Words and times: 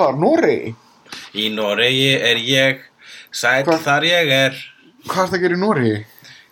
hvað, 0.00 0.20
Noregi? 0.24 0.74
Í 1.38 1.48
Noregi 1.54 2.10
er 2.16 2.40
ég 2.42 2.84
sæll 3.30 3.64
Hvað? 3.68 3.82
þar 3.86 4.06
ég 4.08 4.32
er. 4.36 4.60
Hvað 5.08 5.24
ert 5.26 5.36
að 5.38 5.42
gera 5.46 5.56
í 5.58 5.60
Noregi? 5.64 5.98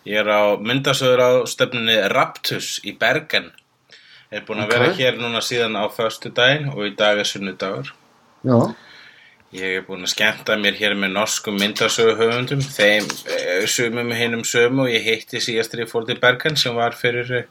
Ég 0.09 0.19
er 0.23 0.29
á 0.31 0.41
myndasögur 0.57 1.21
á 1.21 1.31
stefnunni 1.49 1.95
Raptus 2.13 2.77
í 2.87 2.93
Bergen. 2.97 3.51
Er 4.31 4.43
búinn 4.45 4.61
að 4.61 4.69
Ok. 4.69 4.73
vera 4.77 4.93
hér 4.99 5.17
núna 5.19 5.41
síðan 5.41 5.75
á 5.77 5.85
föstu 5.89 6.29
daginn 6.33 6.69
og 6.69 6.85
í 6.85 6.95
dag 6.95 7.17
er 7.19 7.25
sunnudagur. 7.25 7.91
Já, 8.45 8.75
Ég 9.51 9.79
er 9.79 9.81
búinn 9.81 10.03
að 10.05 10.11
skemmta 10.13 10.53
mér 10.61 10.75
hér 10.77 10.93
með 10.93 11.15
norskum 11.15 11.55
myndasöguhöfundum, 11.57 12.59
þeim 12.61 13.07
e, 13.33 13.65
sumum 13.65 14.11
hinnum 14.13 14.43
sömu 14.45 14.83
og 14.85 14.91
ég 14.93 15.01
hitti 15.01 15.41
síðast 15.41 15.71
þegar 15.73 15.85
ég 15.87 15.89
fór 15.89 16.05
til 16.05 16.19
Bergen 16.21 16.55
sem 16.55 16.75
var 16.77 16.93
fyrir 16.93 17.31
e, 17.33 17.41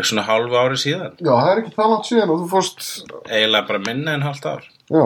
svona 0.00 0.24
hálfu 0.24 0.56
ári 0.56 0.78
síðan. 0.80 1.12
já, 1.20 1.28
það 1.36 1.50
er 1.52 1.60
ekki 1.60 1.74
það 1.76 1.90
langt 1.92 2.08
síðan 2.08 2.32
og 2.32 2.40
þú 2.40 2.48
fórst, 2.54 2.80
Eiginlega 3.28 3.66
bara 3.68 3.82
minna 3.84 4.14
en 4.16 4.24
hálft 4.24 4.46
ár. 4.48 4.64
Já, 4.90 5.04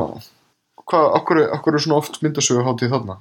hvað, 0.84 1.06
okkur, 1.20 1.40
okkur 1.58 1.78
er 1.78 1.84
svona 1.84 2.00
oft 2.00 2.20
myndasögu 2.24 2.64
hátíð 2.66 2.92
þarna? 2.96 3.18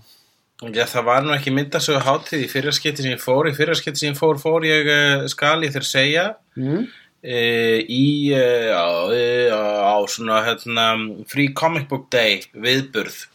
Já, 0.63 0.85
það 0.87 1.03
var 1.09 1.23
nú 1.25 1.33
ekki 1.35 1.51
myndasögu 1.51 1.99
hátíð 2.05 2.43
í 2.45 2.49
fyrraskipti 2.51 3.03
sem 3.03 3.15
ég 3.15 3.21
fór. 3.23 3.49
Í 3.49 3.55
fyrraskipti 3.57 3.99
sem 3.99 4.13
ég 4.13 4.19
fór, 4.19 4.37
fór 4.39 4.63
ég 4.67 4.87
uh, 4.87 5.25
skal 5.31 5.63
ég 5.65 5.73
þér 5.75 5.87
segja 5.89 6.25
Mm. 6.55 6.83
uh, 6.85 7.79
í 7.89 8.05
uh, 8.37 8.69
á, 8.71 8.87
uh, 9.09 9.79
á 9.91 9.95
svona 10.07 10.39
hérna, 10.45 10.85
Free 11.27 11.51
Comic 11.57 11.87
Book 11.89 12.09
Day 12.13 12.43
viðburð. 12.53 13.25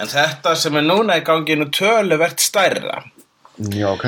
En 0.00 0.08
þetta 0.08 0.54
sem 0.56 0.76
er 0.80 0.86
núna 0.86 1.18
í 1.20 1.24
gangi 1.26 1.58
nú 1.58 1.66
töluvert 1.74 2.40
stærra. 2.40 3.02
Já, 3.60 3.90
ok. 3.90 4.06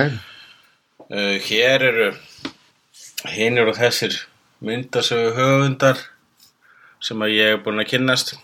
Uh, 1.13 1.37
hér 1.45 1.83
eru 1.91 2.07
hinir 3.35 3.69
og 3.69 3.77
þessir 3.77 4.15
myndasögu 4.65 5.35
höfundar 5.37 5.99
sem 7.03 7.21
að 7.27 7.35
ég 7.35 7.57
er 7.57 7.61
búinn 7.65 7.83
að 7.83 7.91
kynnast. 7.91 8.37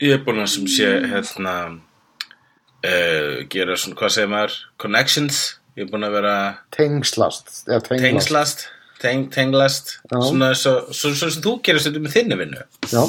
Ég 0.00 0.14
er 0.14 0.20
búinn 0.24 0.42
að 0.44 0.50
sem 0.52 0.66
sé 0.70 0.88
hérna 1.10 1.54
uh, 1.72 3.46
gera 3.50 3.76
svona, 3.78 3.96
hvað 3.98 4.12
segir 4.14 4.30
maður, 4.32 4.56
connections. 4.82 5.40
Ég 5.78 5.86
er 5.86 5.90
búinn 5.92 6.06
að 6.08 6.16
vera 6.18 6.34
Tengslast, 6.74 7.50
tenglast. 7.66 8.02
tengslast, 8.02 8.64
teng, 9.02 9.28
tenglast, 9.34 9.92
Já. 10.10 10.18
svona 10.22 10.52
svo, 10.58 10.72
svo, 10.90 11.12
svo 11.14 11.28
sem 11.30 11.42
þú 11.44 11.52
gerir 11.66 11.82
stundum 11.84 12.06
með 12.08 12.16
þinni 12.18 12.38
vinnu. 12.40 12.64
Já, 12.90 13.02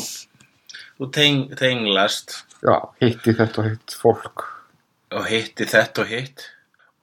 Þú 1.00 1.08
teng, 1.16 1.44
tenglast 1.56 2.34
já, 2.60 2.76
hitti 3.00 3.32
þetta 3.38 3.62
og 3.62 3.70
hitt 3.70 3.94
fólk. 4.02 4.42
og 5.16 5.30
hitti 5.32 5.66
þetta 5.72 6.04
og 6.04 6.10
hitt 6.12 6.44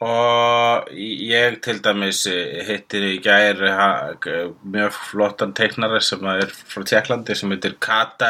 og 0.05 0.91
ég 0.93 1.55
til 1.65 1.79
dæmis 1.85 2.27
eh, 2.29 2.61
hitti 2.69 2.99
í 3.15 3.19
gær 3.25 3.63
ha- 3.73 4.13
g- 4.21 4.51
mjög 4.69 4.93
flottan 5.11 5.55
teiknara 5.57 6.01
sem 6.05 6.25
er 6.29 6.51
frá 6.53 6.85
Tjekklandi 6.85 7.35
sem 7.39 7.51
heitir 7.55 7.79
Kata, 7.81 8.29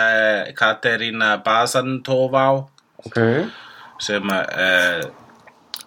Katerina 0.54 1.32
Basantová 1.42 2.44
Ok, 3.06 3.18
sem 4.00 4.30
uh, 4.30 5.02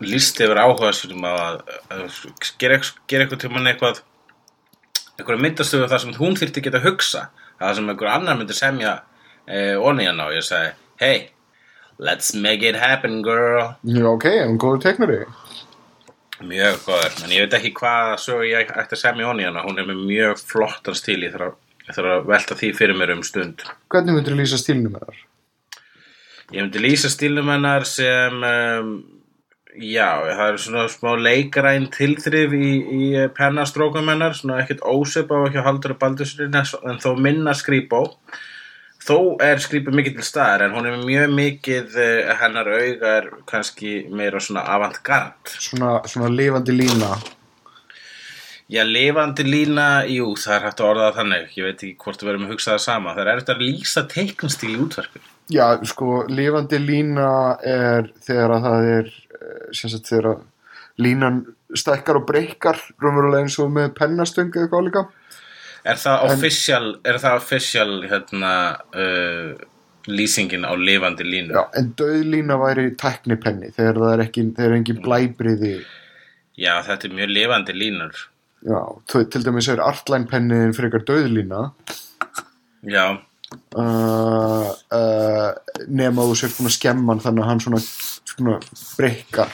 líst 0.04 0.38
yfir 0.44 0.60
áhuga 0.62 0.92
á 0.92 1.32
að, 1.32 1.58
að 1.90 2.04
gera, 2.62 2.78
gera 3.10 3.26
eitthvað 3.26 3.42
tímann 3.46 3.68
eitthvað 3.72 4.04
eitthvað 5.18 5.42
myndastöðu 5.44 5.90
þar 5.92 6.04
sem 6.04 6.14
hún 6.20 6.38
þyrfti 6.40 6.62
geta 6.64 6.80
að 6.80 6.86
hugsa. 6.92 7.26
Það 7.60 7.74
sem 7.80 7.90
einhver 7.92 8.12
annar 8.14 8.38
myndi 8.40 8.56
semja 8.56 8.94
uh, 9.02 9.76
onni 9.84 10.06
hann 10.08 10.22
á. 10.24 10.28
Ég 10.32 10.46
sagði 10.48 10.70
hey, 11.02 11.26
let's 12.00 12.32
make 12.36 12.64
it 12.64 12.78
happen 12.80 13.22
girl. 13.26 13.74
Já, 13.84 14.06
ok, 14.14 14.30
en 14.46 14.56
góður 14.62 14.86
teiknari. 14.86 15.20
Mjög 16.40 16.78
góður, 16.86 17.16
en 17.26 17.32
ég 17.36 17.44
veit 17.44 17.56
ekki 17.58 17.74
hvað 17.76 18.14
sögu 18.24 18.46
ég 18.48 18.70
ætti 18.72 18.96
að 18.96 19.02
semja 19.02 19.28
honi 19.28 19.44
hana, 19.44 19.64
hún 19.66 19.82
er 19.82 19.88
með 19.90 20.06
mjög 20.08 20.44
flottan 20.48 20.96
stíl, 20.96 21.18
ég 21.26 21.34
þarf 21.34 21.50
að, 21.50 21.58
ég 21.84 21.98
þarf 21.98 22.12
að 22.14 22.30
velta 22.30 22.56
því 22.62 22.70
fyrir 22.78 23.00
mér 23.00 23.12
um 23.18 23.24
stund. 23.28 23.66
Hvernig 23.92 24.16
myndir 24.16 24.36
þú 24.36 24.40
lýsa 24.40 24.60
stílnum 24.62 24.96
með 24.96 25.10
þar? 25.10 25.18
Ég 26.50 26.64
myndi 26.64 26.82
lýsa 26.82 27.12
stílnum 27.12 27.52
hennar 27.52 27.84
sem, 27.86 28.46
um, 28.48 28.94
já, 29.84 30.08
það 30.30 30.46
er 30.46 30.62
svona 30.64 30.86
smá 30.90 31.12
leikaræn 31.20 31.90
tilþrif 31.94 32.56
í, 32.56 32.70
í 32.80 33.10
pennastrókum 33.36 34.08
hennar, 34.10 34.38
svona 34.38 34.62
ekkert 34.64 34.86
ósöpa 34.88 35.42
og 35.42 35.50
ekki 35.50 35.66
haldur 35.68 35.98
að 35.98 36.02
baldursurinn, 36.06 36.56
en 36.56 37.04
þó 37.04 37.12
minna 37.20 37.54
skrýpó. 37.58 38.06
Þó 39.00 39.40
er 39.42 39.62
skrýpó 39.64 39.94
mikið 39.96 40.18
til 40.18 40.26
staðar, 40.28 40.66
en 40.66 40.74
hún 40.76 40.88
er 40.90 40.98
mjög 41.00 41.32
mikið, 41.38 41.98
eh, 42.04 42.32
hennar 42.42 42.68
auga 42.68 43.12
er 43.22 43.30
kannski 43.48 43.94
meira 44.12 44.42
svona 44.44 44.66
avantgard. 44.68 45.40
Svona, 45.48 46.02
svona 46.06 46.30
lifandi 46.30 46.76
lína. 46.76 47.14
Já, 48.70 48.84
lifandi 48.86 49.44
lína, 49.48 50.06
jú, 50.06 50.36
það 50.38 50.56
er 50.56 50.66
hægt 50.68 50.82
að 50.84 50.90
orða 50.92 51.06
það 51.08 51.16
þannig. 51.20 51.46
Ég 51.58 51.64
veit 51.66 51.80
ekki 51.80 51.96
hvort 52.04 52.22
við 52.22 52.30
verðum 52.30 52.46
að 52.46 52.52
hugsa 52.54 52.72
það 52.76 52.84
sama. 52.84 53.14
Það 53.16 53.24
er 53.24 53.32
erfitt 53.34 53.54
að 53.54 53.64
lýsa 53.64 54.04
teiknastíl 54.12 54.74
í 54.76 54.82
útvarpi. 54.84 55.22
Já, 55.50 55.66
sko, 55.90 56.10
lifandi 56.30 56.78
lína 56.84 57.32
er 57.66 58.12
þegar 58.28 58.54
að 58.54 58.68
það 58.68 58.90
er, 59.00 59.14
eh, 59.40 59.72
sem 59.74 59.90
sagt, 59.90 60.12
þegar 60.12 60.28
að 60.36 60.44
línan 61.00 61.40
stækkar 61.74 62.20
og 62.20 62.28
breykar, 62.28 62.78
raunverulega 63.02 63.48
eins 63.48 63.58
og 63.64 63.72
með 63.72 63.96
pennastöng 63.98 64.52
eða 64.54 64.68
eitthvað 64.68 64.86
líka. 64.86 65.08
Er 65.90 66.00
það 66.00 66.24
En- 66.24 66.34
official, 66.36 66.88
er 67.06 67.20
það 67.24 67.38
official 67.42 67.94
hérna, 68.12 68.54
uh, 68.94 69.54
lýsingin 70.10 70.66
á 70.66 70.74
lifandi 70.78 71.26
línu? 71.28 71.54
Já, 71.56 71.64
en 71.80 71.94
döðlína 72.00 72.58
væri 72.62 72.90
tæknipenni 73.00 73.72
þegar 73.76 74.02
það 74.04 74.14
er 74.14 74.26
ekki, 74.26 74.44
þegar 74.58 74.70
er 74.74 74.78
engin 74.80 75.02
blæbriði. 75.06 75.74
Já, 76.60 76.74
þetta 76.86 77.08
er 77.10 77.16
mjög 77.18 77.34
lifandi 77.38 77.76
línur. 77.78 78.22
Já, 78.68 78.80
þau, 79.08 79.24
til 79.32 79.44
dæmis 79.46 79.70
er 79.72 79.80
artline-penniðin 79.80 80.76
frekar 80.76 81.06
döðlína 81.08 81.62
Já, 82.92 83.06
uh, 83.80 84.68
uh, 84.96 85.52
nema 85.88 86.26
þú 86.28 86.36
sér 86.36 86.52
búin 86.58 86.68
að 86.70 86.76
skemma 86.76 87.14
hann 87.14 87.24
þannig 87.24 87.46
að 87.46 87.50
hann 87.50 87.64
svona, 87.64 87.82
svona 88.34 88.58
breykar. 88.98 89.52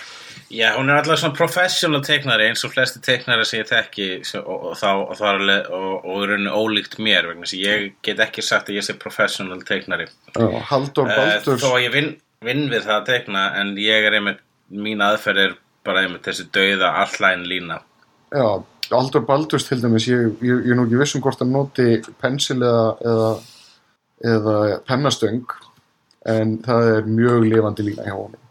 Já, 0.49 0.69
hún 0.77 0.89
er 0.89 0.99
alltaf 0.99 1.21
svona 1.21 1.37
professional 1.37 2.03
teiknari 2.05 2.49
eins 2.49 2.63
og 2.67 2.73
flesti 2.73 3.01
teiknari 3.03 3.47
sem 3.47 3.63
ég 3.63 3.71
þekki 3.71 4.09
sem, 4.27 4.43
og, 4.43 4.71
og, 4.71 4.75
og, 4.75 5.15
þá 5.17 5.25
er 5.29 5.39
alveg, 5.39 6.53
ólíkt 6.53 6.99
mér 7.01 7.31
vegna 7.31 7.49
að 7.49 7.63
ég 7.63 7.89
get 8.05 8.21
ekki 8.23 8.45
sagt 8.45 8.69
að 8.69 8.79
ég 8.79 8.87
sé 8.87 8.97
professional 8.99 9.61
teiknari. 9.65 10.07
Uh, 10.37 10.59
þó 10.61 11.73
að 11.73 11.83
ég 11.85 11.93
vinn, 11.95 12.13
vinn 12.45 12.67
við 12.71 12.87
það 12.87 12.97
að 12.99 13.09
teikna 13.11 13.49
en 13.61 13.75
ég 13.81 14.07
er 14.07 14.19
einmitt, 14.19 14.41
mín 14.69 15.03
aðferð 15.05 15.43
er 15.43 15.59
bara 15.85 16.05
einmitt 16.05 16.25
þessi 16.25 16.47
dauða 16.53 16.95
allæn 17.03 17.45
lína 17.45 17.83
Já, 18.33 18.63
Halldór 18.91 19.25
Baldurs 19.25 19.67
til 19.67 19.81
dæmis, 19.81 20.07
ég, 20.09 20.31
ég, 20.43 20.63
ég 20.65 20.73
er 20.73 20.79
nú 20.79 20.85
ekki 20.87 20.99
viss 20.99 21.17
um 21.17 21.23
hvort 21.23 21.41
hann 21.41 21.53
noti 21.53 21.99
pensil 22.21 22.57
eða, 22.57 22.87
eða, 23.11 23.29
eða 24.33 24.55
pennastöng 24.89 25.45
en 26.29 26.57
það 26.65 26.89
er 26.95 27.07
mjög 27.09 27.45
lifandi 27.45 27.85
lína 27.85 28.07
hjá 28.07 28.15
honum. 28.15 28.41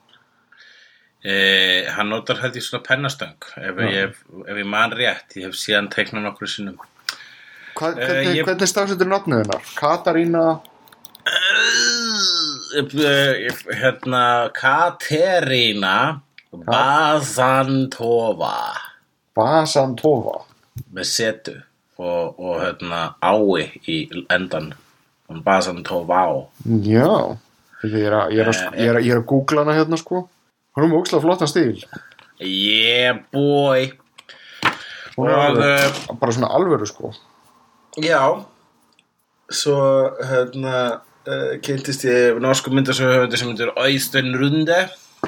Eh, 1.25 1.87
hann 1.97 2.09
notar 2.13 2.37
held 2.43 2.55
ég 2.57 2.63
svona 2.67 2.85
pennastöng 2.85 3.35
ef, 3.57 3.77
Já. 3.79 3.91
ég, 3.91 4.15
ef 4.47 4.57
ég 4.61 4.67
man 4.67 4.93
rétt 4.93 5.37
ég 5.37 5.45
hef 5.49 5.55
síðan 5.57 5.89
teiknað 5.93 6.23
nokkru 6.29 6.47
sinnum 6.51 6.77
Hva, 7.75 7.89
Eh, 7.91 7.95
hvernig, 8.07 8.37
ég- 8.37 8.45
hvernig 8.47 8.69
stafsettur 8.71 9.07
nafnið 9.11 9.41
hennar? 9.43 9.63
Katarína, 9.79 10.61
Eh, 12.75 13.51
hérna 13.81 14.51
Katerína 14.53 16.21
Bazantova 16.53 18.75
Basantova. 19.37 20.45
með 20.95 21.05
setu 21.07 21.55
og, 21.99 22.35
og 22.39 22.61
hérna 22.63 23.15
ái 23.23 23.71
í 23.89 23.99
endan 24.31 24.73
Bazantova 25.31 26.47
Já, 26.65 27.37
ég 27.85 28.07
er 28.07 28.13
að, 28.13 28.33
er 28.45 28.49
Eh, 28.53 29.07
ég 29.07 29.13
er 29.15 29.21
að 29.23 29.27
googla 29.27 29.65
hana 29.65 29.75
hérna 29.79 29.97
sko. 29.99 30.29
Hún 30.75 30.85
er 30.85 30.91
með 30.91 30.99
ókslega 31.03 31.23
flottan 31.23 31.51
stíl. 31.51 31.83
Yeah 32.43 33.21
boy. 33.33 33.93
Hún 35.15 35.29
er 35.31 35.37
Og, 35.37 35.45
alveg, 35.45 35.85
eh, 35.85 36.15
bara 36.19 36.35
svona 36.35 36.51
alvöru 36.51 36.87
sko. 36.91 37.13
Já. 38.03 38.21
Svo 39.55 39.77
hérna 40.19 40.77
uh, 41.29 41.53
kynntist 41.63 42.05
ég 42.09 42.41
norsku 42.43 42.73
myndasöguhöfundi 42.75 43.39
sem 43.39 43.49
myndir 43.53 43.71
Øystein 43.79 44.33
Runde 44.41 44.81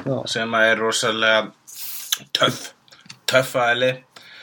Já. 0.03 0.17
sem 0.27 0.53
er 0.59 0.81
rosalega 0.81 1.51
töff 2.33 2.73
töffæli 3.29 3.93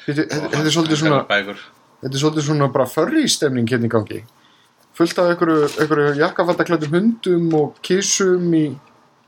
þetta 0.06 0.60
er 0.60 0.70
svolítið 0.72 1.00
svona 1.02 1.20
þetta 1.26 2.12
er 2.14 2.20
svolítið 2.22 2.46
svona 2.48 2.70
bara 2.72 2.86
furry 2.88 3.26
stemning 3.28 3.68
hérna 3.68 3.88
í 3.88 3.92
gangi. 3.92 4.22
Fullt 4.94 5.18
af 5.18 5.32
einhverju, 5.34 6.14
jakkafattaklættum 6.20 6.92
hundum 6.94 7.54
og 7.58 7.78
kissum 7.82 8.52
í 8.54 8.66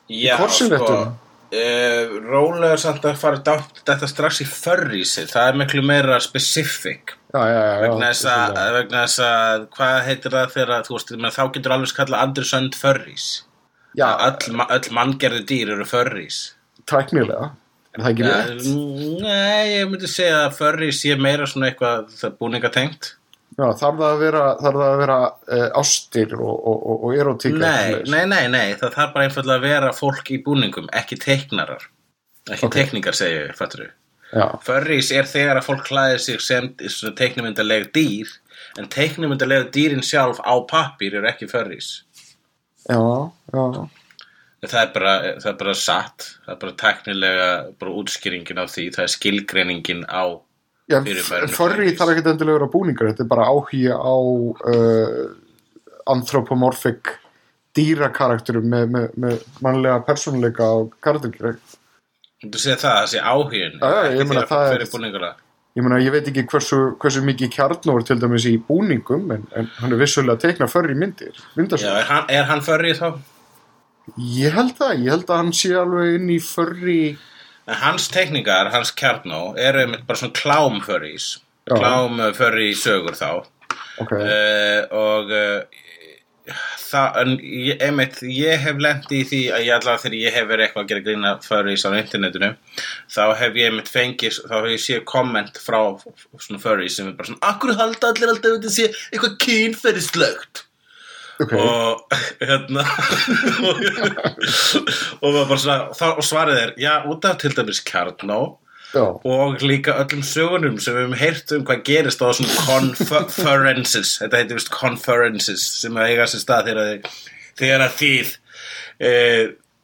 Já, 0.09 0.37
korsilettum? 0.39 1.17
Uh, 1.57 2.15
rólegur 2.27 2.81
samt 2.81 3.05
að 3.09 3.19
fara 3.21 3.41
dátt 3.47 3.83
þetta 3.87 4.09
strax 4.11 4.41
í 4.45 4.47
furriesið 4.49 5.33
það 5.33 5.51
er 5.51 5.59
miklu 5.63 5.85
meira 5.87 6.21
specific. 6.25 7.17
Já, 7.35 7.43
já, 7.51 7.61
já, 7.61 7.77
vegna 7.83 8.13
þess 8.13 8.31
að, 8.33 8.81
þess 8.93 9.23
að 9.27 9.67
hvað 9.77 9.99
heitir 10.07 10.37
það 10.37 10.55
þegar 10.55 10.87
þú 10.87 10.97
veist, 10.97 11.13
þá 11.37 11.45
getur 11.57 11.77
alveg 11.77 11.93
skalla 11.93 12.25
undersönd 12.29 12.79
furries. 12.79 13.29
Já, 13.97 14.09
öll, 14.29 14.65
öll 14.77 14.91
manngerði 14.97 15.45
dýr 15.49 15.73
eru 15.77 15.87
furries. 15.89 16.41
Tæknilega 16.87 17.53
er 17.97 18.03
það 18.05 18.11
ekki 18.13 18.27
Ja, 18.27 18.33
rétt? 18.47 18.67
Nei, 19.25 19.63
ég 19.73 19.91
myndi 19.91 20.11
segja 20.11 20.43
að 20.47 20.59
furries 20.59 21.01
sé 21.03 21.17
meira 21.21 21.49
svona 21.49 21.71
eitthvað 21.71 22.37
búningatengt 22.41 23.15
Já, 23.57 23.71
þarf 23.81 24.01
það 24.01 24.07
að 24.07 24.19
vera, 24.21 24.41
það 24.61 24.79
að 24.85 24.99
vera 25.01 25.19
uh, 25.25 25.69
ástir 25.81 26.35
og, 26.37 26.57
og, 26.57 26.81
og, 26.81 27.05
og 27.09 27.15
erotík 27.17 27.55
nei, 27.57 28.03
nei, 28.05 28.25
nei, 28.29 28.43
nei, 28.53 28.67
það 28.77 28.97
þarf 28.99 29.15
bara 29.15 29.29
einfallega 29.29 29.57
að 29.63 29.69
vera 29.71 29.93
fólk 29.97 30.33
í 30.35 30.41
búningum, 30.45 30.91
ekki 30.93 31.17
teiknarar. 31.23 31.87
Ekki 32.51 32.69
Ok. 32.69 32.75
teikningar 32.77 33.17
segja 33.17 33.47
ég, 33.47 33.55
fattur 33.59 33.89
Já, 34.35 34.47
Furries 34.67 35.13
er 35.15 35.29
þegar 35.31 35.61
að 35.61 35.69
fólk 35.69 35.85
klæðir 35.87 36.23
sig 36.23 36.43
sem 36.43 36.69
svona 36.91 37.15
teiknumyndaleg 37.17 37.89
dýr 37.95 38.33
en 38.77 38.89
teiknumyndaleg 38.93 39.71
dýrin 39.75 40.05
sjálf 40.05 40.41
á 40.43 40.55
pappír 40.69 41.17
eru 41.21 41.31
ekki 41.31 41.49
furries. 41.51 42.03
Já, 42.87 42.99
já. 43.55 43.87
Það 44.67 44.81
er 44.81 44.91
bara, 44.95 45.13
það 45.39 45.51
er 45.53 45.59
bara 45.61 45.75
satt 45.79 46.27
það 46.45 46.53
er 46.55 46.61
bara 46.65 46.77
teknilega 46.83 47.49
bara 47.79 47.97
útskýringin 48.01 48.59
á 48.59 48.67
því, 48.67 48.87
það 48.97 49.05
er 49.05 49.13
skilgreiningin 49.15 50.05
á 50.11 50.25
Já, 50.87 51.01
furries. 51.03 51.97
þarf 51.99 52.13
ekki 52.13 52.31
endilega 52.31 52.53
að 52.53 52.59
vera 52.61 52.71
búningar 52.71 53.09
þetta 53.11 53.25
er 53.25 53.31
bara 53.31 53.47
áhuga 53.51 53.97
á 53.99 54.17
uh, 54.17 55.25
anthropomorphic 56.15 57.17
dýrakarakterum 57.77 58.69
með, 58.71 58.93
með, 58.95 59.09
með 59.25 59.43
mannlega 59.65 60.05
persónuleika 60.07 60.69
og 60.79 60.95
karakter 61.03 61.59
þú 62.45 62.61
segir 62.61 62.79
það, 62.79 63.01
það 63.01 63.11
sé 63.11 63.19
Já, 63.19 63.91
já, 63.97 64.15
ég 64.15 64.31
meina, 64.31 64.47
það 64.47 64.71
fyrir 64.75 64.93
búninguna 64.95 65.33
ég 65.77 65.85
meina, 65.85 66.01
ég 66.01 66.15
veit 66.15 66.31
ekki 66.31 66.47
hversu, 66.49 66.83
hversu 67.03 67.23
mikið 67.27 67.53
kjarnór 67.59 68.05
til 68.07 68.19
dæmis 68.23 68.47
í 68.49 68.57
búningum 68.69 69.27
en, 69.35 69.47
en 69.59 69.71
hann 69.81 69.93
er 69.93 70.01
vissulega 70.01 70.39
að 70.39 70.45
teikna 70.47 70.71
furry 70.71 70.97
myndir 70.97 71.35
Já, 71.83 71.91
er 71.99 72.07
hann, 72.09 72.31
hann 72.53 72.65
furry 72.65 72.95
þá? 72.97 73.11
ég 74.17 74.55
held 74.55 74.77
það 74.79 75.01
ég 75.03 75.11
held 75.17 75.31
að 75.31 75.41
hann 75.43 75.57
sé 75.57 75.73
alveg 75.77 76.21
inn 76.21 76.31
í 76.31 76.39
furry 76.43 77.01
En 77.67 77.81
hans 77.81 78.09
teikningar, 78.15 78.71
hans 78.75 78.93
kjarnó 78.95 79.41
eru 79.59 79.83
einmitt 79.83 80.07
bara 80.07 80.21
svona 80.21 80.37
klám 80.39 80.79
furries 80.87 81.33
Já. 81.67 81.75
klám 81.81 82.21
furry 82.37 82.71
sögur 82.79 83.17
þá. 83.19 83.47
Ok, 83.99 84.13
uh, 84.13 84.85
og 84.95 85.33
uh, 85.33 85.83
það, 86.87 87.17
en 87.23 87.33
ég, 87.41 87.81
einmitt, 87.83 88.21
ég 88.31 88.61
hef 88.63 88.79
lent 88.83 89.11
í 89.15 89.23
því 89.27 89.41
að 89.57 89.65
ég 89.67 89.75
allavega 89.77 90.03
þegar 90.05 90.19
ég 90.21 90.37
hef 90.37 90.47
verið 90.51 90.67
eitthvað 90.67 90.85
að 90.85 90.93
gera 90.93 91.05
grína 91.09 91.33
furries 91.45 91.87
á 91.87 91.91
internetinu 91.97 92.53
þá 93.17 93.23
hef 93.41 93.59
ég 93.59 93.71
einmitt 93.71 93.91
fengið, 93.91 94.39
þá 94.47 94.55
hef 94.59 94.71
ég 94.75 94.85
séð 94.85 95.03
komment 95.11 95.61
frá 95.63 95.81
svona 96.39 96.63
furries 96.63 96.99
sem 96.99 97.11
er 97.11 97.17
bara 97.19 97.31
svona 97.33 97.51
akkur 97.51 97.75
halda 97.81 98.13
allir 98.13 98.33
alltaf 98.33 98.53
að 98.53 98.59
þetta 98.61 98.75
sé 98.77 98.89
eitthvað 99.11 99.39
kynferðislegt 99.47 100.65
ok. 101.43 101.53
Og 101.57 102.17
hérna 102.41 102.85
og, 105.23 105.35
og, 105.43 105.57
þá, 105.57 106.07
og 106.13 106.23
svarið 106.25 106.63
er 106.63 106.73
já, 106.81 106.95
út 107.11 107.29
af 107.29 107.41
til 107.43 107.53
dæmis 107.57 107.83
kjarnó 107.87 108.41
já, 108.95 109.05
og 109.05 109.63
líka 109.65 109.97
öllum 110.03 110.25
sögunum 110.27 110.81
sem 110.81 110.97
við 110.97 111.05
hefum 111.05 111.21
heyrt 111.21 111.55
um 111.57 111.65
hvað 111.69 111.85
gerist 111.89 112.23
á 112.25 112.31
þessum 112.31 112.51
conferences. 113.11 114.17
Þetta 114.23 114.43
heitir 114.43 114.61
vist 114.61 114.75
conferences 114.75 115.65
sem 115.83 115.97
að 115.97 116.13
eiga 116.13 116.29
sér 116.31 116.45
stað 116.45 116.71
þegar, 117.57 117.89
að 117.89 117.99
þið 118.01 118.37
e, 119.01 119.11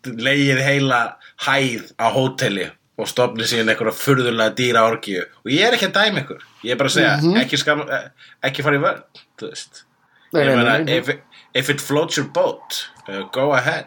leigið 0.07 0.63
heila 0.65 1.03
hæð 1.43 1.93
á 1.99 2.07
hóteli 2.15 2.71
og 3.01 3.09
stopnið 3.09 3.49
síðan 3.51 3.73
einhverja 3.73 3.95
furðulega 3.97 4.55
dýra 4.57 4.85
orgíu. 4.87 5.25
Og 5.43 5.53
ég 5.53 5.67
er 5.67 5.77
ekki 5.77 5.89
að 5.89 5.97
dæma 5.99 6.23
ykkur. 6.23 6.43
Ég 6.67 6.75
er 6.75 6.81
bara 6.81 6.93
að 6.93 6.97
segja, 6.99 7.15
ekki, 7.43 7.61
skam, 7.61 7.85
eh, 7.89 8.09
ekki 8.49 8.65
fara 8.67 8.79
í 8.79 8.83
vörn 8.83 9.23
þú 9.41 9.49
veist. 9.49 9.85
Nei, 10.33 10.45
nei, 10.47 10.55
nei, 10.57 10.85
nei. 10.87 11.17
If, 11.55 11.69
it 11.71 11.81
floats 11.81 12.17
your 12.17 12.27
boat 12.29 12.89
uh, 13.09 13.23
go 13.33 13.53
ahead. 13.53 13.87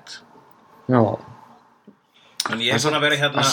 Já. 0.89 0.99
En 2.51 2.61
ég 2.61 2.73
er 2.75 2.81
svona 2.83 2.99
að 2.99 3.07
vera 3.07 3.17
hérna 3.23 3.43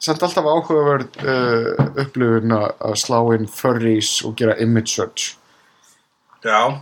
samt 0.00 0.22
alltaf 0.24 0.44
áhugaverð 0.48 1.18
uh, 1.24 1.86
upplifun 2.04 2.52
að 2.56 2.94
slá 3.00 3.18
inn 3.36 3.46
furries 3.48 4.14
og 4.24 4.36
gera 4.40 4.56
image 4.62 4.92
search. 4.94 5.34
Já, 6.46 6.80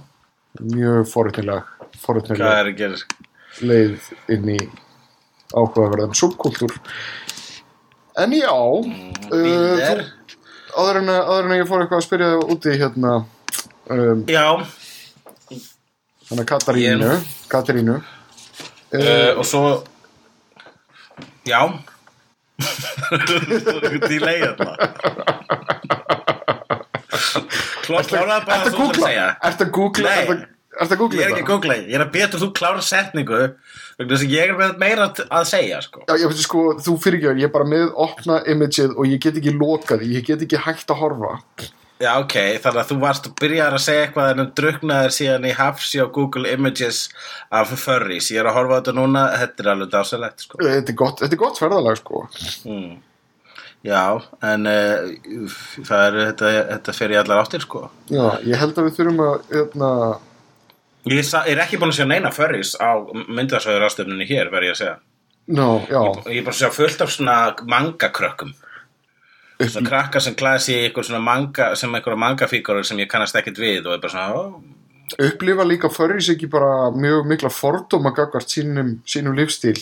mjög 0.61 1.07
forutnileg 1.11 1.65
hvað 1.81 2.01
forutnileg 2.05 2.47
að 2.47 2.73
gera? 2.79 2.99
leið 3.65 4.09
inn 4.35 4.49
í 4.55 4.59
áhugaverðan 5.55 6.15
subkultúr. 6.19 6.75
En 8.19 8.35
já 8.35 8.51
uh, 8.55 8.85
Bilder. 9.31 10.05
þú, 10.05 10.39
áður, 10.79 11.01
en, 11.03 11.11
að- 11.15 11.55
ég 11.59 11.69
fór 11.71 11.83
eitthvað 11.85 12.01
að 12.03 12.07
spyrja 12.09 12.31
úti 12.55 12.75
hérna 12.79 13.15
um, 13.91 14.25
já, 14.31 14.47
hana 16.31 16.45
Katarínu 16.53 17.11
Ég- 17.11 17.27
Katarínu 17.53 17.97
uh, 17.99 19.33
og 19.39 19.45
svo 19.49 19.65
já 21.49 21.61
þú 22.65 23.77
er 23.83 23.97
ekki 23.99 24.19
leið 24.23 24.45
þarna 24.59 24.75
Klá- 27.85 28.05
kláraðu 28.09 28.47
bara 28.49 28.59
Ertu 28.65 28.71
að 28.71 28.75
þú 28.75 28.75
ætlar 28.75 28.75
að 28.75 28.77
googla? 28.81 29.07
segja 29.07 29.25
Ertu 29.49 29.65
að 29.67 29.73
googla? 29.79 30.09
Nei. 30.11 30.19
Ertu 30.25 30.35
að- 30.35 30.51
ertu 30.85 30.95
að 30.95 31.01
googla 31.01 31.21
ég 31.21 31.25
er 31.25 31.31
ekki 31.35 31.45
að 31.45 31.51
googla, 31.53 31.75
ég 31.79 31.95
er 31.99 32.03
að 32.05 32.13
beta 32.15 32.39
þú 32.41 32.49
klára 32.59 32.83
setningu 32.83 33.41
vegna 33.99 34.11
þess 34.15 34.25
að 34.27 34.33
ég 34.35 34.49
er 34.49 34.57
með 34.59 34.73
meira 34.83 35.05
t- 35.15 35.27
að 35.31 35.45
segja 35.47 35.79
sko. 35.85 36.01
Já, 36.09 36.15
ég 36.19 36.27
veit 36.33 36.41
sko, 36.43 36.63
þú 36.83 36.95
fyrirgjör, 37.05 37.37
ég 37.39 37.47
er 37.47 37.53
bara 37.55 37.69
með 37.71 37.93
opna 38.07 38.41
imageið 38.51 38.97
og 38.99 39.07
ég 39.07 39.21
get 39.23 39.39
ekki 39.39 39.53
lokað 39.55 40.03
því, 40.03 40.09
ég 40.17 40.25
get 40.27 40.43
ekki 40.49 40.59
hægt 40.65 40.91
að 40.91 40.99
horfa. 41.05 41.37
Já 42.03 42.11
ok, 42.21 42.35
þannig 42.65 42.81
að 42.83 42.89
þú 42.91 42.97
varst 43.05 43.27
að 43.31 43.35
byrja 43.41 43.67
að 43.71 43.79
segja 43.85 44.05
eitthvað 44.09 44.31
en 44.43 44.51
druknaðir 44.59 45.15
síðan 45.15 45.47
í 45.49 45.53
hafsi 45.55 46.03
á 46.03 46.07
Google 46.11 46.51
Images 46.53 47.05
af 47.55 47.71
furries, 47.79 48.31
ég 48.35 48.41
er 48.43 48.49
að 48.51 48.57
horfa 48.59 48.77
á 48.77 48.79
þetta 48.81 48.95
núna 48.99 49.23
þetta 49.39 49.63
er 49.65 49.71
alveg 49.75 49.93
dásalegt 49.95 50.45
sko. 50.47 50.59
Þetta 50.65 50.93
er 50.95 50.99
gott, 50.99 51.23
þetta 51.23 51.37
er 51.39 51.43
gott 51.45 51.61
ferðalag, 51.63 52.01
sko. 52.03 52.25
mm. 52.67 52.93
já, 53.85 54.03
en 54.51 54.67
uh, 54.67 55.49
það 55.87 56.05
er 56.09 56.19
þetta, 56.33 56.53
þetta 56.75 56.97
fer 56.99 57.15
í 57.15 57.19
allar 57.21 57.43
áttir 57.45 57.65
sko 57.65 57.87
Já, 58.11 58.27
ég 58.49 58.57
held 58.61 58.79
að 58.81 58.89
við 58.91 58.99
þurfum 59.01 59.25
að, 59.29 59.35
hérna, 59.55 59.91
Ég 61.05 61.21
sa- 61.29 61.43
er 61.45 61.59
ekki 61.61 61.77
búin 61.77 61.91
að 61.93 61.99
sjá 61.99 62.07
neina 62.09 62.31
furries 62.33 62.71
á 62.81 62.97
myndasöður 63.29 63.83
ástöfnunni 63.91 64.25
hér, 64.25 64.49
verð 64.53 64.71
ég 64.71 64.73
að 64.73 64.79
segja. 64.81 64.95
ná, 65.53 65.67
já, 65.85 66.01
Ég 66.33 66.39
er 66.41 66.47
bara 66.47 66.55
að 66.57 66.61
sjá 66.63 66.71
fullt 66.73 67.03
af 67.05 67.11
svona 67.13 67.35
mangakrökkum. 67.69 68.55
Svona 69.73 69.91
krakkar 69.91 70.25
sem 70.25 70.37
klæða 70.39 70.63
sig 70.63 70.79
í 70.79 70.87
eitthvað 70.87 71.09
svona 71.09 71.25
manga, 71.25 71.71
sem 71.79 71.93
einhverja 71.95 72.21
mangafígurur 72.21 72.87
sem 72.87 73.01
ég 73.03 73.11
kannast 73.11 73.37
ekkert 73.39 73.61
við 73.63 73.89
og 73.89 73.97
er 73.97 74.03
bara 74.03 74.15
svona, 74.15 74.35
ó, 74.35 74.43
upplifa 75.29 75.67
líka 75.69 75.91
furries 75.93 76.31
ekki 76.33 76.49
bara 76.53 76.91
mjög 76.95 77.29
mikla 77.31 77.53
fordóma 77.53 78.15
gagvart 78.17 78.51
sínum, 78.51 78.99
sínum 79.09 79.37
lífstíl 79.39 79.79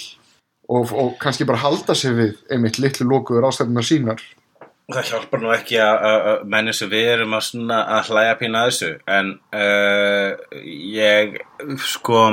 og, 0.68 0.92
og 0.92 1.16
kannski 1.22 1.46
bara 1.48 1.62
halda 1.64 1.96
sig 1.98 2.14
við 2.16 2.38
einmitt 2.52 2.80
litlu 2.82 3.08
lokuður 3.10 3.50
ástæðunar 3.50 3.86
sínar. 3.86 4.24
það 4.92 5.08
hjálpar 5.08 5.40
nú 5.40 5.52
ekki 5.54 5.78
að, 5.80 5.94
að, 6.08 6.26
að 6.30 6.42
menni 6.52 6.72
sem 6.76 6.90
við 6.90 7.06
erum 7.14 7.36
að, 7.38 7.52
að 7.80 8.10
hlæja 8.10 8.34
pína 8.40 8.64
að 8.64 8.72
þessu. 8.72 8.90
En 9.08 9.30
uh, 9.56 10.58
ég, 10.92 11.38
sko, 11.80 12.24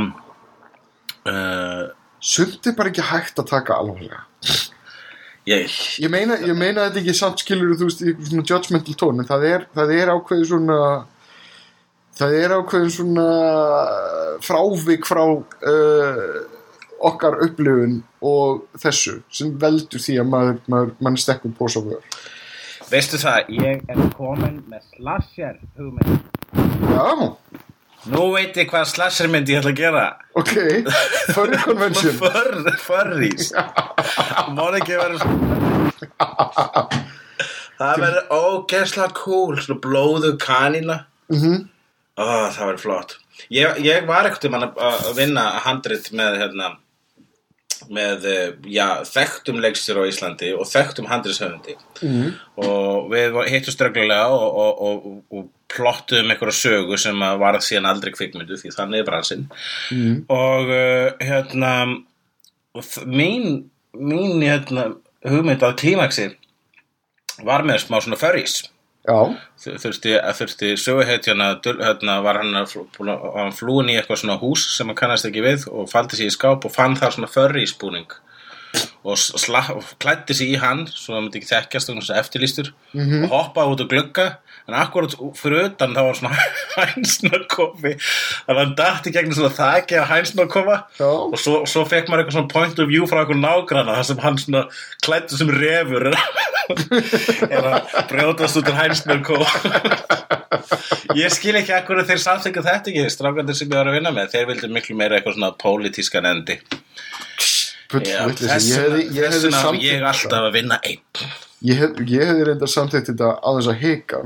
uh, 1.30 1.86
Sumt 2.20 2.68
er 2.68 2.76
bara 2.76 2.92
ekki 2.92 3.06
hægt 3.08 3.40
að 3.40 3.48
taka 3.48 3.78
alvarlega. 3.80 4.26
Ég, 5.50 5.78
Ég 6.04 6.12
meina, 6.14 6.38
ég 6.46 6.58
meina 6.58 6.88
þetta 6.88 7.02
ekki 7.04 7.16
samt 7.18 7.44
skilur 7.44 7.78
þú 7.80 7.90
veist 7.90 8.04
í 8.06 8.14
svona 8.30 8.46
judgmental 8.48 8.98
tón 9.00 9.24
en 9.24 9.30
það 9.30 9.48
er, 9.50 9.66
það 9.78 9.96
er 9.98 10.14
ákveðið 10.14 10.52
svona 10.52 10.80
það 12.20 12.38
er 12.40 12.56
ákveðið 12.58 12.96
svona 12.98 13.28
frávik 14.46 15.08
frá 15.08 15.24
uh, 15.30 16.40
okkar 17.10 17.40
upplifun 17.46 18.02
og 18.26 18.66
þessu 18.80 19.20
sem 19.32 19.54
veldur 19.60 20.04
því 20.04 20.20
að 20.20 20.30
maður, 20.34 20.60
maður, 20.72 20.92
maður 21.00 21.24
stekkur 21.24 21.56
bósa 21.56 21.84
vör. 21.86 22.04
Veistu 22.90 23.20
það, 23.22 23.52
ég 23.54 23.84
er 23.86 24.00
komin 24.18 24.60
með 24.70 24.86
slasher 24.96 25.60
hugmynd. 25.78 26.26
Já, 26.90 27.30
Nú 28.08 28.30
veit 28.32 28.56
ég 28.56 28.70
hvað 28.72 28.86
slasher 28.88 29.28
mynd 29.28 29.50
ég 29.52 29.60
ætla 29.60 29.74
að 29.74 29.80
gera. 29.82 30.04
ok 30.40 30.54
Furry 31.36 31.58
Convention. 31.66 32.14
Fur, 32.16 32.54
furries. 32.86 33.50
Má 34.56 34.64
ekki 34.80 34.96
vera 34.96 35.18
Það 37.80 38.02
verður 38.04 38.32
ógeðslega 38.36 39.14
cool 39.20 39.60
Svona 39.60 39.80
blóðu 39.84 40.34
kanína. 40.42 41.02
Mhm. 41.32 41.68
Ó, 42.20 42.24
það 42.52 42.66
verður 42.66 42.82
flott. 42.84 43.14
Ég, 43.56 43.78
ég 43.86 44.08
var 44.10 44.28
ekkert 44.28 44.50
um 44.50 44.58
að 44.60 45.14
vinna 45.16 45.46
handrit 45.64 46.10
með 46.12 46.40
hérna 46.42 46.74
með, 47.90 48.26
eh, 48.26 48.52
já, 48.72 48.88
þekktum 49.08 49.60
leikstur 49.64 50.00
á 50.02 50.04
Íslandi 50.10 50.52
og 50.58 50.66
þekktum 50.68 51.08
handritshöfundi 51.08 51.76
Mhm. 52.02 52.34
og 52.58 53.10
við 53.12 53.32
var- 53.34 53.48
hittumst 53.48 53.82
reglulega 53.82 54.28
og, 54.28 54.58
og, 54.58 54.82
og, 54.82 55.24
og 55.32 55.50
plottum 55.70 56.30
einhverja 56.32 56.58
sögu 56.60 56.98
sem 56.98 57.16
að 57.16 57.40
varð 57.40 57.62
síðan 57.64 57.86
aldrei 57.90 58.12
kvikmyndu 58.12 58.58
því 58.58 58.74
þannig 58.76 59.00
er 59.00 59.10
bransinn 59.12 59.48
Mhm. 59.92 60.26
og 60.30 60.70
uh, 60.70 61.12
hérna 61.22 62.04
mín, 63.06 63.70
mín 63.96 64.42
hérna, 64.44 64.96
hugmynd 65.26 65.62
að 65.66 65.76
klímaksi 65.82 66.36
var 67.44 67.64
með 67.64 67.80
smá 67.88 68.00
svona 68.02 68.18
Þu- 68.20 68.70
þurfti, 69.08 70.16
þurfti 70.38 70.72
söguhetjana 70.78 71.54
hérna 71.64 72.20
var 72.26 72.42
hann, 72.42 72.58
hann 72.58 73.54
flúin 73.56 73.90
í 73.90 73.96
eitthvað 73.98 74.24
svona 74.24 74.40
hús 74.42 74.66
sem 74.76 74.90
hann 74.90 74.98
kannast 75.00 75.30
ekki 75.30 75.46
við 75.46 75.68
og 75.72 75.88
faldi 75.92 76.20
sig 76.20 76.30
í 76.30 76.36
skáp 76.36 76.68
og 76.68 76.74
fann 76.74 76.98
þar 77.00 77.16
svona 77.16 77.32
furries 77.32 77.74
búning 77.80 78.10
og, 79.04 79.16
sla, 79.18 79.64
og 79.74 79.88
klætti 80.04 80.36
sig 80.36 80.54
í 80.54 80.60
hann 80.62 80.86
svo 80.92 81.16
það 81.16 81.24
myndi 81.24 81.40
ekki 81.40 81.52
þekkjast 81.54 81.92
og 81.94 82.04
eftirlýstur. 82.20 82.74
Mhm. 82.94 83.24
og 83.26 83.32
hoppaði 83.34 83.74
út 83.74 83.84
á 83.88 83.92
glugga 83.94 84.28
en 84.70 84.78
akkurat 84.80 85.16
fyrir 85.40 85.70
utan 85.70 85.96
þá 85.98 86.02
var 86.06 86.20
svona 86.20 86.48
hænsnakofi 86.78 87.94
þannig 87.98 88.54
að 88.54 88.62
hann 88.62 88.76
datti 88.80 89.14
gegnum 89.16 89.38
svona 89.38 89.52
þaki 89.58 90.00
að 90.00 90.10
hænsnakofa 90.14 90.78
Já. 91.00 91.10
og 91.10 91.38
svo, 91.42 91.56
svo 91.70 91.86
fekk 91.90 92.10
maður 92.10 92.24
eitthvað 92.24 92.38
svona 92.38 92.54
point 92.54 92.84
of 92.84 92.92
view 92.92 93.10
frá 93.10 93.24
eitthvað 93.24 93.44
nágrana 93.44 93.98
þar 94.00 94.10
sem 94.12 94.24
hann 94.26 94.42
svona 94.44 94.66
klætti 95.06 95.40
sem 95.40 95.54
refur. 95.60 96.12
Er 96.70 97.66
að 97.66 97.94
brjótast 98.12 98.60
út 98.60 98.68
úr 98.70 98.78
hænsnakofa 98.78 100.18
ég 101.20 101.34
skil 101.34 101.56
ekki 101.58 101.74
akkur 101.74 102.04
þeir 102.06 102.22
samþykja 102.22 102.66
þetta 102.68 102.92
ekki 102.92 103.14
strákandir 103.14 103.58
sem 103.58 103.70
ég 103.70 103.80
var 103.80 103.90
að 103.90 103.98
vinna 103.98 104.14
með. 104.14 104.36
Þeir 104.36 104.52
vildi 104.52 104.70
miklu 104.76 104.98
meira 105.00 105.18
eitthvað 105.18 105.40
svona 105.40 105.56
pólitískan 105.64 106.30
endi 106.30 106.60
bull, 107.90 108.06
Já, 108.06 108.24
vitleysi. 108.30 108.50
þess 108.54 109.60
ég 109.80 109.86
ég 109.86 110.04
alltaf 110.10 110.48
að 110.48 110.52
vinna 110.58 110.80
einn. 110.86 111.04
Ég, 111.60 111.76
hef, 111.76 111.98
ég 112.08 112.30
hefði 112.30 112.44
reyndar 112.48 112.72
samþykkt 112.72 113.10
þetta 113.12 113.30
aðeins 113.50 113.68
að 113.68 113.82
hika 113.84 114.20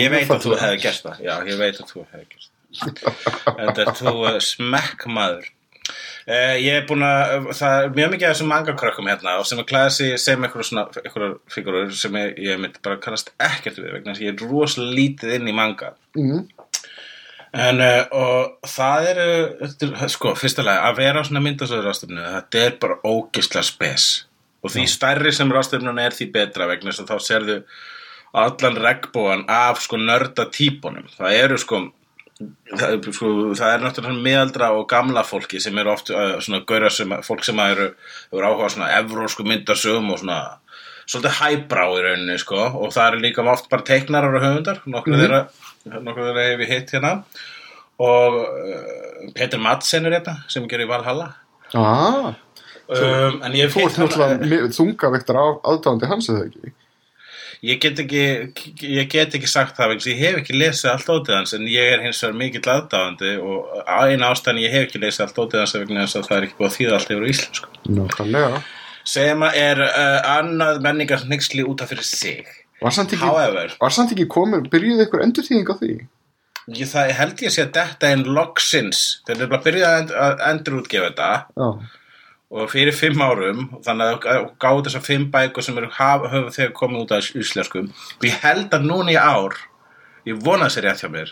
Ég 0.00 0.12
veit 0.14 0.30
að 0.32 0.44
þú 0.46 0.54
hefði 0.56 0.78
gert 0.80 1.02
það. 1.04 1.18
Já, 1.26 1.34
ég 1.50 1.58
veit 1.60 1.80
að 1.82 1.90
þú 1.90 2.04
hefði 2.06 2.26
gert 2.30 2.46
það. 2.46 2.54
Þetta 3.58 3.82
er 3.82 3.90
þú 3.98 4.14
uh, 4.14 4.38
smekkmaður. 4.46 5.50
Uh, 6.30 6.54
Ég 6.60 6.78
er 6.78 6.86
búin 6.86 7.02
að 7.02 7.50
Það 7.58 7.76
er 7.82 7.92
mjög 7.98 8.10
mikið 8.14 8.26
af 8.28 8.34
þessum 8.36 8.50
mangakrökkum 8.54 9.10
hérna 9.10 9.36
og 9.40 9.46
sem 9.50 9.60
að 9.60 9.68
klæða 9.72 9.92
sig 9.96 10.14
sem 10.22 10.46
einhverjum 10.46 10.68
svona 10.70 10.84
einhverjum 11.02 11.36
figurur 11.50 11.92
sem 11.98 12.18
ég, 12.20 12.32
ég 12.46 12.60
myndi 12.62 12.82
bara 12.84 13.00
kannast 13.02 13.32
ekkert 13.42 13.80
við 13.82 13.96
vegna 13.96 14.14
þess 14.14 14.22
að 14.22 14.28
ég 14.28 14.36
er 14.36 14.52
rosalega 14.54 14.96
lítið 15.00 15.36
inn 15.36 15.50
í 15.50 15.56
manga. 15.56 15.92
Mhm. 16.16 16.44
En 17.50 17.80
uh, 17.82 18.02
og 18.14 18.68
það 18.70 19.06
er, 19.10 19.22
sko, 20.12 20.34
fyrstulega 20.38 20.88
að 20.88 21.00
vera 21.00 21.22
á 21.22 21.26
svona 21.26 21.42
myndasöður 21.42 21.88
rástefnu, 21.90 22.26
þetta 22.36 22.66
er 22.66 22.76
bara 22.82 23.00
ógislega 23.02 23.66
spes. 23.66 24.10
Og 24.62 24.74
því 24.74 24.84
stærri 24.92 25.32
sem 25.34 25.50
rástefnun 25.50 25.98
er 25.98 26.14
því 26.14 26.28
betra 26.34 26.68
vegna 26.70 26.92
þess 26.92 27.02
að 27.06 27.10
þá 27.10 27.26
sérðu 27.26 27.56
allan 28.32 28.76
regnbóan 28.78 29.44
af 29.50 29.80
sko 29.82 29.98
nörda 29.98 30.46
típunum 30.54 31.08
það 31.16 31.32
eru 31.34 31.56
sko 31.58 31.80
það, 32.40 32.86
er, 32.86 33.08
sko, 33.16 33.30
það 33.58 33.72
er 33.72 33.82
náttúrulega 33.84 34.24
miðaldra 34.26 34.70
og 34.76 34.86
gamla 34.90 35.24
fólki 35.26 35.60
sem 35.62 35.78
eru 35.82 35.92
oft 35.92 36.12
uh, 36.14 36.36
svona 36.38 36.62
gaura 36.68 36.90
sem, 36.94 37.12
fólk 37.26 37.44
sem 37.46 37.58
eru, 37.64 37.90
eru 38.32 38.46
áhuga 38.46 38.70
svona 38.72 38.92
evrósku 39.00 39.46
myndasögum 39.48 40.12
og 40.14 40.22
svona 40.22 40.40
svolítið 41.10 41.36
hæbrá 41.40 41.88
í 41.90 42.02
rauninni 42.04 42.38
sko. 42.38 42.60
Og 42.78 42.94
það 42.94 43.08
eru 43.08 43.22
líka 43.24 43.44
oft 43.50 43.66
bara 43.72 43.86
teiknarar 43.86 44.36
og 44.38 44.44
höfundar 44.44 44.80
nokkur 44.86 45.18
þeirra 45.18 45.40
nokkur 45.88 46.28
þeirra 46.28 46.46
hef 46.48 46.64
ég 46.64 46.74
hitt 46.74 46.92
hérna. 46.96 47.14
Og 48.00 48.36
uh, 48.40 49.30
Petur 49.36 49.62
Madsen 49.62 50.08
er 50.08 50.18
hérna 50.18 50.40
sem 50.50 50.66
gerir 50.68 50.88
Valhalla. 50.90 51.32
Ah, 51.76 52.34
um, 52.88 53.40
en 53.44 53.56
ég 53.56 53.66
hef 53.68 53.76
þú 53.76 53.84
hitt 53.84 53.98
ert 53.98 54.02
náttúrulega 54.02 54.70
þungavektar 54.76 55.40
aðdáðandi 55.40 56.10
hans 56.10 56.30
eða 56.32 56.46
ekki? 56.48 56.72
Ég 57.60 57.76
get 57.76 57.98
ekki 58.00 58.22
ég 58.88 59.08
get 59.12 59.34
ekki 59.36 59.48
sagt 59.50 59.76
það 59.76 59.90
vegna 59.92 60.00
þess 60.00 60.08
að 60.08 60.14
ég 60.14 60.22
hef 60.24 60.38
ekki 60.40 60.54
lesið 60.56 60.90
allt 60.94 61.10
ótið 61.12 61.34
hans 61.36 61.52
en 61.56 61.66
ég 61.68 61.90
er 61.92 62.04
hins 62.06 62.22
vegar 62.24 62.38
mikill 62.40 62.62
aðdáðandi 62.72 63.32
og 63.44 63.74
eina 63.84 64.30
ástæðan 64.32 64.62
ég 64.62 64.72
hef 64.72 64.86
ekki 64.88 65.02
lesið 65.02 65.26
allt 65.26 65.40
ótið 65.42 65.60
hans 65.60 65.74
vegna 65.76 66.06
þess 66.06 66.20
að 66.20 66.28
það 66.30 66.38
er 66.38 66.46
ekki 66.46 66.56
búið 66.56 66.70
að 66.70 66.78
þýða 66.78 66.96
allt 66.96 67.12
yfir 67.12 67.26
á 67.28 67.32
íslensku. 67.34 67.74
Nákvæmlega. 67.98 68.62
Sem 69.10 69.44
er 69.50 69.84
uh, 69.84 70.18
annað 70.38 70.80
menningar 70.86 71.26
hnyggsli 71.26 71.66
út 71.68 71.84
af 71.84 71.92
fyrir 71.92 72.08
sig 72.08 72.48
Var 72.80 72.90
samt 72.96 73.12
ekki, 73.12 73.20
However. 73.26 73.74
var 73.80 73.90
samt 73.94 74.12
ekki 74.14 74.26
komið, 74.32 74.68
byrjuði 74.72 75.06
ykkur 75.06 75.24
endurþýðing 75.26 75.68
á 75.68 75.76
því? 75.80 75.92
ég, 76.70 76.86
það 76.86 77.10
held 77.18 77.40
ég 77.42 77.50
sé 77.54 77.62
að 77.66 77.72
þetta 77.76 78.10
er 78.14 78.20
loksins. 78.36 79.00
Þeir 79.26 79.36
eru 79.40 79.48
bara 79.50 79.62
byrjað 79.64 79.90
að 79.90 80.00
end- 80.00 80.12
að 80.24 80.44
endur 80.50 80.76
útgefa 80.80 81.08
þetta. 81.10 81.30
Já, 81.56 81.68
og 82.50 82.70
fyrir 82.70 82.94
fimm 82.94 83.20
árum 83.22 83.60
þannig 83.86 84.24
að 84.26 84.46
gáðu 84.58 84.84
þessar 84.86 85.04
fimm 85.06 85.26
bækur 85.30 85.62
sem 85.62 85.76
eru 85.78 85.90
haf, 85.94 86.24
höfðu 86.32 86.54
þegar 86.56 86.72
komið 86.78 87.02
út 87.04 87.12
af 87.12 87.28
íslenskum. 87.38 87.90
Og 88.18 88.24
ég 88.26 88.38
held 88.42 88.70
að 88.70 88.86
núna 88.86 89.12
í 89.14 89.18
ár 89.18 89.54
ég 90.26 90.40
vona 90.44 90.66
sér 90.70 90.82
rétt 90.88 91.00
hjá 91.04 91.10
mér 91.10 91.30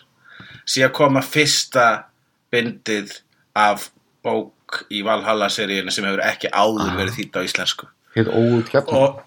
sé 0.69 0.83
að 0.85 0.93
koma 0.93 1.21
fyrsta 1.25 2.05
bindið 2.53 3.21
af 3.57 3.91
bók 4.25 4.85
í 4.91 5.03
Valhalla 5.03 5.49
seríinu 5.49 5.91
sem 5.91 6.05
hefur 6.05 6.21
ekki 6.25 6.51
áður 6.53 6.95
verið 6.99 7.17
þýtt 7.19 7.37
á 7.37 7.41
íslensku. 7.47 7.87
Hérna 8.15 8.85
og 8.95 9.23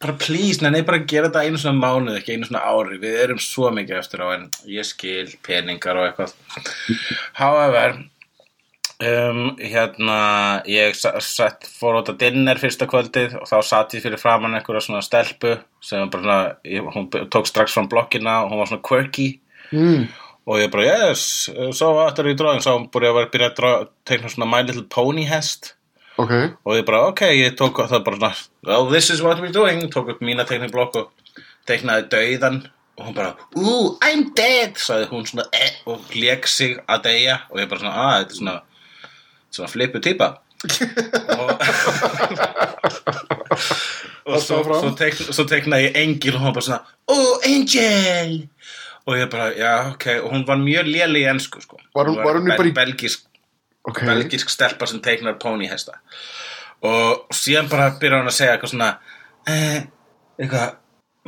bara 0.00 0.14
please, 0.16 0.62
nenni 0.64 0.80
bara 0.86 1.02
gera 1.04 1.28
þetta 1.28 1.42
einu 1.44 1.58
svona 1.60 1.80
mánuð, 1.82 2.14
ekki 2.20 2.36
einu 2.36 2.46
svona 2.48 2.62
ári. 2.70 2.96
Við 3.02 3.18
erum 3.24 3.40
svo 3.42 3.68
mikið 3.76 3.98
eftir 4.00 4.22
á 4.24 4.28
en 4.36 4.46
ég 4.70 4.86
skil 4.88 5.26
peningar 5.44 5.98
og 6.00 6.06
eitthvað. 6.08 6.32
However 7.36 7.98
um, 9.00 9.42
hérna 9.60 10.16
ég 10.68 10.96
sa- 10.96 11.16
sett, 11.24 11.68
fór 11.80 12.00
út 12.00 12.08
að 12.14 12.18
dinner 12.24 12.60
fyrsta 12.60 12.88
kvöldið 12.88 13.36
og 13.42 13.48
þá 13.50 13.58
satt 13.68 13.94
ég 13.98 14.04
fyrir 14.06 14.20
framann 14.20 14.56
einhverja 14.56 14.86
svona 14.86 15.04
stelpu 15.04 15.58
sem 15.84 16.08
bara 16.12 16.56
hún 16.64 17.10
tók 17.32 17.48
strax 17.48 17.76
fram 17.76 17.88
blokkina 17.92 18.40
og 18.44 18.54
hún 18.54 18.62
var 18.62 18.72
svona 18.72 18.86
quirky. 18.88 19.28
Mm, 19.72 20.08
og 20.48 20.58
ég 20.62 20.72
bara, 20.72 20.88
yes, 20.88 21.50
so 21.76 21.92
after 22.02 22.24
you 22.26 22.34
drawing 22.34 22.64
svo 22.64 22.78
hún 22.78 22.88
búið 22.90 23.10
að 23.12 23.18
vera 23.20 23.28
að 23.28 23.34
byrja 23.36 23.52
að 23.76 23.86
teikna 24.08 24.32
svona 24.32 24.48
My 24.50 24.64
Little 24.64 24.88
Pony 24.90 25.28
hest 25.28 25.74
Ok, 26.20 26.32
og 26.66 26.72
ég 26.76 26.84
bara, 26.88 27.00
ok, 27.08 27.20
ég 27.38 27.54
tók 27.58 27.76
það 27.88 28.02
bara 28.04 28.16
svona, 28.18 28.34
well, 28.66 28.84
this 28.90 29.10
is 29.14 29.20
what 29.24 29.38
we're 29.40 29.52
doing 29.54 29.78
tók 29.94 30.08
upp 30.14 30.20
mína 30.20 30.44
teikniblokk 30.48 30.92
og 31.00 31.06
teiknaði 31.70 32.02
dauðan 32.12 32.56
og 32.98 33.02
hún 33.06 33.14
bara, 33.16 33.30
ooh, 33.56 33.86
I'm 34.04 34.22
dead 34.36 34.72
sagði 34.76 35.06
hún 35.12 35.24
svona, 35.30 35.44
eh, 35.56 35.72
og 35.88 35.98
lék 36.12 36.46
sig 36.50 36.76
að 36.86 37.02
deyja 37.08 37.36
og 37.50 37.56
ég 37.62 37.68
bara 37.70 37.80
svona, 37.80 37.96
ah, 37.96 38.18
þetta 38.20 38.32
er 38.36 38.40
svona 38.42 38.56
svona 39.50 39.70
flippu 39.72 39.98
típa. 40.04 40.28
Og 41.40 41.50
og 44.30 44.38
svo, 44.44 44.60
svo, 44.62 44.90
teikna, 44.98 45.32
svo 45.34 45.44
teiknaði 45.48 45.86
ég 45.88 45.96
engil 46.04 46.36
og 46.36 46.42
hún 46.44 46.52
bara 46.54 46.66
svona, 46.66 46.82
oh, 47.10 47.34
angel. 47.48 48.30
Og 49.08 49.12
ég 49.16 49.30
bara, 49.32 49.46
já, 49.56 49.72
ok. 49.94 50.04
Og 50.26 50.30
hún 50.34 50.44
var 50.46 50.58
mjög 50.60 50.86
léleg 50.92 51.24
í 51.24 51.30
ensku, 51.32 51.58
sko. 51.64 51.76
Var 51.96 52.04
hún- 52.10 52.20
var 52.22 52.34
hún 52.38 52.46
bara 52.52 52.68
í- 52.68 52.76
belgisk 52.76 53.20
ok. 53.88 54.02
belgisk 54.06 54.52
stelpa 54.52 54.88
sem 54.88 55.00
teiknar 55.04 55.38
pónihesta 55.42 55.98
og 56.86 57.26
síðan 57.34 57.68
bara 57.70 57.90
byrjar 58.00 58.22
hann 58.22 58.30
að 58.30 58.36
segja 58.38 58.54
eitthvað 58.56 58.74
svona 58.74 58.90
eh, 59.48 59.82
eitthvað, 60.40 60.78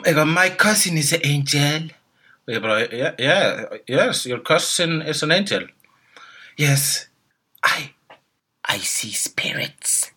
eitthvað 0.04 0.32
my 0.32 0.48
cousin 0.60 1.00
is 1.00 1.12
an 1.12 1.26
angel. 1.28 1.90
Og 2.42 2.54
ég 2.56 2.62
bara 2.64 2.78
yeah, 2.88 3.12
yeah, 3.20 3.76
yes, 3.86 4.24
your 4.26 4.40
cousin 4.40 5.02
is 5.02 5.22
an 5.22 5.34
angel. 5.34 5.68
Yes 6.58 7.08
I 7.62 7.92
I 8.68 8.78
see 8.78 9.12
spirits. 9.12 10.10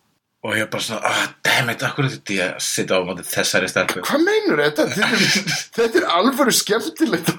Og 0.46 0.54
ég 0.54 0.68
bara 0.70 0.82
svona, 0.82 1.00
ah, 1.10 1.30
damn 1.44 1.72
it, 1.72 1.82
akkur 1.82 2.06
þetta 2.06 2.34
ég 2.36 2.52
að 2.54 2.62
sitja 2.62 3.00
á 3.02 3.02
móti 3.02 3.24
þessari 3.26 3.68
stelpu? 3.70 4.02
Hvað 4.06 4.22
meinur 4.22 4.60
þetta? 4.62 4.84
Þetta 4.94 5.82
er, 5.82 5.96
er 6.02 6.06
alvöru 6.14 6.54
skemmtilegt 6.54 7.32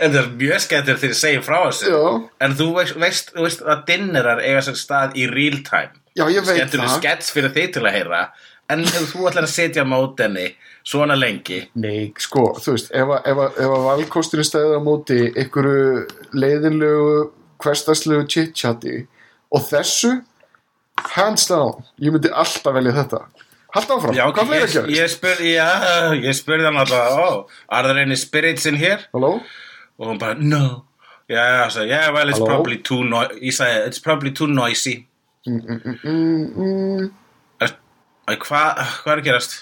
en 0.00 0.12
það 0.14 0.20
er 0.22 0.28
mjög 0.40 0.62
skemmtir 0.64 1.00
þegar 1.00 1.14
ég 1.14 1.18
segi 1.20 1.40
frá 1.46 1.58
þessu. 1.66 1.90
Já, 1.92 2.04
en 2.46 2.54
þú 2.58 2.68
veist, 2.78 2.96
veist, 3.02 3.32
þú 3.36 3.44
veist 3.46 3.64
að 3.66 3.82
dinnerar 3.90 4.40
eiga 4.44 4.62
sér 4.66 4.78
stað 4.80 5.18
í 5.20 5.26
real 5.30 5.58
time. 5.66 5.92
Já 6.18 6.24
ég 6.32 6.46
veit 6.46 6.56
skemmtur 6.56 6.82
það. 6.86 6.96
skets 6.98 7.30
fyrir 7.34 7.52
þig 7.56 7.74
til 7.76 7.84
að 7.86 7.96
heyra. 7.98 8.22
En 8.70 8.84
ef 8.86 9.12
þú 9.12 9.26
ætlar 9.30 9.46
að 9.48 9.52
setja 9.54 9.82
á 9.82 9.86
mót 9.90 10.20
henni 10.22 10.46
svona 10.86 11.16
lengi. 11.18 11.60
Nei, 11.74 12.12
sko, 12.22 12.54
þú 12.62 12.76
veist, 12.76 12.90
ef, 12.94 13.12
að- 13.26 13.84
valkostinu 13.86 14.44
stæði 14.46 14.78
á 14.78 14.82
móti 14.82 15.20
einhverju 15.34 16.06
leiðinlegu 16.32 17.30
hverstarslegu 17.60 18.26
chit-chati 18.30 19.06
og 19.52 19.64
þessu 19.66 20.22
hands 21.16 21.46
down, 21.50 21.84
ég 22.00 22.12
myndi 22.14 22.30
alltaf 22.32 22.74
velja 22.76 22.92
þetta. 22.96 23.24
Hallt 23.74 23.90
áfram, 23.94 24.14
Já, 24.16 24.24
hvað 24.34 24.48
fleira 24.50 24.66
ég, 24.66 24.72
gerist? 24.74 25.24
ég, 25.46 26.24
ég 26.26 26.34
spurði 26.34 26.66
hann 26.66 26.80
alltaf 26.82 27.18
oh, 27.18 27.36
are 27.68 27.86
there 27.86 28.02
any 28.02 28.16
spirits 28.18 28.66
in 28.66 28.74
here? 28.80 28.98
Halló? 29.14 29.36
Og 30.00 30.08
hún 30.08 30.18
bara, 30.18 30.34
no 30.40 30.84
yeah, 31.28 31.66
I 31.66 31.68
said, 31.68 31.88
yeah 31.88 32.10
well, 32.10 32.28
it's 32.28 32.38
Halló? 32.40 32.46
probably 32.54 32.78
too 32.82 33.04
no 33.04 33.22
ég 33.38 33.52
sagði, 33.54 33.86
it's 33.86 34.00
probably 34.00 34.32
too 34.32 34.48
noisy 34.48 35.06
Mm, 35.48 35.60
mm, 35.64 35.80
mm, 35.84 35.98
mm, 36.04 36.56
mm. 36.60 37.10
Hvað 38.30 38.80
hva 39.00 39.12
er 39.14 39.20
að 39.20 39.24
gerast? 39.24 39.54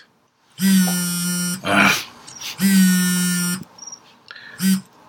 Ah. 1.62 1.94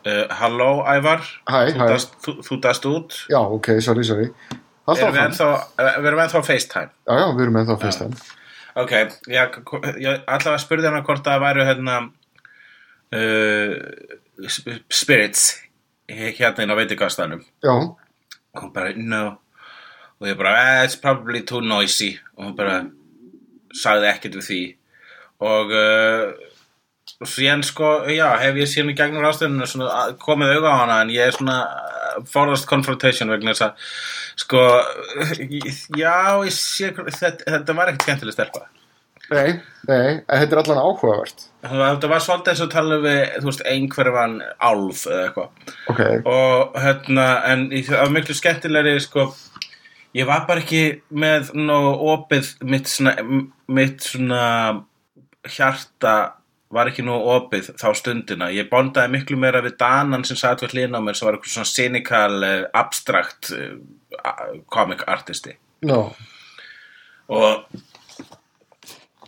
Uh, 0.06 0.28
halló, 0.40 0.68
Ævar. 0.88 1.26
Hæ, 1.50 1.74
Þú 1.74 1.82
hæ. 1.82 1.88
dast, 1.90 2.14
þú, 2.24 2.34
þú 2.46 2.58
dast 2.64 2.86
út. 2.88 3.18
Já, 3.34 3.40
ok, 3.58 3.68
sorry, 3.84 4.06
sorry. 4.08 4.30
Erum 4.90 5.14
við 5.14 5.20
ennþá, 5.26 5.48
eh, 5.82 5.98
við 6.00 6.08
erum 6.12 6.22
ennþá 6.24 6.44
FaceTime. 6.48 6.92
Já, 7.10 7.14
já, 7.20 7.26
við 7.36 7.44
erum 7.46 7.58
með 7.58 7.68
það 7.74 7.82
fyrst 7.84 8.06
enn. 8.06 8.16
Ok, 8.80 8.94
ég, 9.34 9.58
ég 10.06 10.24
allavega 10.30 10.62
spurði 10.64 10.88
hana 10.90 11.02
hvort 11.04 11.26
það 11.26 11.44
væru 11.44 11.66
hérna 11.68 11.98
uh, 13.18 13.76
spirits 14.48 15.58
hérna 16.10 16.64
inn 16.64 16.72
á 16.74 16.80
veitingastanum. 16.80 17.44
Já, 17.64 17.74
Og 18.56 18.64
hún 18.64 18.72
bara, 18.74 18.94
no. 18.96 19.38
Og 20.20 20.28
ég 20.28 20.38
bara, 20.38 20.56
eh, 20.82 20.86
it's 20.86 20.96
probably 21.00 21.42
too 21.46 21.62
noisy. 21.62 22.18
Og 22.38 22.46
hún 22.48 22.56
bara 22.58 22.80
sagði 23.74 24.10
ekkert 24.10 24.36
við 24.40 24.48
því. 24.50 24.62
Og 25.46 25.72
uh, 25.72 26.34
og 27.22 27.28
síðan 27.28 27.62
sko, 27.64 28.06
já, 28.10 28.26
hef 28.42 28.56
ég 28.56 28.68
síðan 28.70 28.92
í 28.94 28.96
gegnum 28.98 29.24
að- 29.24 30.18
komið 30.20 30.56
auga 30.58 30.72
á 30.72 30.80
hana 30.82 31.02
en 31.02 31.10
ég 31.14 31.28
er 31.28 31.32
svona 31.36 31.60
uh, 31.68 32.24
forðast 32.26 32.68
confrontation 32.68 33.30
vegna 33.30 33.52
þess 33.54 33.62
að 33.62 33.74
sko, 34.40 34.62
já, 36.02 36.16
ég 36.46 36.54
sé 36.56 36.92
þetta, 36.96 37.44
þetta 37.46 37.76
var 37.76 37.92
ekkert 37.92 38.04
skemmtileg 38.08 38.34
stelpa. 38.38 38.66
Nei, 39.32 39.60
nei, 39.90 40.20
þetta 40.28 40.56
er 40.56 40.62
allan 40.64 40.82
áhugavert. 40.84 41.46
Þetta 41.66 42.10
var 42.12 42.24
svolítið 42.24 42.54
eins 42.54 42.64
og 42.66 42.72
tala 42.74 42.98
við, 43.04 43.20
þú 43.38 43.50
veist, 43.50 43.66
einhverfan 43.74 44.40
álf 44.70 45.06
eða 45.10 45.28
eitthvað. 45.28 45.76
Ok, 45.94 46.02
Og 46.34 46.82
hérna, 46.86 47.28
en 47.52 47.68
það 47.76 48.04
var 48.04 48.16
miklu 48.16 48.38
skemmtilegri, 48.38 48.96
sko, 49.04 49.28
ég 50.18 50.30
var 50.30 50.48
bara 50.50 50.64
ekki 50.64 50.84
með 51.10 51.54
nú 51.60 51.80
opið 52.16 52.56
mitt 52.70 52.92
svona, 52.92 53.16
mitt 53.68 54.04
svona 54.08 54.44
hjarta 55.50 56.18
var 56.70 56.90
ekki 56.92 57.02
nú 57.06 57.16
opið 57.34 57.72
þá 57.80 57.88
stundina. 57.98 58.50
Ég 58.54 58.70
bondaði 58.70 59.16
miklu 59.16 59.38
meira 59.42 59.62
við 59.66 59.80
Danan 59.82 60.26
sem 60.28 60.38
satt 60.38 60.62
við 60.62 60.76
hlýna 60.76 61.02
á 61.02 61.06
mér 61.06 61.18
sem 61.18 61.26
var 61.26 61.38
eitthvað 61.38 61.56
svona 61.56 61.72
cynical, 61.72 62.44
eh, 62.46 62.66
abstrakt 62.78 63.50
eh, 63.56 63.80
comic 64.70 65.04
artisti 65.08 65.56
no. 65.88 66.02
og 67.30 67.66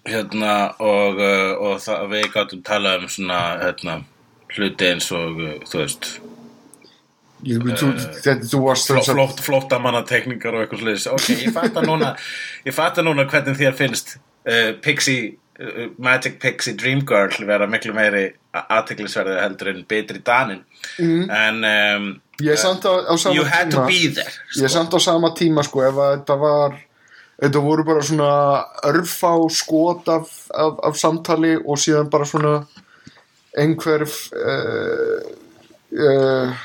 hérna 0.08 0.56
og, 0.82 1.22
uh, 1.22 1.54
og 1.62 1.80
það, 1.84 2.08
við 2.16 2.28
gáttum 2.34 2.66
talað 2.66 3.06
um 3.06 3.14
svona 3.14 3.40
hérna, 3.62 4.02
hluti 4.56 4.90
eins 4.90 5.12
og 5.16 5.42
uh, 5.42 5.56
þú 5.70 5.84
veist 5.84 6.12
Ég, 7.42 7.58
þú, 7.58 7.88
þetta, 7.98 8.34
þú 8.46 8.60
fló, 8.78 9.00
flótt, 9.02 9.40
flóttamanna 9.42 10.04
tekningar 10.06 10.54
og 10.54 10.62
eitthvað 10.62 10.84
sliðis 10.84 11.08
ok, 11.10 11.30
ég 11.42 11.56
fatta 11.56 11.82
núna 11.82 12.12
ég 12.68 12.76
fatta 12.78 13.02
núna 13.06 13.26
hvernig 13.30 13.58
þér 13.58 13.78
finnst 13.80 14.20
uh, 14.46 14.76
Pixie 14.82 15.32
uh, 15.58 15.88
Magic 15.98 16.38
Pixie 16.42 16.78
Dream 16.78 17.02
Girl 17.08 17.34
vera 17.50 17.66
miklu 17.70 17.96
meiri 17.98 18.28
aðteklisverði 18.52 19.40
heldur 19.40 19.72
en 19.72 19.84
betri 19.88 20.22
danin. 20.26 20.64
En 21.00 21.64
um, 21.68 22.08
sama 22.42 23.36
you 23.36 23.46
had 23.46 23.72
to 23.72 23.78
tíma. 23.78 23.88
be 23.88 24.08
there 24.16 24.34
Ég 24.58 24.68
er 24.68 24.74
samt 24.74 24.94
á 24.94 25.00
sama 25.00 25.34
tíma 25.38 25.64
sko. 25.64 25.84
Ef 25.88 26.00
þetta 26.00 26.38
var 26.42 26.78
þetta 27.42 27.64
voru 27.66 27.86
bara 27.88 28.06
svona 28.06 28.32
örfá 28.90 29.34
skot 29.54 30.12
af, 30.12 30.30
af, 30.54 30.78
af 30.92 31.00
samtali 31.00 31.56
og 31.62 31.82
síðan 31.82 32.12
bara 32.14 32.28
svona 32.30 32.54
einhver 33.58 34.06
uh, 34.06 35.18
uh, 35.98 36.62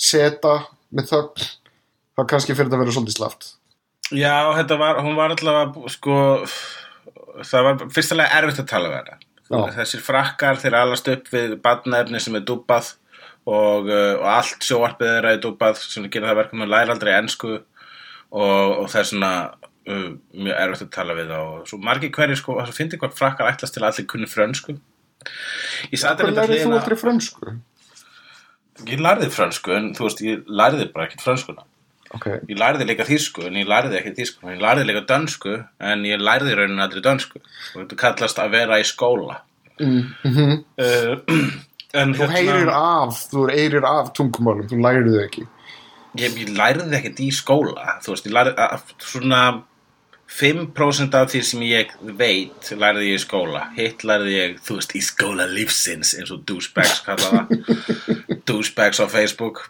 seta 0.00 0.56
með 0.94 1.10
þögn 1.10 1.52
þá 2.14 2.24
kannski 2.30 2.54
fyrir 2.54 2.70
þetta 2.70 2.78
að 2.78 2.84
vera 2.84 2.96
svolítið 2.96 3.18
slaft 3.18 3.52
Já, 4.12 4.52
þetta 4.58 4.76
var, 4.76 4.98
hún 5.00 5.16
var 5.16 5.32
allavega 5.32 5.88
sko, 5.92 6.16
það 7.40 7.68
var 7.68 7.84
fyrstulega 7.94 8.40
erfitt 8.40 8.60
að 8.60 8.68
tala 8.68 8.90
við. 8.92 9.14
Já. 9.48 9.56
Þessir 9.78 10.02
frakkar 10.04 10.60
þeir 10.60 10.76
alast 10.76 11.08
upp 11.08 11.30
við 11.32 11.56
badnaefni 11.64 12.20
sem 12.20 12.36
er 12.36 12.44
dúbbað 12.44 12.94
og, 13.48 13.88
uh, 13.88 14.14
og 14.20 14.26
allt 14.28 14.64
sjóarpið 14.64 15.18
er 15.18 15.40
dúbbað 15.40 15.80
sem 15.82 16.08
gerir 16.08 16.30
það 16.30 16.40
verkum 16.42 16.64
að 16.64 16.72
læra 16.74 16.94
aldrei 16.96 17.14
ensku 17.16 17.54
og, 17.54 18.40
og 18.40 18.86
það 18.92 19.00
er 19.00 19.08
svona 19.10 19.32
uh, 19.90 20.08
mjög 20.32 20.62
erfitt 20.64 20.86
að 20.86 20.94
tala 20.96 21.18
við 21.18 21.36
og 21.38 21.68
svo 21.68 21.78
margir 21.82 22.12
hverjir 22.14 22.40
sko, 22.40 22.58
það 22.60 22.74
finnir 22.78 23.02
hvað 23.02 23.18
frakkar 23.18 23.52
ætlast 23.52 23.76
til 23.76 23.84
að 23.84 23.90
allir 23.90 24.08
kunni 24.12 24.30
frönsku. 24.30 24.78
Ég 25.90 26.00
sat 26.00 26.18
Hvað 26.18 26.26
einmitt 26.26 26.42
að 26.42 26.50
lærið 26.50 26.66
þú 26.66 26.74
aldrei 26.78 26.98
frönsku? 27.00 27.54
Ég 28.90 29.00
lærði 29.00 29.30
frönsku 29.30 29.76
en 29.76 29.94
þú 29.96 30.08
veist, 30.08 30.24
ég 30.26 30.50
lærði 30.50 30.90
bara 30.92 31.06
ekkert 31.06 31.24
frönskuna. 31.24 31.64
Ok, 32.14 32.26
Ég 32.46 32.58
lærði 32.58 32.86
líka 32.86 33.06
þýsku 33.08 33.48
en 33.48 33.56
ég 33.58 33.68
lærði 33.68 33.98
ekki 33.98 34.12
þýsku 34.20 34.52
ég 34.52 34.60
lærði 34.62 34.86
líka 34.86 35.02
dönsku 35.08 35.54
en 35.82 36.04
ég 36.06 36.20
lærði 36.22 36.52
í 36.52 36.58
rauninni 36.58 36.84
aldrei 36.84 37.02
dönsku 37.02 37.40
og 37.40 37.78
þetta 37.80 37.98
kallast 38.02 38.40
að 38.42 38.54
vera 38.54 38.78
í 38.78 38.86
skóla 38.86 39.40
mm 39.80 40.02
-hmm. 40.22 40.60
uh, 40.84 41.48
en 42.00 42.14
þú 42.14 42.28
heyrir 42.30 42.70
af 42.70 43.18
þú 43.32 43.48
heyrir 43.50 43.88
af 43.88 44.12
tungumálum, 44.14 44.68
þú 44.70 44.80
lærir 44.84 45.10
þau 45.10 45.24
ekki 45.24 45.46
ég, 46.22 46.38
ég 46.38 46.54
lærði 46.54 46.98
ekkert 47.00 47.24
í 47.24 47.30
skóla 47.34 47.98
þú 48.04 48.14
veist, 48.14 48.26
ég 48.30 48.36
lærði 48.36 48.54
að, 48.62 48.94
svona 48.98 49.40
5% 50.30 51.14
af 51.14 51.30
því 51.30 51.40
sem 51.46 51.64
ég 51.66 51.92
veit 52.18 52.70
lærði 52.74 53.12
ég 53.12 53.20
í 53.20 53.22
skóla. 53.22 53.68
Hitt 53.76 54.02
lærði 54.06 54.34
ég, 54.34 54.56
þú 54.64 54.78
veist, 54.80 54.94
í 54.96 55.02
skóla 55.04 55.46
lífsins 55.50 56.14
eins 56.18 56.32
og 56.34 56.42
douchebags 56.48 57.02
kalla 57.06 57.30
það. 57.34 57.84
Douchebags 58.48 59.02
á 59.02 59.06
Facebook. 59.10 59.62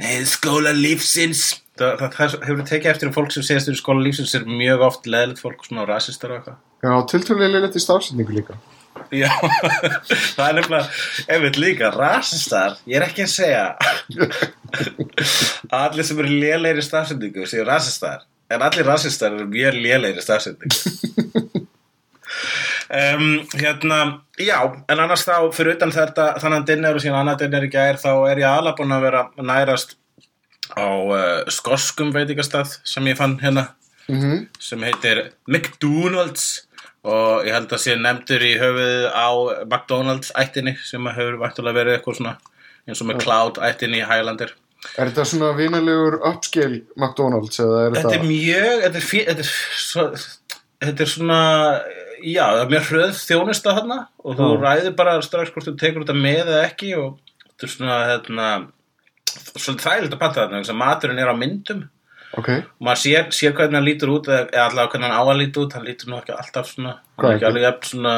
Eh, 0.00 0.22
skóla 0.28 0.72
lífsins. 0.76 1.58
Það, 1.78 1.96
það, 2.00 2.12
það 2.16 2.36
hefur 2.48 2.66
tekið 2.68 2.92
eftir 2.92 3.10
að 3.10 3.16
fólk 3.16 3.34
sem 3.34 3.46
segist 3.48 3.72
í 3.72 3.78
skóla 3.78 4.04
lífsins 4.06 4.36
er 4.38 4.48
mjög 4.48 4.86
oft 4.88 5.08
leðilegt 5.08 5.42
fólk 5.42 5.64
svona 5.66 5.88
rasistar 5.88 6.32
og 6.32 6.40
eitthvað. 6.40 6.60
Já, 6.82 6.94
tiltölulega 7.12 7.62
leitt 7.62 7.78
í 7.78 7.82
stafsendingu 7.82 8.34
líka. 8.38 8.56
Já, 9.12 9.28
það 10.36 10.46
er 10.46 10.56
nefnilega, 10.56 10.86
ef 11.34 11.42
við 11.44 11.58
líka, 11.60 11.90
rasistar, 11.92 12.78
ég 12.88 12.98
er 12.98 13.06
ekki 13.06 13.26
að 13.26 13.32
segja. 13.32 13.64
Allir 15.82 16.06
sem 16.08 16.20
eru 16.22 16.32
lélegri 16.32 16.84
stafsendingu 16.84 17.44
séu 17.48 17.64
rasistar, 17.68 18.24
en 18.54 18.64
allir 18.66 18.86
rasistar 18.88 19.34
eru 19.34 19.48
mjög 19.50 19.78
lélegri 19.80 20.24
stafsendingu. 20.24 21.64
um, 23.00 23.26
hérna, 23.62 24.00
já, 24.38 24.58
en 24.88 25.04
annars 25.04 25.26
þá, 25.28 25.36
fyrir 25.56 25.76
utan 25.76 25.94
þetta, 25.94 26.32
þannig 26.42 26.68
dinner 26.70 26.96
og 26.96 27.04
síðan 27.04 27.22
annað 27.22 27.44
dinner 27.46 27.66
í 27.68 27.72
gær, 27.72 28.00
þá 28.00 28.12
er 28.30 28.44
ég 28.44 28.48
alveg 28.50 28.80
búin 28.80 28.96
að 28.96 29.06
vera 29.08 29.26
nærast 29.40 29.96
á 30.72 30.88
uh, 30.88 31.42
skoskum 31.52 32.12
veitingastað 32.14 32.78
sem 32.86 33.06
ég 33.10 33.18
fann 33.18 33.38
hérna 33.42 33.68
mm 34.08 34.46
sem 34.58 34.82
heitir 34.82 35.18
McDonald's 35.46 36.64
og 37.02 37.46
ég 37.46 37.54
held 37.54 37.72
að 37.74 37.82
sé 37.82 37.94
nefndur 37.98 38.42
í 38.46 38.52
höfuð 38.60 39.04
á 39.10 39.28
McDonald's 39.66 40.32
ættinni 40.38 40.76
sem 40.86 41.06
að 41.06 41.18
hefur 41.18 41.38
væntulega 41.40 41.78
verið 41.78 41.96
eitthvað 41.96 42.18
svona 42.18 42.34
eins 42.86 43.02
og 43.02 43.08
með 43.08 43.22
Cloud 43.24 43.60
ættinni 43.62 44.00
í 44.00 44.06
Highlander 44.06 44.54
Er 44.98 45.08
þetta 45.10 45.24
svona 45.30 45.52
vinalegur 45.56 46.16
upscale 46.26 46.80
McDonalds 46.98 47.60
eða 47.62 47.82
er 47.86 47.92
Þetta 47.96 48.08
þetta 48.08 48.18
er 48.18 48.28
mjög 48.28 48.80
þetta 48.86 48.98
er, 49.02 49.06
fí- 49.12 49.26
þetta 49.28 49.44
er, 49.44 49.52
svo, 49.86 50.06
þetta 50.82 51.04
er 51.06 51.10
svona 51.12 51.38
já, 52.22 52.44
það 52.50 52.60
er 52.64 52.72
mjög 52.74 52.88
hröð 52.90 53.12
þjónusta 53.22 53.74
þarna 53.78 53.98
og 54.26 54.36
þú 54.40 54.48
Já. 54.50 54.60
ræður 54.66 54.96
bara 54.98 55.14
strax 55.22 55.54
hvort 55.54 55.68
þú 55.70 55.74
tekur 55.80 56.04
þetta 56.04 56.18
með 56.18 56.42
eða 56.44 56.64
ekki 56.68 56.92
og 56.98 57.16
þetta 57.46 57.68
er 57.68 57.72
svona 57.76 57.98
hérna, 58.10 58.48
svolítið 59.32 59.86
þægilegt 59.86 60.16
að 60.16 60.22
panta 60.24 60.40
þarna 60.42 60.60
þess 60.62 60.74
að 60.74 60.80
maturinn 60.82 61.22
er 61.22 61.30
á 61.32 61.36
myndum 61.38 61.84
Ok, 62.32 62.48
og 62.48 62.86
maður 62.86 63.00
sér, 63.02 63.26
sér 63.36 63.52
hvernig 63.52 63.76
hann 63.76 63.84
lítur 63.84 64.08
út 64.14 64.28
eða 64.32 64.62
allavega 64.66 64.92
hvernig 64.94 65.10
hann 65.10 65.20
á 65.20 65.24
að 65.28 65.40
lítur 65.42 65.66
út 65.66 65.74
hann 65.76 65.84
lítur 65.84 66.08
nú 66.08 66.16
ekki 66.16 66.32
alltaf 66.32 66.70
svona 66.70 66.94
ekki 67.36 67.60
jafn 67.66 67.88
svona 67.90 68.14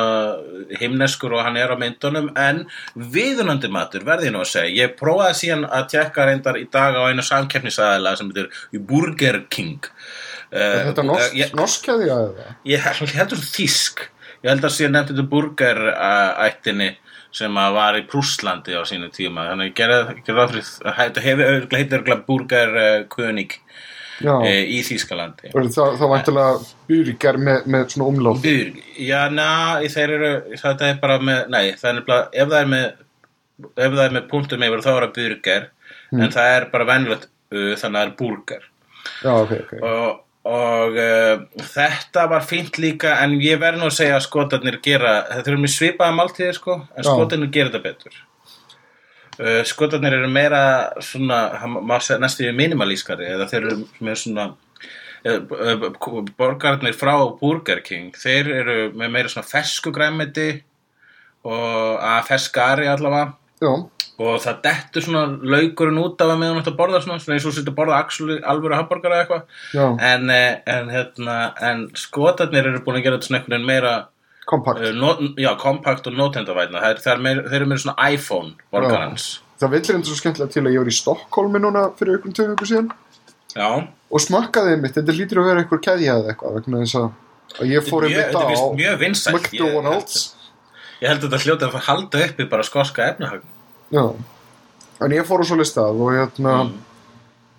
himneskur 0.81 1.35
og 1.35 1.43
hann 1.43 1.57
er 1.59 1.73
á 1.75 1.77
myndunum 1.81 2.29
en 2.39 2.61
viðunandi 2.95 3.71
matur 3.75 4.07
verði 4.07 4.31
nú 4.31 4.45
að 4.45 4.53
segja. 4.53 4.75
Ég 4.85 4.95
prófaði 5.01 5.39
síðan 5.41 5.67
að 5.67 5.89
tjekka 5.97 6.27
reyndar 6.29 6.61
í 6.61 6.67
dag 6.71 6.95
á 6.95 7.03
einu 7.11 7.25
samkeppnisæðila 7.27 8.15
sem 8.21 8.31
heitir 8.31 8.51
Burger 8.93 9.41
King. 9.51 9.81
Er 10.55 10.85
þetta 10.93 11.03
norsk, 11.09 11.33
uh, 11.33 11.39
ég, 11.41 11.55
norskjaði 11.59 12.11
ég 12.71 12.85
held 12.85 13.09
ég 13.09 13.17
heldur 13.19 13.41
þísk 13.43 14.05
ég 14.45 14.53
held 14.53 14.67
að 14.69 14.75
síðan 14.77 14.95
nefndi 15.01 15.17
þetta 15.17 15.31
Burger 15.33 15.81
uh, 15.91 16.45
ættinni 16.47 16.93
sem 17.35 17.57
að 17.59 17.73
var 17.75 17.97
í 17.99 18.05
Prúslandi 18.07 18.77
á 18.79 18.83
sínu 18.87 19.09
tíma. 19.11 19.49
Þannig 19.51 19.65
að 19.65 19.71
ég 19.73 19.79
gerði 19.81 20.37
ráð 20.39 20.53
fyrir 20.53 20.69
þetta 21.01 21.25
hefur 21.25 21.49
örugglega- 21.51 21.81
heitir 21.81 22.05
uh, 24.23 24.45
í 24.47 24.81
Þýskalandi. 24.87 25.53
Og 25.53 25.71
þá, 25.75 25.83
þá 25.99 26.05
væntulega 26.13 26.57
burger 26.91 27.39
með, 27.49 27.69
með 27.75 27.87
svona 27.95 28.09
umlóð 28.13 28.43
Burg, 28.45 28.83
já, 29.03 29.21
na, 29.33 29.47
þeir 29.95 30.17
eru, 30.19 30.33
þetta 30.61 30.91
er 30.91 30.99
bara 31.03 31.21
með, 31.23 31.41
nei, 31.55 31.63
það 31.81 31.91
er 31.91 31.97
nefnilega, 32.01 32.27
ef 32.33 32.53
það 32.53 32.59
er 32.61 32.75
með, 32.75 32.85
ef 33.71 33.97
það 33.97 34.05
er 34.05 34.19
með 34.19 34.29
punktum 34.33 34.67
yfir 34.67 34.85
þá 34.85 34.91
er 34.93 35.07
það 35.07 35.17
burger, 35.21 35.71
en 36.15 36.37
það 36.37 36.53
er 36.59 36.69
bara 36.75 36.91
venjulegt, 36.93 37.33
uh, 37.55 37.73
þannig 37.81 37.89
að 37.89 37.97
það 37.97 38.05
er 38.05 38.15
burger. 38.21 38.69
Já, 39.15 39.33
ok, 39.33 39.57
ok. 39.63 39.75
Og, 39.89 40.21
og 40.55 41.01
uh, 41.07 41.65
þetta 41.73 42.29
var 42.35 42.47
fínt 42.47 42.79
líka, 42.83 43.17
en 43.25 43.39
ég 43.43 43.59
verð 43.63 43.83
nú 43.83 43.91
að 43.91 43.99
segja 43.99 44.21
að 44.21 44.29
skotarnir 44.29 44.79
gera, 44.85 45.19
þetta 45.33 45.53
eru 45.53 45.65
mjög 45.65 45.75
svipaða 45.79 46.19
máltíðir, 46.21 46.61
sko, 46.61 46.79
en 46.95 47.09
skotarnir 47.09 47.53
gera 47.55 47.73
þetta 47.73 47.85
betur. 47.89 48.23
Uh, 49.35 49.63
skotarnir 49.67 50.15
eru 50.19 50.29
meira 50.31 50.61
svona, 51.03 51.41
næstu 52.23 52.51
minimalískari, 52.55 53.27
eða 53.35 53.49
þeir 53.51 53.67
eru 53.71 53.89
með 54.07 54.21
svona, 54.21 54.45
uh, 55.27 55.89
borgarnir 56.39 56.95
frá 56.95 57.17
Burger 57.41 57.83
King 57.87 58.15
þeir 58.15 58.53
eru 58.61 58.79
með 58.95 59.17
meira 59.17 59.33
svona 59.33 59.49
fesku 59.49 59.95
græmiti 59.95 60.51
og 61.45 61.99
að 61.99 62.23
feskari 62.31 62.87
allavega. 62.89 63.35
Já, 63.63 63.73
og 64.23 64.39
það 64.43 64.59
dettur 64.63 65.05
svona 65.05 65.25
laugurinn 65.43 65.99
út 65.99 66.21
af 66.23 66.31
að 66.31 66.41
meðan 66.41 66.61
þetta 66.61 66.79
borða 66.79 67.01
svona, 67.03 67.21
svona 67.23 67.37
eins 67.37 67.47
og 67.49 67.57
þetta 67.57 67.75
borða 67.75 67.99
actually 67.99 68.37
alvöru 68.47 68.77
hambúrgara 68.79 69.17
eða 69.17 69.25
eitthvað. 69.25 69.55
En, 70.11 70.31
eh, 70.31 70.61
en, 70.71 70.91
hérna, 70.95 71.39
en 71.71 71.87
skotarnir 71.99 72.69
eru 72.71 72.83
búin 72.85 73.01
að 73.01 73.07
gera 73.09 73.19
þetta 73.19 73.29
svona 73.29 73.41
einhvern 73.41 73.57
veginn 73.57 73.71
meira 73.73 73.95
kompakt. 74.51 74.81
Uh, 74.85 74.93
no, 74.97 75.15
já, 75.41 75.51
kompakt 75.61 76.07
og 76.11 76.17
notendavætna 76.19 76.83
þeir, 76.85 77.03
þeir, 77.05 77.25
eru 77.59 77.69
meira 77.71 77.83
svona 77.85 78.11
iPhone 78.13 78.55
borgarans 78.75 79.41
Það 79.61 79.71
villir 79.77 79.97
endur 79.97 80.11
svo 80.11 80.19
skemmtilega 80.19 80.51
til 80.53 80.63
að 80.65 80.73
ég 80.75 80.83
var 80.83 80.89
í 80.91 80.95
Stokkólmi 80.97 81.61
núna 81.63 81.85
fyrir 81.97 82.19
ykkur 82.19 82.33
tvö 82.35 82.47
viku 82.51 82.67
síðan. 82.69 82.89
Já, 83.55 83.69
og 84.11 84.21
smakkaði 84.21 84.81
mitt, 84.83 84.97
þetta 84.99 85.15
lítur 85.15 85.41
að 85.41 85.47
vera 85.49 85.63
eitthvað 85.63 85.83
keðja 85.87 86.17
eða 86.19 86.33
eitthvað 86.33 86.57
vegna 86.59 86.81
þess 86.83 86.99
að 86.99 87.13
að 87.61 87.71
ég 87.71 87.87
fór 87.87 88.07
einmitt 88.07 88.33
þetta 88.33 88.43
er 88.43 88.57
á 88.59 89.31
McDonalds. 89.31 90.17
ég, 91.01 91.09
held 91.09 91.21
að 91.21 91.27
þetta 91.29 91.43
hljóta 91.45 91.69
að 91.71 91.87
halda 91.89 92.23
uppi 92.27 92.49
bara 92.51 92.67
skoska 92.67 93.09
efnahag 93.13 93.45
Já, 93.95 94.05
en 95.05 95.15
ég 95.15 95.27
fór 95.29 95.45
á 95.45 95.49
svo 95.49 95.59
listað 95.61 96.01
og 96.03 96.15
hérna 96.17 96.55
Mm. 96.65 96.81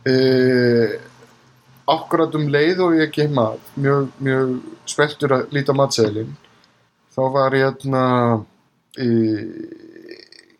e, 0.05 0.99
akkurat 1.89 2.35
um 2.37 2.47
leið 2.49 2.81
og 2.85 2.95
ég 2.99 3.11
kem 3.13 3.37
að 3.41 3.55
mjög, 3.77 4.09
mjög 4.19 4.51
spenntur 4.89 5.33
að 5.37 5.53
líta 5.55 5.73
matseðlin 5.73 6.35
þá 7.15 7.23
var 7.33 7.55
ég 7.57 7.87
e, 8.95 9.07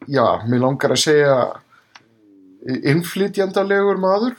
já, 0.08 0.26
mér 0.48 0.64
langar 0.64 0.96
að 0.96 1.04
segja 1.06 1.38
innflytjandalegur 2.66 4.00
maður. 4.02 4.36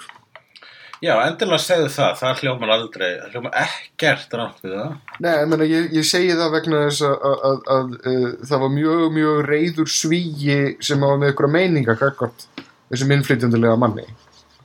Já, 1.05 1.13
endilega 1.27 1.61
segðu 1.61 1.89
það, 1.93 2.13
það 2.23 2.39
hljómar 2.41 2.71
aldrei 2.73 3.09
það 3.09 3.35
hljómar 3.35 3.57
ekkert 3.61 4.37
rátt 4.41 4.63
við 4.65 4.77
það. 4.79 4.95
Nei, 5.21 5.33
ég, 5.35 5.49
meina, 5.51 5.67
ég, 5.69 5.91
ég 5.99 6.07
segi 6.09 6.39
það 6.39 6.55
vegna 6.55 6.81
þess 6.87 7.05
að, 7.05 7.17
að, 7.29 7.35
að, 7.51 7.59
að 7.75 7.91
uh, 8.13 8.31
það 8.49 8.63
var 8.63 8.73
mjög, 8.77 9.03
mjög 9.19 9.43
reyður 9.51 9.93
svíi 9.93 10.57
sem 10.89 11.05
var 11.05 11.21
með 11.21 11.35
ykkur 11.35 11.51
meininga 11.53 11.99
kakvart 12.01 12.47
þessum 12.89 13.13
innflytjandulega 13.19 13.77
manni. 13.83 14.07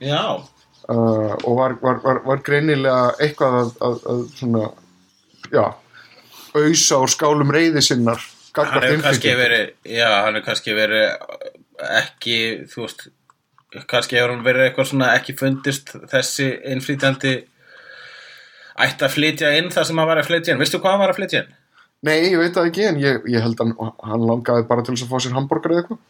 Já, 0.02 0.24
uh, 0.40 1.34
og 1.36 1.52
var, 1.60 1.76
var, 1.84 2.00
var, 2.06 2.22
var 2.24 2.42
greinilega 2.46 3.12
eitthvað 3.20 3.58
að, 3.60 3.74
að, 3.90 4.00
að 4.14 4.24
svona, 4.40 4.72
já, 5.52 5.64
auðsa 6.58 7.00
úr 7.02 7.12
skálum 7.12 7.52
reyði 7.54 7.82
sinnar 7.84 8.22
hann 8.56 8.84
hefur 8.84 9.02
kannski 9.06 9.32
verið 9.38 9.70
já, 9.88 10.08
hann 10.24 10.36
hefur 10.36 10.46
kannski 10.50 10.76
verið 10.76 11.06
ekki, 12.02 12.36
þú 12.72 12.84
veist 12.84 13.06
kannski 13.88 14.18
hefur 14.18 14.34
hann 14.34 14.44
verið 14.44 14.68
eitthvað 14.68 14.90
svona 14.90 15.14
ekki 15.16 15.36
fundist 15.38 15.94
þessi 16.12 16.50
innflytjandi 16.74 17.34
ætti 18.82 19.06
að 19.06 19.14
flytja 19.16 19.52
inn 19.58 19.72
það 19.72 19.88
sem 19.88 20.00
hann 20.00 20.08
var 20.10 20.20
að 20.20 20.28
flytja 20.30 20.52
inn, 20.54 20.60
veistu 20.60 20.80
hvað 20.80 20.96
hann 20.96 21.02
var 21.04 21.12
að 21.12 21.20
flytja 21.20 21.42
inn? 21.42 21.50
Nei, 22.02 22.16
ég 22.32 22.38
veit 22.40 22.56
það 22.56 22.68
ekki, 22.70 22.84
en 22.88 22.96
ég, 22.98 23.26
ég 23.30 23.44
held 23.44 23.60
að 23.62 23.72
hann, 23.78 24.24
langaði 24.26 24.64
bara 24.66 24.82
til 24.82 24.96
þess 24.96 25.04
að 25.06 25.12
fá 25.12 25.22
sér 25.22 25.36
hambúrgar 25.36 25.74
eða 25.74 25.82
eitthvað. 25.84 26.00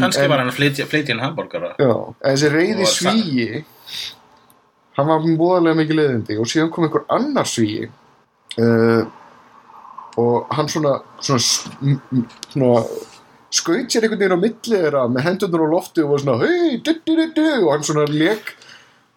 Kannski 0.00 0.22
en- 0.24 0.30
var 0.32 0.40
hann 0.40 0.50
að 0.52 0.56
flytja, 0.56 0.86
flytja 0.88 1.14
inn 1.14 1.22
hambúrgara 1.24 1.72
Já, 1.80 1.92
en 2.22 2.36
þessi 2.36 2.50
reyði 2.54 2.86
svíi 2.88 3.62
hann 4.98 5.08
var 5.10 5.24
búðarlega 5.24 5.78
mikið 5.80 5.98
leiðindi 5.98 6.36
og 6.40 6.50
síðan 6.50 6.70
kom 6.74 6.86
einhver 6.86 7.06
annar 7.12 7.48
svíi 7.50 7.88
uh, 7.88 9.02
og 10.20 10.50
hann 10.56 10.68
svona 10.70 10.94
svona, 11.20 11.40
s- 11.40 11.68
m- 11.80 12.00
m- 12.12 12.26
svona 12.52 12.84
skaut 13.50 13.90
sér 13.90 14.06
einhvern 14.06 14.20
veginn 14.20 14.36
á 14.38 14.44
milli 14.44 14.76
þeirra 14.76 15.04
með 15.10 15.24
hendurnar 15.26 15.64
á 15.66 15.68
lofti 15.74 16.04
og 16.04 16.12
var 16.14 16.22
svona 16.22 16.38
hei, 16.44 16.76
du, 16.86 16.92
du, 17.06 17.46
og 17.64 17.70
hann 17.74 17.86
svona 17.88 18.04
leik 18.12 18.52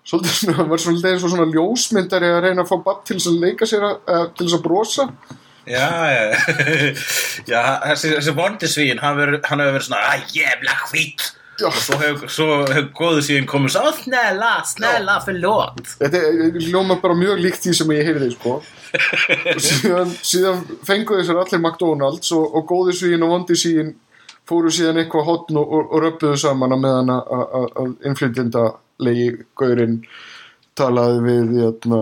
svolítið 0.10 0.34
svona, 0.40 0.66
var 0.72 0.82
svolítið 0.84 1.12
eins 1.14 1.24
og 1.28 1.32
svona 1.36 1.46
ljósmyndari 1.54 2.32
að 2.34 2.42
reyna 2.48 2.66
að 2.66 2.72
fá 2.74 2.76
batt 2.88 3.06
til 3.08 3.20
þess 3.20 3.30
að 3.32 3.38
leika 3.46 3.70
sér 3.70 3.86
að, 3.88 3.96
uh, 4.10 4.26
til 4.36 4.48
þess 4.50 4.58
að 4.58 4.66
brosa. 4.66 5.06
Já, 5.64 5.86
já, 6.12 6.24
já, 7.54 7.62
þessi, 7.88 8.10
þessi 8.18 8.34
vondisvín, 8.36 9.00
hann 9.00 9.22
hefur 9.22 9.38
verið 9.48 9.86
svona, 9.86 10.02
að 10.18 10.34
jævla 10.36 10.74
hvít 10.90 11.30
Já. 11.60 11.68
og 11.70 11.76
svo 11.78 11.98
hefur, 12.02 12.28
hefur 12.74 12.88
góðu 12.98 13.22
síðan 13.28 13.46
komið 13.50 13.70
svo, 13.76 13.82
"Ó, 13.86 13.92
snälla, 14.04 14.52
snälla, 14.66 15.20
förlåt 15.26 15.82
Þetta 16.00 16.18
er- 16.18 16.58
hljóma 16.68 16.96
bara 17.02 17.14
mjög 17.14 17.40
líkt 17.44 17.62
því 17.62 17.74
sem 17.78 17.88
ég 17.94 18.06
heyrði 18.08 18.32
sko. 18.34 18.56
og 19.56 19.62
síðan, 19.68 20.10
síðan 20.26 20.64
fenguðu 20.88 21.22
þessar 21.22 21.42
allir 21.44 21.60
McDonalds 21.62 22.32
og, 22.32 22.56
og 22.56 22.66
góði 22.68 22.94
svíin 22.98 23.24
og 23.24 23.30
vondi 23.36 23.54
svíin 23.56 23.94
fóru 24.50 24.72
síðan 24.74 24.98
eitthvað 25.04 25.26
hotn 25.30 25.58
og, 25.62 25.72
og, 25.74 25.94
og 25.94 26.02
röppuðu 26.04 26.38
saman 26.38 26.72
að 26.76 26.80
meðan 26.84 27.10
að- 27.16 27.28
að 27.38 27.46
að- 27.60 27.74
að 27.84 27.96
innflytjenda 28.10 28.64
legi 29.00 29.30
gaurinn 29.58 30.00
talaði 30.76 31.20
við 31.22 31.50
jötna, 31.62 32.02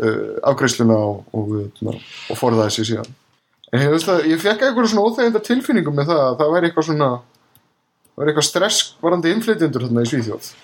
uh, 0.00 0.34
afgreiðsluna 0.46 0.96
og, 0.96 1.24
og, 1.34 1.94
forðaði 2.38 2.70
sér 2.76 2.86
síðan 2.92 3.14
en 3.72 3.80
ég, 3.82 3.90
veist 3.90 4.08
að, 4.08 4.24
ég 4.30 4.38
fekk 4.40 4.62
eitthvað 4.62 4.86
svona 4.92 5.06
óþæginda 5.10 5.42
tilfinningu 5.42 5.90
með 5.94 6.06
það 6.12 6.20
að 6.30 6.36
það 6.38 6.52
væri 6.54 6.68
eitthvað 6.70 6.86
svona 6.86 7.08
væri 8.16 8.32
eitthvað 8.32 8.48
stress 8.48 8.94
varandi 9.02 9.32
innflytjendur 9.34 9.86
þarna 9.86 10.04
í 10.06 10.10
Svíþjóð. 10.10 10.54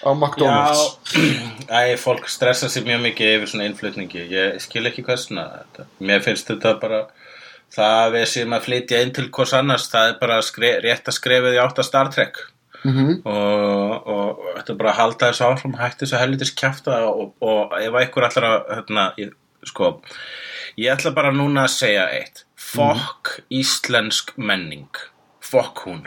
Á 0.00 0.10
McDonalds. 0.16 0.84
Já, 1.68 1.80
æ, 1.92 1.96
fólk 2.00 2.28
stressa 2.32 2.70
sig 2.72 2.86
mjög 2.86 3.02
mikið 3.08 3.34
yfir 3.34 3.50
svona 3.52 3.66
innflutningi. 3.68 4.22
Ég 4.32 4.60
skil 4.64 4.86
ekki 4.88 5.04
hvað 5.04 5.24
svona 5.26 5.48
þetta. 5.58 5.88
mér 6.08 6.22
finnst 6.24 6.48
þetta 6.48 6.76
bara 6.80 7.00
það 7.74 7.96
að 7.98 8.14
við 8.16 8.24
séum 8.32 8.54
að 8.56 8.64
flytja 8.68 9.02
inn 9.04 9.12
til 9.16 9.26
hvers 9.28 9.52
annars. 9.58 9.90
Það 9.92 10.12
er 10.12 10.16
bara 10.22 10.38
skre, 10.46 10.70
rétt 10.86 11.10
að 11.10 11.18
skrefið 11.18 11.58
í 11.58 11.60
átt 11.60 11.82
að 11.82 11.88
Star 11.90 12.12
Trek. 12.14 12.46
Mhm. 12.80 13.18
og, 13.28 14.06
og 14.08 14.38
þetta 14.56 14.72
er 14.72 14.76
bara 14.78 14.92
að 14.94 14.96
halda 14.96 15.26
þessu 15.28 15.42
áfram 15.44 15.74
hætti 15.76 16.06
þessu 16.06 16.16
helvitis 16.16 16.52
kjafta 16.56 16.94
og, 17.10 17.34
og 17.44 17.74
ef 17.76 17.98
einhver 18.00 18.24
að 18.24 18.46
hérna, 18.70 19.02
ég, 19.20 19.34
sko, 19.68 19.90
ég 20.80 20.94
ætla 20.94 21.12
bara 21.12 21.34
núna 21.36 21.66
að 21.66 21.74
segja 21.74 22.06
eitt. 22.08 22.46
Fokk 22.56 23.34
íslensk 23.52 24.32
menning. 24.40 24.88
Fokk 25.44 25.84
hún 25.84 26.06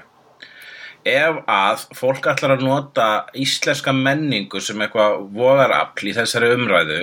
ef 1.05 1.37
að 1.49 1.85
fólk 1.97 2.27
ætlar 2.31 2.55
að 2.57 2.63
nota 2.67 3.07
íslenska 3.35 3.93
menningu 3.93 4.61
sem 4.61 4.79
eitthvað 4.85 5.29
vogarafl 5.35 6.07
í 6.09 6.13
þessari 6.15 6.53
umræðu 6.55 7.01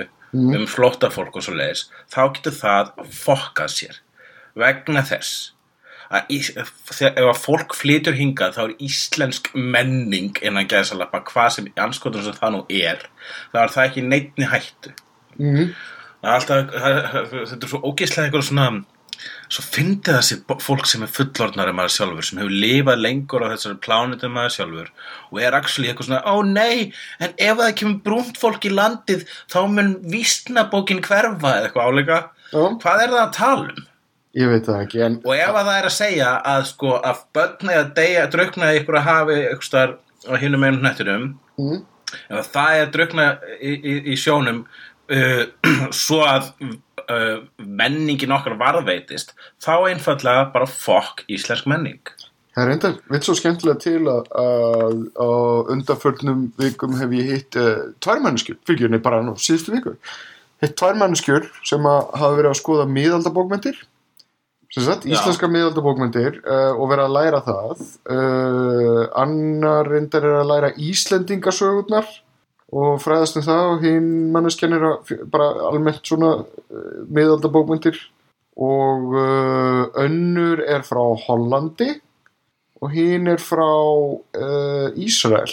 um 0.55 0.65
flóttafólk 0.67 1.35
og 1.35 1.43
svo 1.43 1.53
leiðis 1.59 1.89
þá 2.13 2.21
getur 2.37 2.53
það 2.55 2.91
fokkað 3.11 3.73
sér 3.73 3.97
vegna 4.55 5.01
þess 5.03 5.51
að 6.11 6.31
ís, 6.35 6.49
ef 6.57 6.71
að 7.17 7.37
fólk 7.39 7.75
flytur 7.75 8.13
hingað 8.15 8.55
þá 8.57 8.61
er 8.63 8.73
íslensk 8.83 9.49
menning 9.55 10.35
innan 10.41 10.67
gæðsalappa 10.67 11.21
hvað 11.29 11.49
sem 11.55 11.67
anskotum 11.79 12.23
sem 12.23 12.33
það 12.39 12.51
nú 12.55 12.61
er 12.69 13.05
þá 13.53 13.59
er 13.65 13.73
það 13.75 13.85
ekki 13.89 14.07
neittni 14.07 14.47
hættu 14.51 14.93
Mhm. 15.39 15.69
Það 16.21 16.29
er 16.29 16.35
alltaf, 16.35 16.73
það- 16.81 17.29
þetta 17.49 17.63
er 17.65 17.69
svo 17.71 17.79
ógeðslega 17.87 18.27
eitthvað 18.29 18.43
svona 18.49 18.65
svo 19.51 19.65
fyndi 19.65 20.13
það 20.13 20.23
sér 20.27 20.59
fólk 20.63 20.87
sem 20.87 21.03
er 21.03 21.11
fullorðnari 21.11 21.73
maður 21.75 21.93
sjálfur, 21.97 22.27
sem 22.27 22.39
hefur 22.39 22.57
lifað 22.63 23.03
lengur 23.03 23.43
á 23.43 23.51
þessari 23.51 23.79
plánutu 23.83 24.29
maður 24.31 24.55
sjálfur 24.55 24.91
og 25.31 25.39
er 25.43 25.57
actually 25.57 25.91
eitthvað 25.91 26.07
svona, 26.07 26.21
ó 26.23 26.35
nei 26.47 26.91
en 27.19 27.33
ef 27.35 27.59
það 27.59 27.77
kemur 27.81 28.01
brúnt 28.05 28.39
fólk 28.39 28.67
í 28.67 28.73
landið 28.73 29.25
þá 29.51 29.59
mun 29.75 29.95
vísnabókin 30.13 31.03
hverfa 31.03 31.55
eða 31.57 31.67
eitthvað 31.67 31.89
áleika 31.91 32.19
Já. 32.51 32.63
hvað 32.83 33.03
er 33.03 33.15
það 33.15 33.23
að 33.23 33.33
tala 33.39 33.71
um? 33.71 33.87
Ég 34.31 34.47
veit 34.47 34.63
það 34.63 34.83
ekki, 34.85 34.99
en 35.03 35.15
Og 35.27 35.33
ef 35.35 35.49
að 35.59 35.65
það 35.67 35.77
er 35.77 35.87
að 35.89 35.97
segja 35.97 36.27
að 36.47 36.61
sko 36.69 36.93
að 37.03 37.23
börn 37.35 37.71
eða 37.73 37.87
deyja, 37.97 38.27
drukna 38.31 38.69
ykkur 38.77 38.97
að 39.01 39.09
hafi 39.09 39.39
ykkur 39.49 39.67
starf 39.67 40.29
á 40.31 40.33
hinum 40.39 40.63
einum 40.63 40.79
hnettinum 40.85 41.25
mm, 41.59 41.81
ef 42.29 42.37
að 42.39 42.47
það 42.53 42.77
er 42.77 42.85
að 42.85 42.93
drukna 42.95 43.25
í, 43.57 43.73
í, 43.75 43.97
í 44.13 44.15
sjónum 44.21 44.63
uh, 44.63 45.43
svo 46.03 46.21
að 46.23 46.53
uh, 47.11 47.43
menningin 47.59 48.33
okkar 48.35 48.57
varðveitist 48.59 49.35
þá 49.63 49.91
einfallega 49.91 50.49
bara 50.55 50.69
fokk 50.69 51.25
íslensk 51.31 51.69
menning. 51.69 52.01
Það 52.51 52.65
er 52.65 52.73
enda 52.73 52.91
veit 53.11 53.27
svo 53.27 53.35
skemmtilega 53.39 53.79
til 53.79 54.01
að, 54.11 54.25
að 54.41 54.97
á 55.15 55.29
undanförnum 55.75 56.49
vikum 56.59 56.97
hef 56.99 57.15
ég 57.15 57.31
hitt 57.35 57.59
uh, 57.59 57.87
tvær 58.03 58.23
manneskjur, 58.25 58.59
fyrir 58.67 58.91
nei 58.91 58.99
bara 59.03 59.23
nú, 59.23 59.37
síðustu 59.39 59.75
viku 59.77 59.95
hitt 60.61 60.75
tvær 60.77 60.97
manneskjur 60.99 61.47
sem 61.65 61.87
að 61.89 62.11
hafa 62.17 62.37
verið 62.37 62.51
að 62.51 62.59
skoða 62.59 62.89
miðaldabókmentir 62.89 63.79
sem 64.71 64.85
sagt, 64.85 65.07
íslenska 65.09 65.49
miðaldabókmentir 65.51 66.37
uh, 66.45 66.77
og 66.77 66.91
verið 66.93 67.07
að 67.09 67.15
læra 67.17 67.39
það. 67.43 67.81
Uh, 68.07 69.01
annar 69.19 69.89
reyndar 69.91 70.27
er 70.27 70.37
að 70.39 70.51
læra 70.53 70.69
Íslendingasögurnar 70.79 72.07
og 72.71 73.01
fræðast 73.03 73.39
um 73.39 73.45
það 73.45 73.67
og 73.73 73.85
hinn 73.85 74.09
manneskjan 74.31 74.77
er 74.77 74.87
bara 75.31 75.49
almennt 75.69 76.05
svona 76.07 76.33
uh, 76.41 77.01
miðaldabókmentir 77.11 77.99
og 78.61 79.15
uh, 79.15 79.83
önnur 79.99 80.63
er 80.63 80.85
frá 80.87 81.01
Hollandi 81.25 81.89
og 82.81 82.93
hinn 82.95 83.27
er 83.29 83.41
frá 83.43 83.67
uh, 83.67 84.87
Ísrael. 84.95 85.51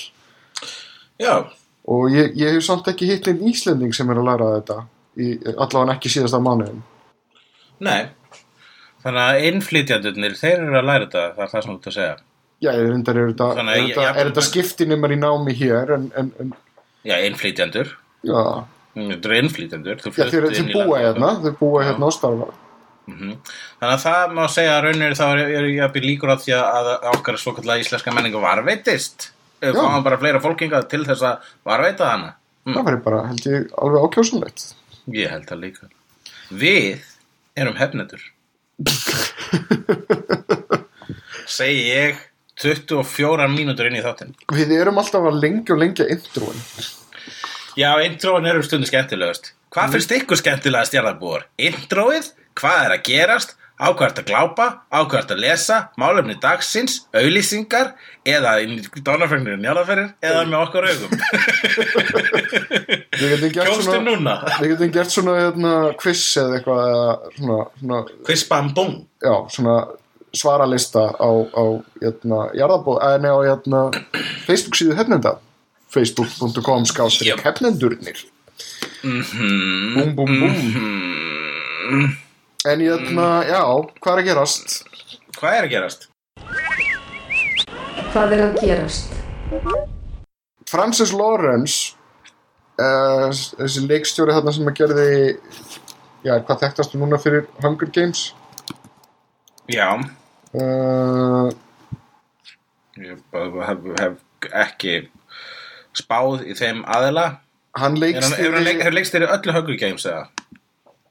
Já, 1.18 1.48
og 1.88 2.14
ég, 2.14 2.36
ég 2.38 2.54
hef 2.54 2.64
samt 2.66 2.88
ekki 2.90 3.08
hitt 3.10 3.26
einn 3.30 3.42
Íslending 3.50 3.94
sem 3.96 4.08
er 4.12 4.20
að 4.20 4.30
læra 4.30 4.52
þetta 4.58 4.78
í, 5.18 5.34
allavega 5.56 5.96
ekki 5.96 6.12
síðasta 6.12 6.40
mánuðin 6.42 6.84
nei. 7.84 8.08
Þannig 9.02 9.22
að 9.22 9.44
innflytjandurnir, 9.48 10.34
þeir 10.38 10.56
eru 10.56 10.78
að 10.80 10.88
læra 10.88 11.06
þetta, 11.06 11.26
það 11.36 11.44
er 11.44 11.52
það 11.52 11.62
sem 11.62 11.70
þú 11.70 11.76
ert 11.76 11.90
að 11.90 11.96
segja. 11.96 12.14
Já, 12.58 12.70
er 12.72 12.88
þetta, 12.90 13.12
er 13.12 13.28
þetta, 13.28 14.06
er 14.08 14.30
þetta 14.30 14.44
skiptinumar 14.48 15.14
í 15.14 15.18
námi 15.20 15.54
hér 15.54 15.92
en, 15.94 16.08
en, 16.18 16.32
en 16.42 16.48
Já, 17.08 17.16
innflytjandur, 17.24 17.92
já, 18.28 18.40
þetta 18.94 19.28
eru 19.30 19.36
innflytjandur. 19.42 20.00
þú 20.04 20.12
já 20.12 20.24
þeir, 20.28 20.48
þeir 20.52 20.58
inn 20.60 20.72
í 20.72 20.74
búa 20.76 21.02
hérna, 21.02 21.34
þeir 21.44 21.54
búa 21.60 21.84
hérna 21.86 22.10
og 22.10 22.16
starfa 22.16 22.50
Þannig 23.08 23.94
að 23.94 24.02
það 24.02 24.32
má 24.36 24.42
segja 24.52 24.72
að 24.76 24.82
raunir 24.84 25.14
þá 25.16 25.24
er, 25.30 25.66
ég 25.72 25.82
að 25.86 25.92
byrja 25.94 26.10
líkur 26.10 26.32
á 26.32 26.36
því 26.42 26.54
að 26.58 26.90
okkar 27.14 27.38
svokallega 27.40 27.84
íslenska 27.84 28.12
menningu 28.12 28.42
varveitist. 28.42 29.30
Já. 29.58 29.72
fáum 29.74 30.04
bara 30.06 30.18
fleira 30.20 30.42
fólkinga 30.42 30.82
til 30.90 31.00
þess 31.06 31.24
að 31.26 31.48
varveita 31.66 32.10
hana. 32.12 32.34
það 32.68 32.84
væri 32.90 33.00
bara 33.06 33.22
held 33.30 33.46
ég 33.48 33.72
alveg 33.80 34.04
ákjósanlegt 34.06 34.66
Ég 35.16 35.32
held 35.32 35.48
það 35.48 35.62
líka. 35.64 35.88
Við 36.52 37.00
erum 37.56 37.78
hefnendur. 37.80 38.22
Segi 41.58 41.88
ég 41.88 42.20
24 42.60 43.48
mínútur 43.50 43.88
inn 43.88 43.98
í 43.98 44.04
þáttinn. 44.04 44.36
við 44.52 44.76
erum 44.76 45.00
alltaf 45.00 45.26
að 45.30 45.40
lengja 45.42 45.74
og 45.74 45.80
lengja 45.80 46.06
introin 46.12 46.60
Já, 47.78 47.92
introin 48.02 48.46
eru 48.50 48.58
stundu 48.66 48.88
skemmtilegast. 48.88 49.52
Hvað 49.70 49.92
finnst 49.92 50.12
ykkur 50.16 50.38
skemmtilegast 50.40 50.96
jarðarbúar? 50.96 51.44
Introið, 51.62 52.32
hvað 52.58 52.80
er 52.88 52.94
að 52.96 53.04
gerast, 53.06 53.54
á 53.78 53.86
hvað 53.92 54.06
ert 54.08 54.18
að 54.18 54.26
glápa, 54.32 54.66
á 54.90 54.98
hvað 55.04 55.20
ert 55.20 55.34
að 55.36 55.42
lesa, 55.44 55.78
málefni 56.00 56.34
dagsins, 56.42 56.96
auðlýsingar, 57.14 57.92
eða 58.26 58.56
í 58.64 58.80
dánarfengnir 59.06 59.62
njálafærir, 59.62 60.10
eða 60.26 60.42
með 60.50 60.58
okkur 60.64 60.90
augum. 60.90 61.16
svona 63.78 64.02
núna. 64.10 64.36
við 64.58 64.74
getum 64.74 64.94
gert 64.98 65.14
svona 65.14 65.38
hérna, 65.38 65.78
quiz 66.02 66.26
eða 66.42 66.58
eitthvað 66.58 66.84
eða 66.90 67.08
svona, 67.38 67.64
svona, 67.78 68.04
Kvispam 68.26 68.74
búm. 68.74 68.94
já, 69.22 69.34
svona 69.54 69.80
svaralista 70.34 71.12
á, 71.14 71.30
á 71.30 71.64
hérna, 72.02 72.46
nei 73.22 73.30
á 73.30 73.38
hérna, 73.52 73.90
Facebook 74.48 74.74
síðu 74.82 74.98
hefnenda 74.98 75.38
facebook.com 75.94 76.84
skástrík 76.88 77.32
Jöp. 77.34 77.44
hefnendurnir 77.46 78.24
Mhm. 79.02 79.94
búm 79.94 80.14
búm 80.16 80.32
búm 80.40 82.08
en 82.66 82.80
hérna, 82.82 83.28
já, 83.46 83.62
hvað 84.02 84.12
er 84.18 84.22
að 84.22 84.28
gerast 84.32 84.84
Hvað 85.38 85.54
er 85.54 85.62
að 85.64 85.70
gerast? 85.70 86.08
Hvað 88.12 88.32
er 88.34 88.40
að 88.48 88.56
gerast? 88.60 89.12
Francis 90.68 91.12
Lawrence 91.14 91.94
uh, 92.80 93.30
þessi 93.30 93.84
leikstjóri 93.86 94.34
þarna 94.34 94.52
sem 94.56 94.66
að 94.66 94.76
gerði 94.80 95.38
já, 96.26 96.34
hvað 96.42 96.60
þekktastu 96.64 96.98
núna 96.98 97.20
fyrir 97.22 97.46
Hunger 97.62 97.92
Games 97.94 98.32
Já, 99.70 99.94
uh, 100.58 101.48
ég 102.98 103.22
bara 103.30 103.68
hef, 103.70 103.86
hef 104.00 104.50
ekki 104.66 104.96
spáð 105.98 106.44
í 106.48 106.56
þeim 106.58 106.84
aðila. 106.86 107.26
hann 107.78 107.96
Er 108.02 108.22
hann, 108.22 108.32
hefur 108.38 108.54
hann 108.84 108.94
leikst 108.96 109.14
í 109.14 109.20
öllu 109.22 109.52
Hunger 109.54 109.76
Games 109.78 110.06
eða? 110.08 110.24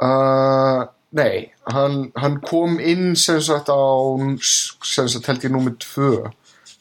uh, 0.04 0.86
nei, 1.16 1.52
hann, 1.72 2.12
hann 2.20 2.40
kom 2.42 2.80
inn 2.80 3.16
sem 3.16 3.40
sagt 3.42 3.70
á 3.72 3.78
sem 4.44 5.08
sagt 5.08 5.30
held 5.32 5.46
ég 5.48 5.54
númer 5.54 5.74
2 5.80 6.26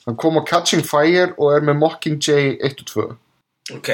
hann 0.06 0.16
kom 0.20 0.36
á 0.38 0.42
Catching 0.48 0.82
Fire 0.86 1.30
og 1.38 1.54
er 1.56 1.64
með 1.66 1.78
Mockingjay 1.84 2.56
1 2.60 2.82
og 2.82 2.90
2 2.92 3.06
Ok, 3.76 3.88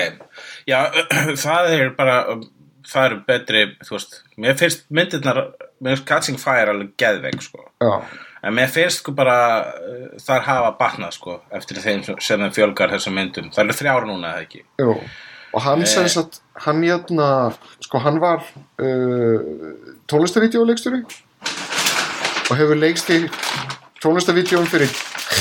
já, 0.68 0.78
það 1.44 1.70
er 1.72 1.92
bara, 1.96 2.16
það 2.84 3.06
eru 3.06 3.20
betri, 3.28 3.62
þú 3.86 3.94
veist, 3.96 4.18
mér 4.36 4.58
finnst 4.60 4.82
myndirnar, 4.92 5.38
mér 5.80 5.94
finnst 5.96 6.08
Catching 6.10 6.40
Fire 6.42 6.74
alveg 6.74 6.90
geðveik, 7.00 7.38
sko. 7.40 7.64
já, 7.80 7.94
En 8.42 8.54
mér 8.54 8.68
finnst 8.68 8.98
sko 8.98 9.12
bara, 9.14 9.36
uh, 9.78 10.06
þar 10.18 10.40
hafa 10.48 10.70
batnað, 10.80 11.12
sko, 11.14 11.40
eftir 11.54 11.76
þeim 11.78 12.02
sem 12.20 12.40
þeim 12.40 12.52
fjölgar 12.56 12.90
þessum 12.90 13.14
myndum. 13.14 13.50
Það 13.54 13.64
eru 13.68 13.76
þrjár 13.78 14.06
núna, 14.08 14.32
eða 14.34 14.46
ekki? 14.48 14.64
jú 14.82 14.96
og 15.52 15.60
hann 15.66 15.82
Eh. 15.82 16.08
sagt, 16.08 16.38
hann 16.64 16.78
hérna 16.82 17.52
sko 17.84 17.98
hann 18.00 18.18
var 18.20 18.38
uh, 18.80 19.40
tónlistavídeóleikstjóri 20.08 21.02
og 22.50 22.56
hefur 22.56 22.78
leikst 22.80 23.10
í 23.12 23.18
tónlistavídeóum 24.00 24.64
fyrir 24.66 24.88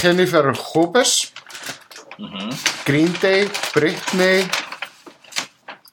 Jennifer 0.03 0.51
Lopez 0.75 1.31
Green 2.85 3.15
Day, 3.21 3.47
Britney 3.73 4.43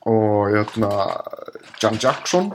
og 0.02 0.50
hérna 0.50 0.90
Jan 1.80 1.98
Jackson 2.02 2.50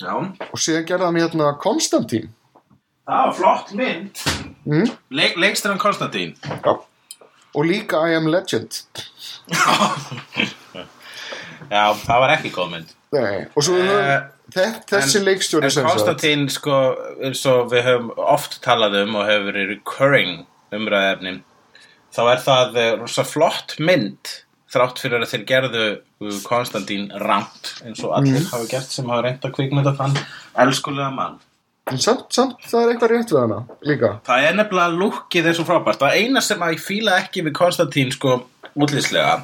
Já. 0.00 0.14
og 0.14 0.58
síðan 0.62 0.86
gerði 0.86 1.04
hann 1.10 1.18
hérna 1.24 1.50
Konstantín 1.58 2.30
Það 3.04 3.26
var 3.26 3.34
flott 3.36 3.72
mynd. 3.76 4.20
mm? 4.64 4.86
Leik, 5.12 5.34
leikst 5.36 5.66
hann 5.68 5.78
Konstantín? 5.78 6.36
Já. 6.64 6.78
og 7.54 7.64
líka 7.68 8.00
I 8.10 8.14
Am 8.16 8.26
Legend 8.32 8.72
Já, 11.70 11.84
það 12.04 12.20
var 12.22 12.32
ekki 12.36 12.50
góð 12.54 12.70
mynd. 12.74 12.94
Nei. 13.14 13.44
og 13.54 13.62
svo 13.64 13.76
uh, 13.78 14.24
þessi 14.54 15.20
en- 15.20 15.26
leikstjóri 15.28 15.68
En 15.68 15.70
sem 15.72 15.84
sagt 15.84 15.92
Konstantín, 15.94 16.46
sko, 16.50 16.78
eins 17.24 17.44
og 17.50 17.68
við 17.72 17.84
höfum 17.86 18.10
oft 18.18 18.58
talað 18.64 18.96
um 19.04 19.14
og 19.20 19.28
hefur 19.28 19.46
verið 19.52 19.70
recurring 19.76 20.32
umræðefni, 20.74 21.36
þá 22.14 22.20
er 22.32 22.42
það 22.42 22.76
eh, 22.82 22.90
rosa 22.98 23.24
flott 23.26 23.76
mynd 23.78 24.32
þrátt 24.74 24.98
fyrir 24.98 25.22
að 25.22 25.30
þeir 25.30 25.44
gerðu 25.52 25.84
uh, 25.94 26.36
Konstantín 26.48 27.06
ramt 27.22 27.74
eins 27.86 28.02
og 28.02 28.16
allir 28.18 28.40
Mhm. 28.40 28.50
hafa 28.50 28.66
gert 28.72 28.90
sem 28.90 29.08
hafa 29.12 29.22
reynd 29.28 29.46
að 29.46 29.54
kvikmynda 29.60 29.94
þann 30.00 30.18
elskulega 30.66 31.12
mann. 31.14 31.38
En 31.90 32.00
samt, 32.00 32.28
samt 32.32 32.62
það 32.64 32.80
er 32.80 32.92
eitthvað 32.92 33.12
rétt 33.12 33.32
við 33.32 33.40
hana 33.42 33.58
líka. 33.84 34.12
Það 34.26 34.46
er 34.48 34.56
nefnilega 34.58 35.00
lukkið 35.02 35.50
svo 35.56 35.66
frábært. 35.68 36.00
Það 36.00 36.20
eina 36.20 36.42
sem 36.44 36.64
að 36.64 36.76
ég 36.76 36.84
fíla 36.84 37.18
ekki 37.20 37.44
við 37.44 37.56
Konstantín 37.58 38.14
sko 38.14 38.38
útlýslega 38.74 39.42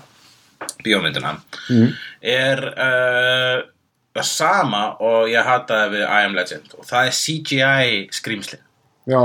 bíómyndina 0.84 1.34
mm. 1.36 1.92
er 2.32 2.64
uh, 2.70 3.60
það 4.16 4.26
sama 4.28 4.82
og 5.04 5.30
ég 5.30 5.46
hataði 5.46 5.94
við 5.96 6.04
I 6.06 6.26
Am 6.26 6.36
Legend. 6.36 6.74
Og 6.78 6.88
það 6.88 7.10
er 7.10 7.16
CGI 7.20 8.02
skrýmsli 8.16 8.60
já, 9.10 9.22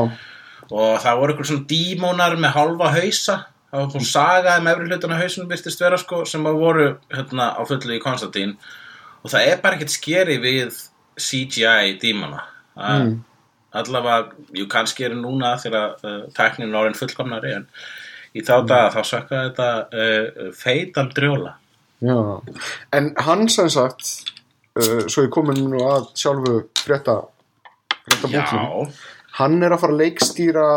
og 0.71 0.95
það 1.03 1.19
voru 1.21 1.35
ykkur 1.35 1.49
svona 1.51 1.69
dímónar 1.69 2.39
með 2.39 2.57
hálfa 2.57 2.95
hausa. 2.97 3.37
Það 3.71 3.81
var 3.81 3.93
svona 3.93 4.09
sagaði 4.09 4.63
með 4.63 4.75
efri 4.75 4.89
hlutana 4.89 5.19
hausun 5.19 5.49
virtist 5.49 5.81
vera 5.83 5.99
sko 5.99 6.23
sem 6.29 6.45
að 6.47 6.59
voru 6.61 6.89
hérna 7.13 7.51
á 7.55 7.61
fullu 7.67 7.95
í 7.95 8.03
Konstantín. 8.03 8.55
Og 9.23 9.31
það 9.33 9.51
er 9.51 9.63
bara 9.63 9.79
ekkert 9.79 9.95
skeri 9.95 10.37
við 10.43 10.77
CGI 11.15 11.95
dímona 12.75 13.05
mm. 13.05 13.15
allavega, 13.79 14.33
jú 14.55 14.67
kannski 14.71 15.07
er 15.07 15.15
núna 15.17 15.55
þegar 15.61 15.95
uh, 16.03 16.25
tæknin 16.35 16.69
er 16.69 16.79
orðin 16.81 16.97
fullkomnari 16.99 17.53
en 17.55 17.67
í 18.35 18.43
þá 18.43 18.55
daga 18.67 18.91
þá 18.95 19.11
sökkaði 19.11 19.49
þetta 19.49 19.69
uh, 20.03 20.51
feitan 20.55 21.11
drjóla. 21.15 21.55
Já. 22.03 22.19
En 22.95 23.13
hann 23.27 23.47
sem 23.49 23.71
sagt 23.71 24.11
uh, 24.75 25.05
svo 25.07 25.25
ég 25.25 25.33
komin 25.33 25.63
nú 25.71 25.83
að 25.87 26.11
sjálfu 26.19 26.65
frétta 26.83 27.21
frétta 28.05 28.29
búklum 28.29 28.95
hann 29.39 29.63
er 29.63 29.73
að 29.75 29.81
fara 29.81 29.95
að 29.95 30.01
leikstýra 30.03 30.67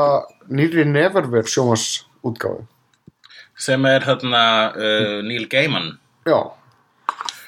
nýri 0.50 0.86
Neverwhere 0.86 1.50
sjómas 1.50 2.06
útgáfu 2.26 2.64
sem 3.58 3.82
er 3.90 4.04
hérna 4.06 4.40
Neil 5.26 5.48
Gaiman. 5.50 5.96
Já. 6.22 6.38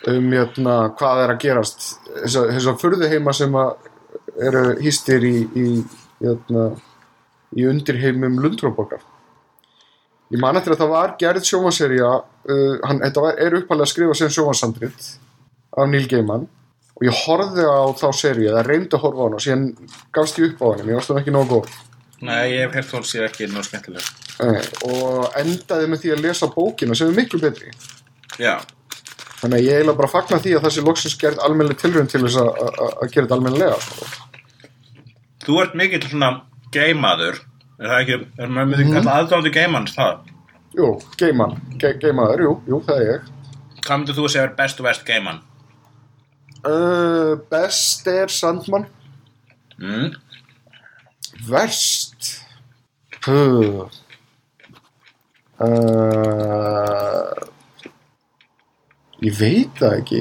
Um 0.09 0.31
hérna, 0.33 0.75
hvað 0.97 1.23
er 1.23 1.33
að 1.35 1.41
gerast? 1.43 1.87
Þessar 2.09 2.53
þessa 2.57 2.73
furðuheima 2.81 3.35
sem 3.37 3.57
að 3.61 3.90
eru 4.49 4.65
hýstir 4.81 5.25
í 5.27 5.35
í, 5.57 5.67
hérna, 6.21 6.71
í 7.57 7.67
undirheimum 7.71 8.39
Lundróborgar 8.43 9.03
ég 10.31 10.41
man 10.43 10.59
eftir 10.61 10.77
að 10.77 10.85
það 10.85 10.95
var 10.95 11.17
gerð 11.21 11.49
sjómaserja 11.49 12.13
uh, 12.21 12.77
hann, 12.87 13.03
var, 13.03 13.37
er 13.37 13.59
uppalega 13.61 13.89
að 13.89 13.93
skrifa 13.93 14.19
sem 14.19 14.33
sjómasandrit 14.33 15.13
af 15.77 15.91
Neil 15.91 16.09
Gaiman 16.11 16.49
og 17.01 17.07
ég 17.09 17.23
horfði 17.25 17.65
á 17.65 17.81
þá 17.97 18.09
serju 18.17 18.51
eða 18.51 18.65
reyndi 18.67 18.97
að 18.97 19.05
horfa 19.07 19.23
á 19.23 19.25
hana 19.27 19.39
og 19.39 19.45
síðan 19.45 19.69
gafst 20.15 20.41
ég 20.41 20.51
upp 20.51 20.61
á 20.61 20.67
hana, 20.75 20.85
mér 20.85 20.99
varst 20.99 21.13
það 21.13 21.21
ekki 21.23 21.33
nógu 21.35 21.55
góð. 21.55 21.79
Nei, 22.21 22.43
ég 22.53 22.67
hef 22.67 22.75
heyrt 22.77 22.93
hún 22.93 23.07
sér 23.09 23.29
ekki 23.31 23.49
nú 23.49 23.63
skemmtileg. 23.65 24.11
Nei, 24.45 24.61
og 24.85 25.39
endaði 25.41 25.89
með 25.89 26.03
því 26.03 26.13
að 26.13 26.27
lesa 26.27 26.51
bókina 26.53 26.97
sem 26.99 27.09
er 27.09 27.17
miklu 27.17 27.41
betri. 27.41 27.73
Já, 28.37 28.59
þannig 29.41 29.57
að 29.57 29.65
ég 29.65 29.79
eiginlega 29.79 30.01
bara 30.03 30.13
fagna 30.13 30.41
því 30.45 30.53
að 30.59 30.67
þessi 30.67 30.85
loksins 30.85 31.17
gerð 31.21 31.41
almennileg 31.47 31.81
tilraun 31.81 32.11
til 32.13 32.21
þess 32.27 32.43
að 32.43 33.07
gera 33.15 33.25
þetta 33.25 33.39
almennilega 33.39 33.81
sko. 33.87 34.11
Þú 35.45 35.61
ert 35.63 35.75
mikill 35.79 36.05
svona 36.09 36.31
geimaður 36.75 37.41
Er 37.81 37.89
það 37.89 38.01
ekki, 38.05 38.17
er 38.45 38.51
maður 38.53 38.69
myndið 38.75 38.91
kalla 38.99 39.13
aðdándi 39.23 39.51
geimans 39.55 39.95
það? 39.97 40.19
jú, 40.77 40.89
geiman, 41.21 41.55
ge 41.81 41.95
geimaður, 42.03 42.43
jú, 42.45 42.51
jú, 42.69 42.81
það 42.89 42.99
er 43.01 43.07
ég 43.15 43.31
Hvað 43.81 43.97
myndir 44.03 44.17
þú 44.19 44.25
að 44.27 44.33
segja 44.35 44.45
er 44.49 44.53
best 44.59 44.81
og 44.83 44.87
verst 44.91 45.07
geiman? 45.09 45.39
uh, 46.69 47.33
best 47.51 48.07
er 48.13 48.29
Sandman 48.29 48.85
Mm? 49.81 50.11
verst 51.49 52.27
Puh. 53.25 53.89
uh, 56.01 57.33
ég 59.25 59.35
veit 59.41 59.73
það 59.81 59.97
ekki 60.03 60.21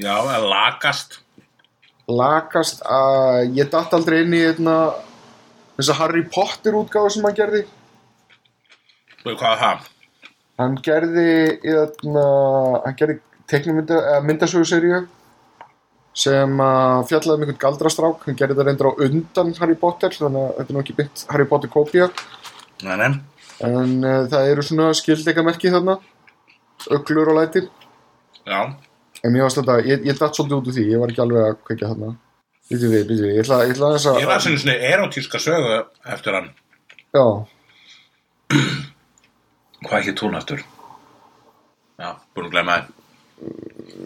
Já, 0.00 0.14
eða 0.16 0.46
lagast 0.48 1.18
lagast 2.18 2.82
að 2.86 3.56
ég 3.58 3.70
datt 3.72 3.94
aldrei 3.96 4.20
inn 4.24 4.34
í 4.36 4.42
einna, 4.50 4.74
þessa 5.78 5.96
Harry 6.00 6.24
Potter 6.34 6.76
útgáfu 6.80 7.14
sem 7.16 7.24
hann 7.28 7.36
gerði 7.38 7.64
Og 9.26 9.34
hvað 9.36 9.52
er 9.54 9.62
það? 9.64 9.88
hann 10.60 10.76
gerði 10.84 11.28
einna, 11.72 12.26
hann 12.84 12.96
gerði 13.00 13.20
myndasöguseríu 14.28 15.00
sem 16.20 16.60
að 16.60 17.04
fjallaði 17.08 17.36
um 17.38 17.44
einhvern 17.44 17.60
galdrastrák 17.62 18.24
hann 18.26 18.36
gerði 18.38 18.56
það 18.58 18.68
reyndar 18.68 18.88
á 18.90 19.00
undan 19.06 19.52
Harry 19.60 19.76
Potter 19.78 20.14
þannig 20.14 20.42
að 20.42 20.54
þetta 20.58 20.72
er 20.72 20.76
nú 20.76 20.82
ekki 20.84 20.96
byggt 20.98 21.24
Harry 21.30 21.46
Potter 21.48 21.70
kópía 21.72 22.08
Nei, 22.84 22.96
nei. 23.00 23.10
en 23.66 23.94
uh, 24.04 24.24
það 24.32 24.50
eru 24.52 24.64
svona 24.66 24.90
skildleikamerki 24.96 25.72
þarna 25.72 25.96
öglur 26.96 27.30
og 27.32 27.38
læti 27.40 27.62
Já. 28.48 28.60
En 29.24 29.32
mér 29.34 29.46
varst 29.46 29.60
þetta, 29.60 29.78
ég, 29.86 30.04
ég 30.08 30.18
datt 30.18 30.36
svolítið 30.36 30.58
út 30.58 30.68
úr 30.70 30.76
því 30.76 30.84
ég 30.90 31.00
var 31.02 31.12
ekki 31.12 31.24
alveg 31.24 31.46
að 31.46 31.56
kveikja 31.68 31.90
þarna 31.92 32.10
Býtu 32.70 32.86
við, 32.86 33.00
býtu 33.08 33.24
við, 33.24 33.32
ég 33.34 33.42
ætla, 33.42 33.56
ég 33.66 33.72
ætla 33.74 33.88
Ég 34.20 34.28
að 34.28 34.28
las 34.30 34.44
einu 34.46 34.58
svona 34.62 34.74
erotíska 34.92 35.40
sögu 35.42 35.72
eftir 36.14 36.36
hann. 36.36 36.44
Já, 37.10 37.24
Hvað 39.88 39.96
ekki 39.98 40.14
tún 40.20 40.36
aftur? 40.38 40.62
Já, 41.98 42.12
búin 42.36 42.46
að 42.46 42.54
glemma 42.54 42.76
það. 42.76 42.92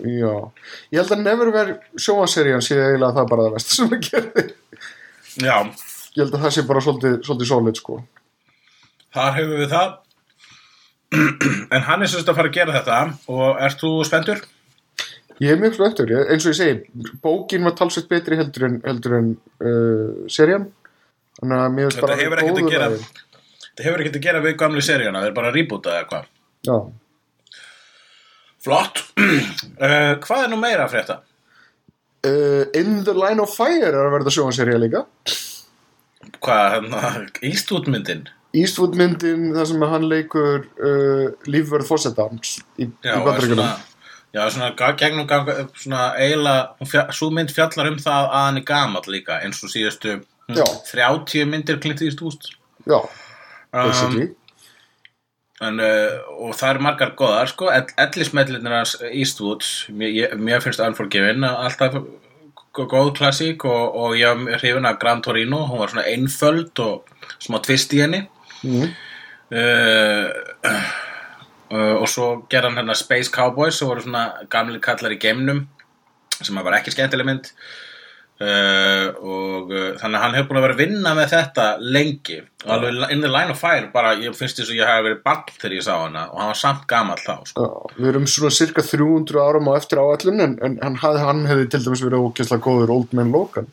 já 0.08 0.32
Ég 0.94 1.00
held 1.02 1.12
að 1.12 1.24
Neverwhere 1.26 1.76
sjóaserían 2.00 2.64
sé 2.64 2.78
eiginlega 2.78 3.18
það 3.18 3.30
bara 3.34 3.46
það 3.48 3.56
vest 3.58 3.74
sem 3.74 3.92
að 3.92 4.08
gerði 4.08 4.46
Já, 5.44 5.56
Ég 6.14 6.22
held 6.22 6.38
að 6.38 6.44
það 6.46 6.56
sé 6.56 6.66
bara 6.70 6.84
svolítið, 6.86 7.20
svolítið 7.26 7.50
solid 7.52 7.80
sko 7.82 8.00
þar 9.14 9.36
hefur 9.36 9.60
við 9.60 9.70
það. 9.74 9.92
En 11.74 11.84
hann 11.86 12.02
er 12.02 12.10
sérst 12.10 12.30
að 12.30 12.38
fara 12.40 12.50
að 12.50 12.56
gera 12.56 12.74
þetta 12.80 12.96
og 13.30 13.60
ert 13.62 13.82
þú 13.82 13.90
spenntur? 14.08 14.40
Ég 15.42 15.50
er 15.50 15.58
mjög 15.58 15.74
flöttur, 15.78 16.10
ég- 16.14 16.28
eins 16.30 16.44
og 16.46 16.52
ég 16.52 16.58
segi 16.60 17.14
bókin 17.24 17.64
var 17.66 17.74
talsveit 17.78 18.06
betri 18.12 18.36
heldur 18.38 18.68
en, 18.68 18.76
heldur 18.86 19.16
en 19.18 19.30
uh, 19.58 20.26
serían 20.30 20.68
þannig 21.40 21.58
að 21.58 21.72
mér 21.74 21.88
finnst 21.88 21.98
Þetta 21.98 22.06
bara 22.06 22.44
að 22.46 22.70
gera 22.70 22.90
lagi. 22.92 23.08
Þetta 23.64 23.86
hefur 23.88 24.04
ekkert 24.04 24.18
að 24.20 24.26
gera 24.28 24.42
við 24.44 24.56
gamli 24.60 24.84
seríuna, 24.86 25.18
það 25.24 25.30
er 25.32 25.34
bara 25.40 25.50
að 25.50 25.56
reboota 25.58 25.96
eða 25.96 26.06
hvað. 26.12 26.28
Já, 26.68 26.76
Flott. 28.64 29.02
uh, 29.18 30.14
hvað 30.24 30.44
er 30.44 30.52
nú 30.52 30.60
meira 30.62 30.86
að 30.86 30.94
frétta? 30.94 31.18
uh, 32.24 32.62
In 32.80 33.02
the 33.04 33.12
Line 33.16 33.42
of 33.42 33.52
Fire 33.56 33.90
er 33.90 33.98
að 34.06 34.14
verða 34.18 34.32
sjóasería 34.32 34.78
líka 34.80 35.04
Hvað, 36.44 36.64
hérna, 36.78 37.10
ístútmyndin? 37.44 38.24
Eastwood 38.54 38.94
myndin 38.94 39.48
þar 39.56 39.66
sem 39.66 39.82
hann 39.90 40.04
leikur 40.06 40.62
uh, 40.78 41.24
lífverð 41.50 41.88
fórsetans 41.88 42.52
í, 42.78 42.86
í 42.86 43.14
svona, 43.42 43.66
já, 44.34 44.44
svona 44.50 44.72
gegnum 44.98 45.26
ganga, 45.30 45.68
svona 45.78 46.08
eiginlega, 46.18 47.10
svo 47.14 47.30
mynd 47.30 47.52
fjallar 47.54 47.92
um 47.92 47.98
það 48.02 48.24
að 48.28 48.32
hann 48.42 48.56
er 48.60 48.64
gamall 48.70 49.06
líka, 49.14 49.40
eins 49.44 49.62
og 49.64 49.70
síðustu 49.72 50.16
hm, 50.48 50.56
Já. 50.58 50.64
30 50.92 51.46
myndir 51.50 51.78
Clint 51.80 52.02
Eastwood. 52.02 52.50
Já, 52.86 53.00
Um, 53.74 53.88
basically 53.90 54.28
en, 55.66 55.80
uh, 55.80 56.18
og 56.44 56.52
það 56.54 56.68
eru 56.74 56.82
margar 56.84 57.10
góðar, 57.18 57.48
sko, 57.50 57.66
Ell- 57.74 57.94
ellismellinir 57.98 58.70
hans 58.74 58.92
Eastwood, 59.08 59.64
mér, 59.90 60.12
ég- 60.14 60.34
mér 60.38 60.60
finnst 60.62 60.78
Unforgiven 60.84 61.42
alltaf 61.48 61.94
gó- 62.74 62.86
góð 62.90 63.10
klassík 63.18 63.64
og, 63.64 63.96
og 63.96 64.14
ég 64.18 64.30
er 64.52 64.58
hrifin 64.60 64.86
af 64.86 64.98
Gran 65.02 65.22
Torino, 65.22 65.64
hún 65.66 65.78
var 65.82 65.88
svona 65.90 66.06
einföld 66.06 66.78
og 66.84 67.04
smá 67.42 67.58
tvist 67.62 67.94
í 67.94 68.02
henni. 68.04 68.22
mm. 68.62 68.94
uh, 69.54 70.28
uh, 71.74 71.96
og 71.98 72.06
svo 72.10 72.28
gerði 72.50 72.70
hann 72.70 72.82
hérna 72.82 72.98
Space 72.98 73.32
Cowboys 73.34 73.80
sem 73.80 73.90
voru 73.90 74.04
svona 74.04 74.46
gamli 74.52 74.80
kallar 74.82 75.14
í 75.14 75.20
geimnum 75.20 75.66
sem 76.40 76.62
var 76.64 76.78
ekki 76.78 76.94
skemmtileg 76.94 77.28
mynd. 77.28 77.50
Uh, 78.34 79.14
og 79.22 79.68
uh, 79.70 79.92
þannig 80.00 80.18
að 80.18 80.22
hann 80.24 80.32
hefur 80.34 80.48
búin 80.48 80.58
að 80.58 80.64
vera 80.64 80.74
að 80.74 80.80
vinna 80.80 81.12
með 81.14 81.28
þetta 81.36 81.66
lengi. 81.94 82.40
Og 82.64 82.72
alveg 82.74 83.12
in 83.14 83.22
the 83.22 83.30
line 83.30 83.54
of 83.54 83.60
fire 83.60 83.86
bara 83.92 84.16
ég 84.18 84.34
finnst 84.34 84.58
þess 84.58 84.72
að 84.72 84.80
ég 84.80 84.90
hafi 84.90 85.04
verið 85.06 85.20
barn 85.28 85.52
þegar 85.54 85.76
ég 85.76 85.84
sá 85.86 85.92
hana 85.92 86.24
og 86.32 86.40
hann 86.40 86.50
var 86.50 86.58
samt 86.58 86.88
gamall 86.90 87.22
þá 87.22 87.34
sko. 87.52 87.68
Já, 87.68 87.94
við 88.00 88.10
erum 88.10 88.26
svona 88.32 88.56
cirka 88.58 88.82
300 88.88 89.44
árum 89.44 89.70
á 89.70 89.72
eftir 89.78 90.02
áallun 90.02 90.46
en, 90.48 90.56
en 90.66 90.80
hann, 90.82 90.98
hafði, 91.04 91.22
hann 91.28 91.44
hefði 91.50 91.68
til 91.70 91.82
dæmis 91.86 92.02
verið 92.08 92.26
ókesslega 92.26 92.66
góður 92.66 92.94
Old 92.96 93.14
Man 93.14 93.30
Logan. 93.34 93.70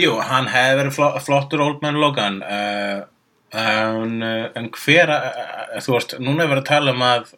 Jú, 0.00 0.16
hann 0.30 0.48
hefði 0.52 0.80
verið 0.80 0.96
flo 0.96 1.12
flottur 1.28 1.66
Old 1.66 1.84
Man 1.84 2.00
Logan 2.00 2.40
uh, 2.40 3.04
en, 3.52 4.22
uh, 4.22 4.46
en 4.58 4.70
hver 4.74 5.12
uh, 5.12 5.80
þú 5.84 5.96
veist, 5.96 6.16
núna 6.22 6.44
er 6.44 6.50
verið 6.52 6.62
að 6.64 6.70
tala 6.70 6.94
um 6.96 7.04
að, 7.06 7.28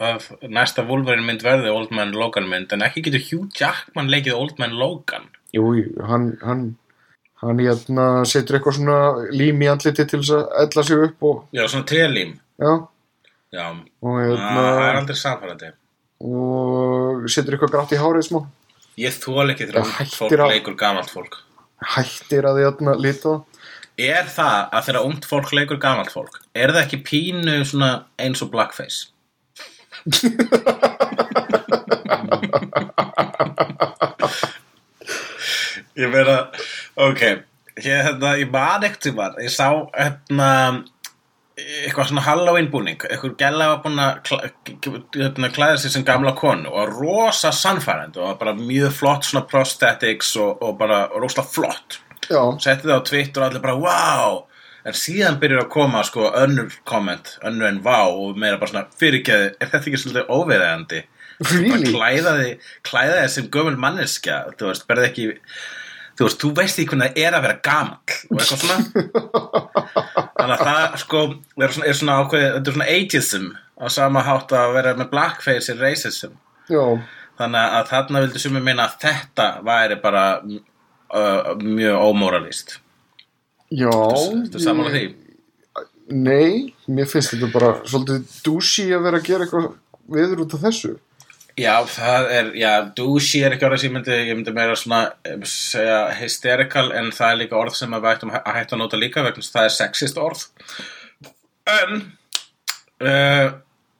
að 0.00 0.28
næsta 0.48 0.84
Wolverine 0.88 1.26
mynd 1.26 1.42
verði 1.44 1.72
Old 1.74 1.90
Man 1.96 2.12
Logan 2.16 2.48
mynd 2.50 2.72
en 2.76 2.84
ekki 2.86 3.02
getur 3.08 3.24
Hugh 3.30 3.48
Jackman 3.58 4.10
leikið 4.12 4.38
Old 4.38 4.60
Man 4.62 4.76
Logan? 4.78 5.26
Jú, 5.56 5.66
hann 6.06 6.30
hann, 6.46 6.62
hann 7.42 7.58
hérna 7.58 8.06
setur 8.28 8.60
eitthvað 8.60 8.78
svona 8.78 9.00
lím 9.34 9.60
í 9.64 9.68
andliti 9.72 10.06
til 10.06 10.22
þess 10.22 10.36
að 10.38 10.56
ella 10.64 10.86
sig 10.86 11.04
upp 11.08 11.28
og, 11.32 11.44
Já, 11.56 11.64
svona 11.66 11.88
trélím. 11.90 12.36
Já, 12.60 12.72
Já, 13.50 13.64
og 13.74 14.14
Ah, 14.14 14.30
það 14.30 14.66
er 14.70 14.80
hérna 14.80 14.98
aldrei 15.00 15.16
samfærandi. 15.18 15.70
Og 16.30 17.24
setur 17.32 17.56
eitthvað 17.56 17.72
grátt 17.74 17.94
í 17.96 17.98
hárið 17.98 18.26
smá. 18.28 18.40
Ég 19.00 19.14
þól 19.16 19.50
ekki 19.54 19.66
þegar 19.70 19.88
fólk 20.12 20.42
leikur 20.52 20.76
gamalt 20.78 21.10
fólk. 21.10 21.38
Hættir 21.96 22.44
að 22.46 22.60
hérna 22.62 22.94
líta 23.00 23.22
það 23.24 23.49
Er 23.98 24.28
það 24.30 24.68
að 24.72 24.84
þegar 24.86 25.06
ungt 25.08 25.24
fólk 25.28 25.52
leikur 25.56 25.80
gamalt 25.82 26.12
fólk 26.12 26.40
er 26.54 26.72
það 26.74 26.84
ekki 26.84 27.00
pínu 27.08 27.56
svona 27.68 27.90
eins 28.20 28.42
og 28.44 28.50
blackface? 28.52 29.10
ég 36.00 36.08
meina 36.08 36.36
ok, 36.94 37.22
ég, 37.82 38.00
hérna, 38.06 38.36
ég 38.40 38.48
man 38.52 38.86
ekkert 38.86 39.02
tíma 39.08 39.26
ég 39.42 39.52
sá 39.52 39.68
hérna 39.92 40.50
eitthvað 41.60 42.10
svona 42.10 42.24
Halloween 42.24 42.70
búning 42.72 43.02
eitthvað 43.04 43.36
gæla 43.40 43.68
var 43.72 43.80
búin 43.84 44.00
að 44.00 44.20
kla, 44.28 44.38
hérna, 45.16 45.50
klæða 45.52 45.80
sér 45.82 45.94
sem 45.96 46.06
gamla 46.06 46.32
konu 46.38 46.70
og 46.72 46.94
rosa 46.94 47.50
sannfærandi 47.54 48.22
og 48.22 48.38
bara 48.40 48.56
mjög 48.56 48.94
flott 49.00 49.26
svona 49.28 49.44
prosthetics 49.50 50.36
og, 50.40 50.62
og 50.64 50.78
bara 50.80 51.02
rosa 51.20 51.44
flott 51.44 52.00
setti 52.62 52.88
það 52.88 53.00
á 53.00 53.08
Twitter 53.10 53.42
og 53.42 53.48
allir 53.48 53.64
bara 53.64 53.78
wow 53.80 54.38
en 54.88 54.96
síðan 54.96 55.36
byrjar 55.40 55.66
að 55.66 55.72
koma 55.74 56.02
sko 56.08 56.30
önnur 56.40 56.72
komment, 56.88 57.34
önnur 57.44 57.68
en 57.68 57.82
vá 57.84 58.08
og 58.08 58.38
meira 58.40 58.56
bara 58.60 58.72
svona 58.72 58.86
fyrirgeði, 59.00 59.50
er 59.60 59.68
þetta 59.68 59.90
ekki 59.90 60.00
svolítið 60.00 60.32
óviðægandi 60.32 61.02
bara 61.40 61.58
really? 61.60 61.92
klæða 61.92 62.32
þig 62.38 62.72
klæða 62.88 63.20
þig 63.20 63.34
sem 63.34 63.52
gömul 63.52 63.76
manneskja 63.80 64.40
þú 64.56 64.70
veist, 64.70 64.86
berði 64.88 65.10
ekki 65.10 65.28
þú 66.20 66.26
veist, 66.26 66.40
þú 66.40 66.50
veist 66.58 66.80
ekki 66.80 66.90
hvernig 66.92 67.14
það 67.14 67.22
er 67.24 67.36
að 67.36 67.46
vera 67.46 67.60
gamall 67.64 68.16
og 68.28 68.40
eitthvað 68.40 68.64
svona. 68.64 68.78
Þannig 70.40 70.54
að 70.54 70.66
það 70.66 70.98
sko 71.00 71.22
er 71.60 71.72
svona, 71.74 71.86
er 71.86 71.96
svona 71.96 72.16
ákveðið, 72.20 72.50
þetta 72.56 72.70
er 72.70 72.76
svona 72.76 72.90
ageism 72.96 73.46
á 73.80 73.84
sama 73.92 74.24
hátt 74.26 74.52
að 74.56 74.74
vera 74.76 74.92
með 74.98 75.10
blackface 75.14 75.72
er 75.72 75.80
racism. 75.80 76.36
Já, 76.70 76.84
þannig 77.40 77.76
að 77.78 77.88
þarna 77.90 78.22
vildi 78.24 78.42
sumi 78.42 78.62
meina 78.64 78.86
að 78.86 78.98
þetta 79.06 79.46
væri 79.64 79.96
bara 80.02 80.24
uh, 81.14 81.52
mjög 81.60 82.06
ómoralist 82.10 82.78
já. 83.70 83.90
Þetta 83.90 84.58
er 84.58 84.64
saman 84.64 84.90
að 84.90 84.96
því? 84.96 85.04
Nei, 86.10 86.72
mér 86.90 87.06
finnst 87.10 87.36
þetta 87.36 87.50
bara 87.52 87.70
svolítið 87.86 88.34
dúsi 88.46 88.88
að 88.90 89.06
vera 89.06 89.20
að 89.20 89.28
gera 89.28 89.46
eitthvað 89.46 89.70
viður 90.10 90.44
út 90.44 90.56
af 90.56 90.64
þessu. 90.66 90.96
Já, 91.60 91.74
það 91.90 92.28
er, 92.34 92.48
já, 92.56 92.70
douchey 92.96 93.44
er 93.44 93.54
ekki 93.54 93.66
orðið 93.68 93.82
sem 93.82 93.90
ég 93.90 93.94
myndi, 93.94 94.16
ég 94.30 94.38
myndi 94.38 94.54
meira 94.56 94.76
svona 94.78 95.00
um, 95.28 95.42
segja 95.46 95.98
hysterical 96.16 96.86
en 96.96 97.10
það 97.14 97.34
er 97.34 97.40
líka 97.42 97.58
orð 97.58 97.76
sem 97.76 97.94
að 97.94 98.04
við 98.04 98.14
ættum 98.14 98.32
að 98.38 98.48
hætta 98.56 98.76
að 98.76 98.80
nota 98.80 99.00
líka 99.00 99.24
vegna 99.26 99.44
það 99.44 99.66
er 99.66 99.74
sexist 99.74 100.20
orð. 100.22 100.44
En 101.70 101.94
uh, 103.04 103.46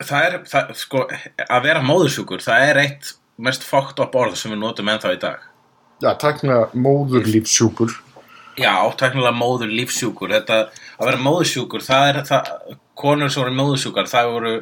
það 0.00 0.26
er, 0.26 0.38
það, 0.50 0.74
sko, 0.80 1.04
að 1.46 1.66
vera 1.68 1.84
móðursjúkur, 1.84 2.42
það 2.42 2.66
er 2.70 2.82
eitt 2.86 3.12
mest 3.40 3.66
fucked 3.66 4.02
up 4.02 4.16
orð 4.18 4.38
sem 4.40 4.54
við 4.54 4.62
notum 4.62 4.90
ennþá 4.94 5.14
í 5.14 5.20
dag 5.20 5.49
Já, 6.00 6.10
takna 6.20 6.54
móðurlífsjúkur 6.74 7.90
Já, 8.60 8.74
teknilega 8.98 9.32
móður 9.36 9.70
lífsjúkur 9.72 10.32
þetta, 10.34 10.56
að 10.98 11.06
vera 11.08 11.20
móðursjúkur 11.24 11.82
það 11.86 12.04
er 12.10 12.16
það, 12.28 12.42
konur 12.98 13.30
sem 13.32 13.42
voru 13.44 13.54
móðursjúkar 13.56 14.08
það 14.10 14.24
voru, 14.34 14.54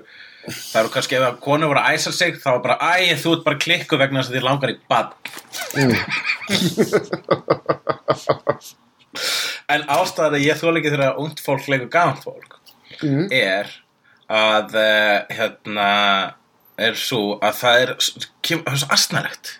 það 0.52 0.78
voru 0.82 0.92
kannski 0.94 1.18
ef 1.18 1.38
konur 1.42 1.70
voru 1.72 1.80
að 1.82 1.96
æsa 1.96 2.12
sig, 2.14 2.32
þá 2.42 2.48
var 2.52 2.62
bara 2.66 2.78
æ, 2.78 3.16
þú 3.18 3.32
ert 3.34 3.46
bara 3.48 3.62
klikku 3.64 3.94
vegna 3.98 4.20
þess 4.20 4.30
að 4.30 4.36
þið 4.36 4.46
langar 4.46 4.70
í 4.70 4.76
bad 4.92 5.08
en 9.72 9.82
ástæðan 9.96 10.36
að 10.38 10.44
ég 10.46 10.60
þóla 10.60 10.78
ekki 10.80 10.92
þegar 10.94 11.18
ungt 11.24 11.42
fólk 11.44 11.66
leikur 11.72 11.90
gamalt 11.92 12.22
fólk 12.26 12.58
Mm. 12.98 13.28
er 13.30 13.68
að 14.32 14.74
uh, 14.74 15.18
hérna 15.30 15.88
er 16.80 16.96
svo 16.98 17.36
að 17.44 17.58
það 17.60 17.82
er 17.82 17.90
það 18.00 18.72
er 18.72 18.80
svo 18.80 18.88
astnalegt 18.96 19.50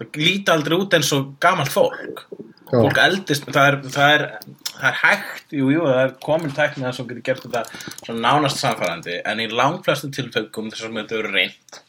það 0.00 0.20
líti 0.20 0.54
aldrei 0.54 0.78
út 0.80 0.96
eins 0.96 1.12
og 1.16 1.34
gamalt 1.42 1.72
fólk. 1.72 2.24
Já. 2.70 2.78
fólk 2.78 2.98
eldist 3.02 3.46
það 3.50 3.66
er, 3.66 3.76
það 3.90 4.12
er, 4.14 4.24
það 4.70 4.88
er 4.90 4.98
hægt 5.00 5.54
jú, 5.58 5.70
jú, 5.74 5.86
það 5.88 6.02
er 6.04 6.12
komin 6.22 6.52
tæknið 6.54 6.86
að 6.86 6.92
svo 6.96 7.06
getur 7.08 7.24
gert 7.26 7.46
þetta 7.46 8.14
nánast 8.14 8.60
samfærandi 8.62 9.16
en 9.26 9.42
í 9.42 9.48
langflestu 9.50 10.10
tilfellum 10.14 10.68
þess 10.70 10.86
að 10.86 10.98
þetta 11.00 11.16
eru 11.18 11.32
reynd 11.34 11.80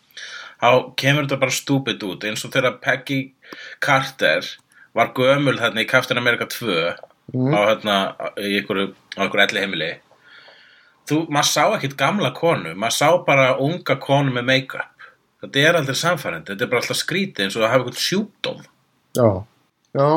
þá 0.62 0.70
kemur 0.98 1.28
þetta 1.28 1.40
bara 1.44 1.58
stúpid 1.58 2.06
út 2.08 2.26
eins 2.26 2.46
og 2.48 2.54
þegar 2.56 2.80
Peggy 2.82 3.20
Carter 3.84 4.50
var 4.98 5.14
gömul 5.18 5.58
þarna 5.60 5.86
í 5.86 5.90
Captain 5.90 6.22
America 6.22 6.50
2 6.50 6.80
á 7.54 7.60
hérna 7.62 7.98
í 8.42 8.58
einhverju, 8.58 8.90
á 9.18 9.20
einhverju 9.22 9.46
elli 9.46 9.64
heimili 9.64 9.92
þú, 11.06 11.28
maður 11.30 11.52
sá 11.52 11.64
ekkit 11.78 11.98
gamla 12.00 12.34
konu 12.38 12.74
maður 12.74 12.98
sá 12.98 13.08
bara 13.28 13.54
unga 13.62 14.00
konu 14.02 14.34
með 14.34 14.50
make-up 14.50 14.91
þetta 15.42 15.64
er 15.68 15.80
aldrei 15.80 15.96
samfærandi 16.02 16.54
þetta 16.54 16.68
er 16.68 16.72
bara 16.76 16.84
alltaf 16.84 17.00
skrítið 17.02 17.46
eins 17.48 17.58
og 17.58 17.66
að 17.66 17.74
hafa 17.74 17.84
eitthvað 17.88 18.06
sjúkdóm 18.10 18.62
Já, 19.18 19.28
já. 19.98 20.10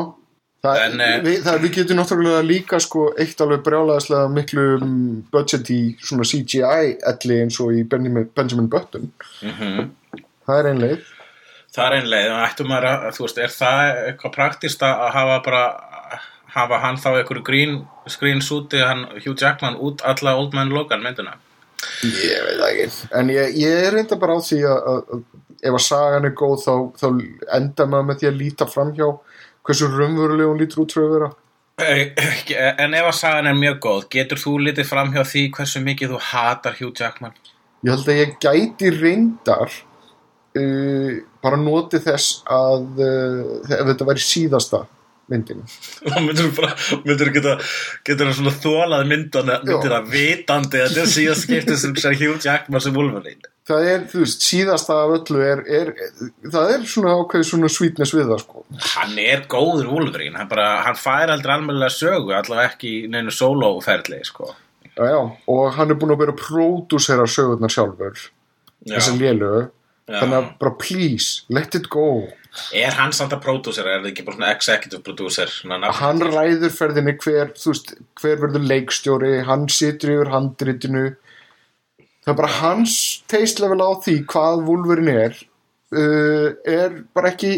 Það, 0.65 0.77
En, 0.85 1.01
eh, 1.05 1.15
við, 1.21 1.35
það, 1.45 1.57
við 1.61 1.73
getum 1.75 1.97
náttúrulega 1.99 2.45
líka 2.45 2.77
sko 2.81 3.01
eitt 3.21 3.41
alveg 3.43 3.59
brjálæðislega 3.67 4.29
miklu 4.33 4.63
mm, 4.79 5.09
budget 5.33 5.69
í 5.69 5.79
svona 6.01 6.25
CGI 6.25 6.95
elli 7.11 7.35
eins 7.43 7.59
og 7.61 7.73
í 7.75 7.83
Benjamin, 7.91 8.29
Benjamin 8.35 8.69
Button. 8.71 9.11
mm 9.43 9.91
Það 10.45 10.59
er 10.61 10.67
ein 10.71 10.81
leið. 10.81 11.03
það 11.75 11.85
er 11.89 11.95
einlega, 11.99 12.33
en 12.37 12.45
ættum 12.47 12.67
maður 12.71 12.87
að 12.89 13.05
þú 13.17 13.23
veist, 13.25 13.37
er 13.45 13.53
það 13.53 13.79
eitthvað 14.07 14.33
praktist 14.35 14.83
að 14.85 15.05
hafa 15.15 15.37
bara 15.45 15.61
hafa 16.55 16.77
hann 16.83 16.97
þá 17.01 17.07
einhverju 17.19 17.43
green 17.43 17.73
screen 18.07 18.41
súti 18.45 18.79
hann 18.79 19.05
Hugh 19.25 19.35
Jackman 19.41 19.75
út 19.75 20.01
alla 20.07 20.35
Old 20.39 20.53
Man 20.55 20.69
Logan 20.71 21.03
myndina 21.03 21.33
Ég 22.05 22.43
veit 22.45 22.59
það 22.59 22.67
ekki. 22.71 23.07
En 23.19 23.31
ég, 23.33 23.55
ég 23.61 23.87
er 23.87 23.95
reynda 23.95 24.19
bara 24.21 24.37
á 24.37 24.39
því 24.45 24.59
að, 24.69 24.91
að, 24.91 25.23
ef 25.61 25.79
að 25.79 25.85
sagan 25.87 26.29
er 26.29 26.35
góð 26.37 26.59
þá, 26.65 26.75
þá 27.01 27.07
enda 27.57 27.89
maður 27.89 28.11
með 28.11 28.21
því 28.21 28.29
að 28.29 28.39
líta 28.43 28.69
framhjá 28.69 29.09
hversu 29.65 29.89
raunverulega 29.89 30.51
hún 30.51 30.61
lítur 30.61 30.85
út 30.85 30.95
fyrir 30.95 31.09
að 31.09 31.17
vera. 31.17 31.33
En 31.75 32.93
ef 32.95 33.09
að 33.09 33.17
sagan 33.17 33.49
er 33.51 33.57
mjög 33.59 33.81
góð 33.83 34.05
getur 34.15 34.39
þú 34.39 34.53
litið 34.63 34.87
fram 34.87 35.11
hjá 35.11 35.25
því 35.27 35.49
hversu 35.57 35.81
mikið 35.83 36.13
þú 36.13 36.21
hatar 36.29 36.77
Hugh 36.79 36.93
Jackman 36.95 37.35
Ég 37.85 37.91
held 37.91 38.07
að 38.09 38.19
ég 38.21 38.35
gæti 38.41 38.91
reyndar 38.95 39.73
uh, 40.57 41.11
bara 41.43 41.59
noti 41.59 41.99
þess 42.01 42.39
að 42.49 43.01
uh, 43.03 43.41
ef 43.67 43.83
þetta 43.91 44.07
væri 44.07 44.23
síðasta 44.23 44.85
myndin. 45.31 45.63
og 46.11 46.53
bara, 46.59 46.71
myndur 47.05 47.33
geta 47.35 47.57
getur 48.05 48.29
hann 48.29 48.37
svona 48.37 48.55
þólað 48.61 49.09
myndana 49.09 49.59
myndir 49.65 49.97
að 49.97 50.13
vitandi 50.13 50.83
að 50.83 50.95
þetta 50.95 51.11
síðan 51.17 51.43
skiptið 51.43 51.83
sem 51.83 52.17
Hugh 52.21 52.39
Jackman 52.43 52.83
sem 52.83 52.95
Wolverine 52.95 53.53
það 53.65 53.87
er, 53.89 54.03
þú 54.09 54.21
veist, 54.21 54.43
síðasta 54.45 54.97
af 55.01 55.13
öllu 55.15 55.41
er, 55.41 55.61
er, 55.65 55.91
það 56.53 56.73
er 56.75 56.83
svona 56.89 57.15
ákveð 57.17 57.47
svona 57.49 57.69
sweetness 57.73 58.13
við 58.13 58.29
það, 58.29 58.43
sko. 58.43 58.65
hann 58.91 59.15
er 59.21 59.45
góður 59.49 59.89
Wolverine 59.93 60.37
hann, 60.37 60.49
bara, 60.51 60.67
hann 60.85 60.99
fær 60.99 61.33
aldrei 61.33 61.55
almennilega 61.55 61.95
sögu 61.95 62.35
allavega 62.37 62.75
ekki 62.75 62.93
í 62.99 63.09
neinu 63.11 63.33
soloferli 63.33 64.21
sko. 64.27 64.51
Já, 64.95 65.03
já, 65.11 65.19
og 65.51 65.65
hann 65.75 65.91
er 65.91 65.97
búin 65.99 66.13
að 66.13 66.21
vera 66.21 66.37
pródúsera 66.39 67.25
sögurnar 67.27 67.73
sjálfur, 67.73 68.21
Já. 68.85 68.93
þessar 68.93 69.17
lélögu, 69.19 69.63
Já. 70.05 70.19
þannig 70.21 70.37
að 70.37 70.51
bara 70.61 70.75
please, 70.85 71.31
let 71.49 71.75
it 71.75 71.89
go. 71.91 72.05
Er 72.75 72.95
hann 72.97 73.13
samt 73.15 73.33
að 73.35 73.43
pródúsera, 73.45 73.95
er 73.95 74.03
það 74.03 74.11
ekki 74.11 74.25
bara 74.27 74.37
svona 74.37 74.53
executive 74.55 75.03
producer 75.05 75.51
Hann 75.99 76.23
ræður 76.23 76.73
ferðinni 76.73 77.15
hver, 77.21 77.53
þú 77.59 77.73
veist, 77.73 77.93
hver 78.21 78.41
verður 78.43 78.67
leikstjóri, 78.71 79.35
hann 79.49 79.67
situr 79.71 80.15
yfir 80.15 80.33
handritinu, 80.33 81.05
það 82.23 82.33
er 82.33 82.41
bara 82.41 82.55
hans 82.61 82.97
taste 83.31 83.63
level 83.63 83.81
á 83.83 83.91
því 84.05 84.17
hvað 84.31 84.65
Wolverine 84.69 85.15
er, 85.27 85.39
uh, 85.95 86.49
er 86.63 86.99
bara 87.15 87.33
ekki, 87.33 87.53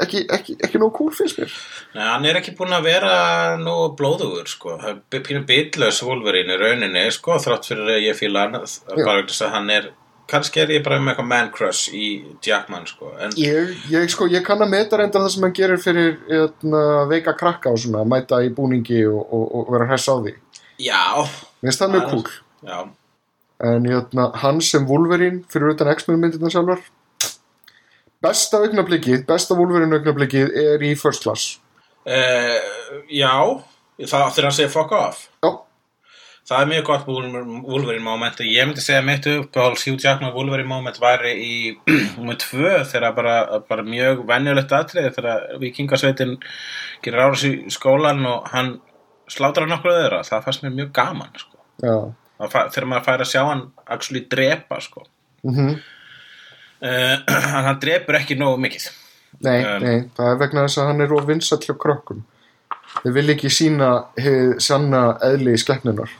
ekki, 0.00 0.24
ekki, 0.32 0.58
ekki 0.64 0.82
nóg 0.82 0.94
cool 0.96 1.12
finnst 1.14 1.40
mér. 1.42 1.54
Nei, 1.94 2.04
hann 2.06 2.28
er 2.30 2.40
ekki 2.40 2.56
búinn 2.58 2.76
að 2.76 2.90
vera 2.90 3.14
nú 3.60 3.76
blóðugur 3.98 4.48
sko. 4.50 4.78
Það 4.80 5.00
er 5.20 5.24
pínu 5.28 5.46
bitlaus 5.48 6.02
Wolverine 6.06 6.56
í 6.56 6.60
rauninni 6.60 7.06
sko, 7.14 7.38
þrátt 7.42 7.70
fyrir 7.70 7.96
að 7.96 8.04
ég 8.08 8.18
fíla 8.18 8.46
hann 8.46 8.60
bara 8.60 9.24
þess 9.24 9.46
að 9.46 9.58
hann 9.58 9.74
er 9.76 9.92
kannski 10.30 10.60
er 10.62 10.70
ég 10.76 10.84
bara 10.86 10.98
með 11.02 11.12
eitthvað 11.14 11.28
man 11.32 11.50
crush 11.54 11.90
í 11.96 12.06
Jackman 12.46 12.86
sko. 12.86 13.10
en 13.18 13.34
Ég, 13.40 13.72
ég, 13.90 14.06
sko, 14.12 14.28
ég 14.30 14.44
kann 14.46 14.62
að 14.62 14.70
meta 14.76 14.98
reynda 15.00 15.18
það 15.24 15.32
sem 15.34 15.46
hann 15.48 15.56
gerir 15.58 15.82
fyrir 15.82 16.16
eitna, 16.38 16.84
veika 17.10 17.34
krakka 17.38 17.72
og 17.74 17.78
svona, 17.82 18.04
mæta 18.08 18.38
í 18.46 18.52
búningi 18.54 19.02
og, 19.10 19.20
og, 19.26 19.44
og 19.60 19.72
vera 19.74 19.88
hress 19.90 20.08
á 20.08 20.14
því. 20.22 20.34
já, 20.86 21.02
Mér 21.60 21.68
finnst 21.70 21.82
það 21.84 21.94
mjög 21.96 22.08
cool. 22.14 22.30
já 22.70 22.78
En 23.60 23.84
eitna, 23.92 24.30
hann 24.40 24.60
sem 24.64 24.86
Wolverine 24.88 25.42
fyrir 25.52 25.74
utan 25.74 25.90
X-Men 25.92 26.16
myndirna 26.22 26.48
sjálfar, 26.48 26.80
besta 28.24 28.60
augnablikið, 28.64 29.26
besta 29.28 29.56
Wolverine 29.58 29.98
augnablikið 29.98 30.54
er 30.62 30.84
í 30.84 30.94
First 30.96 31.24
Class. 31.26 31.58
uh, 32.08 32.56
já 33.12 33.34
það 34.00 34.30
þegar 34.32 34.46
hann 34.48 34.56
segir 34.56 34.72
fuck 34.72 34.92
off 34.96 35.26
Já, 35.44 35.50
það 36.48 36.62
er 36.62 36.70
mjög 36.70 36.84
gott 36.88 37.08
Wolverine 37.08 38.04
moment 38.04 38.40
ég 38.44 38.68
myndi 38.68 38.84
segja 38.84 39.02
mitt 39.06 39.26
uppáhalds 39.30 39.86
Hugh 39.86 40.00
Jackman 40.02 40.34
Wolverine 40.34 40.68
moment 40.68 41.00
væri 41.02 41.34
í 41.36 41.56
nummer 42.16 42.38
tvö 42.40 42.80
þegar 42.90 43.16
bara, 43.16 43.34
bara 43.68 43.86
mjög 43.86 44.24
venjulegt 44.30 44.72
atrið 44.76 45.10
þegar 45.18 45.60
vikingasveitin 45.62 46.38
gerir 47.04 47.26
árás 47.26 47.44
í 47.48 47.52
skólan 47.72 48.24
og 48.30 48.48
hann 48.54 48.78
slátrar 49.30 49.70
nokkur 49.70 49.94
öðra 49.94 50.24
það 50.26 50.48
fannst 50.48 50.66
mér 50.66 50.76
mjög 50.78 50.90
gaman 50.96 51.38
sko. 51.38 51.56
þegar 51.80 52.90
maður 52.90 53.06
fær 53.06 53.24
að 53.24 53.30
sjá 53.30 53.42
hann 53.46 53.66
actually 53.86 54.26
drepa 54.30 54.82
sko. 54.84 55.06
Mm 55.40 55.56
uh, 56.80 57.16
hann 57.64 57.78
drepur 57.80 58.16
ekki 58.18 58.36
nógu 58.40 58.60
mikið 58.60 58.90
Nei, 59.38 59.62
Um, 59.64 59.82
nei, 59.84 59.98
það 60.16 60.32
er 60.32 60.38
vegna 60.40 60.66
þess 60.66 60.80
að 60.80 60.88
hann 60.90 61.04
er 61.04 61.12
of 61.16 61.26
vinsall 61.28 61.62
hjá 61.64 61.74
krökkum. 61.80 62.24
Þau 63.00 63.12
vil 63.14 63.32
ekki 63.32 63.50
sína 63.52 63.90
sanna 64.60 65.02
eðli 65.24 65.54
í 65.54 65.60
skepnunar. 65.60 66.10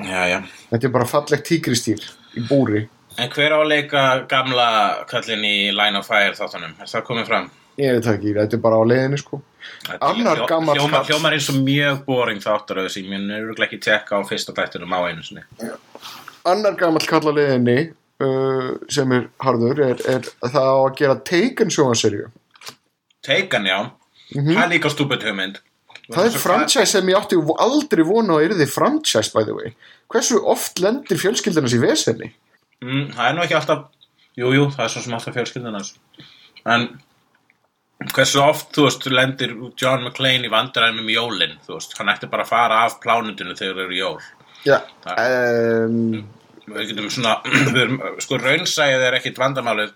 Já, 0.00 0.22
já. 0.30 0.38
Þetta 0.70 0.86
er 0.88 0.92
bara 0.94 1.08
fallegt 1.08 1.46
tígristýr 1.48 2.02
í 2.36 2.44
búri. 2.48 2.88
en 3.18 3.30
hver 3.32 3.52
á 3.54 3.58
að 3.62 3.68
leika 3.70 4.02
gamla 4.28 4.66
kallinn 5.08 5.44
í 5.48 5.56
Line 5.72 5.98
of 5.98 6.06
Fire 6.08 6.34
þáttunum 6.36 6.74
er 6.80 6.90
það 6.90 7.04
komið 7.08 7.26
fram? 7.30 7.50
Ég 7.76 7.92
veit 7.92 8.04
það 8.04 8.14
ekki, 8.18 8.34
þetta 8.36 8.56
er 8.56 8.60
bara 8.64 8.76
á 8.80 8.84
leiðinni 8.88 9.18
sko. 9.20 9.42
Annar 10.00 10.36
Hljó- 10.38 10.46
hljómar, 10.48 10.78
kall. 10.92 11.04
hljómar 11.10 11.32
eins 11.36 11.48
og 11.50 11.56
mjög 11.66 12.04
boring 12.06 12.40
þáttur 12.40 12.78
af 12.80 12.86
þessi, 12.86 13.02
mér 13.08 13.24
er 13.34 13.42
örugglega 13.44 13.66
ekki 13.70 13.80
tekka 13.84 14.16
á 14.16 14.20
fyrsta 14.28 14.52
þættunum 14.56 14.94
á 14.94 15.00
einu 15.10 15.22
sinni 15.26 15.42
Annar 16.46 16.76
gamall 16.78 17.06
kall 17.10 17.26
á 17.26 17.32
leiðinni 17.34 17.78
uh, 18.22 18.76
sem 18.88 19.12
er 19.12 19.26
harður 19.42 19.80
er, 19.88 20.00
er 20.06 20.28
að 20.46 20.52
það 20.54 20.68
á 20.70 20.76
að 20.86 20.94
gera 21.00 21.16
Taken 21.32 21.72
sjónserju. 21.74 22.28
Taken, 23.26 23.66
já, 23.66 23.78
það 24.32 24.62
er 24.62 24.70
líka 24.70 24.92
stúpid 24.92 25.24
hugmynd. 25.26 25.58
Það 26.12 26.28
er 26.28 26.38
franchise 26.38 26.90
sem 26.92 27.08
ég 27.10 27.18
átti 27.18 27.38
aldrei 27.62 28.04
vona 28.06 28.36
að 28.36 28.50
yrði 28.50 28.66
franchise 28.70 29.32
by 29.34 29.42
the 29.46 29.54
way. 29.56 29.72
Hversu 30.12 30.38
oft 30.46 30.78
lendir 30.78 31.18
fjölskyldarnas 31.18 31.74
í 31.74 31.82
vesenni? 31.82 32.32
mm, 32.84 33.10
það 33.16 33.28
er 33.28 33.36
nú 33.36 33.44
ekki 33.44 33.58
alltaf 33.58 33.84
jú, 34.36 34.52
jú, 34.54 34.68
það 34.74 34.84
er 34.84 34.92
svo 34.92 35.02
sem 35.04 35.16
alltaf 35.16 35.36
fjölskyldunas 35.36 35.92
en 36.66 36.88
hversu 38.12 38.40
oft, 38.44 38.72
þú 38.76 38.86
veist, 38.86 39.06
lendir 39.08 39.54
John 39.80 40.04
McClane 40.04 40.46
í 40.46 40.52
vandræðum 40.52 41.04
um 41.04 41.12
jólin 41.12 41.56
þú 41.66 41.78
veist, 41.78 41.94
hann 41.98 42.12
ætti 42.12 42.28
bara 42.32 42.44
að 42.44 42.52
fara 42.52 42.82
af 42.84 42.98
plánundinu 43.02 43.56
þegar 43.56 43.78
það 43.78 43.84
eru 43.86 44.00
jól. 44.00 44.18
Já, 44.66 44.76
um, 45.14 46.26
við 46.66 46.90
getum 46.90 47.08
svona 47.14 47.38
sko 48.24 48.40
raunsæðið 48.42 49.06
er 49.08 49.18
ekkit 49.20 49.40
vandamálið. 49.40 49.94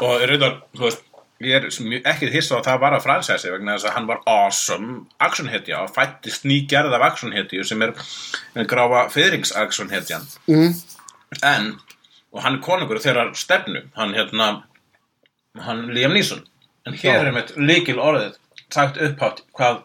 Og 0.00 0.22
er 0.22 0.32
auðvitað, 0.32 0.60
þú 0.78 0.86
veist 0.86 1.02
ég 1.40 1.54
er 1.56 1.66
ekkit 2.12 2.32
hissa 2.34 2.56
á 2.56 2.60
að 2.60 2.66
það 2.68 2.80
var 2.82 2.96
að 2.96 3.04
fransæsi 3.06 3.52
vegna 3.52 3.76
þess 3.76 3.88
að 3.88 3.94
hann 3.96 4.08
var 4.10 4.20
awesome 4.28 4.96
actionhetja 5.24 5.82
og 5.84 5.92
fættist 5.94 6.44
nýgerð 6.48 6.96
af 6.96 7.06
actionhetju 7.10 7.64
sem 7.64 7.84
er 7.86 7.94
gráfa 8.68 9.06
fyrings 9.12 9.52
actionhetjan. 9.56 10.26
Mm, 10.50 10.74
en, 11.42 11.70
og 12.34 12.42
hann 12.44 12.58
er 12.58 12.64
konungur 12.64 13.00
þeirra 13.00 13.30
stefnu, 13.34 13.86
hann 13.96 14.12
hérna 14.16 14.50
hann 15.64 15.88
Liam 15.94 16.12
Neeson. 16.12 16.44
En 16.86 16.96
hér 16.96 17.26
er 17.26 17.32
mitt 17.34 17.54
líkil 17.56 17.98
orðið 18.00 18.36
sagt 18.72 19.00
upphátt 19.00 19.42
hvað 19.56 19.80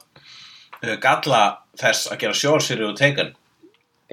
uh, 0.83 0.95
galla 1.01 1.41
þess 1.79 2.11
að 2.11 2.21
gera 2.23 2.37
sjórsýri 2.37 2.85
og 2.87 2.99
teikan 2.99 3.33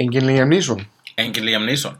engin 0.00 0.26
Liam 0.26 0.50
Neeson. 0.50 0.86
engin 1.18 1.44
Liam 1.46 1.66
Neeson. 1.66 1.98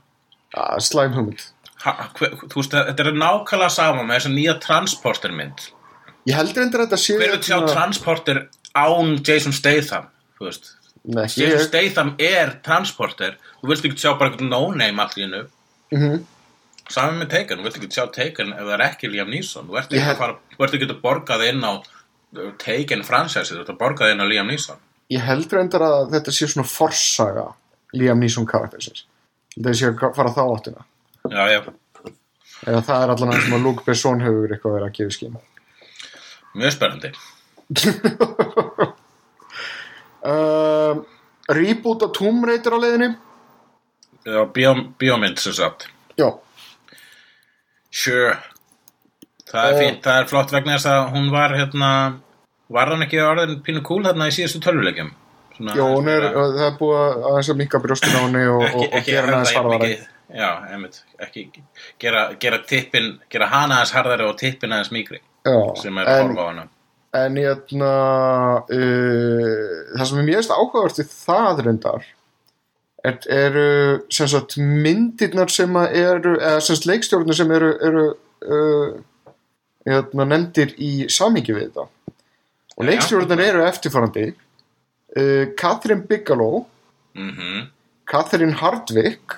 Ah, 0.54 0.78
slæm 0.78 1.12
hugmynd. 1.16 1.44
Ha, 1.84 1.94
hver, 2.18 2.36
þú 2.42 2.60
veist, 2.60 2.76
þetta 2.90 3.06
er 3.06 3.18
nákvæmlega 3.18 3.74
sama 3.76 4.04
með 4.04 4.18
þessa 4.18 4.34
nýja 4.34 4.56
transporter 4.62 5.34
mynd. 5.36 5.64
Ég 6.30 6.38
heldur 6.38 6.66
endur 6.66 6.84
að 6.84 6.90
þetta 6.92 7.02
sé... 7.02 7.16
hver 7.18 7.34
vil 7.34 7.42
sjá 7.46 7.58
transporter 7.70 8.44
án 8.78 9.16
Jason 9.26 9.56
Statham 9.56 10.06
þú 10.38 10.48
veist? 10.48 10.70
Nei, 11.02 11.24
Jason 11.26 11.48
ég... 11.48 11.64
Statham 11.66 12.14
er 12.22 12.54
transporter. 12.64 13.40
Þú 13.60 13.72
vilt 13.72 13.88
ekki 13.88 14.04
sjá 14.04 14.12
bara 14.14 14.30
eitthvað 14.30 14.52
no-name 14.52 15.02
allir 15.02 15.28
innu 15.28 15.42
Mm 15.92 16.22
saman 16.92 17.22
með 17.22 17.32
Taken, 17.32 17.60
þú 17.60 17.66
vilt 17.66 17.78
ekki 17.78 17.90
sjá 17.94 18.04
Taken 18.12 18.54
ef 18.54 18.66
það 18.66 18.74
er 18.76 18.84
ekki 18.86 19.10
Liam 19.12 19.30
Neeson. 19.32 19.68
Þú 19.68 19.78
ert 19.78 19.90
ekki, 19.90 20.02
hef- 20.02 20.14
að 20.14 20.22
fara, 20.22 20.38
þú 20.54 20.66
ert 20.66 20.76
ekki 20.78 20.88
að 20.88 21.02
borgað 21.04 21.44
inn 21.48 21.64
á 21.64 21.72
uh, 21.78 22.50
Taken 22.62 23.04
franchise, 23.06 23.52
þú 23.52 23.62
ert 23.64 23.72
að 23.74 23.80
borgað 23.80 24.14
inn 24.14 24.24
á 24.24 24.26
Liam 24.28 24.50
Neeson. 24.50 24.80
Ég 25.12 25.24
heldur 25.26 25.60
endur 25.62 25.84
að 25.86 26.14
þetta 26.16 26.34
sé 26.34 26.48
svona 26.50 26.68
forsaga 26.68 27.46
Liam 27.96 28.22
Neeson 28.22 28.48
karaktersins. 28.48 29.06
Þetta 29.56 29.76
sé 29.78 29.90
að 29.92 30.16
fara 30.16 30.34
þá 30.34 30.42
áttina. 30.44 30.86
Já, 31.30 31.44
já, 31.52 31.60
Eða 32.62 32.80
það 32.86 33.02
er 33.04 33.10
allan 33.14 33.32
að 33.34 33.40
sem 33.42 33.54
að 33.56 33.64
Luke 33.66 33.82
Besson 33.86 34.20
hefur 34.22 34.52
eitthvað 34.54 34.74
verið 34.76 34.88
að 34.88 34.96
gefa 34.98 35.14
skinn. 35.16 35.36
mjög 36.54 36.72
spennandi 36.76 37.12
Uh, 40.22 41.02
reboot 41.58 42.02
af 42.06 42.12
Tomb 42.14 42.44
Raider 42.46 42.76
á 42.76 42.78
leiðinni. 42.78 43.08
já, 44.24 44.44
bíó, 44.54 44.74
bíómynd 44.98 45.38
sem 45.42 45.52
sagt 45.56 45.88
Já, 46.18 46.28
Sure 47.90 48.36
Það 49.52 49.64
er 49.66 49.72
Eh. 49.74 49.78
fínt, 49.80 50.02
það 50.04 50.20
er 50.22 50.28
flott 50.30 50.52
vegna 50.54 50.76
þess 50.78 50.86
að 50.92 51.10
hún 51.16 51.26
var 51.32 51.50
hérna 51.58 51.90
Var 52.72 52.86
hann 52.92 53.02
ekki 53.04 53.18
orðin 53.20 53.58
pínu 53.66 53.82
kúl 53.84 54.04
þarna 54.06 54.28
í 54.30 54.32
síðustu 54.36 54.62
tölvuleikjum? 54.64 55.10
Hún 55.58 56.08
er, 56.08 56.24
það 56.32 56.62
er 56.68 56.76
búið 56.78 57.00
að 57.28 57.50
að 57.52 57.56
minka 57.58 57.78
brjóstin 57.82 58.14
á 58.16 58.20
henni 58.24 58.46
og, 58.48 58.62
og, 58.62 58.86
og 58.96 59.04
gera 59.04 59.26
henni 59.26 59.34
aðeins 59.36 59.50
ekki, 59.50 59.58
farðara. 59.58 59.90
ekki, 59.90 60.06
já, 60.34 60.48
einmitt. 60.72 61.02
Ekki 61.20 61.46
gera, 62.00 62.32
gera 62.40 62.62
tippin 62.68 63.18
gera 63.32 63.50
hana 63.52 63.80
aðeins 63.80 63.94
harðari 63.96 64.28
og 64.28 64.38
tippin 64.40 64.72
aðeins 64.72 64.92
mýgri 64.94 65.20
Já, 65.44 65.58
sem 65.82 65.98
er 65.98 66.08
en, 66.08 66.26
horfa 66.28 66.42
á 66.42 66.48
hana. 66.50 66.66
en 67.18 67.38
hérna 67.42 67.92
uh, 68.64 69.70
það 69.98 70.08
sem 70.10 70.20
er 70.22 70.28
mjög 70.30 70.52
áhugavert 70.56 71.02
í 71.02 71.06
það 71.10 71.64
reyndar 71.66 72.06
er, 73.04 73.18
eru 73.28 73.66
sem 74.14 74.30
sagt 74.30 74.56
myndirnar 74.58 75.50
sem 75.52 75.76
eru 75.82 76.36
eða 76.38 76.60
sem 76.62 76.78
sagt 76.78 76.88
leikstjórnir 76.90 77.38
sem 77.38 77.50
eru, 77.58 77.72
eru 77.82 78.06
uh, 78.46 78.94
hérna, 79.88 80.28
nefndir 80.30 80.74
í 80.78 80.92
samhengi 81.10 81.56
við 81.56 81.68
þetta. 81.68 81.88
Og 82.78 82.86
leikstjórnir 82.88 83.44
eru 83.50 83.64
eftirfarandi 83.66 84.28
uh, 84.32 85.44
Catherine 85.58 86.06
Bigelow 86.08 86.64
mm 87.18 87.70
Catherine 88.12 88.52
Hardwick 88.58 89.36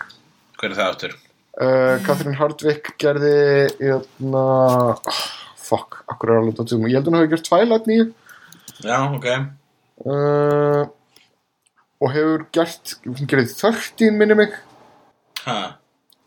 hver 0.58 0.70
er 0.70 0.76
það 0.78 0.90
áttur? 0.92 1.14
uh, 1.60 1.96
Catherine 2.06 2.38
Hardwick 2.38 2.94
gerði 3.00 3.34
hérna 3.78 4.44
oh, 4.96 5.22
fuck, 5.60 6.02
akkur 6.10 6.32
er 6.32 6.40
alveg 6.42 6.58
tóttum 6.58 6.86
ég 6.88 6.98
held 6.98 7.10
hún 7.10 7.18
hafi 7.18 7.32
gert 7.34 7.48
Twilight 7.48 7.88
nýju 7.90 8.10
já, 8.84 8.98
ok. 9.06 9.28
Uh, 10.04 10.82
og 12.02 12.12
hefur 12.12 12.46
gert 12.54 12.96
hún 13.06 13.30
gerði 13.30 13.52
13 13.54 14.18
minni 14.18 14.36
mig. 14.36 14.56
Ha. 15.44 15.76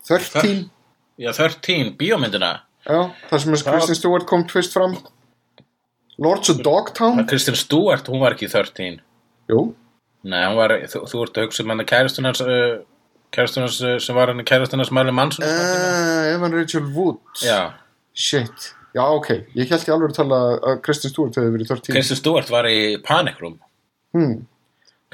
13, 0.08 0.64
já, 1.20 1.28
13, 1.36 1.92
bíómyndina. 2.00 2.54
Já, 2.88 3.12
það 3.28 3.42
sem 3.44 3.58
Kristen 3.68 3.98
Stewart 3.98 4.26
kom 4.26 4.46
tvist 4.48 4.72
fram. 4.74 4.96
Lords 6.18 6.50
of 6.50 6.62
Dogtown. 6.64 7.20
Kristinn 7.28 7.58
Stewart, 7.58 8.08
hún 8.10 8.24
var 8.24 8.34
ekki 8.34 8.48
13 8.50 8.98
jú, 9.48 9.60
nei, 10.28 10.42
var, 10.58 10.74
þú, 10.90 11.04
þú 11.08 11.20
ert 11.24 11.38
að 11.38 11.46
hugsa 11.46 11.64
um 11.64 11.72
hann 11.72 11.86
kærastunars 11.88 12.42
uh, 12.44 12.80
kærastunars 13.34 13.78
uh, 13.84 13.94
sem 14.02 14.16
var 14.16 14.32
hann 14.32 14.44
kærastunars 14.46 14.92
Mæli 14.94 15.14
Mansson 15.14 15.46
uh, 15.46 16.34
Evan 16.34 16.54
Rachel 16.56 16.86
Wood. 16.94 17.20
Já, 17.44 17.72
shit, 18.14 18.70
já 18.96 19.02
ok. 19.04 19.30
Ég 19.54 19.70
held 19.70 19.88
ég 19.88 19.94
alveg 19.94 20.12
að 20.12 20.20
tala 20.20 20.42
að 20.58 20.80
Kristen 20.86 21.12
Stewart 21.12 21.38
hefði 21.38 21.54
verið 21.56 21.72
13 21.74 21.96
Kristinn 21.96 22.20
Stewart 22.20 22.52
var 22.52 22.68
í 22.70 22.78
Panic 23.04 23.42
Room. 23.42 23.58
Hmm. 24.16 24.40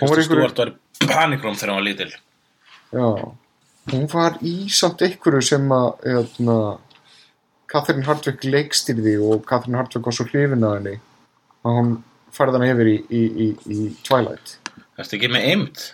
Hún 0.00 0.12
var 0.12 0.22
Stewart 0.26 0.62
var 0.62 0.74
í 0.74 1.08
Panic 1.10 1.44
Room 1.44 1.58
þegar 1.58 1.74
hann 1.74 1.82
var 1.82 1.88
lítil. 1.88 2.10
Já, 2.94 3.08
hún 3.92 4.08
var 4.12 4.38
í 4.46 4.54
samt 4.72 5.02
einhverju 5.04 5.42
sem 5.44 5.70
að 5.74 5.88
hérna, 6.06 6.58
Catherine 7.70 8.06
Hardwick 8.06 8.46
leikstýrði 8.46 9.16
og 9.18 9.42
Catherine 9.48 9.80
Hardwick 9.80 10.06
var 10.06 10.14
svo 10.14 10.28
hrifin 10.28 10.66
að 10.66 10.76
henni 10.78 10.98
að 11.64 11.78
hún 11.80 11.94
færði 12.34 12.60
hana 12.60 12.70
yfir 12.74 12.90
í, 12.90 12.96
í, 13.08 13.22
í, 13.24 13.48
í 13.74 13.88
Twilight. 14.06 14.58
Ertu 15.00 15.18
ekki 15.18 15.30
með 15.32 15.46
eimt? 15.50 15.84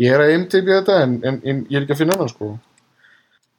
Ég 0.00 0.14
er 0.14 0.22
að 0.24 0.34
imtipi 0.38 0.72
þetta 0.72 0.98
en, 1.04 1.18
en, 1.28 1.40
en 1.44 1.62
ég 1.68 1.76
er 1.76 1.84
ekki 1.84 1.96
að 1.96 2.00
finna 2.04 2.16
hana 2.16 2.30
sko. 2.32 2.52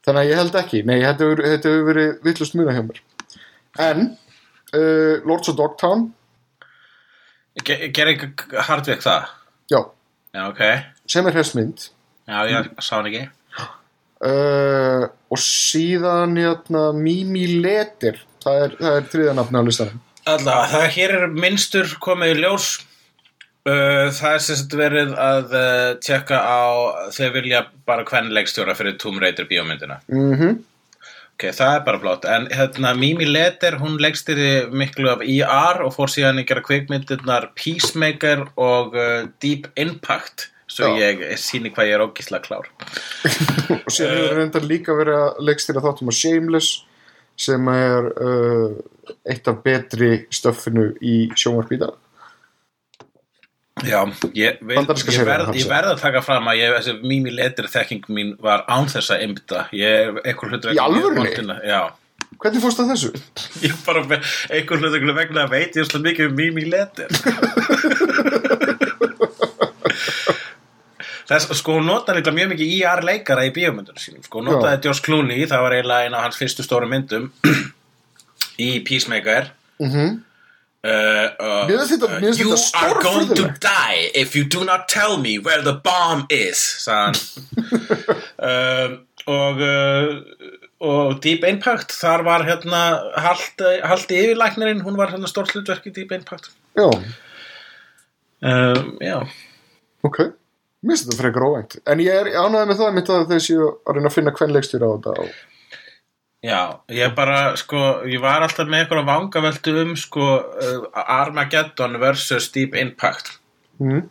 Þannig 0.03 0.21
að 0.23 0.29
ég 0.31 0.39
held 0.41 0.55
ekki. 0.59 0.81
Nei, 0.88 0.97
þetta 1.03 1.29
hefur, 1.29 1.86
verið 1.91 2.09
villust 2.25 2.55
muna 2.57 2.73
hjá 2.75 2.81
mér. 2.88 2.99
En 3.84 4.01
uh, 4.73 5.15
Lords 5.27 5.49
of 5.53 5.57
Dogtown, 5.59 6.07
Ge 7.63 7.91
Ger 7.93 8.09
ekki 8.09 8.31
Hardwick 8.65 9.03
það? 9.05 9.27
já, 9.69 9.79
Já, 10.34 10.41
ok 10.49 10.61
sem 11.05 11.27
er 11.29 11.36
hessmynd 11.38 11.84
Já, 12.25 12.39
ég 12.49 12.69
sá 12.81 12.95
hann 12.95 13.09
ekki 13.11 13.27
uh, 14.25 15.05
og 15.29 15.41
síðan 15.41 16.34
hérna, 16.39 16.88
Mimi 16.97 17.45
Letir 17.61 18.17
það 18.43 18.63
er, 18.65 18.73
það 18.79 18.97
er 18.97 19.07
þriða 19.11 19.36
nafni 19.38 19.61
á 19.61 19.63
listanum. 19.67 20.01
Alla, 20.34 20.55
það 20.71 20.86
hér 20.95 21.13
er 21.19 21.27
minnstur 21.36 21.93
komið 22.03 22.34
í 22.34 22.41
ljós 22.41 22.67
Það 23.64 24.34
er 24.36 24.41
sem 24.43 24.57
sagt 24.59 24.74
verið 24.76 25.14
að 25.24 25.53
uh, 25.55 25.93
tjekka 26.03 26.36
á 26.36 26.61
Þau 27.16 27.28
vilja 27.38 27.61
bara 27.88 28.03
hvern 28.09 28.28
leikstjóra 28.36 28.74
fyrir 28.76 28.97
Tomb 28.99 29.22
Raider 29.24 29.47
bíómyndina 29.47 30.01
Mhm. 30.11 30.57
Ok, 31.34 31.47
það 31.55 31.76
er 31.78 31.86
bara 31.88 31.99
flott 32.03 32.26
En 32.30 32.49
hérna, 32.51 32.91
Mimi 32.99 33.26
Leder, 33.26 33.78
hún 33.82 33.95
leikstýri 34.03 34.68
miklu 34.70 35.09
af 35.16 35.24
ER 35.26 35.80
og 35.88 35.95
fór 35.95 36.11
síðan 36.11 36.43
að 36.43 36.49
gera 36.51 36.61
kvikmyndirnar 36.68 37.47
Peacemaker 37.57 38.43
og 38.59 38.93
uh, 38.99 39.30
Deep 39.41 39.72
Impact 39.80 40.49
Svo 40.74 40.91
Já. 40.97 41.14
ég 41.14 41.24
síni 41.41 41.72
hvað 41.74 41.88
ég 41.89 41.95
er 41.97 42.03
ógisla 42.05 42.39
klár 42.43 42.68
og 43.80 43.89
síðan 43.93 44.16
hefur 44.20 44.38
reyndar 44.41 44.68
líka 44.68 44.95
verið 44.97 45.20
að 45.24 45.41
leikstýra 45.49 45.84
þáttum 45.88 46.11
að 46.11 46.20
Shameless 46.20 46.70
sem 47.39 47.68
er 47.74 48.07
uh, 48.14 48.72
eitt 49.30 49.47
af 49.49 49.59
betri 49.66 50.11
stöffinu 50.34 50.91
í 51.01 51.18
sjónvarp 51.34 51.72
í 51.74 51.80
dag 51.82 51.95
Já, 53.84 53.99
ég, 54.34 54.61
vil, 54.61 54.77
ég, 54.79 55.25
verð, 55.27 55.51
ég 55.57 55.67
verð 55.69 55.93
að 55.93 56.03
taka 56.03 56.21
fram 56.25 56.47
að 56.51 56.61
ég, 56.61 56.77
þessi 56.77 56.93
Mimi 57.03 57.34
Leder 57.34 57.67
þekking 57.71 58.07
mín 58.13 58.31
var 58.43 58.63
án 58.71 58.88
þess 58.91 59.13
að 59.15 59.25
ymta 59.27 59.65
Ég 59.75 59.99
er 59.99 60.21
einhver 60.23 60.53
hlutur 60.53 60.73
Í 60.73 60.79
vegna 61.17 61.59
Já, 61.67 61.81
hvernig 62.41 62.63
fórst 62.63 62.79
það 62.81 62.91
þessu? 62.93 63.11
ég 63.67 63.73
bara 63.86 64.05
einhver 64.53 64.84
hlutur 64.84 65.17
vegna 65.17 65.47
veit 65.51 65.75
ég 65.79 65.89
slá 65.89 65.99
mikið 66.03 66.31
um 66.31 66.38
Mimi 66.39 66.67
Leder 66.69 67.09
Þess, 71.23 71.53
sko, 71.55 71.77
notaði 71.84 72.19
líka 72.19 72.34
mjög 72.36 72.49
mikið 72.51 72.73
IR 72.75 73.01
leikara 73.07 73.45
í 73.47 73.53
bíómyndunum 73.55 74.01
sínum. 74.01 74.23
Sko, 74.25 74.41
notaði 74.43 74.89
Josh 74.89 75.03
Clooney, 75.05 75.45
það 75.49 75.63
var 75.65 75.75
eiginlega 75.77 76.09
eina 76.09 76.19
af 76.19 76.27
hans 76.27 76.39
fyrstu 76.39 76.65
stóru 76.65 76.89
myndum 76.91 77.29
Í 78.67 78.69
Peacemaker. 78.86 79.49
Mm 79.79 79.89
-hmm. 79.89 80.17
Uh, 80.84 80.89
uh, 81.39 81.63
Mér 81.69 81.77
finnst 81.79 81.93
þetta- 81.95 82.17
mér 82.19 82.34
finnst 82.34 82.41
you 82.41 82.49
þetta 82.51 82.79
are 82.84 83.03
going 83.05 83.29
to 83.39 83.45
die 83.63 84.09
if 84.19 84.36
you 84.36 84.43
do 84.43 84.65
not 84.67 84.89
tell 84.91 85.15
me 85.17 85.38
where 85.39 85.61
the 85.63 85.73
bomb 85.86 86.25
is 86.29 86.59
sagði 86.84 86.99
hann. 86.99 87.15
Um, 88.43 88.95
og 89.31 89.61
uh, 89.63 90.07
og 90.84 91.21
Deep 91.23 91.45
Impact 91.47 91.93
þar 91.95 92.25
var 92.27 92.43
hérna 92.43 92.79
haldi, 93.23 93.69
haldi 93.88 94.17
yfirlæknirinn 94.25 94.81
hún 94.84 94.97
var 94.99 95.13
hérna 95.13 95.29
stórt 95.31 95.53
hlutverk 95.55 95.86
í 95.88 95.93
Deep 95.95 96.11
Impact. 96.11 96.49
Já, 96.75 96.89
um, 98.43 98.97
já. 98.99 99.21
Ok. 100.03 100.19
Mér 100.84 100.97
finnst 100.97 101.07
þetta 101.07 101.19
frekar 101.21 101.45
óvænt. 101.47 101.77
En 101.88 102.03
ég 102.03 102.11
er 102.11 102.34
ánægði 102.36 102.67
með 102.73 102.81
það 102.81 102.95
mitt 102.97 103.11
að 103.15 103.29
þeir 103.31 103.43
séu 103.47 103.67
að 103.71 103.95
reyna 103.95 104.09
að 104.11 104.15
finna 104.17 104.36
hvern 104.36 104.55
leikstýra 104.57 104.89
á 104.91 104.93
þetta 104.97 105.13
og... 105.23 105.29
Já, 106.44 106.84
ég 106.91 107.14
bara, 107.16 107.54
sko, 107.56 107.80
ég 108.04 108.20
var 108.20 108.44
alltaf 108.44 108.68
með 108.68 108.82
eitthvað 108.84 109.06
vangaveltu 109.08 109.74
um, 109.80 109.94
sko, 109.96 110.26
uh, 110.60 110.88
Armageddon 110.91 111.96
versus 112.02 112.50
Deep 112.52 112.76
Impact. 112.76 113.38
mm. 113.80 114.10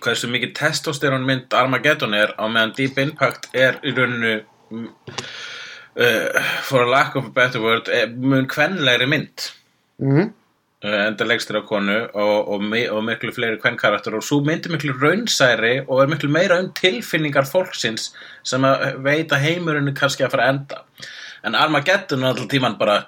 Hversu 0.00 0.26
mikið 0.32 0.54
testosterón 0.56 1.26
mynd 1.28 1.52
Armageddon 1.54 2.16
er 2.16 2.32
á 2.40 2.48
meðan 2.48 2.72
Deep 2.78 2.96
Impact 2.98 3.50
er 3.52 3.76
í 3.84 3.92
rauninu, 3.94 4.38
mm, 4.72 4.86
uh, 6.00 6.40
for 6.64 6.86
a 6.86 6.88
lack 6.88 7.18
of 7.20 7.28
a 7.28 7.34
better 7.36 7.60
word, 7.60 7.90
er 7.92 8.08
mun 8.08 8.48
kvenlegri 8.48 9.06
mynd. 9.12 9.50
Mm. 10.00 10.32
Uh, 10.84 10.96
enda 11.10 11.26
legstir 11.28 11.60
á 11.60 11.68
konu 11.68 11.98
og, 12.00 12.48
og, 12.48 12.64
og 12.64 13.04
miklu 13.04 13.32
fleiri 13.32 13.60
kvenkarakter 13.60 14.16
og 14.16 14.24
svo 14.24 14.40
myndi 14.44 14.72
miklu 14.72 14.96
raunsæri 15.00 15.82
og 15.84 16.00
er 16.00 16.10
miklu 16.12 16.32
meira 16.32 16.58
um 16.60 16.72
tilfinningar 16.76 17.44
fólksins 17.48 18.10
sem 18.44 18.64
að 18.68 18.98
veit 19.04 19.32
að 19.32 19.46
heimurinn 19.46 19.92
er 19.92 19.96
kannski 19.96 20.24
að 20.24 20.34
fara 20.34 20.48
að 20.48 20.56
enda 20.56 20.82
en 21.44 21.54
Armageddon 21.58 22.22
er 22.24 22.32
alltaf 22.32 22.48
tíman 22.52 22.76
bara 22.80 23.02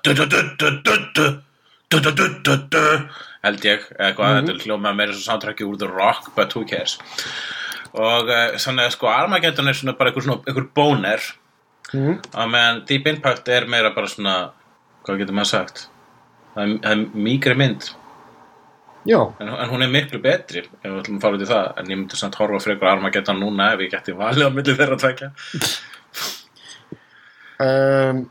held 3.47 3.64
ég 3.64 3.84
eitthvað, 3.97 4.41
þetta 4.41 4.53
er 4.55 4.62
hljómað 4.64 4.97
meira 4.99 5.14
svo 5.14 5.22
sántrækki 5.24 5.66
úr 5.66 5.76
The 5.78 5.89
Rock, 5.91 6.32
but 6.37 6.53
who 6.57 6.64
cares 6.68 6.97
og 7.97 8.28
svona 8.61 8.89
sko 8.93 9.09
Armageddon 9.09 9.68
er 9.70 9.76
svona 9.78 9.95
bara 9.99 10.11
einhver 10.12 10.66
bóner 10.76 11.22
og 12.34 12.49
meðan 12.51 12.82
Deep 12.89 13.07
Impact 13.07 13.49
er 13.49 13.68
meira 13.70 13.93
bara 13.95 14.11
svona, 14.11 14.51
hvað 15.07 15.20
getur 15.22 15.37
maður 15.39 15.53
sagt 15.53 15.87
það 16.57 16.74
er 16.91 17.05
mýgri 17.14 17.55
mynd 17.57 17.93
En, 19.39 19.47
en 19.55 19.68
hún 19.70 19.84
er 19.84 19.91
miklu 19.95 20.18
betri 20.18 20.64
ef 20.66 20.82
við 20.82 20.97
ætlum 20.99 21.18
að 21.20 21.22
fara 21.22 21.37
út 21.39 21.43
í 21.45 21.47
það 21.47 21.66
en 21.78 21.91
ég 21.93 21.99
myndi 22.01 22.16
samt 22.18 22.34
horfa 22.41 22.59
fyrir 22.64 22.74
ykkur 22.80 22.89
Armageddon 22.91 23.39
núna 23.39 23.68
ef 23.76 23.84
ég 23.84 23.93
geti 23.93 24.16
valið 24.18 24.49
á 24.49 24.51
milli 24.51 24.74
þeirra 24.74 24.97
að 24.99 25.05
tvekja 25.05 25.28
um, 27.61 28.26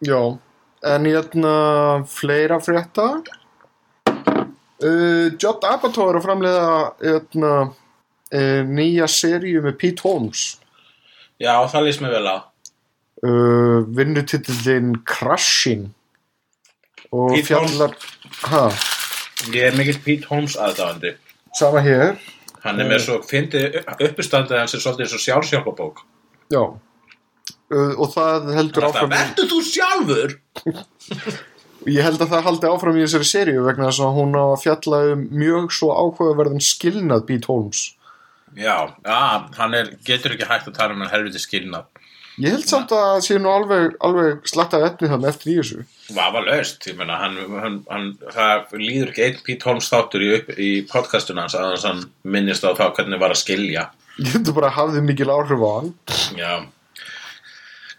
já. 0.00 0.38
En 0.86 1.06
hérna 1.08 2.04
fleira 2.06 2.60
frétta? 2.60 3.22
Uh, 4.82 5.32
Judd 5.40 5.64
Apatow 5.64 6.10
er 6.10 6.18
að 6.18 6.26
framleiða 6.26 6.72
hérna, 7.00 7.52
uh, 8.36 8.62
nýja 8.68 9.08
seríu 9.08 9.62
með 9.64 9.78
Pete 9.80 10.04
Holmes. 10.04 10.44
Já 11.40 11.54
það 11.72 11.88
líst 11.88 12.04
mér 12.04 12.18
vel 12.18 12.28
á. 12.28 12.36
Uh, 13.24 13.80
vinnutitillin 13.96 14.98
Crashing 15.08 15.88
og 17.08 17.32
Pete 17.32 17.48
fjallar 17.48 17.94
ha, 18.50 18.66
ég 19.48 19.70
er 19.70 19.78
mikill 19.78 20.02
Pete 20.04 20.28
Holmes 20.28 20.58
aðdáðandi 20.60 21.14
sama 21.56 21.80
hér. 21.80 22.18
Hann 22.66 22.82
er 22.82 22.90
með 22.90 23.06
svo 23.06 23.22
fyndið 23.24 23.80
uppistandið 23.96 24.60
hans 24.60 24.76
er 24.76 24.84
svolítið 24.84 25.06
eins 25.06 25.16
og 25.16 25.24
sjálfsjálfabók. 25.24 26.04
Já 26.52 26.76
og 27.74 28.08
það 28.14 28.48
heldur 28.54 28.88
áfram 28.88 29.10
verður 29.10 29.50
þú 29.50 29.60
sjálfur 29.66 30.36
ég 31.96 32.06
held 32.06 32.22
að 32.22 32.32
það 32.34 32.46
haldi 32.48 32.70
áfram 32.70 32.98
í 32.98 33.04
þessari 33.04 33.28
seríu 33.30 33.66
vegna 33.66 33.90
þess 33.90 34.04
að 34.06 34.16
hún 34.20 34.38
á 34.38 34.44
að 34.46 34.62
fjalla 34.62 35.02
um 35.12 35.26
mjög 35.42 35.68
svo 35.74 35.92
áhugaverðan 35.94 36.62
skilnað 36.62 37.26
Pete 37.30 37.50
Holmes 37.50 37.82
já, 38.54 38.86
já 39.02 39.20
hann 39.58 39.78
er, 39.78 39.92
getur 40.06 40.36
ekki 40.36 40.50
hægt 40.50 40.70
að 40.70 40.78
tala 40.78 40.96
um 40.96 41.02
hann 41.04 41.14
helviti 41.14 41.42
skilnað 41.42 41.90
Ég 42.36 42.52
held 42.52 42.66
samt 42.68 42.90
að 42.92 43.00
það 43.00 43.22
sé 43.24 43.36
nú 43.40 43.48
alveg, 43.48 43.94
alveg 44.04 44.48
slattað 44.50 44.82
efni 44.90 45.08
þannig 45.08 45.30
eftir 45.30 45.48
í 45.48 45.54
þessu. 45.56 45.84
Vafa 46.12 46.42
löst, 46.44 46.84
ég 46.84 46.98
meina, 46.98 47.16
hann, 47.16 47.38
hann, 47.62 47.78
hann, 47.88 48.10
það 48.34 48.74
líður 48.76 49.12
ekki 49.12 49.24
einn 49.24 49.38
Pete 49.46 49.64
Holmes 49.70 49.88
þáttur 49.88 50.24
í, 50.26 50.28
í 50.60 50.68
podcastuna 50.90 51.46
hans 51.46 51.56
að 51.56 51.78
hann 51.86 52.02
minnist 52.28 52.66
á 52.68 52.76
það 52.76 52.92
hvernig 52.98 53.22
var 53.22 53.32
að 53.32 53.40
skilja. 53.40 53.86
Ég 54.20 54.34
heldur 54.36 54.56
bara 54.58 54.68
að 54.68 54.76
hafði 54.82 55.04
mikil 55.06 55.30
áhrif 55.32 55.64
á 55.64 55.70
hann. 55.78 55.90
Já. 56.36 56.52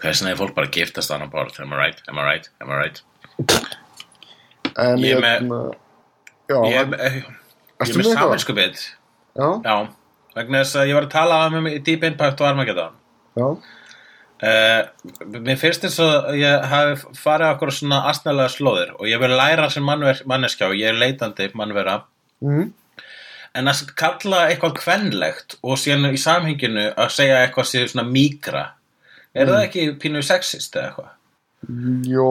Hversna 0.01 0.29
er 0.31 0.37
fólk 0.39 0.53
bara 0.57 0.67
að 0.69 0.75
giftast 0.77 1.09
þannig 1.11 1.31
borð, 1.33 1.59
am 1.63 1.73
I 1.73 1.77
right, 1.79 2.01
am 2.07 2.19
I 2.19 2.25
right, 2.27 2.49
am 2.61 2.69
I 2.73 2.75
right? 2.81 3.01
En 4.77 4.97
Ég 5.01 5.07
ég, 5.09 5.15
er 5.17 5.21
með- 5.23 5.39
hérna, 5.39 5.61
já, 6.49 6.57
Ég, 6.69 6.75
hann, 6.77 6.93
ég, 6.93 7.15
ég 7.15 7.23
ertu 7.79 7.91
er 7.91 7.95
með 7.95 7.97
með 7.97 8.11
eitthvað? 8.11 8.21
saminskupið, 8.27 8.85
Já, 9.37 9.47
já, 9.65 9.75
vegna 10.35 10.61
þess 10.63 10.75
að 10.81 10.87
ég 10.87 10.93
var 10.97 11.05
að 11.07 11.15
tala 11.15 11.39
um 11.47 11.67
í 11.67 11.79
Deep 11.83 12.03
Impact 12.03 12.41
og 12.41 12.47
Armageddon. 12.51 12.93
já, 13.37 13.57
Uh, 14.37 14.83
mér 15.25 15.57
finnst 15.57 15.81
þess 15.81 15.97
að 15.97 16.35
ég 16.37 16.65
hafi 16.69 17.07
farið 17.17 17.55
okkur 17.55 17.71
svona 17.73 18.03
astnalega 18.05 18.51
slóðir 18.53 18.91
og 18.99 19.07
ég 19.09 19.17
vil 19.19 19.31
læra 19.33 19.65
sem 19.73 19.81
mannver, 19.81 20.19
manneskjá, 20.29 20.67
ég 20.77 20.91
er 20.91 20.93
leitandi 20.93 21.47
mannvera. 21.57 22.03
Mm, 22.45 22.67
en 23.55 23.65
að 23.71 23.95
kalla 23.97 24.43
eitthvað 24.51 24.75
kvenlegt 24.77 25.55
og 25.63 25.79
síðan 25.81 26.13
í 26.13 26.21
samhenginu 26.21 26.93
að 26.93 27.09
segja 27.15 27.39
eitthvað 27.47 27.65
sér 27.71 27.89
svona 27.89 28.05
mígra 28.11 28.61
er 29.41 29.51
það 29.51 29.63
ekki 29.67 29.85
pínu 30.01 30.23
sexist 30.25 30.75
eða 30.75 30.89
eitthvað? 30.89 31.13
jó, 32.07 32.27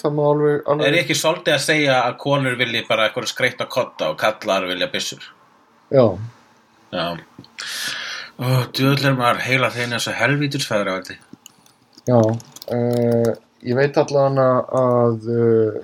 það 0.00 0.16
má 0.16 0.22
alveg, 0.30 0.56
Er 0.56 0.72
alveg 0.74 0.96
ég 0.96 1.04
ekki 1.04 1.16
svolítið 1.16 1.54
að 1.54 1.64
segja 1.66 1.98
að 2.02 2.16
konur 2.24 2.56
vilji 2.58 2.82
bara 2.88 3.06
eitthvað 3.08 3.28
skreita 3.30 3.66
kotta 3.70 4.10
og 4.12 4.18
kallar 4.20 4.66
vilja 4.68 4.88
byssur? 4.92 5.22
já, 5.94 6.06
Já. 6.92 7.06
Ó, 8.36 8.46
djöðlega 8.76 9.16
maður 9.16 9.40
heila 9.46 9.70
þeim 9.74 9.94
eins 9.96 10.06
og 10.10 10.14
helvítursfæður 10.18 10.90
á 10.92 10.94
þetta. 10.98 11.16
Já 12.06 12.18
uh, 12.20 13.30
ég 13.66 13.78
veit 13.78 13.96
allan 13.98 14.36
að 14.38 15.26
uh, 15.32 15.78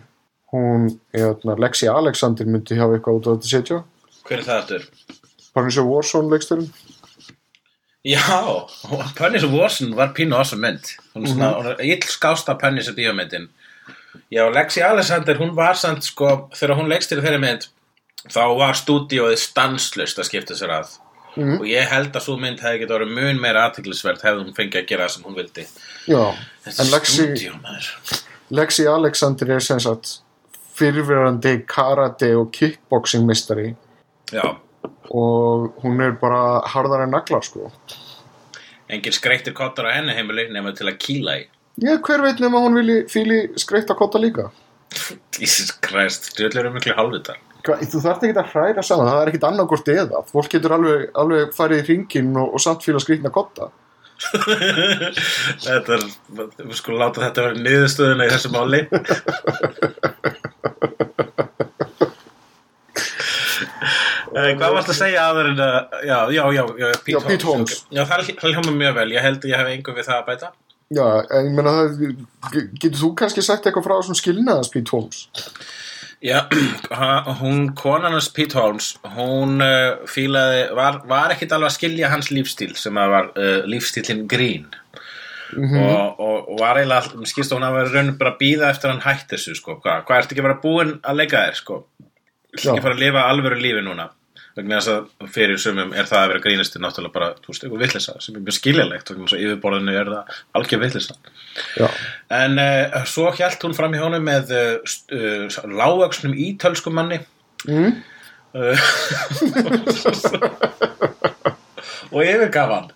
hún, 0.53 0.91
hérna, 1.17 1.57
Lexi 1.59 1.89
Alexander 1.91 2.47
myndi 2.47 2.79
hafa 2.79 2.99
eitthvað 2.99 3.19
út 3.19 3.27
á 3.27 3.31
þetta 3.33 3.49
að 3.49 3.55
setja 3.57 3.81
Hver 4.23 4.39
er 4.43 4.47
það 4.47 4.89
bara 5.53 5.69
eins 5.69 5.79
og 5.83 5.89
Warzone 5.91 6.31
leiksturinn 6.33 6.69
Já, 8.05 8.67
Pennis 9.19 9.45
Watson 9.47 9.93
var 9.97 10.11
pínu 10.17 10.35
awesome 10.35 10.65
mynd. 10.65 10.89
Hún 11.15 11.29
svona, 11.29 11.53
hún 11.59 11.69
er 11.71 11.85
ill 11.87 12.03
skásta 12.11 12.57
Pennis 12.59 12.91
bíómyndin. 12.97 13.49
Já, 14.33 14.49
Lexi 14.51 14.83
Alexander, 14.83 15.39
hún 15.39 15.55
var 15.57 15.79
samt 15.79 16.03
sko, 16.05 16.49
þegar 16.55 16.77
hún 16.81 16.91
leikst 16.91 17.15
þeirri 17.15 17.39
mynd 17.41 17.69
þá 18.31 18.43
var 18.59 18.75
stúdíóið 18.79 19.39
stanslust 19.39 20.19
að 20.19 20.29
skipta 20.31 20.59
sér 20.59 20.75
að. 20.81 20.99
Mhm. 21.37 21.61
og 21.61 21.65
ég 21.65 21.89
held 21.89 22.13
að 22.13 22.25
svo 22.27 22.35
mynd 22.37 22.61
hefði 22.61 22.83
getið 22.83 22.95
orðið 22.99 23.15
mun 23.17 23.39
meira 23.41 23.63
aðtiklisvert 23.65 24.21
hefði 24.21 24.43
hún 24.43 24.55
fengið 24.57 24.83
að 24.83 24.89
gera 24.91 25.07
það 25.07 25.13
sem 25.15 25.23
hún 25.23 25.37
vildi. 25.39 25.63
Já, 26.07 26.35
Þetta 26.67 26.83
en 26.83 26.91
Lexi, 26.93 27.51
Lexi 28.51 28.87
Alexander 28.87 29.51
er 29.55 29.61
sem 29.65 29.81
sagt 29.81 30.19
fyrirverandi 30.77 31.55
karate 31.67 32.35
og 32.37 32.53
kickboxing 32.53 33.25
mistari 33.25 33.75
Já, 34.33 34.45
og 35.11 35.83
hún 35.83 36.01
er 36.05 36.17
bara 36.21 36.63
harðar 36.73 37.05
en 37.07 37.15
nagla 37.15 37.43
sko. 37.45 37.71
Engin 38.93 39.15
skreittir 39.17 39.55
kottar 39.57 39.89
á 39.89 39.97
henni 39.97 40.15
heimili 40.17 40.49
nema 40.53 40.75
til 40.77 40.89
að 40.91 40.99
kýla 41.03 41.39
í. 41.41 41.47
Já, 41.81 41.97
hver 42.05 42.25
veit 42.25 42.41
nema 42.43 42.61
hún 42.61 42.77
vilji 42.77 42.99
fíli 43.09 43.39
skreitt 43.61 43.91
að 43.91 44.01
kotta 44.03 44.21
líka? 44.21 44.51
Jesus 45.39 45.73
Christ, 45.85 46.29
stjórnlega 46.35 46.67
eru 46.67 46.75
miklu 46.75 46.97
hálfvitar. 46.99 47.39
Hva, 47.65 47.79
þú 47.79 48.01
þarft 48.03 48.27
ekki 48.27 48.41
að 48.43 48.51
hræra 48.53 48.83
saman, 48.85 49.09
það 49.09 49.21
er 49.23 49.31
ekkit 49.31 49.47
annarkort 49.49 49.89
eða. 49.89 50.25
Fólk 50.29 50.51
getur 50.53 50.75
alveg, 50.77 51.07
alveg 51.23 51.55
farið 51.57 51.81
í 51.81 51.87
ringin 51.89 52.35
og, 52.37 52.57
og 52.59 52.61
samt 52.61 52.85
fíla 52.85 53.01
skrýtna 53.01 53.33
kotta 53.33 53.71
Þetta 55.65 55.97
er, 55.97 56.05
við 56.63 56.77
skulum 56.79 57.01
láta 57.03 57.25
þetta 57.25 57.47
vera 57.49 57.63
niðurstöðuna 57.65 58.29
í 58.29 58.33
þessu 58.35 58.51
máli 58.55 58.81
Eh, 64.22 64.22
Hvað 64.33 64.75
varst 64.79 64.93
að 64.93 64.99
segja 64.99 65.29
aður 65.29 65.53
en 65.53 65.63
að, 65.67 65.79
já, 66.09 66.19
já, 66.33 66.43
já, 66.57 66.65
Pete, 67.05 67.15
Já, 67.15 67.19
Pete 67.27 67.49
Holmes. 67.49 67.79
ok. 67.85 67.95
Já, 67.99 68.03
það 68.09 68.33
hljóma 68.49 68.75
mjög 68.81 68.99
vel, 69.01 69.09
ég 69.13 69.27
held 69.27 69.45
að 69.45 69.53
ég 69.53 69.61
hef 69.63 69.73
einhver 69.73 69.99
við 69.99 70.09
það 70.09 70.21
að 70.21 70.29
bæta. 70.31 70.53
Já, 70.93 71.07
en 71.33 71.47
ég 71.49 71.55
meina 71.57 71.73
það 71.79 72.59
getur 72.83 72.99
þú 73.01 73.15
kannski 73.17 73.45
sagt 73.45 73.69
eitthvað 73.69 73.87
frá 73.87 73.95
þessum 73.99 74.19
skilnaðas 74.19 74.71
Pete 74.73 74.93
Holmes 74.93 75.23
Já, 76.23 76.45
hún, 77.41 77.65
konan 77.79 78.15
hans 78.15 78.29
Pete 78.35 78.59
Holmes, 78.59 78.93
hún 79.17 79.57
uh, 79.65 80.05
fílaði, 80.11 80.69
var, 80.79 81.01
var 81.11 81.35
ekkit 81.35 81.55
alveg 81.57 81.73
að 81.73 81.77
skilja 81.79 82.13
hans 82.13 82.31
lífstíl 82.31 82.77
sem 82.79 83.01
að 83.01 83.15
var 83.17 83.31
uh, 83.35 83.57
lífstílinn 83.67 84.29
grín. 84.31 84.69
og, 85.53 86.21
og, 86.23 86.37
og 86.53 86.61
var 86.63 86.79
eiginlega, 86.79 87.11
að 87.19 87.57
hún 87.57 87.67
hafa 87.67 87.81
verið 87.81 87.97
raun 87.99 88.13
bara 88.21 88.31
að 88.33 88.39
býða 88.39 88.71
eftir 88.71 88.89
að 88.89 88.95
hann 88.95 89.05
hætti 89.09 89.35
þessu, 89.35 89.57
sko. 89.59 89.77
Hvað, 89.83 90.05
hvað 90.09 90.21
ertu 90.23 90.37
ekki 90.37 90.45
að 90.45 90.49
vera 90.49 90.63
búin 90.63 90.95
að 91.03 91.19
leika 91.19 91.43
þér, 91.43 91.59
sko? 91.59 91.81
Ekki 92.55 92.77
að 92.77 92.85
fara 92.87 92.97
að 92.97 93.03
lifa 93.03 93.27
alvöru 93.33 93.59
lífi 93.61 93.83
núna? 93.85 94.07
Vegna 94.57 94.79
þess 94.83 94.91
að 94.93 95.03
fyrir 95.33 95.59
sumum 95.63 95.91
er 95.97 96.05
það 96.11 96.21
að 96.23 96.29
vera 96.33 96.43
grínisti 96.45 96.81
náttúrulega 96.83 97.15
bara, 97.15 97.29
þú 97.41 97.49
veist, 97.53 97.63
eitthvað 97.65 97.83
vitleisa 97.87 98.13
sem 98.21 98.35
er 98.37 98.43
mjög 98.45 98.57
skiljalegt, 98.59 99.07
vegna 99.13 99.25
þess 99.25 99.37
að 99.39 99.45
yfirborðinu 99.47 99.93
er 99.97 100.07
það 100.13 100.25
algjör 100.61 100.81
vitleysa. 100.83 101.15
Já, 101.81 101.87
En 102.43 102.53
uh, 102.61 102.99
svo 103.09 103.27
hjælt 103.39 103.65
hún 103.65 103.77
fram 103.79 103.97
í 103.97 104.03
honum 104.03 104.25
með 104.29 104.45
uh, 104.53 104.77
st- 104.85 105.13
uh, 105.17 105.49
lágvöxnum 105.81 106.35
ítölskum 106.37 106.95
manni 107.01 107.19
mm? 107.69 107.93
og 112.13 112.21
yfirgaf 112.27 112.69
hann 112.75 112.89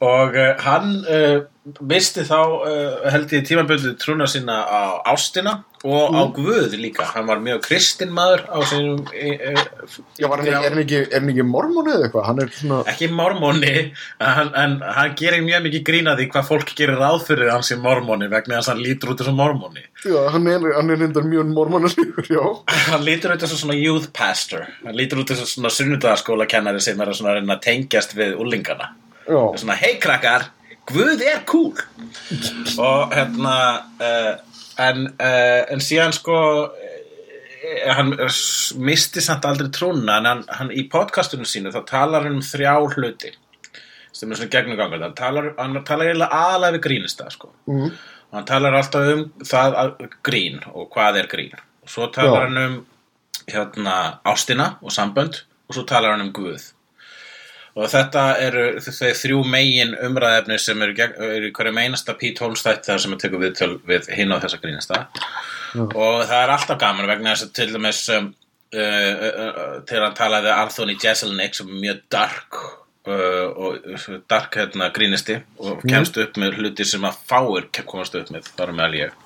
og 0.00 0.36
uh, 0.36 0.54
hann 0.64 0.92
uh, 1.04 1.42
misti 1.84 2.22
þá 2.24 2.38
uh, 2.40 3.08
held 3.12 3.32
ég 3.36 3.42
tímaböldu 3.44 3.92
trúna 4.00 4.24
sína 4.30 4.62
á 4.64 5.04
ástina 5.12 5.58
og 5.84 6.14
á 6.16 6.24
Guð 6.32 6.72
líka. 6.80 7.04
Hann 7.12 7.26
var 7.28 7.40
mjög 7.44 7.60
kristinn 7.66 8.12
maður 8.16 8.46
á 8.48 8.58
sínum 8.68 9.02
Já 9.12 10.28
hann, 10.28 10.44
er, 10.46 10.56
hann 10.56 10.80
ekki, 10.80 11.02
ekki 11.16 11.44
mormon 11.44 11.88
eða 11.92 12.08
eitthvað? 12.08 12.40
Svona, 12.56 12.78
ekki 12.88 13.10
mormóni 13.12 13.74
en, 14.24 14.52
en 14.56 14.78
hann 14.84 15.12
gerir 15.20 15.44
mjög 15.44 15.66
mikið 15.68 15.84
grína 15.90 16.16
því 16.16 16.28
hvað 16.32 16.48
fólk 16.48 16.72
gerir 16.78 17.00
ráð 17.00 17.26
fyrir 17.28 17.52
hans 17.52 17.72
í 17.72 17.78
mormóni 17.80 18.30
vegna 18.32 18.56
þess 18.56 18.72
að 18.72 18.74
hann 18.74 18.84
lítur 18.86 19.12
út 19.12 19.20
þessu 19.20 19.36
mormóni 19.36 19.84
já, 20.04 20.20
hann 20.32 20.48
er, 20.48 20.64
hann 20.78 20.94
er 20.96 21.00
reyndar 21.04 21.28
mjög 21.28 21.52
mormonalegur, 21.52 22.28
já. 22.28 22.44
Hann 22.94 23.04
lítur 23.04 23.36
út 23.36 23.44
þessu 23.44 23.60
svona 23.60 23.76
youth 23.76 24.08
pastor. 24.16 24.64
Hann 24.84 24.96
lítur 24.96 25.20
út 25.20 25.32
þessu 25.32 25.48
svona 25.48 25.72
sunnudagaskóla 25.72 26.48
kennari 26.48 26.80
sem 26.84 27.00
er 27.00 27.12
að 27.12 27.40
að 27.44 27.62
tengjast 27.68 28.16
við 28.16 28.36
úlingana 28.40 28.94
Já, 29.30 29.42
svona 29.62 29.76
hei 29.78 29.94
krakkar, 30.02 30.50
Guð 30.90 31.20
er 31.22 31.42
cool 31.46 31.76
og 32.82 33.12
hérna 33.14 33.56
uh, 34.02 34.32
en, 34.80 35.04
uh, 35.20 35.60
en 35.70 35.82
síðan 35.84 36.14
sko 36.16 36.38
uh, 36.66 37.92
hann 37.94 38.14
misti 38.82 39.22
samt 39.22 39.46
aldrei 39.46 39.70
trúna 39.74 40.18
en 40.18 40.26
hann, 40.26 40.42
hann 40.58 40.72
í 40.74 40.86
podcastunum 40.90 41.46
sínu 41.46 41.70
þá 41.74 41.84
talar 41.88 42.26
hann 42.26 42.40
um 42.40 42.44
þrjá 42.44 42.74
hluti 42.96 43.30
sem 44.16 44.32
er 44.32 44.40
svona 44.40 44.52
gegnumgangur 44.56 45.04
hann 45.04 45.14
talar, 45.18 45.52
talar 45.86 46.10
eiginlega 46.10 46.40
aðalega 46.40 46.78
við 46.78 46.84
grínista 46.88 47.28
sko. 47.30 47.52
mm. 47.70 47.92
og 48.30 48.38
hann 48.40 48.48
talar 48.48 48.78
alltaf 48.80 49.12
um 49.14 49.24
það 49.44 49.78
að, 49.84 49.94
grín 50.26 50.58
og 50.72 50.90
hvað 50.94 51.22
er 51.22 51.30
grín 51.30 51.54
og 51.54 51.94
svo 51.94 52.10
talar 52.14 52.40
Já. 52.40 52.48
hann 52.48 52.62
um 52.64 52.78
hérna 53.50 53.96
ástina 54.26 54.72
og 54.82 54.94
sambönd 54.94 55.44
og 55.68 55.76
svo 55.76 55.86
talar 55.86 56.16
hann 56.16 56.26
um 56.26 56.34
Guð 56.34 56.72
og 57.78 57.86
þetta 57.90 58.24
eru 58.42 58.64
þau 58.82 59.12
þrjú 59.20 59.40
megin 59.46 59.94
umræðefni 60.08 60.58
sem 60.62 60.82
eru, 60.82 60.96
eru 61.30 61.52
hverju 61.54 61.74
meinasta 61.76 62.16
Pete 62.18 62.44
Holmes 62.44 62.64
þætti 62.66 62.90
þar 62.90 63.02
sem 63.04 63.14
að 63.14 63.22
tekur 63.24 63.44
við, 63.44 63.62
við 63.86 64.10
hinn 64.16 64.34
á 64.34 64.42
þessa 64.42 64.60
grínasta. 64.62 65.00
Og 65.78 66.24
það 66.26 66.36
er 66.40 66.52
alltaf 66.56 66.80
gaman 66.80 67.10
vegna 67.10 67.34
þess 67.34 67.46
að 67.46 67.54
til 67.60 67.68
dæmis 67.76 68.02
um, 68.16 68.28
uh, 68.74 68.82
uh, 68.82 69.40
uh, 69.40 69.72
til 69.86 70.02
að 70.02 70.18
talaði 70.18 70.52
Anthony 70.56 70.98
Jeselnik 70.98 71.56
sem 71.58 71.70
er 71.70 71.82
mjög 71.86 72.04
dark 72.10 72.60
uh, 72.60 73.48
og 73.54 73.90
dark 74.30 74.58
hérna 74.58 74.90
grínisti 74.94 75.38
og 75.62 75.84
kemst 75.86 76.18
upp 76.22 76.40
með 76.42 76.58
hluti 76.58 76.86
sem 76.88 77.06
að 77.06 77.22
fáir 77.30 77.70
komast 77.84 78.18
upp 78.18 78.34
með, 78.34 78.50
þar 78.58 78.74
með 78.74 78.88
alveg 78.88 79.18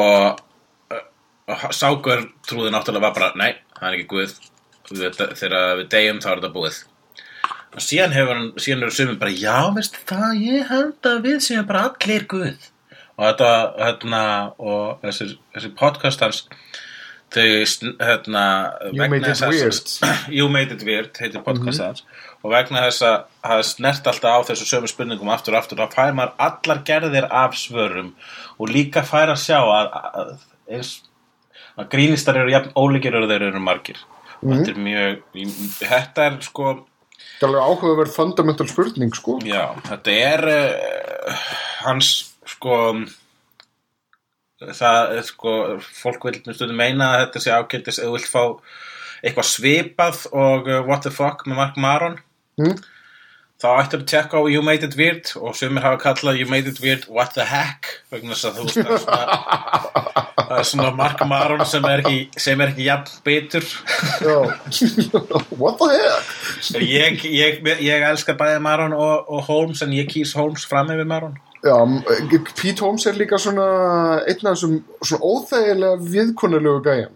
og, 0.00 0.42
uh, 0.92 1.04
og 1.48 1.68
Sákur 1.72 2.28
trúði 2.44 2.74
náttúrulega 2.74 3.08
var 3.08 3.16
bara 3.16 3.36
nei, 3.40 3.54
það 3.78 3.88
er 3.88 3.96
ekki 3.98 4.10
guð. 4.12 4.40
Þegar 4.84 5.78
við 5.78 5.86
deyjum 5.94 6.18
þá 6.20 6.26
er 6.28 6.40
þetta 6.42 6.52
búið 6.52 6.82
og 7.74 7.82
síðan 7.82 8.14
hefur 8.14 8.38
hann, 8.38 8.52
síðan 8.62 8.86
eru 8.86 8.94
sumir 8.94 9.18
bara 9.20 9.34
já, 9.34 9.58
veist 9.74 9.98
það, 10.08 10.30
ég 10.44 10.70
held 10.70 11.10
að 11.10 11.20
við 11.26 11.40
séum 11.48 11.68
bara 11.68 11.88
allir 11.90 12.26
guð. 12.30 12.70
Og 13.14 13.28
þetta, 13.28 13.50
hérna, 13.78 14.22
og 14.58 15.02
þessi, 15.04 15.28
þessi 15.54 15.72
podcast 15.78 16.22
hans 16.24 16.44
þau, 17.34 17.90
hérna 18.00 18.44
You 18.92 19.08
made 19.10 19.30
it 19.30 19.42
weird. 19.42 19.94
You 20.38 20.48
made 20.48 20.74
it 20.74 20.86
weird, 20.86 21.14
heitir 21.18 21.42
podcast 21.46 21.82
hans 21.82 22.06
og 22.44 22.52
vegna 22.52 22.82
þess 22.84 23.04
að 23.08 23.14
það 23.40 23.62
snert 23.70 24.08
alltaf 24.10 24.34
á 24.36 24.46
þessu 24.50 24.66
sömu 24.68 24.88
spurningum 24.90 25.30
aftur 25.32 25.54
og 25.54 25.62
aftur 25.62 25.80
þá 25.80 25.94
fær 25.96 26.16
maður 26.16 26.34
allar 26.46 26.82
gerðir 26.84 27.26
af 27.32 27.56
svörum 27.56 28.10
og 28.58 28.72
líka 28.72 29.00
fær 29.06 29.32
að 29.32 29.40
sjá 29.46 29.60
að, 29.62 29.94
að, 29.94 30.34
eins, 30.76 30.90
að 31.80 31.88
grínistar 31.94 32.38
eru 32.42 32.52
jafn 32.52 32.74
ólíkir 32.76 33.16
og 33.16 33.30
þeir 33.30 33.46
eru 33.48 33.62
margir. 33.64 34.02
Og 34.42 34.52
þetta 34.52 34.74
er 34.74 34.82
mjög 34.84 35.46
þetta 35.80 36.26
er 36.28 36.36
sko 36.44 36.74
Það 37.44 37.50
er 37.50 37.58
alveg 37.60 37.66
áhugaverð 37.68 38.14
fundamental 38.16 38.66
spurning, 38.70 39.12
sko 39.16 39.36
Já, 39.44 39.64
þetta 39.84 40.14
er 40.30 40.44
uh, 40.54 41.44
hans 41.84 42.10
sko 42.48 42.78
það 44.64 45.14
er 45.18 45.26
sko 45.28 45.52
fólk 45.98 46.24
vil 46.28 46.38
stundum 46.54 46.78
meina 46.78 47.10
að 47.14 47.22
þetta 47.26 47.42
sé 47.44 47.52
ágættis 47.52 47.98
eða 48.00 48.14
vilt 48.16 48.30
fá 48.30 48.42
eitthvað 49.24 49.48
svipað 49.50 50.22
og 50.32 50.68
uh, 50.70 50.80
What 50.88 51.04
the 51.04 51.12
fuck 51.12 51.44
með 51.48 51.60
Mark 51.60 51.76
Maron 51.80 52.20
Mm. 52.54 52.76
þá 53.58 53.66
ættir 53.80 53.98
að 53.98 54.04
tjekka 54.12 54.38
á 54.38 54.46
You 54.46 54.60
Made 54.62 54.86
It 54.86 54.92
Weird 54.94 55.32
og 55.40 55.56
sumir 55.58 55.82
hafa 55.82 55.98
kallað 56.04 56.36
You 56.38 56.46
Made 56.46 56.70
It 56.70 56.78
Weird 56.78 57.08
What 57.10 57.32
the 57.34 57.42
Heck 57.50 57.88
vegna 58.12 58.36
þess 58.36 58.46
að 58.46 58.60
þú 58.60 58.66
veist 58.68 59.02
svona, 59.02 60.03
það 60.54 60.60
er 60.62 60.68
svona 60.70 60.90
Mark 60.96 61.24
Maron 61.28 61.64
sem 61.68 61.86
er 61.90 62.02
ekki, 62.04 62.20
sem 62.46 62.60
er 62.62 62.70
ekki 62.72 62.86
jafn 62.86 63.16
bitur. 63.26 63.66
What 65.58 65.80
the 65.80 65.88
heck? 65.90 66.30
ég, 66.80 67.24
ég, 67.28 67.58
ég 67.82 68.06
elska 68.08 68.36
bæði 68.38 68.62
Maron 68.62 68.94
og, 68.96 69.26
og 69.28 69.42
Holmes 69.48 69.82
en 69.84 69.92
ég 69.96 70.08
kýs 70.10 70.34
Holmes 70.38 70.64
fram 70.70 70.92
yfir 70.94 71.10
Maron 71.10 71.36
Já, 71.64 71.76
Pete 72.60 72.84
Holmes 72.84 73.06
er 73.08 73.16
líka 73.16 73.38
svona 73.40 73.66
einn 74.28 74.48
af 74.50 74.52
þessum 74.52 74.74
svona 75.00 75.28
óþægilega 75.30 76.00
viðkunnulegu 76.12 76.82
gæjan. 76.84 77.14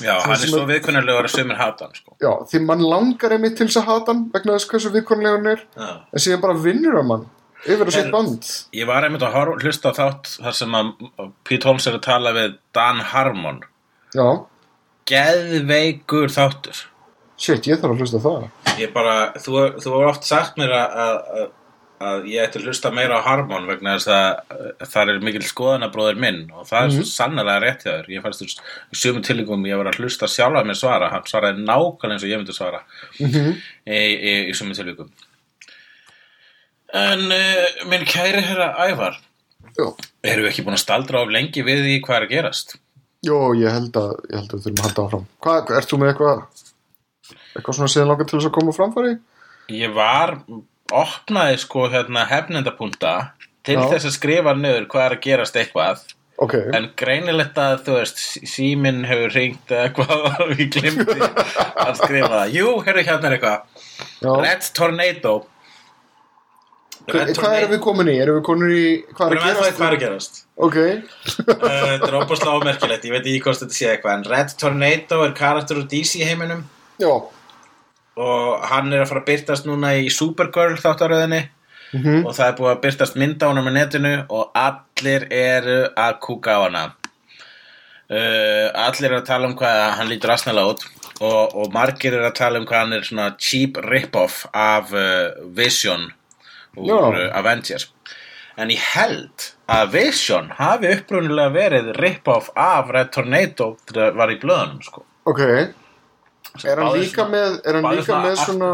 Já, 0.00 0.14
hann 0.24 0.32
er 0.34 0.48
svo 0.50 0.62
viðkunnarlegur 0.66 1.28
að 1.28 1.34
sumir 1.36 1.58
hata 1.60 1.86
hann 1.86 1.98
sko. 1.98 2.16
Já, 2.22 2.30
því 2.50 2.62
mann 2.64 2.80
langar 2.82 3.34
einmitt 3.36 3.58
til 3.58 3.68
þess 3.68 3.82
að 3.82 3.90
hata 3.90 4.14
hann 4.14 4.22
vegna 4.32 4.56
þess 4.56 4.70
hversu 4.72 4.92
viðkunnulega 4.94 5.36
hann 5.36 5.50
er 5.52 5.60
Já. 5.76 5.90
en 6.10 6.24
síðan 6.24 6.42
bara 6.42 6.56
vinnur 6.64 6.96
hann 6.98 7.10
mann 7.12 7.26
yfir 7.64 7.88
að 7.88 7.96
sitt 7.96 8.10
band. 8.12 8.48
Ég 8.76 8.88
var 8.88 9.06
einmitt 9.06 9.24
að 9.26 9.54
hlusta 9.64 9.92
á 9.92 9.98
þátt 9.98 10.34
þar 10.38 10.56
sem 10.60 10.76
að 10.78 10.92
Pete 11.46 11.68
Holmes 11.68 11.86
er 11.88 11.98
að 11.98 12.06
tala 12.06 12.34
við 12.36 12.58
Dan 12.76 13.02
Harmon. 13.12 13.62
Já, 14.14 14.26
Geðveikur 15.08 16.32
þáttur. 16.32 16.86
Shit, 17.36 17.66
ég 17.68 17.80
þarf 17.82 17.92
að 17.92 18.00
hlusta 18.04 18.20
á 18.20 18.24
það. 18.24 18.46
Ég 18.80 18.94
bara, 18.94 19.16
þú, 19.36 19.58
þú 19.82 19.92
var 19.92 20.08
oft 20.08 20.24
sagt 20.26 20.56
mér 20.58 20.72
að, 20.78 20.94
að, 21.04 21.42
að 22.08 22.28
ég 22.30 22.46
ætti 22.46 22.60
að 22.60 22.70
hlusta 22.70 22.92
meira 22.94 23.18
á 23.20 23.26
Harmon 23.26 23.68
vegna 23.68 23.98
þess 23.98 24.12
að 24.14 24.88
það 24.94 25.12
er 25.12 25.20
mikil 25.26 25.44
skoðanabróður 25.44 26.22
minn 26.24 26.40
og 26.54 26.64
það 26.70 26.86
er 26.86 26.94
svo 26.96 27.04
sannlega 27.10 27.58
rétt 27.66 27.84
hjá 27.84 27.90
þér. 27.90 28.08
Ég 28.14 28.24
fannst 28.24 28.44
þú 28.44 28.48
sömu 29.02 29.22
tilíkum 29.26 29.68
ég 29.68 29.82
var 29.82 29.92
að 29.92 30.00
hlusta 30.00 30.30
sjálfa 30.30 30.64
mér 30.64 30.80
svara, 30.80 31.12
hann 31.12 31.28
svaraði 31.28 31.66
nákvæmlega 31.66 32.16
eins 32.16 32.24
og 32.24 32.32
ég 32.32 32.40
myndi 32.40 32.56
svara. 32.56 32.82
Mhm. 33.20 33.54
í, 33.84 34.00
í, 34.00 34.34
í 34.48 34.56
sömu 34.56 34.78
tilíkum 34.78 35.12
En 36.94 37.24
uh, 37.34 37.84
minn 37.90 38.04
kæri 38.06 38.42
herra 38.46 38.70
Ævar 38.86 39.16
Já, 39.74 39.86
Erum 40.22 40.44
við 40.46 40.50
ekki 40.52 40.64
búin 40.66 40.76
að 40.76 40.84
staldra 40.84 41.24
of 41.24 41.32
lengi 41.34 41.64
við 41.66 41.82
því 41.82 41.94
hvað 42.04 42.16
er 42.16 42.26
að 42.26 42.34
gerast? 42.36 42.76
Jó, 43.24 43.38
ég 43.58 43.72
held 43.72 43.96
að, 43.98 44.12
ég 44.30 44.36
held 44.38 44.52
að 44.52 44.58
við 44.58 44.66
þurfum 44.66 44.80
að 44.80 44.86
halda 44.86 45.04
áfram. 45.06 45.24
Hvað, 45.42 45.72
ert 45.78 45.90
þú 45.90 45.98
með 46.00 46.10
eitthvað, 46.12 46.42
eitthvað 47.54 47.76
svona 47.78 47.92
síðan 47.94 48.10
langar 48.12 48.28
til 48.28 48.36
þess 48.38 48.48
að 48.50 48.54
koma 48.58 48.74
framfæri? 48.76 49.14
Ég 49.74 49.94
var, 49.96 50.34
opnaði 50.92 51.56
sko 51.64 51.86
hérna 51.92 52.26
hefnendapunta 52.30 53.14
til 53.64 53.78
Já. 53.80 53.86
þess 53.94 54.10
að 54.10 54.16
skrifa 54.18 54.54
niður 54.58 54.86
hvað 54.92 55.06
er 55.08 55.16
að 55.16 55.24
gerast 55.24 55.58
eitthvað 55.58 56.04
Ok, 56.44 56.56
en 56.74 56.88
greinilegt 56.98 57.58
að 57.62 57.76
þú 57.86 57.92
veist 57.94 58.20
síminn 58.50 59.04
hefur 59.06 59.34
ringt 59.36 59.70
eitthvað 59.70 60.24
og 60.44 60.54
ég 60.58 60.70
glimti 60.74 61.18
að 61.22 61.92
skrifa 62.00 62.30
það 62.32 62.56
Jú, 62.58 62.70
heyrðu 62.84 63.04
hérna 63.06 63.30
er 63.30 63.36
eitthvað. 63.38 63.84
Red 64.42 64.70
Tornado 64.76 65.34
Hvað 67.04 67.54
erum 67.58 67.72
við 67.74 67.80
komin 67.84 68.08
í? 68.08 68.14
Erum 68.22 68.38
við 68.38 68.44
komin 68.46 68.70
í, 68.72 68.84
hvað 69.12 69.32
er 69.34 69.38
að 69.38 69.44
gerast? 69.44 69.76
hvað 69.78 69.86
er 69.88 69.96
að 69.96 70.02
gerast? 70.04 70.38
Ok, 70.56 70.76
Uh, 71.44 71.64
Þetta 71.64 72.08
er 72.08 72.16
óbúslega 72.20 72.54
ómerkilegt, 72.60 73.04
ég 73.04 73.12
veit 73.14 73.26
ekki 73.26 73.42
hvort 73.44 73.60
þetta 73.60 73.76
sé 73.76 73.88
eitthvað 73.90 74.14
en 74.18 74.24
Red 74.30 74.54
Tornado 74.60 75.18
er 75.26 75.34
karakter 75.36 75.80
úr 75.80 75.88
DC 75.90 76.22
heiminum. 76.24 76.62
Já, 77.02 77.10
og 78.14 78.64
hann 78.70 78.92
er 78.94 79.02
að 79.02 79.10
fara 79.10 79.20
að 79.24 79.28
byrtast 79.32 79.66
núna 79.66 79.90
í 79.98 80.08
Supergirl 80.14 80.78
þáttaröðinni. 80.80 81.42
Mhm. 81.94 82.24
og 82.26 82.32
það 82.34 82.48
er 82.48 82.56
búið 82.58 82.70
að 82.72 82.80
byrtast 82.82 83.16
mynda 83.20 83.46
á 83.46 83.50
honum 83.52 83.68
á 83.70 83.72
netinu 83.76 84.12
og 84.34 84.50
allir 84.58 85.28
eru 85.30 85.76
að 85.94 86.16
kúka 86.24 86.56
á 86.58 86.60
hana. 86.66 86.84
Uh, 88.10 88.66
allir 88.74 89.12
eru 89.12 89.20
að 89.20 89.28
tala 89.28 89.46
um 89.48 89.54
hvað 89.58 89.78
hann 89.98 90.10
lítur 90.10 90.32
asnalega 90.34 90.72
út. 90.74 90.82
Og, 91.22 91.54
og 91.54 91.70
margir 91.72 92.16
eru 92.16 92.26
að 92.26 92.34
tala 92.40 92.58
um 92.58 92.66
hvað 92.66 92.80
hann 92.82 92.96
er 92.96 93.06
svona 93.06 93.28
cheap 93.38 93.78
rip-off 93.86 94.46
af 94.52 94.90
uh, 94.90 95.30
Vision 95.54 96.08
úr 96.76 96.88
Já. 96.88 97.28
uh, 97.30 97.38
Avengers 97.38 97.88
en 98.56 98.70
ég 98.70 98.78
held 98.94 99.48
að 99.68 99.88
Vision 99.96 100.50
hafi 100.58 100.92
upprunnilega 100.94 101.50
verið 101.54 101.88
rip-off 101.98 102.50
af 102.54 102.90
Red 102.94 103.10
Tornado 103.16 103.72
þegar 103.90 104.14
var 104.14 104.30
í 104.30 104.36
blöðunum 104.42 104.82
sko. 104.86 105.02
ok. 105.26 105.40
Er 106.64 106.78
hann 106.78 106.86
báðir 106.86 107.00
líka 107.02 107.24
svona- 107.24 107.30
með, 107.34 107.56
er 107.66 107.74
hann 107.74 107.84
báðir 107.84 107.98
líka 107.98 108.06
svona 108.12 108.28
með 108.28 108.36
svona, 108.44 108.68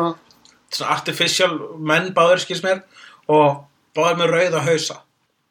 svona 0.70 0.90
artificial 0.96 1.54
menn 1.78 2.10
báður 2.14 2.42
skils 2.44 2.60
mér 2.66 2.82
og 3.28 3.62
báður 3.96 4.18
með 4.20 4.34
rauða 4.34 4.60
hausa 4.66 4.98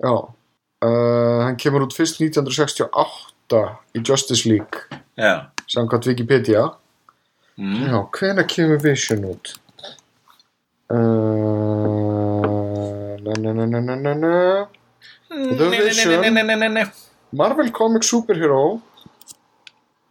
já, 0.03 0.13
uh, 0.13 1.39
hann 1.47 1.57
kemur 1.57 1.87
út 1.87 1.95
fyrst 1.97 2.21
1968 2.21 3.63
í 3.97 4.03
Justice 4.05 4.45
League, 4.45 4.85
já, 5.17 5.47
samkvæmt 5.67 6.05
Wikipedia. 6.05 6.67
mm. 7.57 7.89
Já, 7.89 7.97
hvenær 8.13 8.45
kemur 8.47 8.77
Vision 8.83 9.25
út? 9.33 9.55
Uh, 10.89 11.68
The 15.29 15.69
Vision. 15.69 16.79
Marvel 17.31 17.71
Comics 17.71 18.09
Superhero 18.09 18.81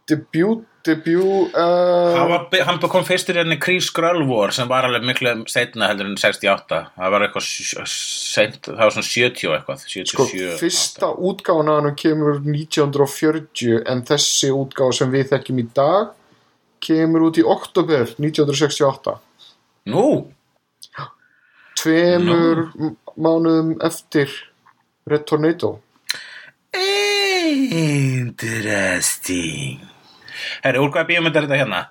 debut, 0.09 0.65
debut 0.83 1.55
uh, 1.55 2.65
hann 2.65 2.79
kom 2.89 3.05
fyrstur 3.07 3.37
í 3.37 3.43
henni 3.43 3.59
Kree 3.61 3.81
Skrull 3.83 4.23
War 4.29 4.53
sem 4.55 4.69
var 4.69 4.87
alveg 4.87 5.05
miklu 5.07 5.33
setna 5.51 5.89
heldur 5.91 6.09
en 6.09 6.17
68 6.19 6.79
það 6.95 7.13
var 7.13 7.25
eitthvað 7.27 7.49
það 8.65 8.81
var 8.81 8.95
svona 8.95 9.09
70 9.09 9.49
og 9.49 9.57
eitthvað 9.57 9.83
77 9.85 10.13
sko, 10.13 10.27
fyrsta 10.61 11.11
útgáfan 11.29 11.71
að 11.73 11.81
hann 11.81 11.99
kemur 11.99 12.41
1940 12.41 13.83
en 13.93 14.03
þessi 14.09 14.51
útgáfa 14.55 14.99
sem 15.01 15.13
við 15.13 15.29
þekkjum 15.35 15.61
í 15.61 15.67
dag 15.77 16.15
kemur 16.83 17.29
út 17.29 17.39
í 17.41 17.45
oktober 17.45 18.07
1968 18.17 19.17
Nú, 19.89 20.07
tveimur 21.79 22.65
no 22.75 22.95
mánuðum 23.17 23.69
eftir 23.85 24.29
Red 25.09 25.23
Tornado 25.29 25.79
Interesting 28.39 29.79
Herri, 30.63 30.79
úr 30.79 30.91
hvað 30.93 31.09
bíómynd 31.09 31.35
er 31.35 31.43
þetta 31.47 31.59
hérna? 31.59 31.81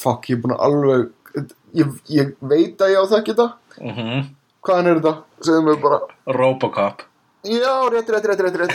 Fuck, 0.00 0.28
ég 0.28 0.36
er 0.36 0.42
búin 0.42 0.56
að 0.56 0.64
alveg 0.66 1.02
ég, 1.78 1.86
ég 2.12 2.28
veit 2.44 2.76
að 2.82 2.92
ég 2.92 2.98
á 3.00 3.04
það 3.08 3.18
ekki 3.20 3.34
þetta 3.34 3.48
Hvaðan 4.64 4.90
er 4.90 4.98
þetta? 5.00 5.14
Segðu 5.44 5.62
mig 5.68 5.78
bara 5.82 5.98
Robocop 6.38 6.96
já, 7.44 7.74
rétt, 7.92 8.10
rétt, 8.14 8.28
rétt, 8.30 8.42
rétt, 8.44 8.56
rétt, 8.62 8.74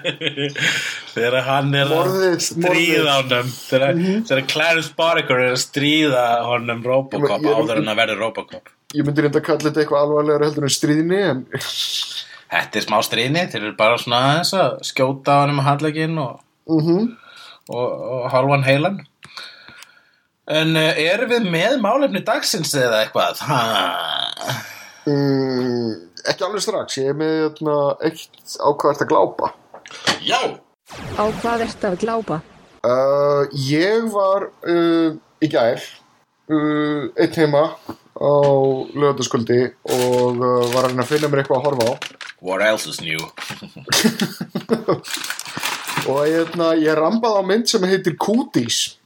þegar 1.14 1.38
hann 1.48 1.74
er 1.76 1.90
Morðið, 1.92 2.34
að 2.34 2.44
stríða 2.46 3.16
honum 3.20 3.52
þegar, 3.54 4.02
þegar 4.30 4.46
Clarence 4.54 4.94
Barker 4.96 5.44
er 5.46 5.54
að 5.54 5.62
stríða 5.64 6.26
honum 6.48 6.82
Robocop 6.86 7.28
Ég- 7.28 7.46
ég- 7.46 7.60
áður 7.60 7.82
en 7.82 7.92
að 7.92 8.00
verði 8.04 8.18
Robocop. 8.20 8.74
Ég 8.96 9.06
myndi 9.06 9.22
reynda 9.22 9.38
að 9.38 9.46
kalla 9.46 9.68
þetta 9.68 9.84
eitthvað 9.84 10.06
alvarlegar 10.06 10.48
heldur 10.48 10.66
en 10.66 10.74
stríðinni 10.74 11.20
en 11.28 11.44
Þetta 12.50 12.80
er 12.80 12.82
smá 12.82 12.98
stríðni, 13.06 13.42
þeir 13.46 13.62
eru 13.62 13.76
bara 13.78 13.98
svona 14.00 14.20
aðeins 14.26 14.50
að 14.58 14.72
skjóta 14.88 15.36
honum 15.44 15.60
að 15.62 15.68
handlegin 15.68 16.18
og, 16.18 16.40
mhm. 16.70 17.12
og, 17.70 17.86
og 18.16 18.24
halvan 18.32 18.66
heilan. 18.66 18.98
En 20.50 20.74
uh, 20.74 20.98
erum 20.98 21.30
við 21.30 21.46
með 21.46 21.76
málefni 21.84 22.24
dagsins 22.26 22.74
eða 22.74 23.04
eitthvað? 23.04 23.44
Ha? 23.46 23.60
Mm, 25.06 26.09
ekki 26.28 26.46
alveg 26.46 26.64
strax, 26.64 26.98
ég 27.00 27.12
er 27.12 27.18
með 27.18 27.34
hérna, 27.44 27.78
eitt 28.06 28.56
ákvæðast 28.58 29.04
að 29.06 29.10
glápa. 29.12 29.52
Já! 30.24 30.40
Á 31.16 31.24
hvað 31.40 31.66
ertu 31.66 31.90
að 31.90 31.98
glápa? 32.02 32.40
Uh, 32.80 33.44
ég 33.68 34.06
var 34.12 34.48
uh, 34.64 35.12
í 35.44 35.48
gær 35.52 35.82
uh, 36.48 37.10
einn 37.20 37.36
heima 37.36 37.64
á 38.20 38.32
lögataskvöldi 38.96 39.60
og 39.84 40.40
uh, 40.40 40.64
var 40.72 40.86
að 40.86 40.94
reyna 40.94 41.04
að 41.04 41.12
finna 41.12 41.30
mér 41.30 41.42
eitthvað 41.42 41.60
að 41.60 41.66
horfa 41.68 41.92
á 41.92 41.94
What 42.40 42.64
else 42.64 42.88
is 42.88 43.02
new? 43.04 43.20
og 46.08 46.22
hérna, 46.24 46.72
ég 46.80 46.96
rambaði 46.96 47.36
á 47.36 47.44
mynd 47.44 47.68
sem 47.68 47.84
heitir 47.84 48.16
Cooties 48.20 48.96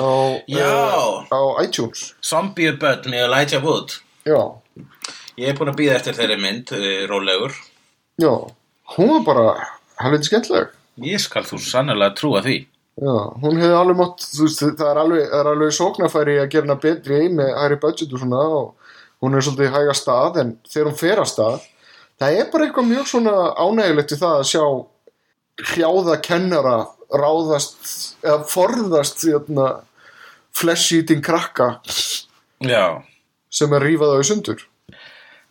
á, 0.00 0.40
uh, 0.40 1.20
á 1.28 1.40
iTunes 1.64 2.14
Zombie 2.24 2.72
Bud 2.72 3.08
með 3.12 3.26
Elijah 3.28 3.64
Wood 3.64 4.00
já, 4.24 4.40
Ég 5.40 5.48
er 5.48 5.56
búin 5.56 5.72
að 5.72 5.78
býða 5.78 5.96
eftir 5.96 6.16
þeirri 6.18 6.36
mynd, 6.40 6.72
uh, 6.76 6.88
rólegur. 7.08 7.54
Já, 8.20 8.32
hún 8.96 9.12
var 9.14 9.22
bara 9.24 9.44
helviti 10.02 10.28
skemmtileg. 10.28 10.74
Ég 11.00 11.22
skal 11.22 11.46
þú 11.48 11.60
sannlega 11.64 12.12
trúa 12.18 12.42
því. 12.44 12.58
Já, 13.00 13.14
hún 13.40 13.56
hefði 13.56 13.76
alveg 13.78 13.96
mátt, 13.96 14.24
þú 14.26 14.44
veist, 14.44 14.62
það 14.76 14.88
er 14.90 15.00
alveg, 15.00 15.22
það 15.30 15.40
er 15.40 15.50
alveg 15.54 15.72
sóknarfæri 15.72 16.36
að 16.42 16.48
gera 16.52 16.66
hana 16.66 16.76
betri 16.82 17.20
með 17.32 17.52
hæri 17.56 17.78
budget 17.80 18.12
og 18.12 18.20
svona 18.20 18.40
og 18.58 18.94
hún 19.24 19.36
er 19.36 19.46
svolítið 19.46 19.74
hæga 19.76 19.94
stað 19.96 20.40
en 20.42 20.50
þegar 20.68 20.90
hún 20.90 20.98
fer 21.00 21.22
að 21.22 21.30
stað, 21.30 21.66
það 22.20 22.40
er 22.40 22.50
bara 22.52 22.66
eitthvað 22.66 22.90
mjög 22.90 23.08
svona 23.08 23.34
ánægilegt 23.56 24.12
við 24.12 24.22
það 24.24 24.36
að 24.36 24.48
sjá 24.50 24.64
hljáða 25.70 26.16
kennara 26.26 26.76
ráðast 27.22 27.92
eða 28.24 28.40
forðast 28.52 29.24
hérna, 29.24 29.68
flesh 30.56 30.98
eating 30.98 31.24
krakka 31.24 31.70
Já. 32.60 33.00
sem 33.48 33.72
er 33.76 33.86
rífað 33.86 34.18
á 34.18 34.20
í 34.20 34.28
sundur 34.28 34.66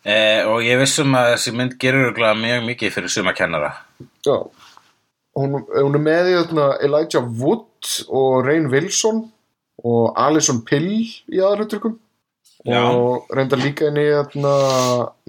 Eh, 0.08 0.46
og 0.48 0.64
ég 0.64 0.80
vissum 0.80 1.12
að 1.18 1.34
þessi 1.34 1.54
mynd 1.58 1.76
gerur 1.82 2.16
mjög 2.16 2.66
mikið 2.70 2.94
fyrir 2.96 3.12
suma 3.12 3.34
kennara. 3.36 3.74
Já. 4.26 4.38
Hún, 5.36 5.60
hún 5.68 5.96
er 5.96 6.04
með 6.04 6.30
í 6.32 6.36
hérna, 6.38 6.70
Elijah 6.84 7.26
Wood 7.40 7.90
og 8.08 8.46
Rain 8.48 8.70
Wilson 8.72 9.26
og 9.84 10.18
Alison 10.20 10.64
Pill 10.68 10.90
í 11.04 11.40
aðalutrykum 11.40 12.00
Já. 12.68 12.82
og 12.92 13.30
reyndar 13.32 13.62
líka 13.62 13.88
inn 13.88 14.00
í 14.02 14.08
hérna, 14.10 14.54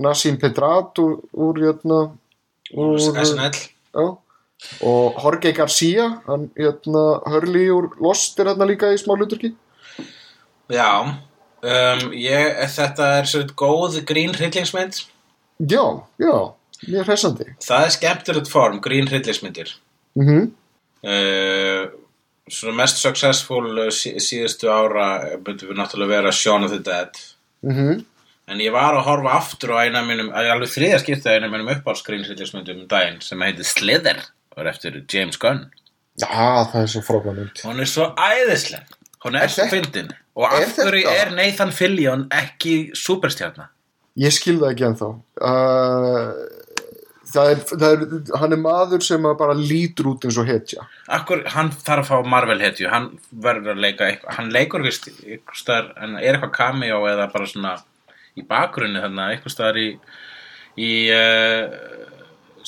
Nassim 0.03 0.39
Pedrat 0.41 0.99
úr, 0.99 1.21
úr, 1.31 1.61
hérna, 1.63 2.01
úr 2.75 2.99
SNL. 2.99 3.55
já, 3.95 4.07
og 4.83 5.21
Jorge 5.23 5.53
Garcia 5.55 6.09
hann 6.27 6.49
hérna, 6.59 7.05
Hurley 7.31 7.71
úr 7.71 7.93
Lost 8.03 8.41
er 8.41 8.51
hérna 8.51 8.67
líka 8.67 8.91
í 8.91 8.99
smá 8.99 9.15
hluturki 9.15 9.55
Já. 10.71 10.91
Um, 11.61 12.07
ég, 12.17 12.55
þetta 12.73 13.07
er 13.19 13.27
svo 13.29 13.43
góð 13.59 13.99
grín 14.09 14.33
hryllingsmynd. 14.33 15.03
já, 15.69 15.83
já, 16.17 16.37
mjög 16.87 17.05
hressandi 17.11 17.45
Það 17.61 17.85
er 17.85 17.91
skemmtilegt 17.97 18.49
form, 18.49 18.81
grín 18.81 19.09
hryllingsmyndir. 19.11 19.75
mhm 20.17 20.51
Uh, 21.01 21.87
svona 22.51 22.75
mest 22.77 22.99
successful 23.01 23.71
uh, 23.79 23.87
sí, 23.89 24.11
síðustu 24.21 24.69
ára 24.69 25.07
myndum 25.41 25.71
við 25.71 25.79
náttúrulega 25.79 26.11
vera 26.19 26.33
Shaun 26.37 26.67
of 26.67 26.75
the 26.75 26.83
Dead. 26.85 27.17
mhm 27.65 28.03
En 28.51 28.59
ég 28.59 28.73
var 28.75 28.97
að 28.99 29.07
horfa 29.07 29.33
aftur 29.39 29.71
á 29.79 29.87
eina 29.87 30.01
að 30.03 30.45
ég 30.45 30.51
alveg 30.53 30.73
þriða 30.73 30.99
skipta 31.01 31.37
eina 31.37 31.49
mínum 31.49 31.71
uppáhaldsgrínsillismyndum 31.71 32.81
um 32.83 32.89
daginn 32.91 33.21
sem 33.23 33.41
heitir 33.47 33.65
Slither 33.69 34.25
og 34.51 34.59
er 34.65 34.71
eftir 34.73 34.99
James 35.07 35.39
Gunn. 35.39 35.69
já, 36.19 36.67
það 36.73 36.81
er 36.83 36.91
svo 36.91 37.03
frábæð 37.07 37.39
mynd 37.39 37.63
Hún 37.65 37.81
er 37.81 37.89
svo 37.89 38.09
æðisleg. 38.19 38.97
Hún 39.25 39.37
er, 39.39 39.47
Er 39.47 39.55
svo 39.55 39.69
fyndin. 39.71 40.11
Og 40.41 40.47
af 40.49 40.73
hverju 40.79 41.11
er 41.13 41.35
Nathan 41.37 41.73
Fillion 41.75 42.25
ekki 42.33 42.95
superstjarnar? 42.97 43.69
Ég 44.21 44.33
skil 44.35 44.57
það 44.61 44.73
ekki 44.73 44.87
ennþá. 44.89 45.09
Uh, 45.41 46.31
það, 47.31 47.51
er, 47.53 47.61
það 47.71 47.87
er 47.91 48.41
hann 48.41 48.57
er 48.57 48.63
maður 48.63 49.05
sem 49.05 49.29
bara 49.43 49.57
lítur 49.57 50.11
út 50.15 50.25
eins 50.27 50.39
og 50.41 50.49
hetja. 50.49 50.87
Akkur, 51.13 51.45
hann 51.55 51.71
þarf 51.75 52.09
að 52.09 52.25
fá 52.25 52.33
Marvel 52.35 52.59
hetju, 52.63 52.89
hann 52.93 53.13
verður 53.45 53.77
að 53.77 53.85
leika 53.85 54.09
eitthvað, 54.09 54.37
hann 54.39 54.51
leikur 54.57 54.85
vist 54.87 55.11
eitthvað 55.13 55.61
staðar, 55.61 55.93
en 56.01 56.17
er 56.19 56.33
eitthvað 56.35 56.57
cameo 56.57 57.05
eða 57.11 57.29
bara 57.35 57.51
svona 57.51 57.77
í 58.39 58.47
bakgrunni 58.49 59.03
þannig 59.03 59.25
að 59.25 59.35
eitthvað 59.35 59.57
staðar 59.57 59.81
í, 59.81 59.89
í 60.81 60.93
uh, 61.15 62.19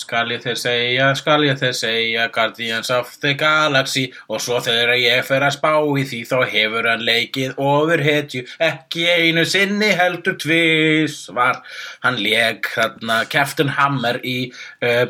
skal 0.01 0.31
ég 0.33 0.41
þeir 0.45 0.57
segja, 0.61 1.09
skal 1.19 1.45
ég 1.47 1.59
þeir 1.61 1.75
segja 1.77 2.29
Guardians 2.35 2.91
of 2.91 3.11
the 3.21 3.35
Galaxy. 3.39 4.07
Og 4.29 4.41
svo 4.41 4.61
þegar 4.65 4.95
ég 5.01 5.25
fer 5.29 5.45
að 5.47 5.57
spá 5.59 5.73
í 5.99 6.05
því 6.09 6.21
þá 6.31 6.39
hefur 6.53 6.89
hann 6.93 7.05
leikið 7.07 7.55
ofur 7.61 8.03
hetju, 8.07 8.47
ekki 8.61 9.07
einu 9.11 9.45
sinni 9.49 9.93
heldur 9.99 10.39
tvis 10.41 11.27
var 11.37 11.61
hann 12.05 12.17
leik 12.23 12.71
þarna 12.75 13.23
Captain 13.33 13.69
Hammer 13.77 14.21
í 14.25 14.39
uh, 14.83 15.07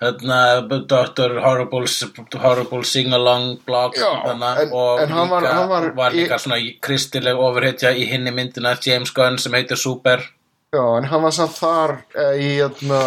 þarna 0.00 0.40
Dr. 0.88 1.34
Horrible's 1.44 1.98
Horrible 2.40 2.84
Sing-Along 2.88 3.58
blog 3.66 3.98
Já, 4.00 4.08
þarna, 4.24 4.54
en- 4.62 4.70
og 4.72 5.00
en 5.02 5.08
hann 5.12 5.28
var- 5.28 5.42
líka, 5.44 5.54
hann 5.58 5.68
var 5.98 6.10
í- 6.12 6.22
líka 6.24 6.38
svona 6.40 6.56
í- 6.58 6.78
kristileg 6.80 7.36
ofurhetja 7.36 7.92
í 7.92 8.06
hinni 8.08 8.32
myndina 8.32 8.72
James 8.80 9.10
Gunn 9.12 9.36
sem 9.38 9.52
heitir 9.52 9.76
Super 9.76 10.22
Já, 10.70 10.84
en 11.00 11.04
hann 11.10 11.22
var 11.24 11.32
samt 11.34 11.56
þar 11.58 11.92
eh, 12.14 12.36
í 12.38 12.48
hérna, 12.60 12.98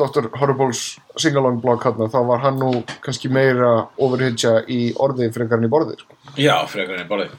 Dr. 0.00 0.30
Horrible's 0.40 0.78
singalong 1.20 1.58
blog 1.60 1.82
hérna, 1.84 2.06
þá 2.08 2.22
var 2.30 2.40
hann 2.46 2.56
nú 2.56 2.70
kannski 3.04 3.28
meira 3.28 3.72
overhitja 4.00 4.62
í 4.72 4.78
orði 4.96 5.28
frekar 5.34 5.60
en 5.60 5.66
í 5.68 5.70
borði 5.74 5.98
sko. 6.00 6.16
já, 6.40 6.54
frekar 6.72 7.02
en 7.02 7.10
borðið 7.10 7.34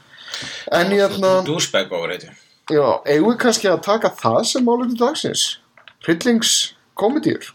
En 0.78 0.94
í 0.94 1.00
hérna, 1.00 1.32
douchebag 1.48 1.90
ofurhetja 1.98 2.30
já, 2.70 2.84
eigum 3.10 3.32
við 3.32 3.40
kannski 3.42 3.72
að 3.72 3.82
taka 3.88 4.12
það 4.22 4.38
sem 4.52 4.64
málum 4.70 4.94
dagsins 5.02 5.42
hryllingskomedíur 6.06 7.50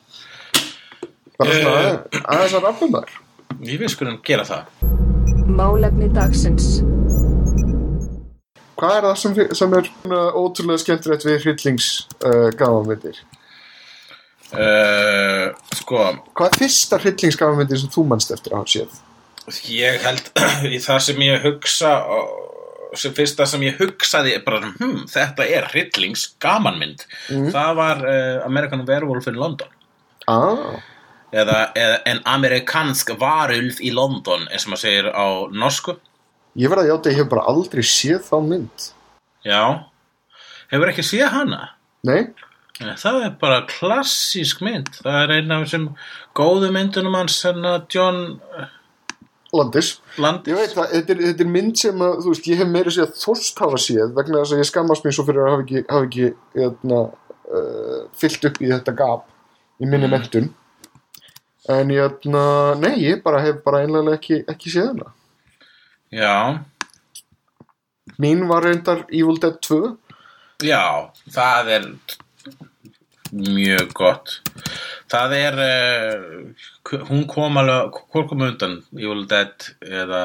bara 1.39 1.55
svona 1.55 1.79
Eh. 1.79 2.21
aðeins 2.27 2.57
að 2.59 2.67
rappum 2.67 2.91
þar 2.97 3.15
ég 3.71 3.79
við 3.79 3.95
skulum 3.95 4.19
gera 4.27 4.43
það 4.43 4.67
Málefni 5.47 6.11
dagsins. 6.11 6.81
Hvað 8.77 8.93
er 8.97 9.07
það 9.07 9.17
sem, 9.23 9.39
sem 9.57 9.73
er 9.79 9.89
ótrúlega 10.37 10.83
skemmtilegt 10.83 11.25
við 11.25 11.41
hryllings 11.45 11.89
uh, 12.21 12.49
gamanmyndir? 12.59 13.23
uh, 14.53 15.51
sko. 15.75 16.03
Hvað 16.37 16.49
er 16.51 16.59
fyrsta 16.61 16.99
hryllingsgamanmyndir 17.01 17.81
sem 17.81 17.93
þú 17.93 18.05
manst 18.11 18.33
eftir 18.35 18.53
að 18.53 18.63
hafa 18.63 18.73
séð? 18.75 18.99
ég 19.71 20.01
held 20.03 20.29
í 20.75 20.79
það 20.83 20.99
sem 21.05 21.23
ég 21.23 21.45
hugsa 21.45 21.93
sem 22.97 23.13
fyrsta 23.15 23.45
sem 23.47 23.63
ég 23.67 23.79
hugsaði 23.79 24.37
bara, 24.45 24.71
hm, 24.79 25.05
þetta 25.11 25.45
er 25.51 25.67
hryllings 25.71 26.23
gamanmynd 26.43 27.03
það 27.27 27.71
var 27.79 28.03
uh, 28.03 28.45
American 28.47 28.85
Werewolf 28.87 29.27
in 29.27 29.39
London. 29.39 29.71
Ah, 30.27 30.79
eða, 31.31 31.59
eða 31.75 31.99
en 32.11 32.21
amerikansk 32.27 33.13
varulf 33.19 33.79
í 33.83 33.93
London 33.95 34.47
eins 34.51 34.65
og 34.67 34.73
maður 34.73 34.83
segir 34.83 35.09
á 35.11 35.27
norsku 35.51 35.97
ég 36.57 36.71
verði 36.71 36.87
að 36.87 36.91
játa 36.93 37.09
að 37.09 37.13
ég 37.13 37.21
hef 37.21 37.31
bara 37.31 37.47
aldrei 37.51 37.85
séð 37.85 38.21
þá 38.27 38.37
mynd. 38.47 38.89
já 39.47 39.61
hefur 40.73 40.93
ekki 40.93 41.05
séð 41.05 41.31
hana 41.33 41.63
Nei? 42.07 42.29
Það 42.77 43.23
er 43.25 43.37
bara 43.41 43.63
klassísk 43.69 44.61
mynd 44.65 44.89
það 44.99 45.21
er 45.23 45.35
einn 45.37 45.53
af 45.53 45.63
þessum 45.65 45.87
góðu 46.37 46.71
myndunum 46.75 47.17
hans 47.17 47.39
hérna 47.45 47.79
John 47.93 48.37
eh, 48.57 48.73
Landis. 49.55 49.93
Land 50.19 50.47
Ég 50.49 50.57
veit 50.59 50.73
það, 50.75 50.91
þetta 50.91 51.13
er, 51.13 51.21
þetta 51.29 51.45
er 51.45 51.51
mynd 51.53 51.79
sem 51.79 52.03
að, 52.03 52.15
þú 52.23 52.33
veist, 52.33 52.49
ég 52.51 52.61
hef 52.61 52.69
meira 52.71 52.93
séð 52.93 53.13
þorst 53.21 53.61
hafa 53.63 53.79
séð 53.81 54.13
vegna 54.17 54.41
þess 54.41 54.55
að 54.55 54.61
ég 54.61 54.69
skammast 54.69 55.07
mér 55.07 55.15
svo 55.15 55.25
fyrir 55.27 55.43
að 55.43 55.53
hafa 55.53 55.65
ekki, 55.65 55.83
hafa 55.87 56.07
ekki 56.09 56.29
hérna, 56.57 57.01
uh, 57.47 57.99
fyllt 58.19 58.47
upp 58.49 58.59
í 58.61 58.71
þetta 58.73 58.95
gap 58.99 59.27
í 59.79 59.89
minni 59.89 60.09
mentun. 60.11 60.49
En 61.71 61.91
hérna, 61.91 62.43
nei, 62.79 62.93
ég 63.05 63.23
bara 63.23 63.41
hef 63.43 63.63
bara 63.65 63.83
einlega 63.85 64.17
ekki, 64.17 64.41
ekki 64.51 64.73
séð 64.73 64.91
hana. 64.91 65.13
Já, 66.11 66.59
Mín 68.17 68.47
var 68.47 68.63
reyndar 68.63 69.05
Evil 69.11 69.37
Dead 69.37 69.59
2. 69.61 69.97
já, 70.63 71.11
það 71.29 71.67
er 71.75 71.83
mjög 73.31 73.91
gott. 73.93 74.37
Það 75.11 75.35
er 75.37 75.57
uh, 75.63 77.01
hún 77.09 77.27
kom 77.29 77.59
alveg 77.59 77.99
hvort 78.13 78.29
kom 78.31 78.45
undan? 78.47 78.79
Evil 78.95 79.25
Dead 79.29 79.67
eða 79.83 80.23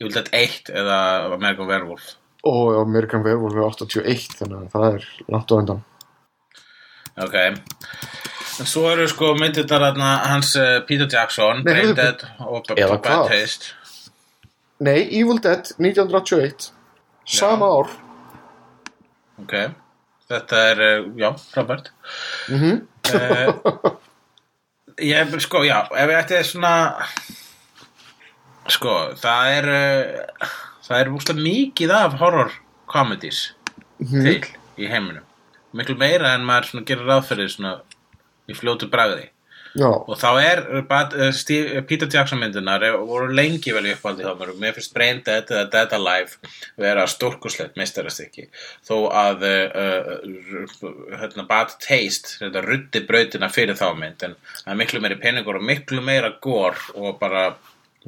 Evil 0.00 0.12
Dead 0.16 0.28
1 0.34 0.72
eða 0.74 0.98
American 1.32 1.70
Werewolf? 1.70 2.14
Og 2.44 2.74
American 2.82 3.22
Werewolf 3.24 3.54
er 3.56 3.86
81 4.02 4.38
þannig 4.40 4.64
að 4.66 4.72
það 4.74 4.88
er 4.90 5.08
langt 5.32 5.54
á 5.54 5.58
undan. 5.60 5.84
Ok. 7.22 7.36
En 8.60 8.68
svo 8.68 8.88
eru 8.90 9.06
sko 9.08 9.32
myndirnar 9.38 9.86
þarna 9.86 10.10
hans 10.28 10.56
uh, 10.58 10.80
Peter 10.88 11.08
Jackson, 11.08 11.62
Nei, 11.62 11.70
Brain 11.70 11.94
heyrðu, 11.94 12.02
Dead 12.02 12.26
og 12.42 13.00
Bad? 13.06 13.30
Taste 13.30 13.78
Nei, 14.82 15.06
Evil 15.14 15.38
Dead 15.38 15.68
1981 15.78 16.72
sama 17.24 17.68
ár. 17.70 17.90
Ok, 19.42 19.54
þetta 20.30 20.62
er 20.72 20.82
uh, 20.86 21.10
já, 21.18 21.28
frábært. 21.52 21.92
Mm 22.50 22.80
uh, 23.14 23.92
ég, 25.12 25.36
sko, 25.42 25.62
já, 25.66 25.84
ef 25.90 26.10
ég 26.10 26.18
ætti 26.18 26.40
svona 26.46 26.74
sko, 28.70 28.96
það 29.22 29.52
er 29.56 29.70
uh, 29.72 30.50
það 30.86 31.00
er 31.00 31.12
úrslega 31.12 31.46
mikið 31.46 31.94
af 31.96 32.18
horror 32.20 32.52
comedies 32.90 33.52
til 33.98 34.40
í 34.78 34.90
heiminum. 34.90 35.26
Miklu 35.72 35.96
meira 35.96 36.34
en 36.36 36.44
maður 36.46 36.82
gerir 36.86 37.48
svona 37.48 37.78
í 38.50 38.56
fljótu 38.58 38.90
bragði 38.90 39.30
Já, 39.72 39.88
og 39.88 40.16
þá 40.20 40.28
er 40.42 40.60
Bad, 40.88 41.14
uh, 41.16 41.30
Steve, 41.32 41.80
Peter 41.88 42.08
Jackson 42.10 42.40
myndunar 42.42 42.84
voru 43.08 43.30
lengi 43.32 43.72
vel 43.72 43.86
í 43.88 43.94
uppáldi 43.94 44.26
hjá 44.26 44.34
mér. 44.36 44.52
Og 44.52 44.60
mér 44.60 44.74
finnst 44.76 44.92
Brain 44.92 45.22
Dead 45.24 45.48
eða 45.48 45.64
Dead 45.72 45.94
Alive 45.96 46.52
vera 46.80 47.06
stórkuslegt 47.08 47.78
meistarastykki 47.80 48.48
þó 48.84 48.96
að 49.08 49.46
uh, 49.48 50.12
hérna, 51.22 51.46
Bad 51.48 51.78
Taste 51.80 52.36
þetta 52.42 52.64
ruddi 52.66 53.04
brautina 53.08 53.48
fyrir 53.52 53.78
þá 53.80 53.88
mynd 53.96 54.26
en 54.28 54.36
það 54.50 54.74
er 54.74 54.80
miklu 54.82 55.02
meiri 55.04 55.20
peningur 55.22 55.60
og 55.60 55.66
miklu 55.72 56.04
meira 56.04 56.34
gór 56.44 56.76
og 56.92 57.16
bara 57.22 57.48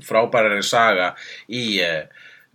frábærari 0.05 0.63
saga 0.67 1.15
í 1.49 1.65
uh, 1.81 2.05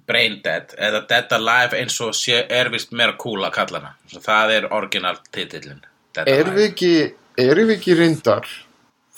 Brain 0.09 0.39
Dead 0.45 0.77
eða 0.77 1.03
Dead 1.09 1.37
Alive 1.37 1.81
eins 1.81 1.97
og 2.05 2.13
sé, 2.17 2.43
er 2.45 2.69
vist 2.73 2.93
meira 2.93 3.17
cool 3.17 3.41
að 3.45 3.55
kalla 3.57 3.81
hana. 3.81 3.93
Svo 4.09 4.21
það 4.25 4.57
er 4.59 4.73
original 4.73 5.17
titillin 5.33 5.81
erum 7.49 7.69
við 7.69 7.77
ekki 7.79 7.95
reyndar 7.97 8.49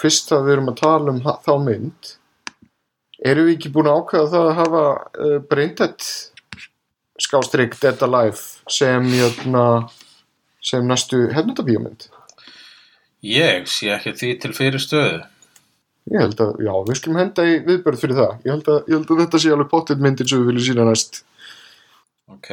fyrst 0.02 0.34
að 0.36 0.48
við 0.48 0.56
erum 0.58 0.72
að 0.72 0.82
tala 0.82 1.14
um 1.14 1.22
þá 1.22 1.54
mynd 1.66 2.12
erum 3.32 3.48
við 3.50 3.56
ekki 3.58 3.74
búin 3.74 3.90
að 3.92 4.00
ákveða 4.02 4.32
það 4.34 4.48
að 4.50 4.60
hafa 4.62 4.86
uh, 5.26 5.36
Braindead 5.52 6.08
skástrík 7.22 7.78
Dead 7.82 8.02
Alive 8.08 8.40
sem 8.72 9.12
jötna, 9.14 9.66
sem 10.64 10.88
næstu 10.90 11.28
hefnundabíómynd 11.36 12.10
Ég 13.22 13.68
sé 13.70 13.92
ekki 13.94 14.16
því 14.18 14.32
til 14.42 14.56
fyrir 14.58 14.82
stöðu 14.82 15.20
Ég 16.10 16.18
held 16.24 16.40
að, 16.42 16.56
já, 16.66 16.72
við 16.88 16.98
skulum 16.98 17.20
henda 17.22 17.44
í 17.46 17.52
viðbörð 17.62 18.00
fyrir 18.02 18.18
það. 18.18 18.32
Ég 18.42 18.56
held 18.56 18.70
að, 18.74 18.80
ég 18.90 18.96
held 18.98 19.12
að 19.14 19.20
þetta 19.22 19.40
sé 19.44 19.52
alveg 19.54 19.68
pottet 19.70 20.02
myndin 20.02 20.30
sem 20.32 20.42
við 20.42 20.48
viljum 20.50 20.66
sína 20.66 20.86
næst. 20.88 21.20
Ok, 22.32 22.50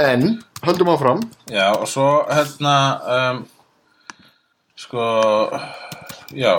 En, 0.00 0.24
höldum 0.64 0.90
áfram. 0.90 1.22
já, 1.46 1.68
og 1.76 1.86
svo 1.88 2.08
hérna, 2.30 2.74
um, 3.14 3.40
sko, 4.74 5.04
já, 6.36 6.54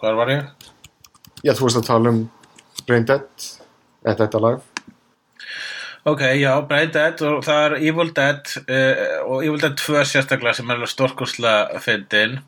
hvar 0.00 0.18
var 0.18 0.32
ég? 0.32 0.68
Já, 1.42 1.54
þú 1.54 1.66
veist 1.68 1.80
að 1.80 1.88
tala 1.88 2.12
um 2.12 2.22
Brain 2.86 3.06
Dead, 3.06 3.48
þetta 4.02 4.42
lag. 4.42 4.62
Ok, 6.04 6.22
já, 6.34 6.50
Brain 6.66 6.90
Dead 6.90 7.20
og 7.22 7.44
það 7.46 7.64
er 7.64 7.74
Evil 7.78 8.08
Dead 8.14 8.54
uh, 8.62 9.18
og 9.22 9.44
Evil 9.46 9.60
Dead 9.62 9.76
2 9.78 10.02
sérstaklega 10.10 10.56
sem 10.58 10.70
er 10.70 10.80
alveg 10.80 10.90
stórkostlega 10.90 11.78
fyndin 11.84 12.40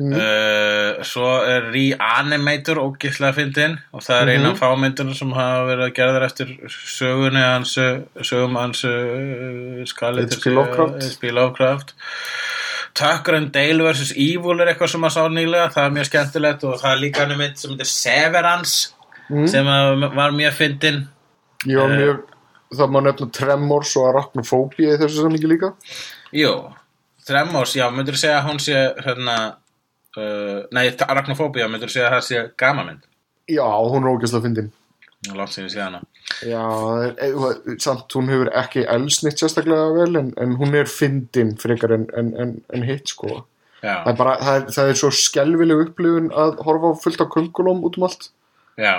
uh, 0.00 1.02
svo 1.04 1.34
er 1.44 1.68
Reanimator 1.74 2.80
ógislega 2.80 3.36
fyndin 3.36 3.76
og 3.92 4.04
það 4.06 4.22
er 4.22 4.32
eina 4.32 4.54
af 4.54 4.62
fámyndunum 4.62 5.18
sem 5.18 5.36
hafa 5.36 5.68
verið 5.68 5.92
gerðar 5.98 6.24
eftir 6.30 6.56
sögunni 6.72 7.44
hans 7.44 7.76
sögum 7.76 8.56
hans 8.56 8.80
uh, 8.88 9.84
skalið 9.92 10.32
H.P. 10.32 10.56
Lovecraft. 10.56 11.04
H.P. 11.04 11.36
Lovecraft 11.36 11.92
Tucker 12.96 13.36
and 13.36 13.52
Dale 13.54 13.84
vs. 13.84 14.14
Evil 14.16 14.62
er 14.62 14.72
eitthvað 14.72 14.94
sem 14.94 15.04
að 15.06 15.14
sá 15.16 15.26
nýlega 15.32 15.72
það 15.74 15.88
er 15.88 15.96
mjög 15.96 16.08
skemmtilegt 16.10 16.64
og 16.68 16.78
það 16.80 16.94
er 16.94 17.02
líka 17.02 17.24
hann 17.24 17.36
mynd 17.40 17.60
sem 17.60 17.74
heitir 17.74 17.90
Severance 17.90 18.94
sem 19.52 19.68
að 19.68 20.06
var 20.14 20.34
mjög 20.36 20.56
fyndin 20.56 21.04
Ég 21.66 21.80
var 21.80 21.92
mjög, 21.92 22.18
það 22.78 22.90
má 22.94 22.98
nefna 23.02 23.28
Tremors 23.34 23.92
og 23.98 24.08
Arachnofobia 24.10 24.94
í 24.94 24.98
þessu 25.00 25.22
samlingi 25.24 25.48
líka. 25.50 25.72
Jú, 26.36 26.52
Tremors, 27.26 27.72
já, 27.74 27.86
myndur 27.90 28.18
segja 28.20 28.38
að 28.38 28.50
hún 28.50 28.60
sé 28.62 28.76
hérna 29.02 29.36
uh, 30.20 30.60
Nei, 30.76 30.84
Arachnofobia, 31.08 31.66
myndur 31.72 31.90
segja 31.92 32.10
að 32.10 32.18
það 32.18 32.26
sé 32.28 32.44
gamamynd 32.60 33.06
Já, 33.50 33.66
hún 33.66 34.02
er 34.02 34.10
ógæslega 34.10 34.42
fyndin. 34.42 34.70
Látt 35.34 35.54
sinni 35.54 35.70
sé 35.72 35.80
hana 35.82 36.02
Já, 36.44 36.62
samt 37.80 38.12
hún 38.16 38.28
hefur 38.32 38.50
ekki 38.58 38.82
elsnitt 38.92 39.40
sérstaklega 39.40 39.92
vel 39.94 40.18
en, 40.20 40.32
en 40.42 40.56
hún 40.60 40.74
er 40.76 40.88
fyndin 40.90 41.54
frekar 41.60 41.94
en, 41.96 42.08
en, 42.18 42.32
en, 42.42 42.56
en 42.74 42.86
hitt 42.86 43.14
sko. 43.14 43.44
Það 43.80 44.10
er 44.10 44.18
bara, 44.18 44.34
það 44.42 44.58
er, 44.58 44.66
það 44.74 44.90
er 44.90 44.98
svo 44.98 45.10
skelvileg 45.14 45.82
upplifun 45.84 46.32
að 46.34 46.58
horfa 46.66 46.90
fullt 47.04 47.22
á 47.22 47.26
köngulóm 47.32 47.84
út 47.86 47.98
um 48.00 48.08
allt. 48.08 48.28
já, 48.76 48.94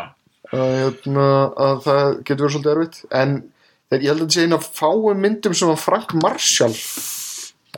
að, 0.53 0.73
hérna, 0.79 1.27
að 1.67 1.83
það 1.85 2.17
getur 2.23 2.45
verið 2.45 2.55
svolítið 2.55 2.73
erfitt. 2.73 2.99
En 3.11 3.37
ég 3.91 4.07
held 4.07 4.15
að 4.15 4.23
þetta 4.23 4.37
sé 4.37 4.47
eina 4.47 4.61
fáum 4.63 5.21
myndum 5.23 5.55
sem 5.57 5.71
að 5.73 5.83
Frank 5.83 6.15
Marshall 6.23 6.75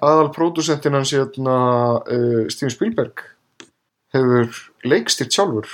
aðal 0.06 0.32
pródusentin 0.36 0.96
hans 0.96 1.14
hérna, 1.16 1.58
uh, 2.06 2.44
Steven 2.52 2.74
Spielberg 2.74 3.26
hefur 4.16 4.54
leikstýrt 4.88 5.36
sjálfur. 5.36 5.68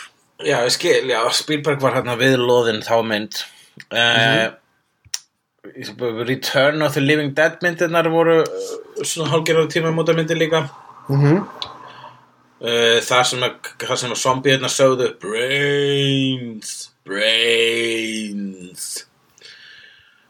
Já, 0.43 0.59
ég 0.65 0.73
skil, 0.75 1.11
já, 1.11 1.21
Spielberg 1.35 1.83
var 1.83 1.99
hérna 1.99 2.17
við 2.19 2.39
loðin 2.41 2.81
þá 2.83 2.97
mynd 3.07 3.43
uh, 3.91 4.55
Return 6.25 6.81
of 6.81 6.93
the 6.93 7.01
Living 7.01 7.33
Dead 7.35 7.57
myndirnar 7.61 8.09
voru 8.13 8.41
uh, 8.41 9.03
svona 9.03 9.31
hálfgerðar 9.33 9.69
tíma 9.73 9.93
múta 9.95 10.13
myndir 10.13 10.37
líka. 10.37 10.67
Mm 11.09 11.21
-hmm. 11.21 11.39
uh, 12.61 12.99
það 13.01 13.23
sem 13.23 13.43
að, 13.43 13.53
það 13.87 13.97
sem 13.97 14.11
að 14.11 14.21
zombiðna 14.23 14.69
sögðu 14.69 15.13
Brains 15.21 16.91
Brains. 17.05 18.85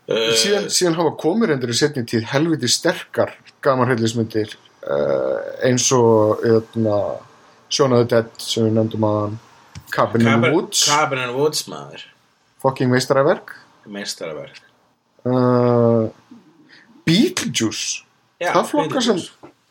Uh, 0.06 0.36
síðan, 0.38 0.68
síðan 0.70 0.98
hafa 1.00 1.16
komið 1.18 1.50
reyndir 1.50 1.72
í 1.74 1.78
setni 1.78 2.04
tíð 2.06 2.28
helviti 2.30 2.68
sterkar 2.70 3.32
gamanhryllismyndir 3.66 4.52
uh, 4.86 5.40
eins 5.66 5.88
og 5.96 6.44
hérna, 6.44 6.98
of 7.72 8.04
the 8.04 8.10
Dead 8.12 8.28
sem 8.38 8.68
við 8.68 8.76
nefndum 8.76 9.08
að 9.08 9.38
Cabin 9.96 10.28
in 10.28 10.42
the 10.42 10.52
Woods. 10.52 10.84
Cabin 10.90 11.24
in 11.24 11.32
the 11.32 11.38
Woods 11.40 11.64
maður 11.72 12.04
fucking 12.66 12.92
meistaraverk. 12.92 13.54
Meistaraverk. 13.86 14.60
Uh, 15.26 16.10
Beetlejuice. 17.06 18.04
Já, 18.42 18.52
það 18.52 18.68
flokkar 18.74 19.06
sem 19.06 19.22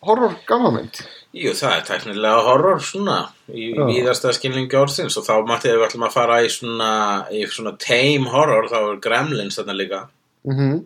horror 0.05 0.33
gamanmynd 0.49 1.03
Jú, 1.35 1.51
það 1.59 1.73
er 1.75 1.85
teknilega 1.89 2.43
horror 2.47 2.81
svona 2.85 3.17
í 3.51 3.73
Já. 3.75 3.83
víðasta 3.89 4.31
skilningi 4.37 4.79
orðsins. 4.79 5.17
Og 5.19 5.27
þá 5.27 5.35
mátti 5.49 5.73
við 5.73 5.83
ætlum 5.89 6.07
að 6.07 6.15
fara 6.15 6.39
í 6.47 6.51
svona, 6.53 6.91
í 7.35 7.43
svona 7.51 7.75
tame 7.83 8.31
horror, 8.31 8.69
þá 8.71 8.79
er 8.79 9.01
Gremlins 9.03 9.59
þarna 9.59 9.79
líka. 9.83 10.03
mm 10.47 10.83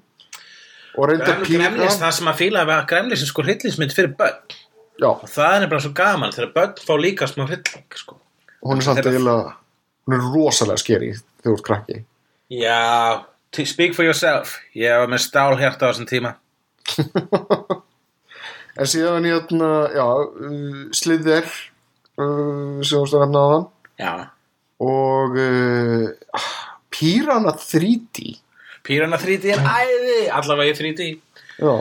og 0.99 1.07
reynda 1.07 1.35
Grem, 1.39 1.45
Gremlins, 1.47 1.99
það 2.01 2.15
sem 2.17 2.31
að 2.31 2.41
fíla 2.41 2.65
að 2.65 2.87
Gremlins 2.91 3.23
er 3.23 3.31
sko 3.31 3.45
hryllingsmynd 3.45 3.95
fyrir 3.95 4.15
börn. 4.19 4.57
Já, 4.99 5.11
og 5.13 5.29
það 5.31 5.63
er 5.63 5.71
bara 5.71 5.85
svo 5.85 5.93
gaman 5.95 6.35
þegar 6.35 6.55
börn 6.57 6.81
fá 6.89 6.95
líka 6.99 7.29
smá 7.31 7.45
hrylling, 7.47 7.85
sko. 8.01 8.19
hún 8.67 8.81
er 8.81 8.87
samt 8.89 9.07
eiginlega 9.07 9.53
hún 10.09 10.17
er 10.17 10.25
rosalega 10.33 10.81
skeri 10.81 11.11
þegar 11.13 11.45
þú 11.45 11.57
ert 11.59 11.67
krakki 11.69 11.99
Já, 12.49 13.27
speak 13.53 13.93
for 13.93 14.07
yourself. 14.09 14.55
Ég 14.73 14.89
var 14.97 15.11
með 15.13 15.21
stálhjarta 15.27 15.85
á 15.85 15.93
þessum 15.93 16.09
tíma. 16.09 16.31
en 18.79 18.89
síðan 18.89 19.27
hérna, 19.29 19.69
já 19.93 20.07
uh, 20.07 20.81
Slither 20.97 21.45
uh, 21.45 22.81
sem 22.81 22.95
þú 22.95 23.05
stóð 23.11 23.25
nefna 23.27 23.43
á 23.45 23.49
þann 23.53 23.67
Já. 23.99 24.13
og 24.89 25.39
uh, 25.43 26.49
Piranha 26.95 27.53
3D 27.59 28.39
Piranha 28.87 29.19
3D 29.21 29.53
er 29.53 29.61
æði, 29.61 30.19
allavega 30.33 30.73
í 30.73 30.81
3D. 30.83 31.13
já, 31.61 31.77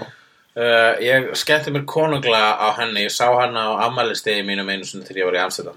Uh, 0.57 0.97
ég 1.05 1.27
skemmti 1.37 1.69
mér 1.69 1.83
konunglega 1.85 2.55
á 2.57 2.73
henni 2.79 3.03
ég 3.03 3.11
sá 3.13 3.27
hana 3.29 3.77
á 3.77 3.85
ammælistegi 3.85 4.41
mínum 4.41 4.65
einu 4.73 4.87
sinni 4.89 5.05
þegar 5.05 5.19
ég 5.19 5.27
var 5.27 5.35
í 5.37 5.41
Amsterdam 5.43 5.75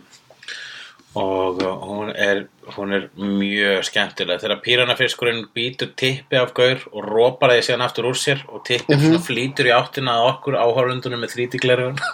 og 1.14 1.58
uh, 1.58 1.74
hún 1.82 2.12
er, 2.14 2.44
hún 2.76 2.92
er 2.94 3.08
mjög 3.18 3.84
skemmtileg. 3.88 4.40
Þegar 4.42 4.60
píranafiskurinn 4.62 5.48
býtur 5.54 5.90
tippi 5.98 6.36
af 6.38 6.52
gaur 6.54 6.78
og 6.92 7.04
rópar 7.08 7.50
því 7.50 7.62
síðan 7.66 7.86
aftur 7.86 8.06
úr 8.12 8.18
sér 8.18 8.38
og 8.48 8.62
tippi 8.66 8.94
mm 8.94 9.00
-hmm. 9.00 9.18
flýtur 9.26 9.66
í 9.66 9.74
áttina 9.74 10.12
að 10.14 10.26
okkur 10.30 10.54
áhörundunum 10.54 11.20
með 11.20 11.32
þrítiglerun 11.34 11.98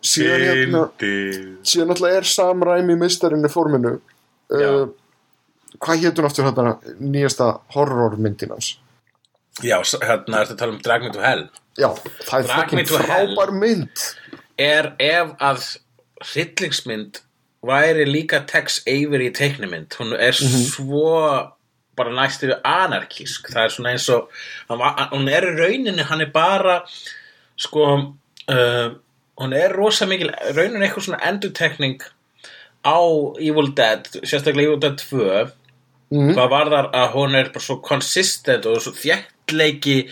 síðan 0.00 0.40
hérna 0.40 0.82
síðan 1.62 1.90
alltaf 1.90 2.10
er 2.10 2.24
samræmi 2.24 2.96
mistarinn 2.96 3.44
í 3.44 3.52
forminu. 3.52 4.00
Uh, 4.48 4.88
hvað 5.78 6.00
hétur 6.06 6.24
aftur 6.24 6.44
hérna 6.48 6.78
nýjasta 7.00 7.60
horrormyndin 7.74 8.50
hans? 8.50 8.78
Já, 9.60 9.76
hérna 10.00 10.40
ertu 10.40 10.54
að 10.54 10.58
tala 10.58 10.72
um 10.72 10.80
Drag 10.80 11.02
Me 11.02 11.10
to 11.12 11.20
Hell. 11.20 11.48
Já, 11.76 11.88
það 12.28 12.38
er 12.40 12.86
frábær 12.88 13.52
mynd 13.52 14.21
er 14.58 14.92
ef 14.98 15.32
að 15.40 15.66
hryllingsmynd 16.32 17.20
væri 17.66 18.04
líka 18.08 18.42
Tex 18.50 18.80
Avery 18.90 19.28
í 19.30 19.34
teiknumynd 19.36 19.94
hún 19.98 20.14
er 20.18 20.32
svo 20.34 21.12
bara 21.96 22.10
næst 22.16 22.42
yfir 22.42 22.56
anarkísk. 22.64 23.50
Það 23.52 23.64
er 23.66 23.72
svona 23.74 23.90
eins 23.92 24.08
og 24.08 24.30
hún 25.12 25.28
er 25.28 25.44
í 25.44 25.54
rauninni, 25.58 26.02
hann 26.08 26.22
er 26.24 26.30
bara 26.32 26.78
sko 27.60 27.84
uh, 28.48 28.88
hún 29.38 29.52
er 29.54 29.74
rosa 29.76 30.06
mikil, 30.08 30.30
rauninni 30.56 30.86
eitthvað 30.88 31.06
svona 31.10 31.20
endurtekning 31.28 32.00
á 32.82 32.98
Evil 33.38 33.74
Dead 33.76 34.08
sérstaklega 34.22 34.70
Evil 34.72 34.80
Dead 34.82 34.98
2 34.98 35.50
Mhm. 36.12 36.34
hvað 36.36 36.48
var 36.52 36.68
þar 36.68 36.86
að 36.92 37.12
hún 37.14 37.34
er 37.38 37.46
bara 37.48 37.64
svo 37.64 37.78
consistent 37.80 38.66
og 38.68 38.82
svo 38.84 38.90
þjættleiki 38.92 40.10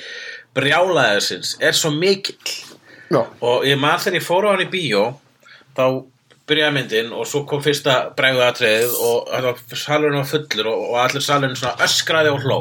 brjálæðisins 0.57 1.59
er 1.61 1.73
svo 1.77 1.91
mikill 1.93 2.70
já, 3.11 3.21
og 3.43 3.65
ég 3.67 3.79
man 3.81 3.99
þegar 3.99 4.19
ég 4.21 4.27
fór 4.27 4.47
á 4.47 4.51
hann 4.55 4.65
í 4.67 4.71
bíó 4.73 5.05
þá 5.77 5.85
byrjaði 6.51 6.75
myndin 6.75 7.13
og 7.15 7.27
svo 7.31 7.45
kom 7.47 7.63
fyrsta 7.63 7.97
bregðu 8.19 8.43
atriðið 8.43 8.95
og 9.07 9.29
þetta 9.31 9.51
var- 9.51 10.25
fullur 10.33 10.67
og, 10.73 10.81
og 10.91 10.97
allir 11.05 11.23
salurinn 11.23 11.57
svona 11.59 11.77
öskraði 11.87 12.33
og 12.35 12.41
hló. 12.43 12.61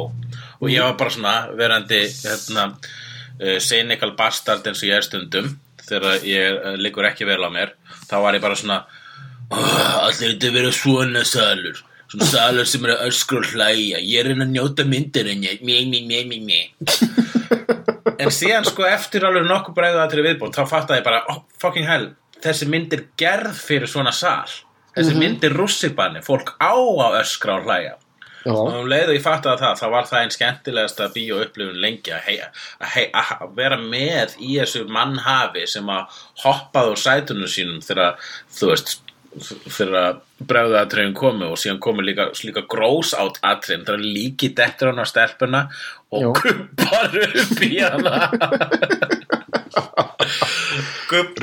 Og 0.62 0.70
ég 0.70 0.84
var 0.84 0.94
bara 1.00 1.10
svona 1.10 1.34
verandi 1.58 2.02
hérna 2.06 2.68
uh, 2.76 3.58
cynical 3.64 4.12
bastard 4.20 4.68
eins 4.68 4.84
og 4.84 4.90
ég 4.90 4.98
er 5.00 5.06
stundum. 5.08 5.50
Þegar 5.88 6.20
ég 6.28 6.60
uh, 6.60 6.76
liggur 6.78 7.08
ekki 7.10 7.26
vel 7.26 7.42
á 7.42 7.50
mér 7.50 7.74
þá 8.10 8.16
var 8.22 8.36
ég 8.38 8.42
bara 8.44 8.56
svona 8.60 8.84
"Ah, 9.50 10.06
allir 10.06 10.36
þetta 10.36 10.52
verið 10.54 10.76
svona 10.78 11.24
salur 11.26 11.80
svona 12.10 12.30
salur 12.30 12.70
sem 12.70 12.86
er 12.88 12.96
að 12.96 13.10
öskra 13.10 13.42
og 13.42 13.52
hlæja. 13.54 14.02
Ég 14.02 14.22
er 14.22 14.32
reyna 14.32 14.48
að 14.48 14.56
njóta 14.56 14.86
myndir 14.88 15.30
en 15.30 15.46
ég 15.46 15.62
mjö, 15.66 15.84
mjö, 15.92 16.24
mjö, 16.30 16.40
mjö, 16.50 16.62
en 18.20 18.34
síðan 18.34 18.68
sko 18.68 18.88
eftir 18.90 19.28
alveg 19.28 19.48
nokkuð 19.48 19.78
bregða 19.78 20.10
til 20.12 20.26
viðbútt 20.26 20.58
þá 20.58 20.66
fattaði 20.68 21.02
ég 21.02 21.08
bara, 21.08 21.22
oh, 21.32 21.44
fucking 21.62 21.88
hell 21.88 22.10
þessi 22.44 22.68
mynd 22.72 22.94
er 22.96 23.08
gerð 23.20 23.56
fyrir 23.60 23.90
svona 23.92 24.14
sal. 24.16 24.50
Þessi 24.96 25.16
mynd 25.16 25.44
er 25.46 25.56
rússibanni 25.56 26.22
fólk 26.26 26.56
á 26.60 26.74
að 26.74 27.20
öskra 27.22 27.60
og 27.60 27.68
hlæja. 27.68 27.96
Já, 28.40 28.54
og 28.56 28.70
um 28.72 28.88
leið 28.88 29.12
og 29.12 29.18
ég 29.18 29.24
fattaði 29.24 29.60
það 29.60 29.80
þá 29.82 29.86
var 29.92 30.06
það 30.08 30.22
einn 30.22 30.34
skemmtilegasta 30.34 31.08
bíó 31.12 31.42
upplifun 31.44 31.82
lengi 31.84 32.14
að, 32.16 32.22
hei, 32.24 32.38
að, 32.80 32.92
hei, 32.94 33.04
að 33.20 33.42
vera 33.58 33.78
með 33.82 34.38
í 34.40 34.54
þessu 34.56 34.86
mannhafi 34.88 35.66
sem 35.68 35.92
að 35.92 36.22
hoppaði 36.46 36.94
úr 36.94 37.02
sætunum 37.04 37.52
sínum 37.52 37.82
þegar 37.84 38.32
þú 38.56 38.72
veist 38.72 38.96
þegar 39.38 40.20
bregðu 40.50 40.78
atriðin 40.80 41.14
komu 41.18 41.52
og 41.54 41.60
síðan 41.62 41.80
komu 41.84 42.04
líka, 42.06 42.30
líka 42.46 42.64
grós 42.70 43.14
át 43.14 43.38
atriðin 43.46 43.86
þegar 43.88 44.04
líki 44.04 44.52
dettur 44.58 44.92
hann 44.92 45.04
á 45.04 45.08
stelpuna 45.10 45.62
og 46.16 46.24
Já. 46.24 46.30
kumpar 46.40 47.18
upp 47.20 47.64
í 47.66 47.72
hana 47.84 48.16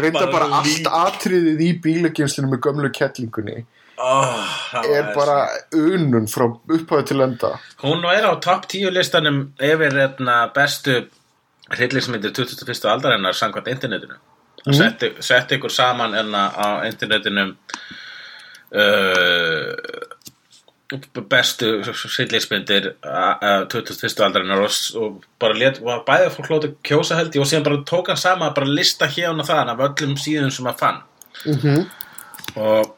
reynda 0.01 0.27
bara 0.33 0.51
lík. 0.51 0.59
allt 0.59 0.87
atriðið 1.01 1.63
í 1.63 1.71
bílageimslinu 1.85 2.51
með 2.51 2.63
gömlu 2.67 2.91
kettlingunni 2.95 3.59
oh, 4.03 4.57
er 4.83 5.13
bara 5.15 5.39
unun 5.77 6.27
frá 6.31 6.49
upphæðu 6.51 7.07
til 7.13 7.21
enda 7.25 7.53
Hún 7.85 8.03
er 8.11 8.27
á 8.27 8.35
topp 8.43 8.67
10 8.73 8.91
listanum 8.95 9.45
yfir 9.63 9.95
hérna, 9.95 10.41
bestu 10.55 11.05
hryllingsmyndir 11.75 12.33
21. 12.35 12.87
aldarinnar 12.91 13.35
samkvæmt 13.35 13.69
internetinu. 13.69 14.19
Mm. 14.67 14.75
Setti, 14.75 15.13
setti 15.23 15.55
ykkur 15.61 15.71
saman 15.71 16.15
enna 16.19 16.49
á 16.51 16.67
internetinu 16.89 17.45
uh, 18.75 19.71
bestu 21.31 21.69
hryllingsmyndir 21.87 22.89
uh, 23.07 23.63
21. 23.71 24.11
aldarinnar 24.27 24.65
og, 24.65 24.75
og 24.99 25.25
bara 25.43 25.59
let, 25.59 25.79
og 25.83 26.03
bæði 26.07 26.33
fólk 26.35 26.51
hlóti 26.51 26.73
kjósa 26.87 27.19
held 27.21 27.35
ég 27.35 27.45
og 27.45 27.51
síðan 27.51 27.67
bara 27.69 27.83
tók 27.87 28.11
hann 28.11 28.21
sama 28.21 28.51
bara 28.59 28.71
lista 28.71 29.07
hérna 29.11 29.47
þaðan 29.47 29.75
af 29.75 29.85
öllum 29.89 30.19
síðum 30.19 30.53
sem 30.55 30.71
að 30.71 30.79
fann. 30.83 31.03
Mhm. 31.47 31.87
Og 32.57 32.97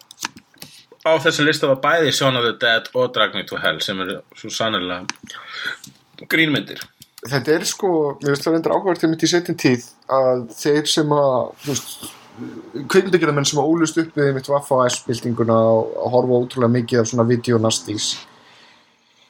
á 1.04 1.12
þessu 1.24 1.44
lista 1.44 1.68
var 1.68 1.82
bæði 1.84 2.12
Shaun 2.16 2.36
of 2.40 2.48
the 2.48 2.56
Dead 2.60 2.88
og 2.94 3.12
Drag 3.14 3.36
Me 3.36 3.44
to 3.48 3.60
Hell 3.60 3.80
sem 3.84 4.00
eru 4.04 4.22
svo 4.36 4.52
sannlega 4.52 5.04
grínmyndir 6.28 6.80
þetta 7.32 7.56
er 7.56 7.66
sko, 7.68 7.90
mér 8.20 8.32
finnst 8.32 8.46
það 8.46 8.56
reyndar 8.56 8.76
áhverjum 8.76 9.02
til 9.02 9.10
mitt 9.12 9.26
í 9.26 9.30
setjum 9.32 9.58
tíð 9.64 9.88
að 10.18 10.46
þeir 10.58 10.88
sem 10.92 11.12
að 11.16 11.36
kveikmyndagjörðamenn 12.38 13.48
sem 13.48 13.60
að 13.60 13.72
ólust 13.72 13.98
upp 14.02 14.16
við 14.18 14.32
mitt 14.36 14.48
Vaffa 14.50 14.84
S-bildinguna 14.92 15.58
og 15.74 16.12
horfa 16.14 16.40
ótrúlega 16.44 16.74
mikið 16.76 17.02
af 17.02 17.10
svona 17.10 17.26
videonastís 17.28 18.12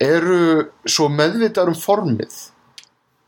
eru 0.03 0.69
svo 0.87 1.09
meðvitaður 1.11 1.73
um 1.73 1.79
formið 1.79 2.37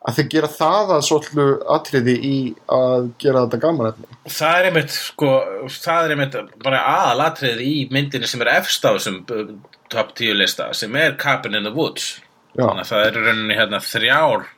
að 0.00 0.16
þeir 0.16 0.28
gera 0.32 0.50
það 0.52 0.92
að 0.94 1.02
svolítlu 1.08 1.46
atriði 1.74 2.14
í 2.24 2.36
að 2.72 3.10
gera 3.20 3.44
þetta 3.44 3.60
gaman 3.64 3.90
efni 3.90 4.32
það 4.36 4.54
er 4.58 4.68
einmitt 4.70 4.94
sko, 4.94 5.32
það 5.74 6.06
er 6.06 6.14
einmitt 6.14 6.38
bara 6.64 6.84
aðalatrið 6.94 7.60
í 7.64 7.74
myndinni 7.92 8.30
sem 8.30 8.44
er 8.44 8.54
efst 8.54 8.86
á 8.86 8.90
þessum 8.94 9.20
uh, 9.28 9.50
top 9.92 10.14
10 10.16 10.40
lista 10.40 10.70
sem 10.76 10.96
er 10.96 11.18
Cabin 11.20 11.58
in 11.58 11.68
the 11.68 11.74
Woods 11.74 12.14
Já. 12.54 12.64
þannig 12.64 12.86
að 12.86 12.90
það 12.92 13.06
eru 13.10 13.26
rauninni 13.26 13.58
hérna 13.58 13.82
þrjár 13.84 14.48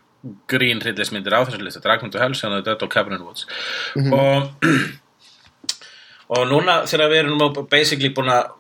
grín 0.50 0.82
hryllismyndir 0.82 1.34
á 1.34 1.42
þessu 1.44 1.62
lista 1.62 1.82
Drag 1.84 2.02
Me 2.02 2.10
to 2.10 2.20
Hell, 2.22 2.34
Shaun 2.34 2.56
of 2.56 2.64
the 2.64 2.70
Dead 2.70 2.82
og 2.82 2.92
Cabin 2.92 3.16
in 3.16 3.22
the 3.22 3.26
Woods 3.26 3.46
og 4.12 4.66
og 6.36 6.44
núna 6.48 6.82
þegar 6.88 7.12
við 7.12 7.24
erum 7.24 7.64
basically 7.70 8.12
búin 8.14 8.32
að 8.32 8.52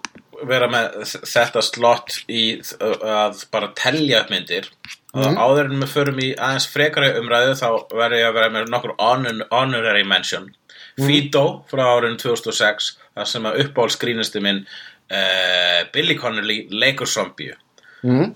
vera 0.48 0.66
með 0.70 0.96
þetta 1.28 1.62
slott 1.62 2.16
í 2.30 2.44
að 2.82 3.44
bara 3.52 3.70
telja 3.78 4.24
upp 4.24 4.32
myndir 4.32 4.68
og 5.12 5.36
áður 5.36 5.68
en 5.68 5.82
við 5.84 5.92
förum 5.92 6.20
í 6.24 6.30
aðeins 6.32 6.66
frekari 6.72 7.12
umræðu 7.20 7.54
þá 7.60 7.68
verður 7.92 8.18
ég 8.18 8.28
að 8.30 8.36
vera 8.38 8.52
með 8.54 8.70
nokkur 8.72 8.94
honor, 8.96 9.42
honorary 9.52 10.06
mention. 10.08 10.48
Fido 10.96 11.44
frá 11.68 11.84
árinu 11.84 12.16
2006 12.20 12.88
þar 13.12 13.28
sem 13.28 13.48
að 13.48 13.58
uppáhaldsgrínisti 13.66 14.42
minn 14.44 14.62
uh, 14.64 15.80
Billy 15.92 16.16
Connolly 16.20 16.64
leikur 16.72 17.08
zombíu 17.08 17.54
mm. 18.04 18.32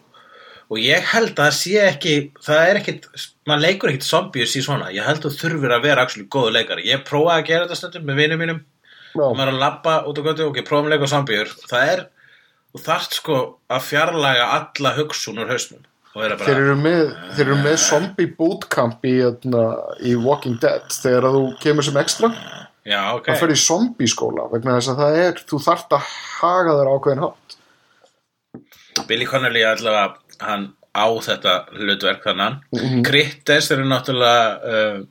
Og 0.66 0.80
ég 0.82 1.10
held 1.12 1.32
að 1.34 1.42
það 1.42 1.56
sé 1.60 1.74
ekki 1.86 2.14
það 2.42 2.62
er 2.70 2.80
ekkit, 2.80 3.08
maður 3.46 3.64
leikur 3.66 3.92
ekkit 3.92 4.08
zombies 4.08 4.56
í 4.58 4.62
svona, 4.64 4.92
ég 4.94 5.06
held 5.06 5.22
að 5.22 5.28
þú 5.28 5.42
þurfir 5.42 5.76
að 5.76 5.86
vera 5.86 6.06
actually 6.06 6.28
góðu 6.32 6.54
leikari, 6.56 6.88
ég 6.90 7.04
prófaði 7.06 7.42
að 7.42 7.48
gera 7.50 7.66
þetta 7.66 7.80
stundum 7.80 8.08
með 8.10 8.22
vinum 8.22 8.42
mínum, 8.42 8.62
og 9.16 9.36
maður 9.36 9.52
er 9.52 9.54
að 9.54 9.62
labba 9.62 9.96
út 10.10 10.20
á 10.20 10.26
götu 10.26 10.48
og 10.48 10.58
ég 10.58 10.68
prófaði 10.68 10.90
að 10.90 10.96
leika 10.96 11.10
zombiur 11.12 11.52
það 11.66 11.92
er, 11.92 12.06
þú 12.72 12.82
þarft 12.88 13.20
sko 13.20 13.42
að 13.72 13.86
fjarlæga 13.90 14.48
alla 14.58 14.96
hugsun 14.98 15.42
úr 15.42 15.54
hausnum 15.54 15.84
og 16.16 16.22
vera 16.24 16.36
þeir 16.40 16.48
bara, 16.48 16.64
eru 16.64 16.76
með, 16.80 17.02
þeir 17.36 17.46
eru 17.46 17.56
með 17.60 17.74
zombie 17.82 18.30
bootcamp 18.38 19.04
í, 19.04 19.16
hérna, 19.20 19.64
í 20.00 20.14
Walking 20.16 20.56
Dead. 20.62 20.86
Þegar 21.02 21.28
að 21.28 21.36
þú 21.36 21.42
kemur 21.60 21.86
sem 21.86 21.98
ekstra 22.00 22.30
já 22.86 23.00
ok. 23.16 23.32
það 23.32 23.40
fyrir 23.42 23.60
zombie 23.60 24.08
skóla 24.08 24.46
vegna 24.52 24.78
þess 24.78 24.92
að 24.92 25.02
það 25.02 25.18
er, 25.24 25.42
þú 25.50 25.58
þarft 25.66 25.96
að 25.96 26.12
haga 26.38 26.76
þér 26.78 26.92
ákveðin 26.94 27.24
hátt. 27.26 27.56
Billy 29.06 29.26
Connolly 29.28 29.64
allavega 29.66 30.25
hann 30.40 30.70
á 30.96 31.06
þetta 31.28 31.58
hlutverk 31.76 32.24
þannig 32.24 32.62
mm 32.72 33.04
Critters 33.06 33.70
eru 33.74 33.84
náttúrulega 33.88 34.72
uh, 34.72 35.02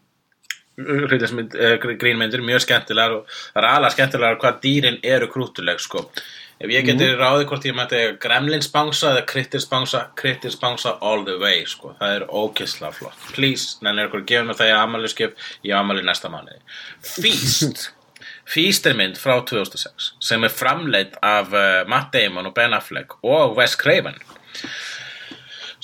uh, 0.82 1.98
grínmyndir 2.02 2.44
mjög 2.46 2.66
skemmtilegar 2.66 3.20
og 3.20 3.30
það 3.30 3.62
er 3.62 3.70
alveg 3.70 3.96
skemmtilegar 3.96 4.42
hvað 4.42 4.60
dýrin 4.64 5.00
eru 5.04 5.30
krútuleg 5.32 5.80
sko. 5.84 6.08
Ef 6.56 6.72
ég 6.72 6.86
geti 6.88 7.10
ráðið 7.20 7.50
hvort 7.50 7.66
ég 7.68 7.76
mætti 7.76 7.98
eiga 8.00 8.14
Gremlins 8.24 8.70
bangsa 8.72 9.10
eða 9.12 9.26
Critters 9.28 10.56
bangsa 10.56 10.94
all 11.04 11.26
the 11.28 11.36
way 11.42 11.66
sko. 11.68 11.92
Það 12.00 12.16
er 12.16 12.26
ókissla 12.32 12.94
flott. 12.96 13.28
Please, 13.36 13.76
nennir 13.84 14.08
ykkur 14.08 14.24
að 14.24 14.30
gefa 14.32 14.48
mér 14.48 14.60
það 14.62 14.72
ég 14.72 14.80
amali 14.80 15.12
skip 15.12 15.44
ég 15.68 15.76
amali 15.76 16.06
næsta 16.08 16.32
mánuði. 16.32 16.62
Feast. 17.04 17.90
Feast 18.54 18.86
er 18.88 18.96
mynd 18.96 19.18
frá 19.18 19.40
2006 19.42 20.14
sem 20.24 20.44
er 20.46 20.54
framleitt 20.54 21.18
af 21.26 21.52
uh, 21.52 21.82
Matt 21.90 22.14
Damon 22.14 22.48
og 22.48 22.54
Ben 22.56 22.76
Affleck 22.78 23.18
og 23.26 23.58
Wes 23.58 23.74
Craven 23.80 24.20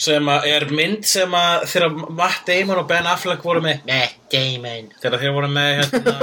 sem 0.01 0.29
er 0.33 0.63
mynd 0.73 1.05
sem 1.05 1.33
að 1.37 1.65
þegar 1.69 1.95
Matt 2.17 2.47
Damon 2.47 2.79
og 2.81 2.87
Ben 2.89 3.05
Affleck 3.09 3.43
voru 3.45 3.61
með 3.65 3.83
Matt 3.89 4.15
Damon. 4.33 4.87
Þegar 5.03 5.21
þeir 5.21 5.35
voru 5.35 5.49
með 5.53 5.69
hérna, 5.81 6.15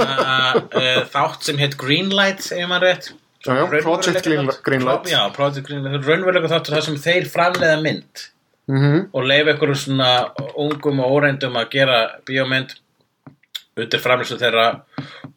uh, 0.59 0.99
þátt 1.13 1.47
sem 1.47 1.61
heit 1.61 1.77
Greenlight 1.79 2.49
ef 2.51 2.65
maður 2.67 2.87
rétt. 2.89 3.11
Já, 3.45 3.53
já, 3.55 3.63
Project 3.85 4.25
Green- 4.25 4.51
Greenlight. 4.65 5.07
Já, 5.13 5.21
Project 5.31 5.63
Greenlight, 5.69 6.03
raunverulega 6.03 6.51
þáttur 6.51 6.75
þar 6.75 6.85
sem 6.89 6.99
þeir 6.99 7.29
framleiða 7.31 7.79
mynd. 7.85 8.25
Mm 8.69 9.07
og 9.17 9.23
leifa 9.25 9.55
ykkur 9.55 9.71
svona 9.79 10.09
ungum 10.61 10.99
og 11.01 11.15
óreindum 11.15 11.55
að 11.57 11.71
gera 11.73 11.95
bíómynd 12.27 12.75
undir 13.79 14.01
framlýslu 14.03 14.35
þeirra 14.41 14.65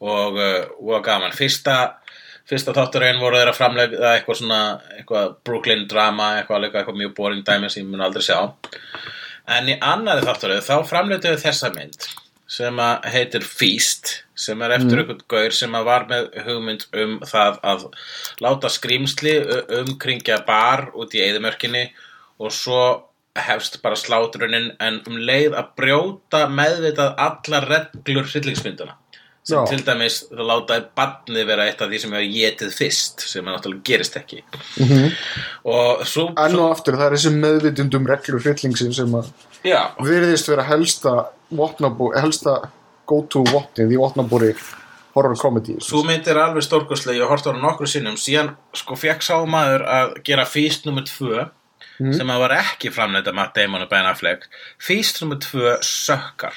og, 0.02 0.36
uh, 0.36 0.66
og 0.82 0.98
gaman. 1.06 1.32
Fyrsta, 1.32 1.76
fyrsta 2.48 2.74
þátturinn 2.76 3.20
voru 3.22 3.38
þeirra 3.38 3.54
framlega 3.56 4.14
eitthvað 4.16 4.40
svona 4.40 4.62
eitthvað 4.96 5.36
Brooklyn 5.46 5.86
drama, 5.90 6.34
eitthvað, 6.40 6.66
eitthvað, 6.66 6.80
eitthvað 6.82 7.00
mjög 7.02 7.14
boring 7.18 7.46
dæmi 7.46 7.70
sem 7.70 7.84
ég 7.84 7.92
mun 7.92 8.04
aldrei 8.04 8.26
sjá 8.26 8.38
en 9.56 9.70
í 9.70 9.78
annari 9.78 10.26
þátturinn 10.26 10.66
þá 10.66 10.74
framleitu 10.88 11.36
þessa 11.40 11.72
mynd 11.74 12.10
sem 12.52 12.80
að 12.84 13.06
heitir 13.14 13.46
Feast 13.46 14.10
sem 14.36 14.60
er 14.64 14.74
eftir 14.76 14.98
mm. 14.98 15.00
einhvern 15.02 15.22
gaur 15.30 15.54
sem 15.56 15.76
að 15.78 15.86
var 15.88 16.08
með 16.10 16.26
hugmynd 16.46 16.84
um 17.04 17.14
það 17.28 17.60
að 17.72 17.86
láta 18.44 18.70
skrýmsli 18.72 19.36
umkringja 19.82 20.42
bar 20.48 20.90
út 20.98 21.14
í 21.16 21.22
eðimörkinni 21.24 21.86
og 22.42 22.52
svo 22.52 22.82
hefst 23.38 23.78
bara 23.84 23.96
slátruninn 23.96 24.72
en 24.82 24.98
um 25.08 25.16
leið 25.16 25.54
að 25.56 25.70
brjóta 25.78 26.42
meðvitað 26.52 27.14
allar 27.26 27.68
reglur 27.70 28.28
hryllingsmynduna 28.28 28.98
sem 29.42 29.58
Já. 29.58 29.62
til 29.72 29.80
dæmis 29.86 30.18
það 30.30 30.44
látaði 30.50 30.84
barnið 30.98 31.48
vera 31.48 31.64
eitt 31.66 31.80
af 31.82 31.90
því 31.90 31.98
sem 32.02 32.12
hefur 32.14 32.34
getið 32.36 32.76
fyrst 32.78 33.24
sem 33.26 33.48
að 33.48 33.56
náttúrulega 33.56 33.86
gerist 33.88 34.18
ekki 34.20 34.42
og 35.72 36.04
svo, 36.06 36.28
enn 36.30 36.60
og 36.60 36.68
aftur 36.68 36.98
það 37.00 37.08
er 37.08 37.16
þessi 37.16 37.32
meðvitundum 37.38 38.06
reglur 38.10 38.44
hryllingsinn 38.44 38.94
sem 38.94 39.16
að 39.18 39.32
já, 39.66 39.80
virðist 39.98 40.50
vera 40.52 40.68
helsta 40.68 41.16
helsta 42.20 42.60
go-to 43.10 43.42
vopnið 43.50 43.96
í 43.96 43.98
vopnabúri 44.00 44.52
horror 45.16 45.36
comedy 45.36 45.76
Svo 45.82 46.02
mynd 46.06 46.28
er 46.30 46.40
alveg 46.40 46.64
stórkostlega, 46.64 47.20
ég 47.20 47.30
horfði 47.30 47.50
á 47.50 47.52
hana 47.52 47.66
nokkru 47.66 47.88
sinnum 47.90 48.18
síðan 48.20 48.54
sko 48.76 48.96
fekk 48.96 49.26
sá 49.26 49.34
maður 49.48 49.84
að 49.90 50.14
gera 50.26 50.46
Feast 50.48 50.86
nr. 50.88 51.04
2 51.08 52.14
sem 52.16 52.30
að 52.32 52.44
var 52.46 52.54
ekki 52.56 52.90
framleita 52.94 53.34
Matt 53.36 53.58
Damon 53.58 53.84
og 53.84 53.90
Ben 53.90 54.08
Affleck 54.08 54.46
Feast 54.80 55.20
nr. 55.26 55.38
2 55.42 55.76
sökkar 55.86 56.56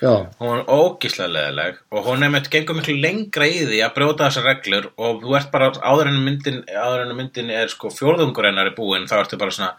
já, 0.00 0.12
hún 0.40 0.52
er 0.56 0.68
ógislega 0.68 1.30
leðileg 1.34 1.80
og 1.92 2.06
hún 2.08 2.26
er 2.26 2.34
með 2.34 2.50
gengur 2.54 2.78
miklu 2.80 2.98
lengra 3.00 3.48
í 3.48 3.64
því 3.68 3.80
að 3.86 3.96
brjóta 3.96 4.28
þessar 4.28 4.48
reglur 4.50 4.90
og 4.96 5.24
þú 5.24 5.36
ert 5.38 5.50
bara 5.54 5.72
áður 5.80 6.12
en 6.12 6.22
myndin, 6.24 6.62
áður 6.68 7.06
en 7.06 7.16
myndin 7.18 7.52
er 7.54 7.72
sko 7.72 7.92
fjórðungur 7.94 8.48
hennar 8.48 8.72
í 8.72 8.76
búin 8.76 9.08
þá 9.10 9.18
ertu 9.22 9.40
bara 9.40 9.56
svona 9.56 9.74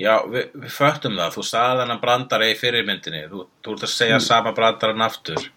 já, 0.00 0.14
við, 0.30 0.48
við 0.62 0.72
föttum 0.74 1.18
það, 1.18 1.36
þú 1.36 1.44
sagði 1.48 1.84
hennar 1.84 2.00
brandara 2.02 2.48
í 2.50 2.56
fyrirmyndinni, 2.58 3.26
þú, 3.30 3.44
þú 3.64 3.76
ert 3.76 3.86
að 3.86 3.92
segja 3.94 4.20
sama 4.22 4.54
brandaran 4.56 5.06
aftur. 5.06 5.50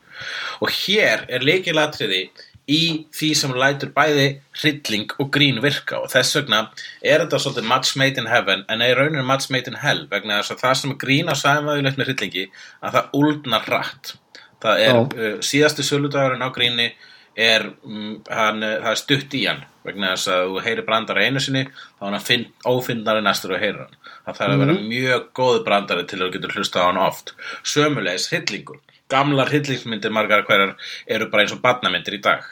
Og 0.66 0.72
hér 0.74 1.28
er 1.30 1.46
leikilatriði 1.46 2.24
í 2.68 3.08
því 3.16 3.30
sem 3.40 3.54
lætur 3.56 3.92
bæði 3.96 4.28
hrylling 4.60 5.14
og 5.24 5.30
grín 5.34 5.62
virka 5.64 6.02
og 6.04 6.12
þess 6.12 6.36
vegna 6.36 6.62
er 7.00 7.24
þetta 7.24 7.40
svolítið 7.40 7.68
match 7.70 7.96
made 8.00 8.20
in 8.20 8.28
heaven 8.28 8.66
en 8.68 8.84
er 8.84 9.00
raunin 9.00 9.28
match 9.28 9.52
made 9.54 9.72
in 9.72 9.80
hell 9.80 10.04
vegna 10.12 10.42
þess 10.42 10.56
að 10.56 10.64
það 10.66 10.80
sem 10.82 10.94
er 10.94 11.00
grín 11.04 11.32
á 11.32 11.36
sæmaðilegt 11.40 12.00
með 12.00 12.12
hryllingi 12.12 12.48
að 12.82 12.98
það 12.98 13.20
úldnar 13.22 13.70
hratt. 13.70 14.18
Það 14.64 14.84
er 14.84 15.00
uh, 15.00 15.38
síðasti 15.46 15.86
söludagurinn 15.86 16.44
á 16.44 16.50
gríni 16.52 16.90
er, 17.38 17.70
um, 17.86 18.18
hann, 18.28 18.60
uh, 18.66 18.76
það 18.84 18.92
er 18.92 19.02
stutt 19.04 19.38
í 19.38 19.46
hann 19.46 19.64
vegna 19.88 20.12
þess 20.16 20.34
að 20.34 20.52
þú 20.52 20.66
heyri 20.66 20.86
brandara 20.90 21.24
einu 21.24 21.40
sinni 21.40 21.64
þá 21.70 22.04
er 22.10 22.18
hann 22.18 22.28
finn, 22.28 22.46
ófinnari 22.68 23.24
næstur 23.24 23.56
og 23.56 23.64
heyrir 23.64 23.86
hann. 23.86 23.96
Það 24.26 24.42
þarf 24.42 24.58
að 24.58 24.64
vera 24.66 24.78
mjög 24.92 25.32
góð 25.40 25.62
brandari 25.70 26.04
til 26.10 26.20
að 26.20 26.26
þú 26.26 26.34
getur 26.36 26.58
hlustað 26.58 26.84
á 26.84 26.88
hann 26.90 27.04
oft. 27.06 27.36
Sömulegis 27.64 28.28
hryllingur. 28.34 28.82
Gamlar 29.08 29.48
hryllingsmyndir 29.54 30.12
margar 30.12 30.44
hverjar 30.50 30.74
eru 31.08 31.30
bara 31.32 31.46
eins 31.46 31.54
og 31.56 31.62
barnamyndir 31.64 32.18
í 32.18 32.24
dag 32.26 32.44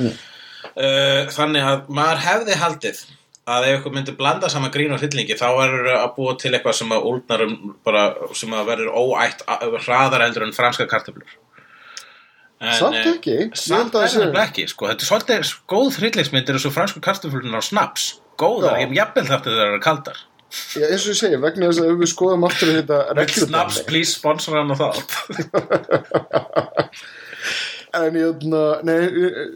uh, 0.00 1.20
þannig 1.34 1.68
að 1.72 1.92
maður 1.92 2.24
hefði 2.26 2.58
haldið 2.62 3.04
að 3.52 3.68
ef 3.68 3.78
ykkur 3.80 3.94
myndi 3.96 4.14
blanda 4.14 4.48
saman 4.52 4.70
grín 4.74 4.92
og 4.94 5.02
hryllingi 5.02 5.34
þá 5.34 5.48
verður 5.58 5.94
að 5.98 6.10
búa 6.16 6.36
til 6.38 6.52
eitthvað 6.52 6.76
sem 6.78 6.92
að 6.94 7.06
úldnar 7.10 7.46
um 7.48 7.56
bara, 7.82 8.04
sem 8.38 8.52
að 8.54 8.68
verður 8.70 8.92
óætt 8.94 9.42
hraðar 9.82 10.22
heldur 10.22 10.46
en 10.46 10.54
franska 10.54 10.86
kartöflur 10.90 11.40
Samt 12.62 12.94
eh, 12.94 13.06
ekki. 13.10 13.38
Samt 13.58 13.96
að 13.98 14.04
það 14.06 14.28
það 14.28 14.44
ekki, 14.44 14.64
sko. 14.70 14.86
Þetta 14.92 15.02
er 15.02 15.08
svolítið 15.08 15.54
góð 15.72 15.96
hryllingsmyndir 15.98 16.58
eins 16.58 16.66
og 16.68 16.74
fransku 16.76 17.02
kartaflunar 17.02 17.58
á 17.58 17.64
snaps. 17.66 18.04
Góðar, 18.38 18.78
ég 18.84 18.94
jafnvel 18.94 19.24
þáttu 19.26 19.50
þegar 19.50 19.58
það 19.58 19.72
eru 19.72 19.80
kaldar. 19.82 20.20
Já, 20.52 20.84
eins 20.86 21.06
og 21.06 21.10
ég 21.10 21.18
segi, 21.18 21.40
vegna 21.42 21.70
þess 21.70 21.82
að 21.82 21.98
við 22.02 22.10
skoðum 22.12 22.46
aftur 22.46 22.70
þetta 22.76 23.26
Snaps, 23.32 23.80
please, 23.88 24.14
sponsor 24.14 24.60
hann 24.60 24.74
og 24.74 24.78
þátt. 24.78 25.10
En 27.98 28.16
ég, 28.16 28.46
nei, 28.86 28.96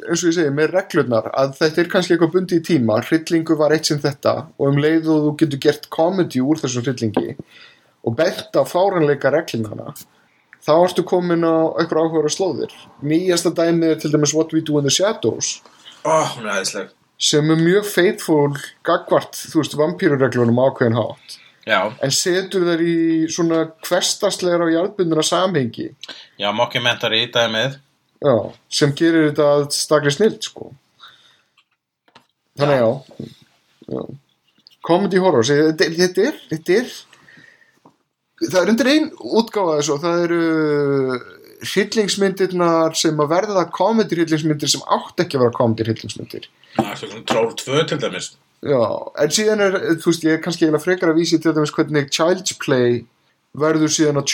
eins 0.09 0.23
og 0.23 0.31
ég 0.31 0.37
segi, 0.37 0.51
með 0.55 0.75
reglurnar 0.75 1.31
að 1.33 1.55
þetta 1.61 1.83
er 1.83 1.93
kannski 1.93 2.17
eitthvað 2.17 2.35
bundi 2.35 2.59
í 2.61 2.67
tíma 2.67 2.99
hryllingu 3.05 3.57
var 3.59 3.75
eitt 3.77 3.89
sem 3.89 4.03
þetta 4.03 4.35
og 4.57 4.69
um 4.71 4.83
leið 4.83 5.09
og 5.13 5.25
þú 5.25 5.33
getur 5.43 5.63
gert 5.69 5.89
komedi 5.93 6.43
úr 6.45 6.61
þessum 6.61 6.85
hryllingi 6.87 7.37
og 8.07 8.19
bent 8.19 8.59
á 8.59 8.63
fáranleika 8.69 9.33
reglunana 9.35 9.95
þá 10.67 10.75
ertu 10.83 11.07
komin 11.07 11.47
á 11.47 11.79
eitthvað 11.79 12.11
áhuga 12.11 12.33
slóðir. 12.33 12.77
Nýjasta 13.07 13.53
dæmið 13.55 13.93
er 13.93 13.99
til 14.03 14.13
dæmis 14.15 14.35
What 14.35 14.55
We 14.55 14.63
Do 14.67 14.81
in 14.81 14.87
the 14.87 14.93
Shadows. 14.93 15.61
Hún 16.07 16.49
er 16.51 16.91
sem 17.19 17.51
er 17.51 17.57
mjög 17.57 17.87
faithful 17.89 18.57
gagvart, 18.85 19.39
þú 19.49 19.63
veist, 19.63 19.77
vampýrureglunum 19.81 20.59
ákveðin 20.61 20.99
hátt. 20.99 21.39
Já, 21.67 21.81
en 22.05 22.13
setur 22.15 22.67
þær 22.69 22.83
í 22.85 22.99
svona 23.33 23.63
hverstaslegra 23.87 24.69
og 24.69 24.75
jarðbundina 24.75 25.25
samhengi. 25.27 25.89
Já, 26.39 26.51
mockumentary 26.55 27.25
í 27.25 27.31
dæmið. 27.35 27.81
Já, 28.23 28.35
sem 28.79 28.95
gerir 28.97 29.31
þetta 29.31 29.49
að 29.55 29.67
stakli 29.77 30.13
snild 30.15 30.41
sko. 30.47 30.71
Þannig 32.57 32.81
já, 32.81 32.89
já. 33.93 34.03
comedy 34.87 35.21
horror 35.21 35.45
þetta, 35.45 35.91
þetta 35.99 36.29
er 36.31 36.41
þetta 36.53 36.79
er 36.81 36.95
það 38.47 38.61
er 38.63 38.73
undir 38.73 38.93
ein 38.93 39.11
útgáfa 39.17 39.81
þessu 39.81 39.99
það 40.05 40.23
eru 40.27 40.43
hryllingsmyndirnar 41.67 42.97
sem 42.99 43.21
að 43.23 43.31
verða 43.33 43.67
comedy 43.73 44.19
hryllingsmyndir 44.19 44.71
sem 44.71 44.85
átt 44.93 45.23
ekki 45.25 45.39
að 45.39 45.47
vera 45.47 45.57
comedy 45.57 45.87
hryllingsmyndir. 45.87 46.49
Það 46.77 47.17
Troll 47.29 47.55
2 47.57 47.87
til 47.91 48.01
dæmis. 48.03 48.35
Já, 48.67 48.83
en 49.23 49.33
síðan 49.33 49.63
er, 49.65 49.77
þú 50.01 50.11
veist, 50.11 50.25
ég 50.25 50.37
er 50.37 50.43
kannski 50.45 50.67
eiginlega 50.67 50.85
frekar 50.85 51.13
að 51.13 51.21
vísi 51.21 51.39
til 51.41 51.53
dæmis 51.57 51.73
hvernig 51.77 52.09
Child's 52.13 52.57
Play 52.61 53.03
verður 53.57 53.93
síðan 53.93 54.21
á 54.21 54.25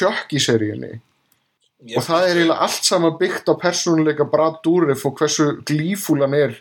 Chucky-seríunni 1.83 1.99
og 1.99 2.07
það 2.07 2.29
er 2.29 2.37
eiginlega 2.37 2.61
allt 2.69 2.85
saman 2.89 3.17
byggt 3.19 3.49
á 3.51 3.55
persónuleika 3.59 4.25
Brad 4.31 4.61
Dourif 4.65 5.05
og 5.09 5.19
hversu 5.19 5.49
glífúlan 5.67 6.35
er 6.39 6.55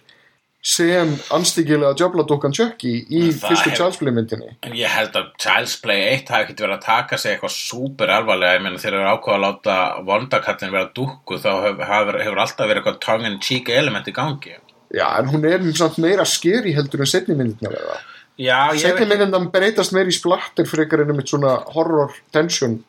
sem 0.62 1.16
anstíkilega 1.34 1.96
djöfladokkan 1.98 2.54
Chucky 2.54 2.92
í 3.10 3.22
Það 3.34 3.48
fyrstu 3.50 3.70
hefur- 3.72 3.78
Child's 3.80 3.98
Play 3.98 4.14
myndinni. 4.14 4.50
En 4.62 4.74
ég 4.78 4.86
held 4.94 5.16
að 5.18 5.32
Child's 5.42 5.76
Play 5.82 6.04
1 6.14 6.30
hafi 6.30 6.44
ekkert 6.46 6.60
verið 6.62 6.76
að 6.78 6.84
taka 6.86 7.18
sig 7.18 7.32
eitthvað 7.36 7.56
súper 7.56 8.10
alvarlega, 8.14 8.60
ég 8.60 8.62
meina 8.62 8.78
þegar 8.78 8.94
þeir 8.94 9.00
eru 9.00 9.14
ákveða 9.16 9.38
að 9.38 9.46
láta 9.48 9.78
vondakallin 10.06 10.72
vera 10.76 10.92
dúkku 10.94 11.40
þá 11.42 11.50
hefur, 11.66 12.20
hefur, 12.22 12.42
alltaf 12.46 12.68
verið 12.70 12.82
eitthvað 12.84 13.00
tongue 13.08 13.32
in 13.32 13.40
cheek 13.42 13.70
element 13.70 14.06
í 14.08 14.14
gangi. 14.14 14.54
Já, 14.94 15.08
en 15.20 15.30
hún 15.32 15.46
er 15.48 15.64
samt 15.74 15.98
meira 15.98 16.26
skeri 16.26 16.74
heldur 16.76 17.00
en 17.02 17.10
setni 17.10 17.36
myndina 17.36 17.72
verða 17.72 17.98
Setni 18.42 19.06
veit, 19.06 19.20
myndina 19.20 19.40
breytast 19.54 19.94
meira 19.94 20.10
í 20.10 20.16
splatter 20.16 20.66
frekar 20.66 21.02
en 21.04 21.12
einmitt 21.14 21.30
svona 21.32 21.58
horror 21.76 22.12
tension 22.34 22.84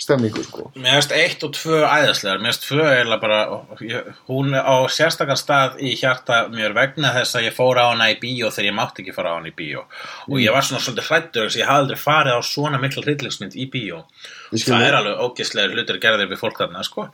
stemningu 0.00 0.42
sko 0.42 0.64
mér 0.74 0.96
finnst 0.98 1.12
1 1.14 1.44
og 1.46 1.52
2 1.54 1.76
æðislegar, 1.86 2.40
mér 2.42 2.50
finnst 2.50 2.64
2 2.66 2.78
eiginlega 2.82 3.20
bara, 3.22 3.38
ég, 3.86 4.08
hún 4.26 4.56
á 4.58 4.74
sérstakar 4.90 5.38
stað 5.38 5.76
í 5.86 5.92
hjarta 6.00 6.40
mér 6.50 6.74
vegna 6.74 7.12
þess 7.14 7.38
að 7.38 7.46
ég 7.46 7.54
fór 7.54 7.78
á 7.78 7.86
hana 7.92 8.08
í 8.10 8.16
bíó 8.18 8.50
þegar 8.50 8.68
ég 8.70 8.76
mátti 8.78 9.04
ekki 9.04 9.14
fara 9.14 9.34
á 9.34 9.38
hana 9.38 9.52
í 9.52 9.54
bíó 9.54 9.84
og 10.26 10.34
ég 10.42 10.54
var 10.54 10.66
svona 10.66 10.82
svolítið 10.82 11.10
hrættur 11.10 11.46
þess 11.46 11.58
að 11.58 11.62
ég 11.62 11.70
hafði 11.70 11.84
aldrei 11.84 12.02
farið 12.02 12.38
á 12.38 12.42
svona 12.50 12.80
mikla 12.82 13.06
hryllingsmynd 13.06 13.54
í 13.54 13.68
bíó 13.70 14.02
það 14.50 14.66
það. 14.66 14.86
er 14.88 14.98
alveg 14.98 15.22
ógislega 15.28 15.78
hlutir 15.78 16.00
gerðir 16.02 16.30
við 16.32 16.42
fólk 16.42 16.58
þarna 16.58 16.82
sko. 16.86 17.06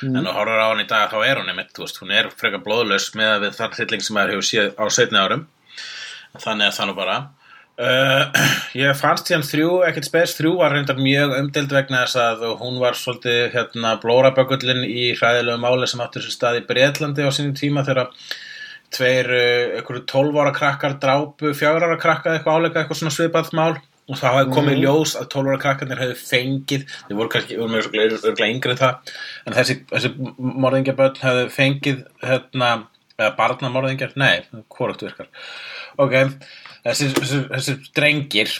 Mm. 0.00 0.16
en 0.16 0.26
þú 0.26 0.34
horfur 0.38 0.64
á 0.64 0.68
hann 0.70 0.82
í 0.82 0.88
dag 0.88 1.12
þá 1.12 1.18
er 1.28 1.42
hún 1.42 1.52
einmitt, 1.52 1.76
veist, 1.78 2.00
hún 2.00 2.16
er 2.16 2.32
frekar 2.32 2.64
blóðlaus 2.64 3.12
með 3.18 3.50
þann 3.58 3.76
hrylling 3.76 4.04
sem 4.04 4.16
maður 4.16 4.36
hefur 4.38 4.48
séð 4.48 4.74
á 4.80 4.84
setni 4.88 5.20
árum 5.20 5.46
þannig 6.40 6.70
að 6.70 6.76
það 6.78 6.88
nú 6.88 6.96
bara 6.96 7.16
uh, 7.82 8.44
ég 8.78 8.96
fannst 8.98 9.28
síðan 9.28 9.44
þrjú 9.46 9.70
ekkert 9.88 10.08
spes, 10.08 10.36
þrjú 10.38 10.54
var 10.60 10.74
reyndar 10.76 11.00
mjög 11.00 11.36
umdeld 11.40 11.74
vegna 11.74 12.04
þess 12.04 12.20
að 12.22 12.46
hún 12.62 12.80
var 12.82 12.98
svolítið 12.98 13.52
hérna 13.56 13.96
blóraböggullin 14.02 14.84
í 14.86 15.10
hræðilegu 15.18 15.60
máli 15.62 15.88
sem 15.90 16.02
áttur 16.04 16.24
sér 16.24 16.36
stað 16.36 16.60
í 16.62 16.66
Breitlandi 16.68 17.26
á 17.26 17.30
sínum 17.34 17.56
tíma 17.58 17.84
þegar 17.86 18.12
tveir, 18.92 19.30
uh, 19.32 19.78
einhverju 19.78 20.04
12 20.12 20.42
ára 20.42 20.52
krakkar 20.56 20.98
drápu, 21.02 21.54
4 21.56 21.88
ára 21.88 21.98
krakka 22.00 22.36
eitthvað 22.36 22.60
áleika, 22.60 22.82
eitthvað 22.82 23.02
svona 23.02 23.16
svipað 23.16 23.52
mál. 23.58 23.74
Og 24.10 24.18
það 24.18 24.34
hafi 24.34 24.54
komið 24.56 24.74
í 24.74 24.80
ljós 24.82 25.12
að 25.16 25.28
12 25.30 25.50
ára 25.52 25.60
krakkarnir 25.62 26.00
hefði 26.02 26.16
fengið, 26.18 26.88
þeir 27.06 27.18
voru 27.20 27.30
kannski 27.30 27.58
örgulega 27.62 28.48
yngri 28.50 28.74
það 28.80 29.12
en 29.46 29.54
þessi, 29.54 29.76
þessi 29.92 30.10
morðingjaböld 30.64 31.20
hefði 31.22 31.44
fengið 31.54 32.00
hérna, 32.26 32.72
eða 33.14 33.30
barnamorðingjar 33.38 34.16
nei, 34.18 34.42
hvort 34.74 35.06
virkar. 35.06 35.30
Ok, 36.02 36.18
þessi, 36.86 37.74
drengir 37.96 38.52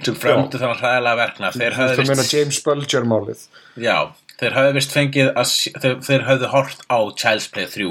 sem 0.00 0.16
frömdu 0.16 0.60
þannig 0.60 0.80
hræðilega 0.80 1.18
verkna 1.20 1.52
þeir 1.54 1.76
Það 1.76 2.02
meina 2.06 2.22
vist, 2.22 2.34
James 2.34 2.60
Bulger 2.64 3.06
málið. 3.08 3.44
Já, 3.80 3.96
þeir 4.40 4.56
hefði 4.56 4.74
vist 4.78 4.94
fengið 4.96 5.30
að, 5.34 5.54
þeir, 5.82 5.96
þeir 6.08 6.26
hefði 6.28 6.50
hort 6.54 6.84
á 6.88 6.98
Child's 7.20 7.48
Play 7.52 7.68
3 7.68 7.90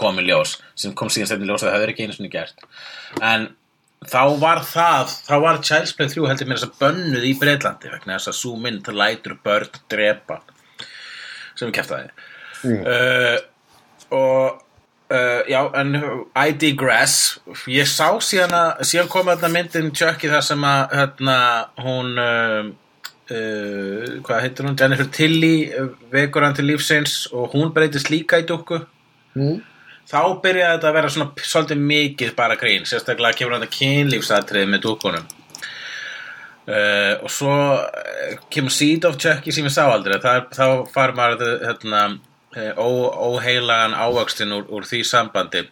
komið 0.00 0.30
ljós 0.30 0.54
sem 0.78 0.94
kom 0.96 1.10
síðan 1.12 1.28
stefni 1.28 1.48
ljós 1.50 1.64
að 1.64 1.72
það 1.72 1.76
hefði 1.78 1.92
ekki 1.94 2.06
einu 2.06 2.16
sinni 2.16 2.32
gert. 2.32 2.64
En 3.20 3.50
þá 4.08 4.22
var 4.40 4.62
það 4.64 5.12
þá 5.26 5.34
var 5.44 5.60
Child's 5.68 5.92
Play 5.98 6.08
3 6.14 6.30
heldur 6.30 6.48
mér 6.48 6.60
þess 6.62 6.70
að 6.70 6.80
bönnuð 6.80 7.28
í 7.28 7.34
Breitlandi 7.42 7.92
vegna 7.92 8.16
þess 8.16 8.32
að 8.32 8.38
svo 8.40 8.54
mynd 8.64 8.88
lætur 8.96 9.36
börn 9.44 9.80
drepa. 9.92 10.40
Sem 11.56 11.68
við 11.68 11.80
kæftaði 11.80 12.12
Mm. 12.60 12.82
uh, 12.84 13.38
og 14.12 14.58
uh, 15.10 15.40
já, 15.50 15.60
en 15.80 15.96
I 16.34 16.52
digress. 16.58 17.40
Ég 17.70 17.88
sá 17.90 18.08
síðan 18.24 18.54
að 18.56 18.84
síðan 18.90 19.10
kom 19.12 19.30
þetta 19.30 19.50
myndin 19.52 19.90
Chucky 19.94 20.30
þar 20.30 20.46
sem 20.46 20.66
að 20.66 20.94
hérna, 20.98 21.38
hún 21.82 22.14
uh, 22.20 22.70
uh, 23.30 24.06
hvað 24.26 24.44
heitir 24.46 24.68
hún, 24.68 24.78
Jennifer 24.78 25.10
Tilly 25.14 25.54
vekur 26.12 26.46
hann 26.46 26.56
til 26.58 26.68
lífsins 26.70 27.24
og 27.32 27.56
hún 27.56 27.74
breytist 27.74 28.12
líka 28.12 28.40
í 28.40 28.46
dúkku. 28.48 28.84
Mm. 29.38 29.60
þá 30.10 30.40
byrjaði 30.42 30.74
þetta 30.74 30.88
að 30.88 30.96
vera 30.96 31.10
svona 31.14 31.44
svolítið 31.46 31.82
mikið 31.86 32.30
bara 32.34 32.56
grín, 32.58 32.86
sérstaklega 32.88 33.38
kemur 33.38 33.60
þetta 33.60 33.76
kynlífsatrið 33.76 34.64
með 34.72 34.82
dúkkunum. 34.88 35.28
Uh, 36.70 37.14
og 37.24 37.30
svo 37.32 37.54
kemur 38.52 38.74
Seed 38.74 39.06
of 39.06 39.16
Chucky 39.22 39.54
sem 39.54 39.66
ég 39.66 39.74
sá 39.74 39.84
aldrei. 39.86 40.18
Það, 40.22 40.50
þá 40.54 40.66
far 40.90 41.14
maður 41.16 41.40
þetta, 41.40 41.70
hérna, 41.70 42.02
óheilagan 42.56 43.94
ávöxtin 43.94 44.54
úr, 44.56 44.66
úr 44.68 44.86
því 44.88 45.02
sambandi 45.06 45.64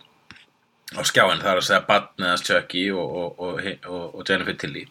á 0.94 1.02
skjáin, 1.04 1.42
það 1.42 1.52
er 1.52 1.60
að 1.60 1.66
segja 1.66 1.84
Batniðas 1.88 2.44
Chucky 2.46 2.84
og, 2.94 3.16
og, 3.18 3.40
og, 3.42 4.04
og, 4.14 4.22
Jennifer 4.28 4.56
Tilly. 4.56 4.86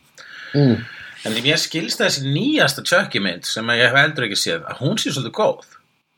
Mm. 0.53 0.83
en 1.27 1.37
mér 1.43 1.59
skilst 1.59 1.99
þessi 1.99 2.27
nýjasta 2.27 2.83
Chucky 2.87 3.19
mynd 3.23 3.47
sem 3.47 3.71
ég 3.75 3.87
hef 3.87 3.97
heldur 3.99 4.27
ekki 4.27 4.39
séð 4.39 4.67
að 4.67 4.83
hún 4.83 4.99
sé 5.01 5.11
svolítið 5.11 5.35
góð. 5.39 5.65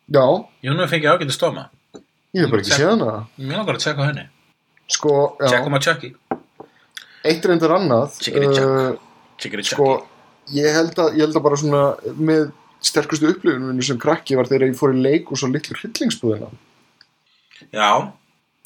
Já, 0.10 0.26
ég 0.66 0.74
hún 0.74 0.82
hefur 0.82 0.94
fengið 0.96 1.14
ágætið 1.14 1.38
stóma 1.38 1.70
ég 2.34 2.44
hef 2.44 2.52
bara 2.52 2.62
ekki 2.64 2.76
séð 2.76 2.92
hana. 2.94 3.16
Mér 3.38 3.62
langar 3.62 3.78
að 3.78 3.86
tjekka 3.86 4.10
henni. 4.10 4.26
Sko, 4.90 5.16
já, 5.40 5.50
tjekkum 5.54 5.78
á 5.78 5.80
Chucky. 5.86 6.12
Eitt 7.30 7.46
reyndar 7.46 7.76
annað 7.76 8.18
Chickity 8.22 8.50
chuck. 8.56 8.70
uh, 8.70 9.36
Chickity 9.42 9.66
Sko, 9.70 9.90
Chucky 9.98 10.18
ég 10.60 10.74
held 10.74 10.98
að, 10.98 11.18
ég 11.18 11.26
held 11.28 11.38
að 11.38 11.46
bara 11.46 11.60
svona 11.60 11.84
með 12.18 12.50
sterkustu 12.82 13.30
upplifunum 13.34 13.82
sem 13.84 14.00
krakki 14.00 14.38
var 14.40 14.50
þegar 14.50 14.70
ég 14.70 14.80
fór 14.80 14.96
í 14.96 15.04
leik 15.04 15.32
og 15.32 15.40
svo 15.40 15.50
litlu 15.52 15.76
hryllingsbúðina. 15.80 16.50
Já, 17.76 18.12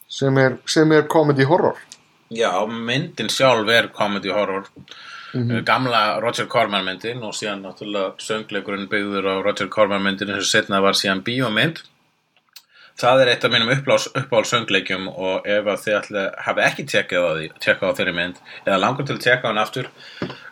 sem 0.10 0.38
er, 0.38 0.60
sem 0.70 0.92
er 0.94 1.08
comedy 1.10 1.48
horror. 1.50 1.80
Já, 2.34 2.52
myndin 2.68 3.30
sjálf 3.30 3.70
er 3.70 3.90
comedy 3.94 4.32
horror. 4.34 4.70
Mhm. 5.34 5.64
Gamla 5.66 6.22
Roger 6.22 6.46
Corman 6.46 6.86
myndin 6.86 7.24
og 7.26 7.34
síðan 7.34 7.64
náttúrulega 7.66 8.14
söngleikurinn 8.22 8.90
byggður 8.90 9.26
á 9.26 9.36
Roger 9.42 9.68
Corman 9.68 10.04
myndin 10.06 10.30
sem 10.36 10.46
setna 10.46 10.82
var 10.82 10.94
síðan 10.94 11.24
bíómynd 11.26 11.82
Það 13.00 13.22
er 13.24 13.30
eitt 13.32 13.46
af 13.48 13.52
mínum 13.54 13.72
uppáhalds, 13.74 14.06
uppáhalds 14.14 14.52
söngleikjum 14.54 15.08
og 15.10 15.48
ef 15.50 15.66
þið 15.82 15.96
ætla, 15.98 16.24
hafi 16.46 16.62
ekki 16.68 16.84
tekjað 16.92 17.26
á 17.26 17.32
því, 17.34 17.48
tekjað 17.64 17.90
á 17.90 17.98
þeirri 17.98 18.14
mynd 18.20 18.42
eða 18.68 18.82
langar 18.84 19.08
til 19.08 19.16
að 19.16 19.24
tekja 19.26 19.42
á 19.42 19.50
hann 19.50 19.62
aftur 19.64 19.90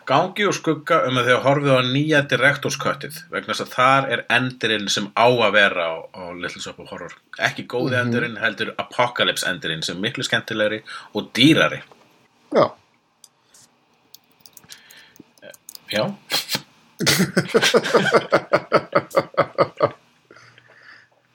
gangi 0.08 0.46
og 0.48 0.56
skugga 0.56 0.98
um 1.06 1.20
að 1.20 1.28
þið 1.30 1.38
horfið 1.44 1.78
á 1.78 1.80
nýja 1.86 2.20
direktorsköttið 2.32 3.20
vegna 3.30 3.54
þess 3.54 3.64
að 3.66 3.74
þar 3.76 4.10
er 4.16 4.24
endurinn 4.36 4.90
sem 4.90 5.06
á 5.14 5.26
að 5.30 5.54
vera 5.54 5.86
á, 5.86 5.94
á 6.10 6.22
Little 6.34 6.62
Shop 6.64 6.82
of 6.82 6.90
Horror. 6.90 7.14
Ekki 7.38 7.68
góði 7.70 8.00
endurinn 8.00 8.40
heldur 8.42 8.74
Apocalypse 8.74 9.46
endurinn 9.48 9.86
sem 9.86 9.96
er 9.96 10.04
miklu 10.08 10.26
skemmtilegri 10.26 10.82
og 11.14 11.30
dýrari. 11.36 11.80
Já, 12.52 12.66
Já, 15.92 16.08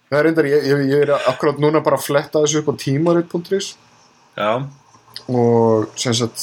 það 0.07 0.19
er 0.19 0.23
reyndar, 0.27 0.45
ég, 0.49 0.59
ég, 0.87 1.01
er 1.03 1.09
akkurat 1.17 1.57
núna 1.61 1.83
bara 1.85 1.97
að 1.99 2.07
fletta 2.07 2.43
þessu 2.43 2.57
upp 2.61 2.69
á 2.71 2.73
tímarit.is 2.83 3.67
já, 4.37 4.51
og 5.27 5.99
sem 5.99 6.13
sagt 6.15 6.37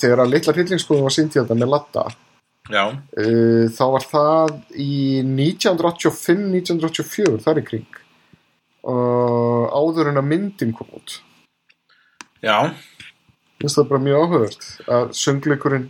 þegar 0.00 0.18
að 0.24 0.32
litla 0.34 0.52
hryllingsbúðin 0.56 1.06
var 1.06 1.14
sínt 1.14 1.32
í 1.34 1.36
þetta 1.40 1.56
með 1.58 1.72
latta 1.74 2.02
já. 2.72 2.84
uh, 2.88 3.64
þá 3.74 3.84
var 3.94 4.04
það 4.12 4.48
í 4.74 5.22
1985-1984 5.26 7.42
þar 7.44 7.58
í 7.62 7.64
kring. 7.66 7.90
Uh, 8.88 9.64
áður 9.74 10.08
en 10.12 10.20
að 10.20 10.30
myndin 10.30 10.76
kom 10.76 10.90
út. 10.96 11.10
Já, 12.40 12.58
finnst 13.58 13.76
það 13.80 13.90
bara 13.90 14.04
mjög 14.04 14.18
áhugavert 14.22 14.62
að 14.86 15.04
söngleikurinn 15.18 15.88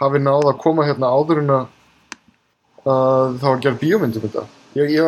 hafi 0.00 0.18
náð 0.20 0.44
að 0.50 0.60
koma 0.60 0.86
hérna 0.86 1.08
áður 1.08 1.38
en 1.40 1.50
að, 1.54 1.64
að 2.84 3.38
það 3.40 3.48
var 3.48 3.60
gerð 3.64 3.82
bíómyndum 3.82 4.24
þetta. 4.26 4.42
Ég, 4.76 4.86
ég, 4.92 5.00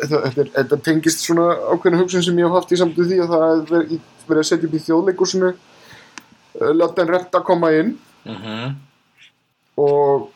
þetta, 0.00 0.46
þetta, 0.56 0.80
tengist 0.86 1.24
svona 1.24 1.46
ákveðna 1.72 2.00
hugsun 2.02 2.24
sem 2.26 2.38
ég 2.40 2.48
hef 2.48 2.58
haft 2.58 2.74
í 2.74 2.80
samtöðu 2.80 3.10
því 3.10 3.20
að 3.24 3.34
það 3.34 3.46
er 3.50 3.62
verið, 3.70 4.02
að 4.38 4.48
setja 4.48 4.68
upp 4.68 4.74
í 4.74 4.82
þjóðleikursinu 4.86 5.52
láta 6.78 7.04
en 7.04 7.12
rétt 7.12 7.38
að 7.38 7.46
koma 7.46 7.70
inn. 7.74 7.94
Mhm. 8.24 8.74
Og 9.84 10.28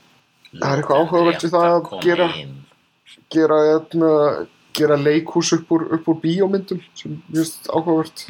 það 0.53 0.71
er 0.71 0.81
eitthvað 0.81 1.03
áhugavert 1.03 1.45
við 1.45 1.55
það 1.55 1.69
að 1.75 2.01
gera, 2.05 2.29
gera, 3.35 3.59
hérna, 3.69 4.13
gera 4.79 4.97
leikhús 4.97 5.53
upp 5.59 5.77
úr, 5.77 5.87
upp 5.99 6.09
úr 6.09 6.19
bíómyndum 6.23 6.83
sem 6.99 7.21
finnst 7.29 7.71
áhugavert 7.71 8.27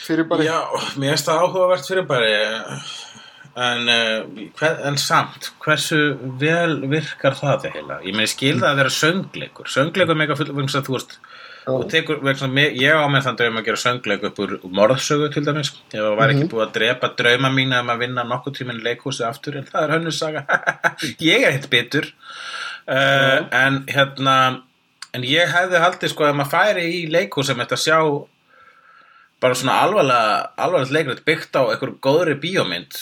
fyrir 0.00 0.26
bara 0.30 0.46
Já, 0.46 0.58
það 0.96 1.44
áhugavert 1.44 1.86
fyrir 1.86 2.06
bara 2.08 2.30
en, 3.60 3.90
uh, 3.92 4.70
en 4.88 4.96
samt 5.00 5.50
hversu 5.64 6.00
vel 6.40 6.80
virkar 6.90 7.36
það 7.38 7.68
heila? 7.74 7.98
Ég 8.04 8.14
meina, 8.14 8.26
ég 8.28 8.32
skil 8.32 8.56
það 8.58 8.70
að 8.70 8.80
vera 8.82 8.94
söngleikur. 8.96 9.70
Söngleikur 9.70 10.16
er 10.16 10.20
mega 10.22 10.38
full, 10.38 10.48
að 10.54 10.86
þú 10.88 10.96
veist 10.96 11.18
þú 11.66 11.80
tekur, 11.92 12.22
að 12.24 12.58
ég 12.80 12.96
á 12.96 13.04
með 13.12 13.26
þann 13.26 13.38
draum 13.38 13.60
að 13.60 13.66
gera 13.68 13.82
söngleik 13.82 14.24
upp 14.30 14.40
úr 14.42 14.56
morðsögu 14.78 15.28
til 15.34 15.44
dæmis. 15.46 15.74
Það 15.92 16.08
var 16.18 16.32
ekki 16.32 16.48
búið 16.50 16.64
að 16.64 16.72
drepa 16.78 17.12
drauma 17.18 17.52
mína 17.52 17.82
um 17.84 17.92
að 17.92 18.02
vinna 18.06 18.24
nokkuð 18.26 18.56
tíminn 18.56 18.82
leikhúsi 18.86 19.26
aftur 19.28 19.60
en 19.60 19.68
það 19.68 19.84
er 19.84 19.94
hönnus 19.96 20.18
saga. 20.22 20.46
Ég 21.30 21.44
er 21.44 21.54
hitt 21.58 21.70
bitur. 21.72 22.08
Uh, 22.90 23.44
en 23.54 23.84
hérna 23.92 24.36
en 25.14 25.24
ég 25.26 25.50
hefði 25.50 25.80
haldið 25.82 26.12
sko 26.12 26.26
ef 26.28 26.36
maður 26.38 26.52
færi 26.54 26.84
í 26.94 27.00
leikhús 27.10 27.50
sem 27.50 27.58
þetta 27.60 27.78
sjá 27.78 27.98
bara 29.42 29.56
svona 29.58 29.78
alvarlega 29.84 30.34
alvarlega 30.60 30.96
leikrit 30.96 31.24
byggt 31.26 31.58
á 31.58 31.62
einhver 31.64 31.94
góðri 32.02 32.36
bíómynd 32.42 32.98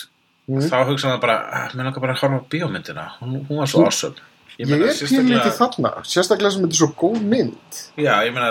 þá 0.49 0.79
hugsa 0.89 1.11
maður 1.11 1.21
bara, 1.21 1.39
"Ah, 1.53 1.69
mér 1.75 1.85
langar 1.85 2.01
bara 2.01 2.15
að 2.15 2.21
horfa 2.23 2.41
á 2.41 2.49
bíómyndina 2.49 3.07
hún, 3.21 3.47
hún 3.47 3.59
var 3.59 3.67
svo 3.67 3.85
awesome 3.85 4.15
Ég 4.59 4.67
meina, 4.67 4.89
er 4.91 5.07
pínlítið 5.07 5.55
þarna, 5.55 5.91
sérstaklega 6.03 6.51
sem 6.51 6.65
þetta 6.65 6.75
er 6.75 6.79
svo 6.81 6.89
góð 6.99 7.19
mynd. 7.31 7.77
Já, 7.95 8.15
ég 8.27 8.33
meina, 8.35 8.49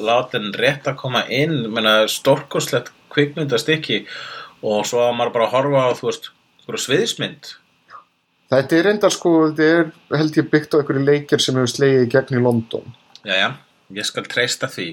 láta 0.00 0.38
henn 0.38 0.54
rétt 0.56 0.88
að 0.88 0.96
koma 1.02 1.20
inn, 1.28 1.68
ég 1.68 2.06
stórkoslegt 2.08 2.88
kvikmyndastykki 3.12 4.06
og 4.62 4.86
svo 4.88 5.02
að 5.04 5.18
maður 5.18 5.34
bara 5.34 5.50
horfa 5.52 5.82
á, 5.84 5.88
þú 5.98 6.08
veist, 6.08 6.30
sviðismynd. 6.80 7.50
Þetta 8.48 8.78
er 8.78 8.88
enda 8.94 9.10
sko, 9.12 9.34
þetta 9.50 9.68
er 9.68 10.16
held 10.16 10.40
ég 10.40 10.48
byggt 10.48 10.72
á 10.72 10.80
einhverju 10.80 11.04
leikir 11.04 11.44
sem 11.44 11.60
hefur 11.60 11.74
slegið 11.74 12.08
gegn 12.14 12.38
í 12.38 12.42
London. 12.46 12.96
Jæja, 13.28 13.52
ég 14.00 14.08
skal 14.08 14.24
treysta 14.24 14.72
því. 14.72 14.88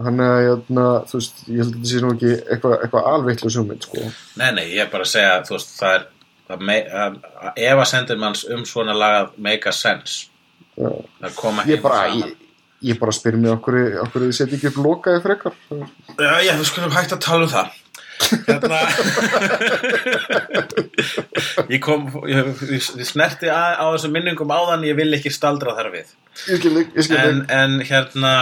Þannig 0.00 0.30
að, 0.32 0.38
jæna, 0.46 0.84
þú 1.10 1.18
veist, 1.18 1.40
ég 1.44 1.58
held 1.60 1.66
að 1.66 1.72
þetta 1.74 1.88
sé 1.90 1.98
nú 2.00 2.10
ekki 2.14 2.30
eitthvað 2.36 2.74
eitthva 2.86 3.00
alveitlu 3.10 3.50
sjómynd, 3.52 3.82
sko. 3.84 4.04
Nei, 4.40 4.46
nei, 4.56 4.62
ég 4.72 4.80
er 4.86 4.92
bara 4.92 5.04
að 5.04 5.10
segja, 5.12 5.34
þú 5.44 5.52
veist, 5.56 5.74
það 5.76 5.96
er, 5.98 6.06
það 6.48 6.58
me, 6.70 6.76
að, 7.02 7.18
að 7.40 7.50
ef 7.66 7.76
að 7.82 7.88
sendir 7.90 8.18
manns 8.22 8.42
um 8.56 8.62
svona 8.68 8.94
lagað 8.96 9.26
make 9.48 9.66
a 9.68 9.72
sense. 9.76 10.14
Það 10.78 11.32
koma 11.36 11.60
bara, 11.84 11.98
saman. 12.06 12.22
ég, 12.22 12.30
ég 12.88 12.96
bara 13.02 13.12
spyr 13.18 13.36
mig 13.42 13.52
okkur, 13.52 13.76
okkur 14.06 14.24
þið 14.24 14.32
setja 14.38 14.56
ekki 14.56 14.70
upp 14.72 14.80
lokaði 14.86 15.20
frekar. 15.26 15.54
Já, 15.68 16.32
já, 16.48 16.52
við 16.54 16.64
skulum 16.72 16.96
hægt 16.96 17.12
að 17.18 17.22
tala 17.26 17.44
um 17.44 17.52
það. 17.58 17.68
Hérna 18.20 18.78
Ég 21.72 21.80
kom 21.80 22.02
Ég, 22.28 22.50
ég, 22.68 22.84
ég 23.00 23.06
snerti 23.08 23.48
að, 23.48 23.78
á 23.80 23.88
þessum 23.94 24.12
minningum 24.12 24.52
áðan 24.52 24.84
Ég 24.84 24.92
vil 24.98 25.08
ekki 25.16 25.32
staldra 25.32 25.72
þar 25.78 25.88
við 25.94 26.12
En, 27.16 27.40
en 27.48 27.80
hérna 27.88 28.32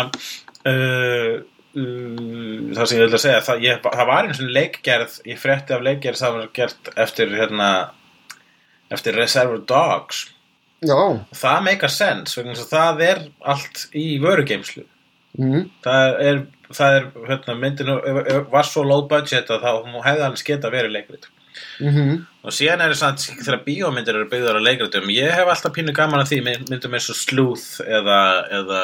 uh, 0.66 1.36
uh, 1.78 2.72
Það 2.74 2.84
sem 2.84 2.98
ég 2.98 3.04
vil 3.04 3.18
að 3.18 3.24
segja 3.24 3.44
Það, 3.46 3.62
ég, 3.66 3.80
það 3.84 4.10
var 4.10 4.28
eins 4.28 4.42
og 4.42 4.50
leikgerð 4.58 5.20
Ég 5.28 5.40
frétti 5.42 5.76
af 5.76 5.86
leikgerð 5.86 6.22
Það 6.24 6.36
var 6.38 6.50
gert 6.58 6.92
eftir 7.06 7.32
hérna 7.36 7.70
Eftir 8.88 9.18
Reservoir 9.20 9.60
Dogs. 9.68 10.22
Já, 10.80 10.96
Það 11.36 11.64
þess 12.54 12.64
að 12.64 12.70
Það 12.72 13.02
er 13.08 13.24
allt 13.52 13.82
í 13.98 14.06
vörugeimslu 14.22 14.86
mm, 15.38 15.64
það 15.84 16.20
er, 16.28 16.38
það 16.74 16.98
er 16.98 17.08
hérna, 17.30 17.56
myndin 17.58 17.90
var 18.52 18.68
svo 18.68 18.84
low 18.86 19.04
budget 19.10 19.50
að 19.52 19.64
það 19.66 19.90
hefði 20.06 20.26
alveg 20.28 20.46
geta 20.50 20.72
verið 20.72 20.94
leikrit 20.96 21.28
mm 21.84 22.26
og 22.48 22.54
síðan 22.54 22.80
er 22.80 22.92
það 22.94 23.00
samt 23.02 23.24
þegar 23.44 23.64
bíómyndir 23.66 24.16
eru 24.16 24.28
byggðar 24.30 24.56
á 24.56 24.62
leikritum 24.62 25.10
ég 25.12 25.34
hef 25.36 25.48
alltaf 25.52 25.72
pínu 25.74 25.92
gaman 25.92 26.22
að 26.22 26.30
því 26.30 26.38
mynd- 26.46 26.70
myndum 26.70 26.94
eins 26.96 27.08
og 27.12 27.18
Sleuth 27.18 27.82
eða, 27.84 28.20
eða 28.60 28.82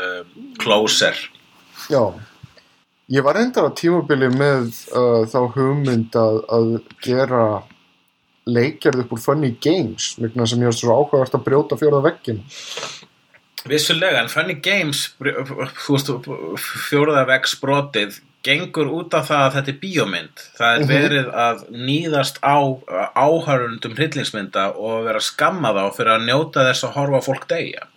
uh, 0.00 0.20
Closer 0.62 1.18
já. 1.92 2.00
Ég 3.12 3.26
var 3.26 3.36
endar 3.36 3.66
á 3.68 3.76
tímabili 3.76 4.30
með 4.32 4.70
uh, 4.94 5.26
þá 5.28 5.38
hugmynd 5.58 6.16
að, 6.16 6.38
að 6.56 6.70
gera 7.04 7.42
leikgerð 8.48 9.04
upp 9.04 9.12
úr 9.18 9.20
funny 9.26 9.52
games, 9.60 10.14
vegna 10.22 10.46
sem 10.48 10.62
ég 10.62 10.70
var 10.70 10.78
svo 10.78 10.96
áhugavert 10.96 11.36
að 11.36 11.44
brjóta 11.50 11.76
fjóraða 11.78 12.06
veggin. 12.08 12.40
vissulega 13.68 14.22
en 14.22 14.30
Funny 14.32 14.56
Games 14.58 15.04
fjóruða 16.88 17.26
vegg 17.28 17.46
sprotið 17.50 18.16
gengur 18.42 18.88
út 18.98 19.14
af 19.14 19.28
það 19.30 19.42
að 19.46 19.54
þetta 19.56 19.72
er 19.72 19.78
bíómynd 19.82 20.42
það 20.58 20.74
er 20.78 20.86
verið 20.90 21.28
að 21.46 21.60
nýðast 21.88 22.40
á 22.42 22.56
áhörundum 23.16 23.94
hryllingsmynda 23.98 24.64
og 24.74 25.04
vera 25.06 25.20
að 25.20 25.26
skamma 25.28 25.72
þá 25.76 25.82
fyrir 25.96 26.14
að 26.16 26.26
njóta 26.28 26.66
þess 26.68 26.86
að 26.88 26.94
horfa 26.98 27.20
fólk 27.28 27.48
deyja 27.52 27.88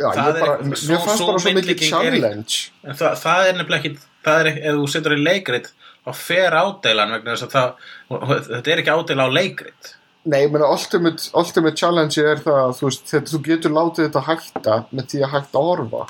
Já, 0.00 0.06
Það 0.16 0.16
ég 0.16 0.28
er 0.32 0.40
bara, 0.40 0.54
mér 0.66 0.78
svo- 0.80 0.98
fannst 1.04 1.20
sú 1.20 1.26
bara 1.28 1.40
svo 1.42 1.50
mikið 1.52 1.70
er 1.70 1.88
challenge. 1.92 2.54
En 2.82 2.94
það, 2.96 3.16
það 3.22 3.48
er 3.48 3.56
nefnilega 3.58 3.80
ekki, 3.82 3.90
það 4.24 4.38
er 4.40 4.48
ef 4.52 4.78
þú 4.78 4.86
setur 4.94 5.14
í 5.14 5.18
leikrit 5.20 5.66
á 6.02 6.10
fer 6.16 6.56
ádeilan 6.56 7.12
vegna 7.12 7.34
þess 7.36 7.44
að 7.46 7.52
það, 7.52 8.46
þetta 8.48 8.72
er 8.72 8.80
ekki 8.82 8.94
ádeila 8.96 9.26
á 9.28 9.36
leikrit. 9.36 9.90
Nei, 10.24 10.38
ég 10.46 10.50
meina, 10.54 10.70
ultimate, 10.72 11.28
ultimate 11.38 11.76
challenge 11.78 12.24
er 12.24 12.40
það 12.42 12.58
að 12.62 12.72
þú 12.80 12.88
veist, 12.88 13.04
þetta, 13.12 13.30
þú 13.36 13.42
getur 13.50 13.76
látið 13.76 14.08
þetta 14.08 14.24
hætta 14.30 14.76
með 14.96 15.06
því 15.12 15.22
að 15.28 15.32
hætta 15.36 15.60
að 15.60 15.68
horfa. 15.68 16.02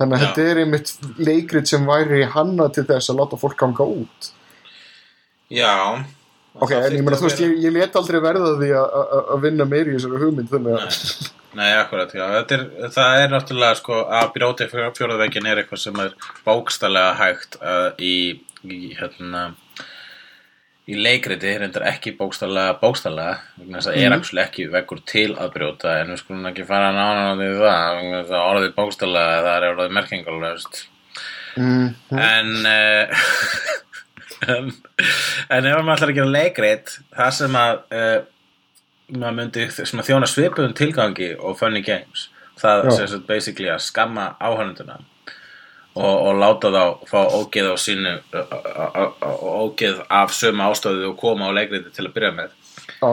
Þannig 0.00 0.16
að 0.16 0.22
þetta 0.24 0.44
er 0.48 0.58
einmitt 0.62 0.92
leikrit 1.20 1.68
sem 1.68 1.82
væri 1.84 2.22
hanna 2.32 2.70
til 2.72 2.86
þess 2.88 3.12
að 3.12 3.18
láta 3.20 3.38
fólk 3.40 3.58
ganga 3.60 3.84
út. 3.84 4.30
Já. 5.52 5.74
Ok, 6.56 6.72
en 6.72 6.96
ég 6.96 7.04
meina, 7.04 7.18
þú 7.20 7.28
veist, 7.28 7.42
ég, 7.44 7.52
ég 7.62 7.74
let 7.74 7.98
aldrei 8.00 8.18
verða 8.24 8.54
því 8.58 8.70
að- 8.80 9.36
vinna 9.44 9.66
meir 9.68 9.90
í 9.90 9.98
þessari 9.98 10.22
hugmynd, 10.24 10.48
þannig 10.50 10.78
að... 10.78 11.28
Nei, 11.58 11.68
akkurat, 11.74 12.12
já. 12.14 12.24
Er, 12.40 12.64
það 12.94 13.20
er 13.20 13.32
náttúrulega, 13.34 13.78
sko, 13.80 14.00
að 14.06 14.28
brjóti 14.36 14.68
fjóraðveginn 14.70 15.48
er 15.50 15.60
eitthvað 15.62 15.82
sem 15.82 15.96
er 16.02 16.12
bókstallega 16.46 17.16
hægt 17.18 17.58
uh, 17.58 17.88
í, 17.98 18.14
í, 18.62 18.78
hérna, 18.98 19.48
í 20.90 20.98
leikriti, 20.98 21.52
reyndar 21.60 21.86
ekki 21.90 22.14
bókstallega, 22.18 22.76
bókstallega, 22.82 23.38
þess 23.60 23.90
að 23.90 23.96
það 23.96 24.04
er 24.04 24.16
actually 24.16 24.44
ekki 24.44 24.68
veggur 24.72 25.02
til 25.08 25.28
að 25.36 25.52
brjóta, 25.54 25.96
en 26.00 26.14
við 26.14 26.22
skulum 26.22 26.48
ekki 26.50 26.66
fara 26.68 26.90
nána 26.96 27.28
á 27.30 27.32
því 27.38 27.50
það, 27.60 27.98
vegna 28.00 28.22
þess 28.22 28.36
að 28.38 28.48
orðið 28.48 28.74
bókstallega, 28.78 29.42
það 29.46 29.52
er 29.56 29.68
orðið 29.70 29.94
merkingalöst. 29.98 30.82
Mm, 31.60 31.86
en, 32.14 32.52
uh, 32.70 33.24
en 34.54 34.72
en 35.50 35.68
ef 35.68 35.80
maður 35.84 35.96
ætlar 35.96 36.12
að 36.12 36.18
gera 36.18 36.34
leikrit 36.34 36.92
það 37.16 37.32
sem 37.38 37.56
að 37.60 37.80
uh, 37.96 38.18
maður 39.16 39.38
myndi 39.38 39.66
sem 39.74 40.02
að 40.02 40.10
þjóna 40.10 40.28
svipuðum 40.30 40.76
tilgangi 40.78 41.30
og 41.38 41.56
funny 41.58 41.82
games 41.86 42.28
það 42.60 42.90
er 42.92 43.16
basically 43.28 43.70
að 43.72 43.82
skamma 43.86 44.32
áhörnunduna 44.38 45.00
og, 46.00 46.16
og 46.30 46.40
láta 46.40 46.72
þá 46.74 46.82
fá 47.10 47.20
ógeð 47.36 47.70
á 47.70 47.76
sínu 47.80 48.16
ógeð 49.60 50.02
af 50.08 50.34
sömu 50.34 50.66
ástöðu 50.70 51.12
og 51.12 51.20
koma 51.20 51.52
á 51.52 51.56
leikriti 51.60 51.92
til 51.94 52.08
að 52.08 52.14
byrja 52.16 52.32
með 52.38 52.56
já, 53.00 53.10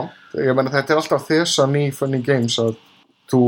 ég 0.47 0.57
meina, 0.57 0.71
þetta 0.73 0.93
er 0.93 1.01
alltaf 1.01 1.27
þessan 1.27 1.75
í 1.79 1.87
Funny 1.95 2.21
Games 2.25 2.57
að 2.61 2.75
þú, 3.31 3.43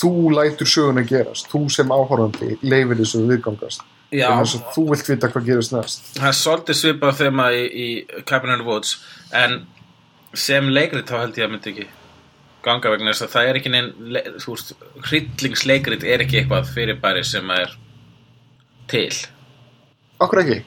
þú 0.00 0.12
lætur 0.36 0.70
sögun 0.70 1.02
að 1.02 1.10
gerast. 1.14 1.48
Þú 1.52 1.64
sem 1.72 1.94
áhorfandi 1.94 2.56
leifir 2.62 3.00
þessu 3.02 3.24
viðgangast. 3.30 3.84
Þú 4.12 4.86
vilt 4.90 5.08
vita 5.08 5.30
hvað 5.32 5.48
gerist 5.48 5.72
næst. 5.72 6.02
það 6.18 6.28
er 6.28 6.36
svolítið 6.36 6.78
svipað 6.78 7.18
þema 7.22 7.48
í, 7.56 7.62
í 7.64 7.88
Cabin 8.28 8.52
in 8.52 8.60
the 8.60 8.68
Woods 8.68 8.98
en 9.32 9.62
sem 10.36 10.68
leikrit 10.68 11.08
þá 11.08 11.22
held 11.22 11.38
ég 11.40 11.46
að 11.48 11.54
myndi 11.54 11.72
ekki 11.72 11.86
ganga 12.62 12.92
vegna 12.92 13.12
þess 13.12 13.24
að 13.24 13.32
það 13.32 13.48
er 13.48 13.58
ekki 13.58 13.72
neinn 13.72 13.88
hryllingsleikrit 15.08 16.04
er 16.04 16.24
ekki 16.24 16.42
eitthvað 16.42 16.68
fyrirbæri 16.74 17.24
sem 17.26 17.48
er 17.56 17.72
til. 18.90 19.12
Akkur 20.22 20.42
ekki. 20.42 20.58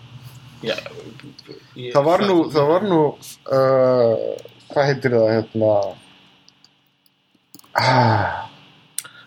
Já, 0.66 0.76
ég, 1.76 1.92
Það 1.94 2.04
var 2.08 2.24
nú, 2.26 2.38
það 2.54 2.68
var 2.72 2.86
nú, 2.90 3.02
uh, 3.52 4.16
hvað 4.72 4.88
heitir 4.92 5.16
það, 5.18 5.28
hérna... 5.36 5.74
Ah, 7.76 8.48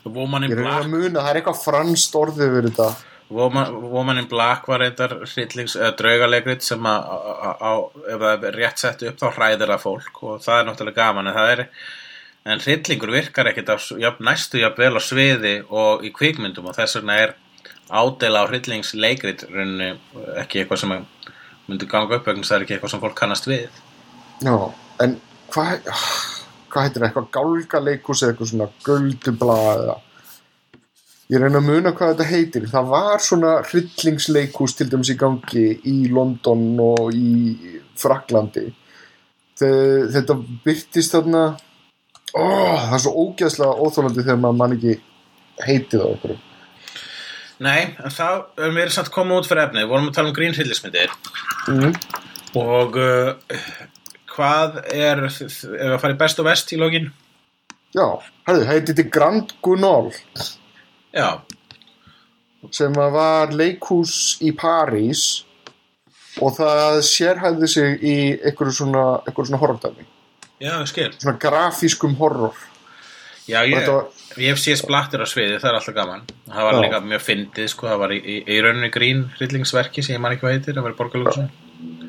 Woman 0.08 0.44
in 0.46 0.50
ég 0.54 0.56
Black. 0.62 0.86
að 0.86 0.88
muna, 0.92 1.20
það 1.20 1.30
er 1.34 1.38
eitthvað 1.42 1.60
franskt 1.66 2.14
orðið 2.16 2.52
við 2.54 2.68
þetta. 2.70 2.86
Woman, 3.28 3.74
Woman 3.92 4.22
in 4.22 4.28
Black 4.30 4.68
var 4.70 4.80
reyndar 4.80 5.12
hryllings, 5.28 5.74
eða 5.76 5.90
draugaleikrit 5.98 6.64
sem 6.64 6.86
að 6.88 7.08
á- 7.12 7.58
á- 7.60 7.90
ef 8.14 8.22
það 8.22 8.46
er 8.48 8.56
rétt 8.56 8.78
sett 8.80 9.02
upp 9.04 9.18
þá 9.20 9.26
hræðir 9.36 9.68
það 9.74 9.82
fólk 9.84 10.22
og 10.24 10.38
það 10.40 10.60
er 10.62 10.64
náttúrulega 10.70 10.96
gaman 11.02 11.26
en 11.28 11.36
það 11.36 11.50
er 11.52 11.62
en 12.48 12.62
hryllingur 12.64 13.12
virkar 13.12 13.50
ekkit 13.52 13.68
á, 13.68 13.76
s- 13.76 13.92
jafn, 14.00 14.24
næstu 14.24 14.62
jafn 14.62 14.80
vel 14.80 14.96
á 14.96 15.02
sviði 15.04 15.52
og 15.68 16.06
í 16.08 16.10
kvikmyndum 16.16 16.70
og 16.72 16.78
þess 16.80 16.96
vegna 16.96 17.18
er 17.26 17.34
ádela 17.88 18.42
á 18.44 18.48
hryllingsleikrit 18.50 19.46
rauninni 19.52 19.90
ekki 20.42 20.62
eitthvað 20.62 20.82
sem 20.82 20.96
myndi 21.68 21.88
ganga 21.88 22.18
upp 22.18 22.26
vegna 22.28 22.44
það 22.48 22.56
er 22.58 22.66
ekki 22.66 22.76
eitthvað 22.76 22.92
sem 22.94 23.02
fólk 23.04 23.16
kannast 23.18 23.48
við. 23.48 23.68
Já, 24.44 24.54
en 25.04 25.16
hvað 25.52 25.88
hvað 26.68 26.84
heitir 26.84 27.00
það, 27.02 27.08
eitthvað 27.08 27.30
gálgaleikus 27.38 28.22
eða 28.22 28.34
eitthvað 28.34 28.50
svona 28.52 28.68
göldubla 28.84 29.56
eða 29.76 29.96
ég 31.28 31.42
reyna 31.42 31.60
að 31.60 31.66
muna 31.68 31.92
hvað 31.96 32.12
þetta 32.14 32.26
heitir. 32.30 32.66
Það 32.72 32.90
var 32.92 33.24
svona 33.24 33.54
hryllingsleikus 33.68 34.76
til 34.78 34.88
dæmis 34.92 35.10
í 35.12 35.16
gangi 35.20 35.64
í 35.88 35.96
London 36.12 36.66
og 36.80 37.10
í 37.16 37.80
Fraklandi 37.98 38.68
Þe- 39.58 40.06
þetta 40.14 40.36
byrtist 40.64 41.12
þarna 41.16 41.40
ó, 42.38 42.44
það 42.86 42.92
er 42.94 43.02
svo 43.02 43.12
ógeðslega 43.24 43.80
óþólandi 43.82 44.22
þegar 44.22 44.38
maður 44.44 44.58
man 44.60 44.76
ekki 44.76 44.92
heitið 45.66 46.04
á 46.04 46.08
okkur 46.12 46.36
Nei, 47.64 47.94
en 47.98 48.14
þá 48.14 48.26
erum 48.60 48.76
við 48.78 48.92
samt 48.94 49.12
komið 49.14 49.40
út 49.40 49.50
fyrir 49.50 49.64
efni 49.66 49.82
við 49.82 49.92
vorum 49.92 50.10
að 50.10 50.18
tala 50.18 50.30
um 50.30 50.36
grín 50.36 50.54
hryllismyndir 50.54 51.14
mm. 51.72 51.96
og 52.60 52.98
uh, 53.02 53.56
hvað 54.34 54.80
er 54.94 55.24
ef 55.26 55.40
að 55.66 55.98
fara 56.02 56.14
í 56.14 56.20
best 56.20 56.42
og 56.42 56.48
vest 56.50 56.74
í 56.74 56.80
lókin 56.80 57.10
Já, 57.96 58.06
herðu, 58.46 58.68
heitið 58.68 58.92
þetta 58.92 59.10
Grand 59.16 59.54
Guignol 59.64 60.12
Já, 61.16 61.40
sem 62.74 62.94
var 62.94 63.52
leikhús 63.54 64.38
í 64.44 64.52
París 64.56 65.44
og 66.42 66.54
það 66.58 67.00
sérhæði 67.06 67.70
sig 67.70 68.02
í 68.04 68.16
einhverju 68.46 68.74
svona, 68.74 69.04
svona 69.34 69.60
horrordæmi. 69.62 70.06
Já, 70.62 70.74
skil. 70.90 71.10
Svona 71.18 71.38
grafískum 71.40 72.16
horror 72.18 72.56
Já, 73.48 73.62
ég, 73.64 73.86
var- 73.88 74.08
ég 74.36 74.50
hef 74.52 74.58
séð 74.60 74.76
splattur 74.82 75.22
á 75.24 75.26
sviði, 75.26 75.56
það 75.62 75.70
er 75.70 75.78
alltaf 75.78 75.94
gaman 75.96 76.22
það 76.48 76.66
var 76.68 76.74
Já. 76.74 76.80
líka 76.84 77.00
mjög 77.00 77.22
fyndið, 77.24 77.68
sko, 77.72 77.86
það 77.88 77.98
var 78.02 78.10
í, 78.12 78.18
í, 78.20 78.36
í 78.44 78.58
rauninni 78.64 78.90
grín 78.92 79.22
hryllingsverki 79.38 80.02
sem 80.04 80.16
ég 80.16 80.20
man 80.20 80.32
ekki 80.36 80.44
hvað 80.44 80.56
heitir, 80.58 80.74
það 80.76 80.86
var 80.88 80.92
í 80.92 80.98
borgarlúksu 81.00 81.48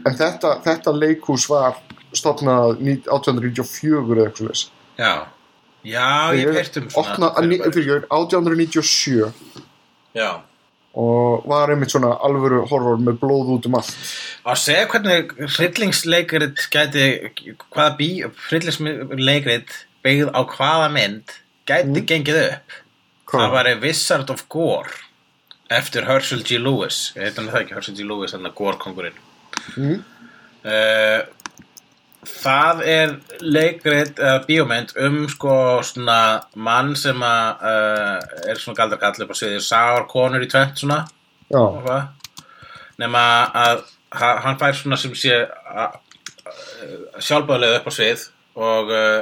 en 0.06 0.16
þetta, 0.20 0.52
þetta 0.66 0.94
leikhús 1.00 1.48
var 1.50 1.80
stofnað 2.16 2.80
ní- 2.84 3.04
1894 3.08 4.18
eða 4.18 4.28
eitthvað 4.28 4.38
svoleiðis. 4.42 4.66
Já, 5.00 5.14
já, 5.86 6.10
ég 6.36 6.54
heyrt 6.58 6.78
um 6.82 6.90
svona 6.90 7.08
Opnað- 7.16 7.36
að 7.40 7.48
ní- 7.48 7.60
fyrirbæri. 7.64 7.74
fyrir, 7.74 8.06
1897 8.12 9.34
Já, 10.16 10.30
og 11.00 11.46
var 11.48 11.70
einmitt 11.70 11.92
svona 11.94 12.16
alvöru 12.26 12.64
horror 12.68 12.98
með 12.98 13.20
blóð 13.22 13.52
út 13.56 13.66
um 13.70 13.76
allt 13.76 13.92
að 14.46 14.58
segja 14.58 14.88
hvernig 14.90 15.30
hryllingsleikrit 15.56 16.64
gæti, 16.74 17.06
hvaða 17.72 17.98
bí 18.00 18.10
hryllingsleikrit 18.50 19.70
byggð 20.06 20.32
á 20.36 20.42
hvaða 20.56 20.90
mynd 20.96 21.36
gæti 21.70 22.06
gengið 22.10 22.40
upp 22.46 22.78
Hvað? 23.30 23.42
það 23.44 23.52
var 23.56 23.72
Wizard 23.84 24.30
of 24.34 24.46
Gore 24.50 24.94
eftir 25.70 26.08
Herschel 26.10 26.42
G. 26.44 26.58
Lewis 26.58 27.12
ég 27.16 27.28
heit 27.28 27.38
hann 27.38 27.50
það 27.52 27.62
ekki, 27.64 27.76
Herschel 27.78 27.96
G. 28.00 28.06
Lewis, 28.10 28.32
hann 28.38 28.46
er 28.50 28.56
Gore-kongurinn 28.58 29.26
Mm. 29.76 30.00
Eh, 30.64 31.22
það 32.26 32.80
er 32.88 33.12
leikrit 33.42 34.18
eða 34.20 34.46
bíómynd 34.48 34.94
um 35.06 35.18
sko 35.30 35.54
svona 35.84 36.16
mann 36.56 36.94
sem 37.00 37.20
að 37.24 37.64
uh, 37.70 38.50
er 38.50 38.60
svona 38.62 38.78
galdarkall 38.80 39.26
upp 39.26 39.34
á 39.36 39.38
sviði 39.40 39.60
sagar 39.64 40.08
konur 40.12 40.44
í 40.46 40.50
tvent 40.52 40.80
svona 40.82 41.02
nema 43.00 43.24
að 43.66 43.84
ha- 44.20 44.38
hann 44.46 44.60
fær 44.62 44.76
svona 44.80 44.98
sem 45.00 45.14
sé 45.18 45.36
sjálfbæðlega 47.20 47.80
upp 47.82 47.90
á 47.90 47.94
svið 47.96 48.26
og 48.60 48.92
uh, 48.94 49.20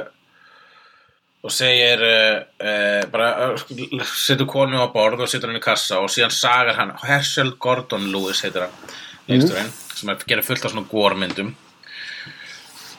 og 1.48 1.54
segir 1.54 2.02
uh, 2.04 2.42
uh, 2.60 3.02
bara 3.12 3.52
uh, 3.54 4.02
setur 4.12 4.48
konu 4.50 4.82
á 4.84 4.86
borð 4.92 5.24
og 5.24 5.30
setur 5.30 5.48
hann 5.50 5.60
í 5.60 5.64
kassa 5.64 6.02
og 6.02 6.10
síðan 6.12 6.34
sagar 6.34 6.76
hann 6.76 6.92
Herschel 7.06 7.54
Gordon 7.60 8.10
Lewis 8.12 8.42
heitir 8.44 8.66
hann 8.66 8.92
leiksturinn 9.28 9.72
sem 9.98 10.12
er 10.12 10.20
gerir 10.28 10.46
fullt 10.46 10.66
af 10.66 10.74
svona 10.74 10.88
gormyndum. 10.90 11.54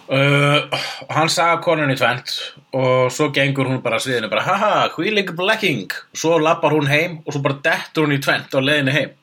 Uh, 0.10 0.66
og 1.06 1.12
hann 1.14 1.30
saga 1.30 1.60
konun 1.62 1.94
í 1.94 1.98
tvent 2.00 2.34
og 2.74 3.12
svo 3.14 3.30
gengur 3.34 3.70
hún 3.70 3.84
bara 3.86 4.00
sviðinu 4.02 4.32
bara 4.32 4.42
haha, 4.48 4.72
hvílík 4.96 5.36
blekking. 5.38 5.94
Svo 6.18 6.40
lappar 6.42 6.74
hún 6.74 6.90
heim 6.90 7.20
og 7.26 7.36
svo 7.36 7.44
bara 7.46 7.62
dettur 7.70 8.08
hún 8.08 8.18
í 8.18 8.22
tvent 8.24 8.58
á 8.58 8.60
leiðinu 8.60 8.96
heim 8.96 9.14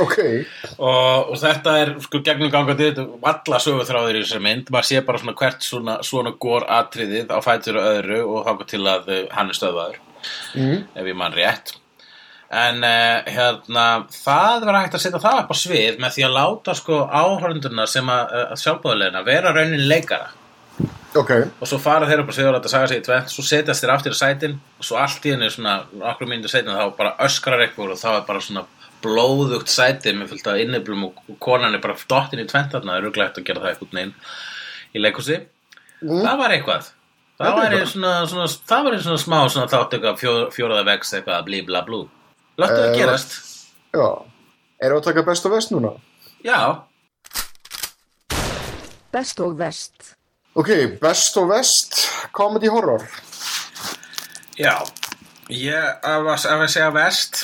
ok. 0.00 0.16
Og, 0.78 1.32
og 1.32 1.36
þetta 1.40 1.74
er 1.82 1.92
sko 2.04 2.22
gegnum 2.24 2.52
gangandi 2.52 2.88
þetta 2.90 3.32
alla 3.32 3.60
sögurþráðir 3.66 4.20
í 4.20 4.24
þessari 4.24 4.46
mynd. 4.46 4.72
Maður 4.72 4.88
sé 4.88 5.04
bara 5.06 5.22
svona 5.22 5.36
hvert 5.42 5.66
svona, 5.66 5.98
svona 6.06 6.34
gór 6.40 6.66
atriðið 6.80 7.32
á 7.32 7.38
fætur 7.44 7.80
og 7.80 7.92
öðru 7.92 8.24
og 8.24 8.48
þáka 8.48 8.68
til 8.72 8.82
að 8.86 9.12
uh, 9.12 9.22
hann 9.36 9.52
er 9.52 9.58
stöðvaður 9.58 10.02
mm. 10.56 10.76
ef 10.96 11.08
ég 11.12 11.18
mann 11.18 11.36
rétt. 11.36 11.74
En 12.52 12.84
uh, 12.84 13.32
hérna 13.32 13.86
það 14.12 14.68
var 14.68 14.82
hægt 14.82 14.98
að 14.98 15.04
setja 15.06 15.22
það 15.22 15.40
upp 15.42 15.52
á 15.52 15.56
svið 15.56 15.98
með 16.02 16.16
því 16.16 16.28
að 16.28 16.36
láta 16.36 16.76
sko 16.76 17.00
áhörunduna 17.08 17.88
sem 17.88 18.12
að, 18.12 18.38
að 18.52 18.62
sjálfbóðulegina 18.64 19.26
vera 19.28 19.54
raunin 19.56 19.88
leikara. 19.88 20.32
Ok, 21.12 21.30
og 21.60 21.68
svo 21.68 21.76
fara 21.76 22.06
þeir 22.08 22.22
upp 22.22 22.30
á 22.32 22.34
svið 22.36 22.46
og 22.48 22.54
láta 22.56 22.70
saga 22.72 22.88
sig 22.88 23.02
í 23.02 23.04
tvett 23.04 23.28
svo 23.28 23.42
setjast 23.44 23.84
þeir 23.84 23.90
aftur 23.92 24.14
í 24.14 24.16
sætin 24.16 24.54
og 24.80 24.86
svo 24.88 24.96
allt 24.96 25.26
í 25.28 25.34
henni 25.34 25.50
svona 25.52 25.82
okkur 26.12 26.30
mínútur 26.30 26.52
setna 26.54 26.78
þá 26.78 26.94
bara 26.96 27.12
öskrar 27.26 27.60
eitthvað 27.60 27.92
og 27.92 28.00
þá 28.00 28.08
er 28.14 28.22
bara 28.30 28.40
svona 28.40 28.62
blóðugt 29.04 29.68
sæti 29.72 30.12
með 30.16 30.32
fullt 30.32 30.46
af 30.52 30.60
inniblum 30.62 31.04
og 31.08 31.20
konan 31.42 31.74
er 31.76 31.82
bara 31.84 31.96
dottin 32.08 32.42
í 32.42 32.48
tvent 32.50 32.72
þarna 32.74 32.92
það 32.94 32.98
er 33.00 33.06
ruglægt 33.08 33.38
að 33.40 33.46
gera 33.50 33.60
það 33.64 33.70
eitthvað 33.74 33.96
neginn 33.98 34.14
í 34.92 35.02
leikúsi 35.02 35.38
það 36.02 36.38
var 36.42 36.54
eitthvað. 36.56 36.90
Það 37.42 37.54
var 37.56 37.72
eitthvað. 37.72 37.88
svona, 37.92 38.12
svona, 38.30 38.46
það 38.70 38.84
var 38.86 38.96
svona 39.02 39.20
smá 39.24 39.38
svona 39.50 39.70
þátt 39.72 39.94
eitthvað 39.96 40.18
fjó, 40.20 40.32
fjóraða 40.54 40.84
vex 40.92 41.12
eitthvað 41.18 41.44
blí 41.48 41.60
bla 41.66 41.80
blú 41.86 42.02
láttu 42.60 42.78
það 42.78 42.88
Eh, 42.92 42.96
gerast. 43.00 43.36
já. 43.94 44.08
Erum 44.82 44.98
við 44.98 45.02
að 45.02 45.04
taka 45.10 45.22
best 45.30 45.46
og 45.46 45.52
vest 45.56 45.70
núna? 45.74 45.92
já, 46.44 46.58
Best 49.12 49.40
og 49.44 49.58
vest. 49.58 50.14
ok, 50.56 50.68
best 51.00 51.36
og 51.36 51.48
vest 51.50 51.98
comedy 52.32 52.68
horror. 52.72 53.02
Já. 54.56 54.78
Ég, 55.52 55.98
að, 56.06 56.28
að 56.32 56.62
segja 56.70 56.90
vest 56.94 57.42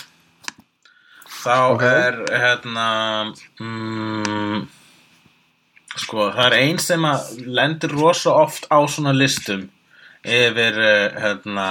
þá 1.39 1.57
Ok. 1.75 1.83
er 1.87 2.19
hérna 2.43 2.89
mm, 3.61 4.67
sko 5.99 6.29
það 6.35 6.45
er 6.49 6.57
ein 6.59 6.79
sem 6.83 7.05
að 7.09 7.31
lendir 7.59 7.95
rosa 7.95 8.35
oft 8.45 8.69
á 8.71 8.79
svona 8.91 9.15
listum 9.17 9.69
yfir 10.27 10.79
uh, 10.83 11.21
hérna 11.23 11.69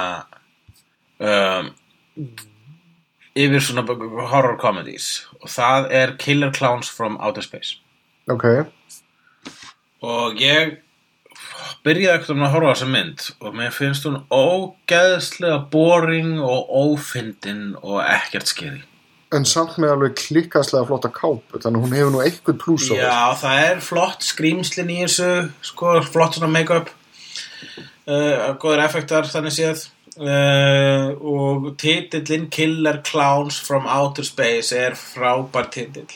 um, 1.20 1.70
yfir 3.38 3.62
svona 3.62 3.84
horror 4.32 4.56
comedies. 4.58 5.26
Og 5.42 5.50
það 5.52 5.92
er 5.94 6.16
Killer 6.18 6.50
Clowns 6.56 6.88
from 6.90 7.18
Outer 7.20 7.44
Space. 7.44 7.76
Ok, 8.28 8.44
og 10.04 10.40
ég 10.42 10.78
byrjaði 11.86 12.10
ekkert 12.18 12.34
um 12.34 12.42
að 12.44 12.52
horfa 12.56 12.68
á 12.68 12.74
þessa 12.74 12.88
mynd 12.92 13.22
og 13.40 13.54
mér 13.56 13.72
finnst 13.72 14.04
hún 14.08 14.18
ógeðslega 14.34 15.62
boring 15.72 16.34
og 16.42 16.68
ófindin 16.68 17.70
og 17.80 18.02
ekkert 18.02 18.50
skeri 18.50 18.82
en 19.34 19.44
samt 19.48 19.76
með 19.80 19.94
alveg 19.94 20.14
klikkaslega 20.16 20.86
flotta 20.88 21.10
kápu 21.12 21.60
þannig 21.60 21.80
að 21.80 21.84
hún 21.84 21.96
hefur 21.96 22.14
nú 22.14 22.22
eitthvað 22.24 22.60
plús 22.62 22.86
á 22.88 22.94
Já, 22.96 23.18
það 23.42 23.64
er 23.66 23.82
flott 23.84 24.24
skrýmslin 24.24 24.92
í 24.94 25.02
þessu 25.02 25.32
sko, 25.68 25.98
flott 26.08 26.38
svona 26.38 26.52
make-up 26.54 26.92
uh, 28.08 28.54
góður 28.60 28.84
effektar 28.86 29.28
þannig 29.28 29.56
séð. 29.56 29.86
Uh, 30.18 31.12
og 31.22 31.68
titillin 31.78 32.48
Killer 32.50 32.98
Clowns 33.06 33.60
from 33.62 33.86
Outer 33.86 34.26
Space 34.26 34.74
er 34.74 34.96
frábær 34.98 35.70
titill. 35.74 36.08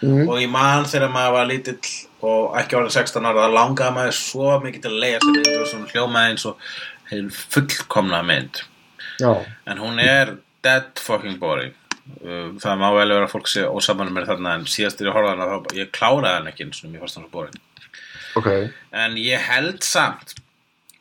Mm. 0.00 0.30
og 0.32 0.38
ég 0.40 0.48
man 0.48 0.86
þegar 0.88 1.10
maður 1.12 1.34
var 1.34 1.48
lítill 1.50 1.90
og 2.24 2.54
ekki 2.56 2.76
orðin 2.78 2.94
16 2.94 3.26
ára 3.28 3.42
það 3.42 3.56
langaði 3.58 3.92
maður 3.98 4.14
svo 4.16 4.54
mikið 4.62 4.86
til 4.86 4.92
að 4.94 5.02
leiða 5.02 5.18
sér 5.20 5.34
mynd 5.34 5.50
og 5.50 5.66
svona 5.68 5.90
hljómaði 5.90 6.30
eins 6.30 6.46
og 6.48 7.34
fullkomna 7.52 8.22
mynd. 8.24 8.62
Já, 9.20 9.34
en 9.68 9.82
hún 9.82 10.00
er 10.00 10.32
dead 10.64 11.04
fucking 11.04 11.36
boring 11.42 11.76
það 12.60 12.80
má 12.80 12.86
vel 12.96 13.08
vera 13.12 13.26
að 13.26 13.32
fólk 13.32 13.50
sé 13.50 13.64
ósamanum 13.66 14.16
mér 14.16 14.28
þarna 14.28 14.58
en 14.58 14.68
síðast 14.68 15.00
þegar 15.00 15.10
ég 15.10 15.16
horfði 15.16 15.30
á 15.30 15.34
hana 15.34 15.48
þá 15.50 15.74
ég 15.78 15.90
kláraði 15.96 16.36
hann 16.36 16.50
ekki 16.50 16.66
eins 16.66 16.84
og 16.84 16.92
mér 16.92 17.04
fannst 17.04 17.18
hann 17.18 17.26
svo 17.26 17.32
boring 17.34 17.58
ok 18.40 18.50
en 19.04 19.18
ég 19.20 19.46
held 19.48 19.86
samt 19.86 20.34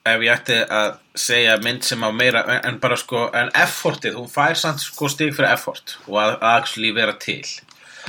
ef 0.10 0.24
ég 0.26 0.32
ætti 0.34 0.60
að 0.64 0.94
segja 1.20 1.58
mynd 1.64 1.86
sem 1.86 2.06
á 2.06 2.10
meira 2.16 2.44
en 2.60 2.80
bara 2.82 2.98
sko, 2.98 3.28
en 3.36 3.52
effortið 3.58 4.18
hún 4.18 4.32
fær 4.32 4.58
samt 4.58 4.82
sko 4.84 5.10
stig 5.12 5.36
fyrir 5.36 5.52
effort 5.52 5.98
og 6.08 6.18
að, 6.22 6.38
að 6.40 6.56
actually 6.56 6.94
vera 6.96 7.18
til 7.20 7.44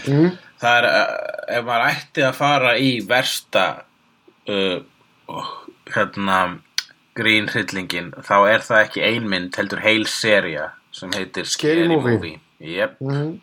mm. 0.06 0.38
það 0.62 0.78
er, 0.78 0.88
uh, 0.88 1.44
ef 1.58 1.68
maður 1.68 1.86
ætti 1.90 2.26
að 2.28 2.38
fara 2.38 2.74
í 2.78 2.90
versta 3.10 3.66
uh, 4.48 4.78
oh, 5.28 5.54
hérna 5.90 6.40
grín 7.20 7.48
hryllingin, 7.50 8.12
þá 8.24 8.36
er 8.48 8.64
það 8.64 8.84
ekki 8.84 9.02
ein 9.04 9.26
mynd, 9.30 9.56
heldur 9.58 9.82
heil 9.84 10.06
seria 10.08 10.70
sem 10.94 11.10
heitir 11.14 11.48
Scary 11.48 11.86
Movie. 11.90 12.38
Yep. 12.60 13.00
Mm. 13.00 13.38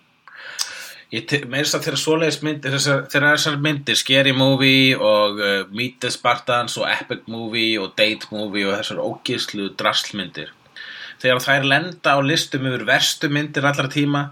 Ég 1.16 1.24
te- 1.28 1.46
meira 1.48 1.64
þess 1.64 1.78
að 1.78 1.86
þeirra 1.86 2.00
svoleiðis 2.02 2.40
myndir 2.44 2.74
þeirra 2.76 3.30
þessar 3.38 3.60
myndir, 3.64 3.96
Scary 3.96 4.34
Movie 4.36 4.98
og 5.00 5.40
uh, 5.40 5.62
Meet 5.72 6.02
the 6.04 6.12
Spartans 6.12 6.76
og 6.78 6.90
Epic 6.92 7.30
Movie 7.32 7.78
og 7.80 7.94
Date 8.00 8.28
Movie 8.32 8.68
og 8.68 8.76
þessar 8.76 9.00
ógislu 9.06 9.70
draslmyndir. 9.80 10.52
Þegar 11.22 11.42
þær 11.46 11.70
lenda 11.72 12.14
á 12.14 12.20
listum 12.22 12.68
yfir 12.70 12.84
verstu 12.86 13.32
myndir 13.32 13.66
allra 13.66 13.88
tíma 13.90 14.28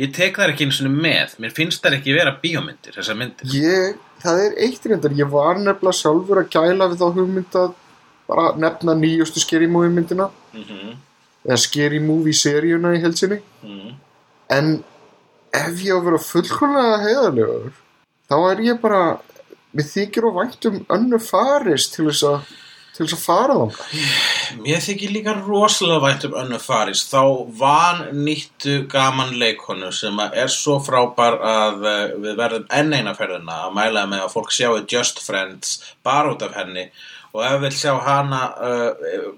ég 0.00 0.12
tek 0.16 0.38
þær 0.38 0.52
ekki 0.52 0.68
eins 0.68 0.80
og 0.84 0.92
með. 0.94 1.34
Mér 1.42 1.56
finnst 1.56 1.82
þær 1.84 1.98
ekki 1.98 2.14
vera 2.16 2.36
bíómyndir 2.42 2.96
þessar 2.96 3.18
myndir. 3.18 3.50
Ég, 3.56 3.96
það 4.22 4.44
er 4.44 4.58
eitt 4.68 4.86
reyndar. 4.86 5.16
Ég 5.16 5.32
var 5.32 5.58
nefnilega 5.60 5.98
sjálfur 5.98 6.42
að 6.44 6.52
gæla 6.54 6.90
við 6.92 7.02
þá 7.02 7.06
hugmynd 7.16 7.58
að 7.64 7.72
bara 8.30 8.50
nefna 8.60 8.94
nýjustu 8.94 9.42
Scary 9.42 9.66
Movie 9.70 9.92
myndina 9.94 10.30
mm 10.54 10.98
eða 11.40 11.56
Scary 11.56 12.00
Movie 12.04 12.36
seríuna 12.36 12.90
í 12.92 13.00
helsinni 13.00 13.38
-hmm. 13.40 13.92
En 14.56 14.72
ef 15.56 15.84
ég 15.84 15.94
á 15.94 15.98
að 15.98 16.06
vera 16.08 16.22
fullkomlega 16.24 17.02
heiðalegur 17.04 17.70
þá 18.30 18.36
er 18.52 18.64
ég 18.68 18.80
bara 18.82 19.04
mér 19.74 19.86
þykir 19.86 20.26
og 20.28 20.40
vænt 20.40 20.68
um 20.70 20.82
önnu 20.96 21.20
faris 21.22 21.88
til 21.94 22.08
þess 22.10 22.26
að 22.30 22.50
til 23.00 23.06
þess 23.06 23.16
að 23.16 23.22
fara 23.24 23.54
þangað. 23.56 23.92
Mér 24.60 24.82
þykir 24.84 25.12
líka 25.14 25.34
rosalega 25.38 26.02
vænt 26.04 26.26
um 26.28 26.34
önnu 26.42 26.58
Faris 26.60 27.04
þá 27.08 27.22
van 27.60 28.02
nýttu 28.26 28.74
gaman 28.92 29.32
leikonu 29.40 29.88
sem 29.94 30.20
er 30.26 30.50
svo 30.52 30.76
frábær 30.84 31.38
að 31.38 31.86
uh, 31.86 32.02
við 32.20 32.36
verðum 32.40 32.66
enn 32.76 32.92
eina 32.92 33.14
ferðina 33.16 33.62
að 33.66 33.76
mæla 33.78 34.04
með 34.10 34.26
að 34.26 34.34
fólk 34.34 34.52
sjáu 34.52 34.82
Just 34.84 35.22
Friends 35.24 35.78
bara 36.04 36.34
út 36.34 36.44
af 36.44 36.56
henni. 36.58 36.90
Og 37.32 37.44
ef 37.46 37.60
við 37.64 37.78
sjá 37.78 37.94
hana 38.04 38.42
uh, 38.68 39.30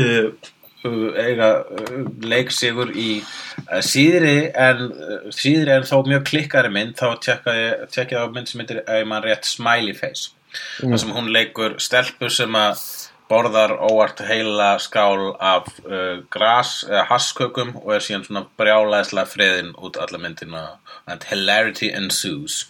uh, 0.00 0.30
eiga 1.20 1.50
uh, 1.64 1.98
leiksigur 2.22 2.92
í 2.94 3.08
uh, 3.22 3.80
síðri 3.84 4.50
en 4.52 4.86
uh, 4.90 5.26
síðri 5.34 5.74
en 5.76 5.88
þó 5.88 5.98
mjög 6.06 6.24
klikkari 6.30 6.72
mynd 6.72 6.96
þá 7.00 7.18
tjekka 7.24 7.56
ég 7.56 8.16
á 8.16 8.26
mynd 8.32 8.50
sem 8.50 8.62
heitir 8.62 8.82
ef 8.84 9.04
mann 9.08 9.24
rétt 9.24 9.48
Smiley 9.48 9.96
Face. 9.96 10.32
Þar 10.80 11.02
sem 11.02 11.12
hún 11.12 11.32
leikur 11.34 11.76
stelpu 11.82 12.30
sem 12.32 12.54
að 12.56 12.80
borðar 13.30 13.74
óvart 13.82 14.22
heila 14.26 14.76
skál 14.82 15.32
af 15.42 15.68
uh, 15.84 16.22
gras 16.30 16.78
eða 16.86 17.06
haskökum 17.10 17.74
og 17.82 17.96
er 17.96 18.04
síðan 18.04 18.26
svona 18.28 18.44
brjálæðislega 18.58 19.32
friðin 19.32 19.72
út 19.74 19.98
alla 20.00 20.20
myndina 20.22 20.64
and 21.06 21.26
hilarity 21.30 21.90
ensues. 21.90 22.64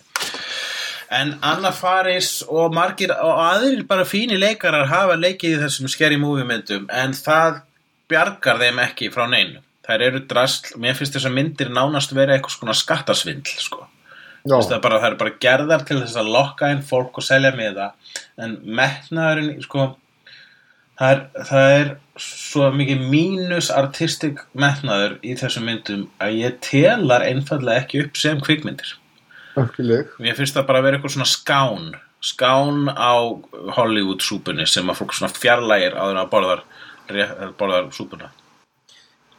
En 1.12 1.36
Anna 1.42 1.70
Faris 1.70 2.40
og 2.48 2.74
margir 2.74 3.12
og 3.14 3.38
aðrir 3.38 3.84
bara 3.86 4.06
fínir 4.08 4.40
leikarar 4.42 4.88
hafa 4.90 5.14
leikið 5.20 5.54
í 5.54 5.60
þessum 5.62 5.90
scary 5.92 6.18
movie 6.18 6.46
myndum 6.48 6.88
en 6.90 7.14
það 7.14 7.60
bjargar 8.10 8.60
þeim 8.62 8.80
ekki 8.84 9.10
frá 9.14 9.26
neinu. 9.30 9.62
Þær 9.86 10.02
eru 10.08 10.22
drasl, 10.26 10.72
mér 10.82 10.96
finnst 10.98 11.14
þess 11.14 11.28
að 11.28 11.36
myndir 11.36 11.70
nánast 11.70 12.14
vera 12.16 12.34
eitthvað 12.34 12.56
svona 12.56 12.74
skattasvindl 12.74 13.60
sko. 13.62 13.84
Það 14.46 14.74
er 14.76 14.82
bara, 14.82 14.98
það 15.02 15.08
er 15.08 15.20
bara 15.20 15.36
gerðar 15.42 15.84
til 15.86 16.00
þess 16.00 16.18
að 16.20 16.32
lokka 16.34 16.70
inn 16.70 16.82
fólk 16.86 17.18
og 17.18 17.26
selja 17.26 17.50
með 17.58 17.80
það 17.80 18.18
en 18.46 18.52
metnaðurinn 18.78 19.64
sko, 19.64 19.86
það, 20.98 21.08
er, 21.10 21.22
það 21.50 21.70
er 21.78 21.90
svo 22.26 22.70
mikið 22.74 23.02
mínus 23.10 23.72
artistik 23.74 24.42
metnaður 24.54 25.18
í 25.26 25.34
þessum 25.38 25.66
myndum 25.66 26.06
að 26.22 26.38
ég 26.44 26.60
telar 26.62 27.26
einfallega 27.26 27.82
ekki 27.82 28.04
upp 28.06 28.22
sem 28.22 28.42
kvikmyndir. 28.42 28.94
Öfkileg 29.58 30.14
mér 30.22 30.38
finnst 30.38 30.54
það 30.54 30.68
bara 30.70 30.82
að 30.82 30.88
vera 30.88 31.00
eitthvað 31.00 31.16
svona 31.16 31.30
skán 31.32 31.94
skán 32.26 32.88
á 32.88 33.14
Hollywood 33.76 34.22
súpunni 34.24 34.66
sem 34.66 34.88
að 34.88 35.02
fólk 35.02 35.14
svona 35.16 35.32
fjarlægir 35.36 35.96
en 36.00 36.20
að 36.20 36.30
borðar, 36.32 36.62
borðar 37.58 37.92
súpuna. 37.94 38.32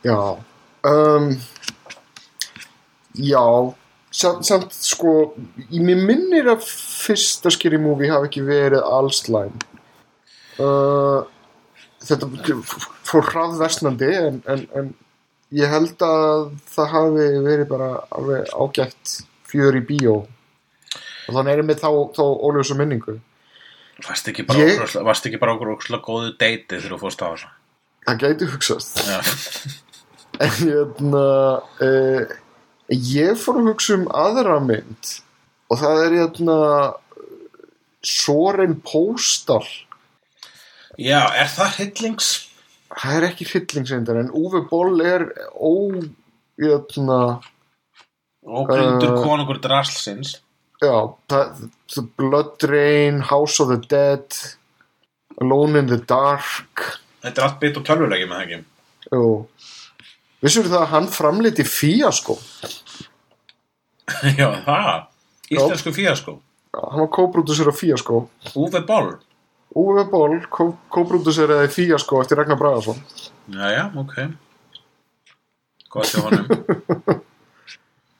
Já 0.06 0.18
um, 0.88 1.32
Já 3.18 3.74
samt, 4.12 4.46
samt 4.46 4.76
sko 4.76 5.14
í 5.74 5.82
mér 5.84 6.04
minnir 6.06 6.52
að 6.52 6.68
fyrsta 6.68 7.52
Scary 7.54 7.80
Movie 7.82 8.12
hafi 8.12 8.30
ekki 8.30 8.46
verið 8.46 8.86
allslæm 8.86 9.58
uh, 10.62 11.26
þetta 12.06 12.30
fór 13.08 13.28
hraðversnandi 13.32 14.10
en, 14.20 14.40
en, 14.50 14.66
en 14.78 14.92
ég 15.56 15.72
held 15.72 16.02
að 16.04 16.50
það 16.72 16.92
hafi 16.94 17.28
verið 17.46 17.70
bara 17.72 17.92
alveg 18.16 18.52
ágætt 18.52 19.14
fjör 19.48 19.78
í 19.80 19.84
bíó. 19.88 20.18
Og 21.28 21.36
þannig 21.36 21.54
erum 21.54 21.72
við 21.72 21.80
þá, 21.80 21.90
þá 22.18 22.24
óljósa 22.24 22.76
minningu. 22.80 23.18
Varst 24.04 24.28
ekki 24.30 24.44
bara, 24.48 25.56
okkur 25.56 25.74
ókslega 25.74 26.04
góðu 26.04 26.34
deiti 26.40 26.76
þegar 26.76 26.94
þú 26.94 27.00
fórst 27.06 27.24
á 27.24 27.28
þessu 27.32 27.54
það 28.08 28.24
gæti 28.24 28.50
hugsast 28.54 29.04
Já. 29.06 29.20
En 30.38 30.52
hérna, 30.54 31.22
uh, 31.82 32.34
ég 32.94 33.40
fór 33.42 33.58
að 33.58 33.72
hugsa 33.72 33.96
um 33.96 34.04
aðra 34.14 34.60
mynd 34.62 35.16
og 35.68 35.80
það 35.82 36.02
er 36.04 36.16
hérna 36.20 36.58
Soren 38.06 38.78
Postal. 38.86 39.66
Já, 41.02 41.26
er 41.34 41.50
það 41.52 41.80
hillings? 41.82 42.30
Það 42.94 43.18
er 43.18 43.26
ekki 43.32 43.48
hryllingsendar 43.50 44.22
en 44.22 44.30
Uwe 44.38 44.62
Boll 44.70 45.02
er 45.02 45.26
ó, 45.58 45.74
hérna, 46.62 47.20
Ógrundur 48.48 49.18
Uh, 49.18 49.24
konungur 49.26 49.58
draslsins 49.60 50.38
já, 50.80 50.94
það, 51.28 51.66
Blood 52.16 52.64
Rain, 52.70 53.20
House 53.22 53.60
of 53.64 53.74
the 53.74 53.82
Dead, 53.90 54.38
Alone 55.42 55.82
in 55.82 55.88
the 55.92 55.98
Dark, 55.98 57.02
Þetta 57.28 57.42
er 57.42 57.46
allt 57.50 57.60
byggt 57.60 57.80
á 57.84 57.88
tölvuleiki 57.90 58.28
með 58.30 58.38
það 58.38 58.44
ekki? 58.46 58.58
Jú. 59.12 59.24
Vissur 60.46 60.68
það 60.70 60.80
að 60.80 60.92
hann 60.94 61.08
framliti 61.12 61.66
fíasko? 61.68 62.38
Já, 64.40 64.48
það 64.64 64.92
Íslensku 65.52 65.92
fíaskó 65.96 66.38
Já, 66.72 66.80
hann 66.94 67.02
var 67.02 67.10
kóbrúdusur 67.12 67.72
af 67.72 67.80
fíasko. 67.80 68.22
Úve 68.56 68.82
Boll? 68.88 69.14
Uwe 69.76 70.04
Boll, 70.12 70.40
kóbrúdusur 70.94 71.52
eða 71.56 71.68
fíasko 71.72 72.22
eftir 72.24 72.40
Ragnar 72.40 72.60
Bragason. 72.60 73.00
Jæja, 73.52 73.88
ok. 73.98 74.16
Gott 75.92 76.12
hjá 76.12 76.24
honum. 76.28 76.52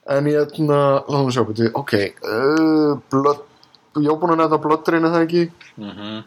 En 0.08 0.24
ég 0.24 0.40
ætla, 0.40 0.76
við 1.04 1.34
sjá 1.36 1.42
betur, 1.44 1.66
ok, 1.76 1.90
uh, 2.24 2.94
blood, 3.12 3.42
ég 4.00 4.08
á 4.08 4.16
búin 4.16 4.30
að 4.32 4.38
nefna 4.40 4.58
blöddreina 4.64 5.10
það 5.12 5.24
ekki, 5.26 5.42
mm 5.76 6.22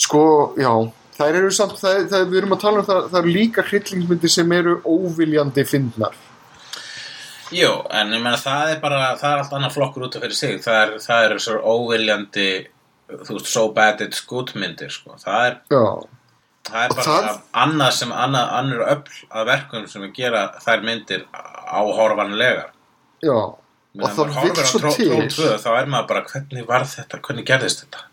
sko, 0.00 0.22
já, 0.56 0.70
þær 1.20 1.38
eru 1.42 1.52
samt, 1.54 1.76
það, 1.80 2.00
það, 2.10 2.26
við 2.32 2.40
erum 2.42 2.56
að 2.56 2.62
tala 2.64 2.82
um 2.82 2.88
það, 2.90 3.00
það 3.12 3.20
eru 3.22 3.34
líka 3.36 3.64
hryllingsmyndir 3.68 4.32
sem 4.34 4.52
eru 4.56 4.74
óviljandi 4.88 5.64
fyndnar. 5.68 6.18
Jú, 7.50 7.70
en 7.98 8.12
ég 8.14 8.22
meina 8.22 8.38
það 8.38 8.76
er 8.76 8.80
bara 8.82 9.00
það 9.18 9.32
er 9.34 9.40
allt 9.42 9.54
annað 9.58 9.74
flokkur 9.74 10.04
út 10.06 10.16
af 10.16 10.22
fyrir 10.22 10.36
sig 10.38 10.60
það 10.62 10.80
er, 10.84 10.92
það 11.02 11.24
er 11.26 11.40
svo 11.42 11.56
óviljandi 11.74 12.48
þú 13.10 13.34
veist, 13.36 13.48
so 13.50 13.64
bad 13.74 14.02
it's 14.04 14.20
good 14.30 14.52
myndir 14.54 14.92
sko. 14.94 15.16
það 15.18 15.46
er, 15.48 15.56
það 16.70 16.84
er 16.84 16.92
bara 16.94 17.06
það- 17.08 17.40
annað 17.64 17.96
sem 17.96 18.12
annað, 18.14 18.52
annur 18.60 18.84
öll 18.86 19.02
að 19.34 19.48
verkum 19.50 19.88
sem 19.90 20.04
að 20.06 20.12
gera 20.20 20.44
þær 20.62 20.84
myndir 20.86 21.24
áhorfanlegar 21.34 22.70
já, 23.26 23.34
Meðan 23.98 24.20
Og 24.30 24.30
það 24.38 24.62
á 24.62 24.64
svo 24.70 24.78
Tró- 24.78 24.94
til. 24.94 25.08
Trón 25.10 25.30
2, 25.34 25.46
þá 25.58 25.70
er 25.80 25.88
maður 25.90 26.06
bara 26.12 26.20
hvernig 26.30 26.66
var 26.68 26.84
þetta, 26.86 27.18
hvernig 27.26 27.46
gerðist 27.50 27.82
þetta 27.82 28.04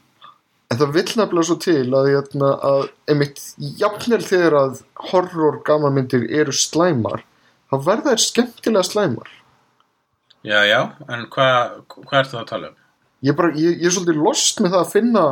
en 0.67 0.79
það 0.79 0.93
vill 0.97 1.07
nefnilega 1.19 1.47
svo 1.49 1.57
til 1.63 1.85
að, 1.95 2.09
hérna, 2.11 2.51
að 2.69 2.85
einmitt, 3.11 3.41
jafnvel 3.79 4.21
þegar 4.25 4.57
að 4.61 4.81
horror 5.09 5.61
gamanmyndir 5.67 6.27
eru 6.41 6.55
slæmar, 6.55 7.23
þá 7.71 7.75
verða 7.87 8.15
þær 8.15 8.23
skemmtilega 8.25 8.87
slæmar. 8.87 9.31
Já, 10.47 10.61
já, 10.67 10.79
en 11.11 11.27
hvað 11.33 11.79
hva 11.97 12.19
ertu 12.21 12.35
það 12.35 12.41
að 12.41 12.49
tala 12.51 12.71
um? 12.71 12.81
Ég, 13.25 13.33
bara, 13.35 13.53
ég, 13.57 13.79
ég 13.81 13.89
er 13.89 13.95
svolítið 13.95 14.19
lost 14.21 14.59
með 14.61 14.75
það 14.75 14.83
að 14.83 14.91
finna 14.93 15.23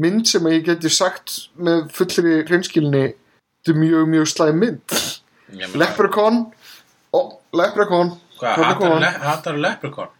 mynd 0.00 0.30
sem 0.30 0.46
að 0.48 0.54
ég 0.56 0.68
geti 0.70 0.92
sagt 0.92 1.34
með 1.60 1.82
fullri 1.94 2.38
reynskilni 2.48 3.02
þetta 3.10 3.74
er 3.74 3.80
mjög, 3.82 4.06
mjög 4.14 4.30
slæm 4.30 4.62
mynd. 4.62 4.96
Leprechaun 5.74 6.40
Ó, 7.12 7.20
Leprechaun 7.58 8.14
Hvað, 8.40 8.64
hattar, 9.20 9.58
Leprechaun? 9.58 10.10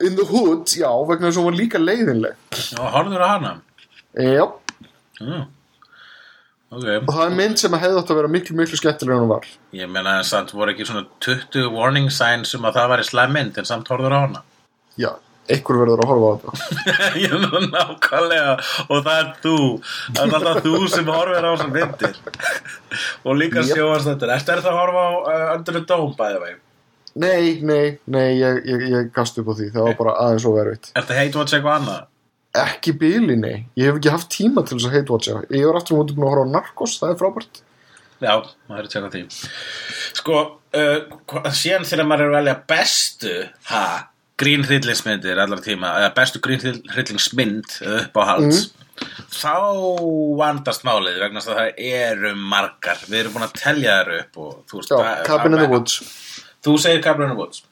In 0.00 0.16
the 0.16 0.24
Hood, 0.26 0.66
já, 0.74 0.88
vegna 1.06 1.28
þess 1.28 1.38
að 1.38 1.42
hún 1.42 1.50
var 1.50 1.58
líka 1.58 1.80
leiðinleg 1.80 2.56
Já, 2.74 2.80
horfður 2.94 3.24
á 3.24 3.28
hana? 3.30 3.52
Já, 4.18 4.46
Mm. 5.20 5.42
Ok, 6.70 6.84
og 7.02 7.08
það 7.10 7.24
er 7.26 7.32
mynd 7.34 7.58
sem 7.60 7.74
að 7.74 7.82
hefði 7.82 7.98
átt 8.00 8.10
að 8.12 8.18
vera 8.20 8.28
miklu, 8.30 8.54
miklu 8.56 8.78
skemmtilega 8.78 9.16
en 9.18 9.24
hún 9.24 9.32
var. 9.32 9.46
Ég 9.76 9.90
meina 9.90 10.12
en 10.20 10.24
samt 10.24 10.52
voru 10.54 10.70
ekki 10.72 10.86
svona 10.86 11.02
20 11.26 11.66
warning 11.74 12.06
signs 12.14 12.54
um 12.56 12.64
að 12.68 12.78
það 12.78 12.92
væri 12.94 13.06
slæm 13.08 13.34
mynd 13.34 13.58
en 13.58 13.66
samt 13.68 13.90
horfður 13.90 14.14
á 14.14 14.20
hana. 14.22 14.42
Já, 14.96 15.10
einhver 15.50 15.80
verður 15.82 16.04
að 16.04 16.12
horfa 16.12 16.30
á 16.30 16.34
þetta. 16.38 16.84
Ég 17.24 17.34
er 17.36 17.42
nú 17.42 17.60
nákvæmlega 17.66 18.54
og 18.86 19.02
það 19.08 19.12
er 19.18 19.28
þú. 19.42 19.56
Það 20.14 20.22
er 20.22 20.36
alltaf 20.38 20.62
þú 20.68 20.80
sem 20.94 21.10
horfir 21.12 21.42
á 21.42 21.50
þessar 21.50 21.72
myndir. 21.74 22.20
Og 23.26 23.40
líka 23.42 23.66
Jep. 23.66 23.74
sjóast 23.74 24.08
þetta 24.12 24.30
Ertu 24.38 24.54
er 24.56 24.62
það 24.64 24.70
að 24.72 24.80
horfa 24.84 25.02
á 25.04 25.10
uh, 25.10 25.44
Under 25.58 25.76
the 25.80 25.84
Dome 25.90 26.14
bæði 26.22 26.40
vei? 26.46 26.54
Nei, 27.20 27.58
nei, 27.66 27.84
nei, 28.06 28.28
ég, 28.38 28.62
ég, 28.70 28.86
ég 28.94 29.12
gast 29.12 29.42
upp 29.42 29.50
á 29.50 29.54
því. 29.58 29.72
Það 29.74 29.90
var 29.90 29.98
bara 29.98 30.16
aðeins 30.22 30.46
og 30.46 30.56
verið 30.56 30.92
Ertu 30.94 31.18
hate 31.18 31.42
watch 31.42 31.58
eitthvað 31.58 31.80
annað? 31.82 32.06
Ekki 32.58 32.96
bíli, 32.98 33.36
nei, 33.38 33.66
ég 33.78 33.86
hef 33.86 33.98
ekki 34.00 34.10
haft 34.10 34.30
tíma 34.34 34.64
til 34.66 34.74
þess 34.76 34.88
að 34.88 34.94
hate-watcha 34.96 35.42
Ég 35.54 35.66
er 35.68 35.76
aftur 35.78 36.00
mútið 36.00 36.16
búin 36.16 36.26
að 36.26 36.32
horfa 36.32 36.46
á 36.50 36.54
Narcos, 36.56 36.96
það 36.98 37.12
er 37.12 37.20
frábært. 37.20 37.60
Já, 38.20 38.32
maður 38.68 38.80
er 38.80 38.88
að 38.88 38.94
tjekka 38.94 39.10
því. 39.14 39.20
Sko, 40.18 40.40
uh, 40.80 41.44
síðan 41.56 41.86
þegar 41.88 42.08
maður 42.10 42.24
er 42.24 42.32
að 42.32 42.38
velja 42.40 42.56
bestu 42.72 43.36
ha, 43.70 43.84
grín 44.40 44.66
hryllingsmyndir 44.66 45.40
allar 45.40 45.62
tíma, 45.64 45.94
eða 46.02 46.10
bestu 46.18 46.42
grín 46.42 46.82
hryllingsmynd 46.90 47.78
eða 47.84 48.02
uppáhalds 48.08 48.66
þá 49.30 49.54
vandast 50.36 50.84
málið 50.84 51.20
vegna 51.22 51.40
að 51.40 51.54
það 51.54 51.80
eru 51.90 52.34
margar. 52.36 53.00
Við 53.06 53.22
erum 53.22 53.36
búin 53.36 53.46
að 53.46 53.56
telja 53.60 53.96
þær 54.00 54.12
upp 54.18 54.42
og 54.42 54.52
þú 54.68 54.80
veist, 54.80 54.92
Já, 54.92 55.22
Cabin 55.28 55.56
in 55.56 55.62
the 55.62 55.70
Woods. 55.70 55.96
Þú 56.64 56.76
segir 56.82 57.02
Cabin 57.04 57.28
in 57.28 57.34
the 57.34 57.38
Woods. 57.38 57.62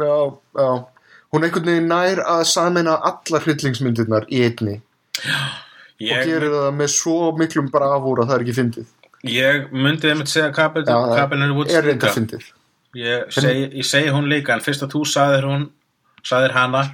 Já, 0.00 0.14
já 0.56 0.70
hún 1.32 1.46
einhvern 1.46 1.68
veginn 1.70 1.90
nær 1.90 2.22
að 2.26 2.44
sameina 2.50 2.96
allar 3.10 3.44
hryllingsmyndirnar 3.46 4.28
í 4.30 4.44
einni. 4.46 4.78
Og 6.00 6.06
Ég, 6.06 6.24
gerir 6.24 6.48
það 6.54 6.70
með 6.78 6.92
svo 6.94 7.18
miklum 7.36 7.68
bravúr 7.72 8.22
að 8.22 8.30
það 8.30 8.36
er 8.38 8.44
ekki 8.46 8.56
fyndið. 8.56 8.94
Ég 9.30 9.66
myndi 9.76 10.08
einmitt 10.08 10.32
segja 10.32 10.48
Cabin, 10.56 10.86
in 11.42 11.50
the 11.50 11.56
Woods 11.58 11.74
er 11.76 11.84
reynda 11.84 12.12
fyndið. 12.14 12.46
Ég 12.96 13.36
ég 13.76 13.86
segi 13.86 14.14
hún 14.14 14.30
líka 14.32 14.56
en 14.56 14.64
fyrst 14.64 14.82
að 14.86 14.94
þú 14.96 15.04
saðir 15.06 15.46
hún 15.46 15.68
saðir 16.24 16.56
hana 16.56 16.86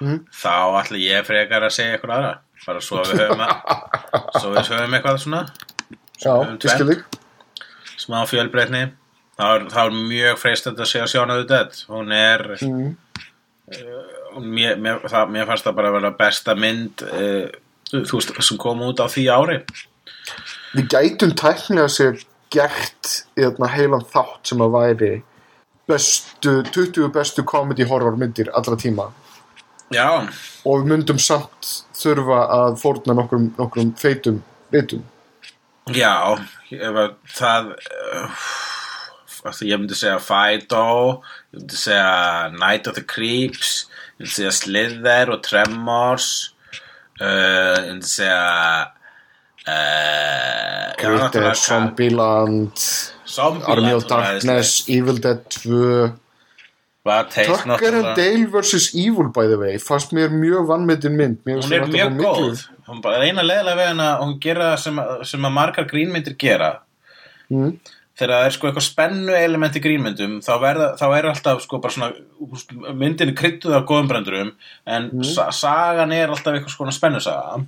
Mhm. 0.00 0.26
þá 0.28 0.82
ætla 0.82 0.98
ég 1.00 1.24
frekar 1.24 1.64
að 1.64 1.72
segja 1.72 1.96
eitthvað 1.96 2.16
aðra. 2.16 2.32
Bara 2.66 2.80
svo 2.84 3.02
við 3.06 3.20
höfum 3.22 3.42
að, 3.46 3.54
svo 4.40 4.50
við 4.52 4.70
höfum 4.72 4.96
eitthvað 4.98 5.20
svona. 5.22 5.42
Já, 6.20 6.34
smá 7.96 8.18
fjölbreytni. 8.28 8.82
Þá 9.36 9.46
er, 9.54 9.64
er 9.68 9.96
mjög 9.96 10.38
freistandi 10.40 10.84
að 10.84 10.90
segja 10.90 11.08
Shaun 11.12 11.32
of 11.32 11.42
the 11.42 11.48
Dead. 11.48 11.80
Hún 11.92 12.12
er 12.16 12.44
mm. 12.60 12.92
Hún- 14.34 14.50
mér, 14.54 14.76
mér, 14.78 15.00
það, 15.08 15.30
mér 15.34 15.46
fannst 15.48 15.66
það 15.66 15.76
bara 15.78 15.88
að 15.90 15.96
vera 15.98 16.10
besta 16.18 16.54
mynd 16.54 17.02
uh, 17.06 17.46
þú 17.92 18.18
veist, 18.20 18.34
sem 18.48 18.58
kom 18.62 18.82
út 18.86 19.00
á 19.02 19.06
því 19.10 19.24
ári. 19.32 19.58
Við 20.76 20.88
gætum 20.92 21.32
tæknilega 21.38 21.88
sér 21.92 22.20
gert 22.52 23.12
í 23.36 23.42
þarna 23.42 23.70
heilan 23.74 24.04
þátt 24.12 24.50
sem 24.52 24.62
að 24.62 24.74
væri 24.76 25.12
bestu, 25.86 26.62
20 26.74 27.10
bestu 27.14 27.44
comedy 27.46 27.86
horror 27.86 28.16
myndir 28.18 28.50
allra 28.54 28.76
tíma. 28.78 29.10
Já, 29.94 30.26
og 30.66 30.80
við 30.82 30.88
myndum 30.90 31.18
samt 31.22 31.68
þurfa 31.94 32.40
að 32.50 32.78
fórna 32.82 33.14
nokkrum, 33.14 33.52
nokkrum 33.58 33.92
feitum 33.98 34.40
vitum. 34.74 35.04
Já 35.94 36.34
ef 39.46 39.52
að 39.52 39.58
það 39.60 39.66
uh, 39.66 39.70
ég 39.72 39.80
myndi 39.82 39.98
segja 40.00 40.18
Fido 40.26 40.82
ég 41.54 41.60
myndi 41.60 41.78
segja 41.80 42.10
Night 42.58 42.90
of 42.90 42.94
the 42.98 43.04
Creeps 43.14 43.72
ég 43.86 44.24
myndi 44.24 44.34
segja 44.36 44.52
Slither 44.58 45.32
og 45.36 45.42
Tremors 45.46 46.28
uh, 47.20 47.78
ég 47.80 47.90
myndi 47.94 48.10
segja 48.10 48.42
uh, 49.66 50.92
já, 50.92 50.94
Critter, 50.96 51.18
náttúrulega- 51.18 51.54
Zombieland 51.54 52.78
Army 53.66 53.92
of. 53.92 54.06
Darkness, 54.06 54.88
Evil 54.88 55.18
Dead 55.20 55.42
2 55.48 56.12
Bad 57.04 57.28
Taste 57.30 57.62
Tucker 57.62 57.94
and. 57.94 58.16
Dale 58.16 58.46
vs. 58.50 58.94
Evil 58.94 59.28
by 59.34 59.46
the 59.46 59.58
way 59.58 59.78
fannst 59.78 60.10
mér 60.16 60.30
mjög 60.32 60.66
vannmyndin 60.70 61.14
mynd 61.18 61.36
Mér 61.46 61.60
hún 61.62 61.72
er 61.72 61.84
mjög 61.86 62.16
góð 62.22 62.64
hún 62.88 63.02
bara 63.02 63.22
eina 63.26 63.42
leðilega 63.46 63.76
við 63.78 63.90
hana 63.92 64.08
hún 64.22 64.38
gera 64.42 64.72
það 64.72 64.80
sem, 64.86 64.98
að- 65.02 65.22
sem 65.30 65.44
að 65.46 65.52
margar 65.60 65.86
grínmyndir 65.90 66.36
gera 66.38 66.72
Mm. 67.46 67.76
Þegar 68.16 68.32
það 68.32 68.46
er 68.48 68.54
sko 68.56 68.68
eitthvað 68.68 68.86
spennu 68.86 69.34
element 69.36 69.76
í 69.76 69.82
grínmyndum 69.84 70.38
þá, 70.44 70.52
verða, 70.62 70.86
þá 70.96 71.06
er 71.18 71.26
alltaf 71.30 71.62
sko 71.66 71.80
bara 71.84 71.92
svona 71.92 72.94
myndin 72.96 73.28
er 73.32 73.36
kryttuð 73.36 73.74
af 73.76 73.84
góðum 73.88 74.08
brendurum 74.12 74.52
en 74.86 75.10
Mm. 75.12 75.24
sa 75.24 75.50
sagan 75.52 76.12
er 76.16 76.28
alltaf 76.32 76.54
eitthvað 76.56 76.76
svona 76.76 76.94
spennusaga 76.96 77.66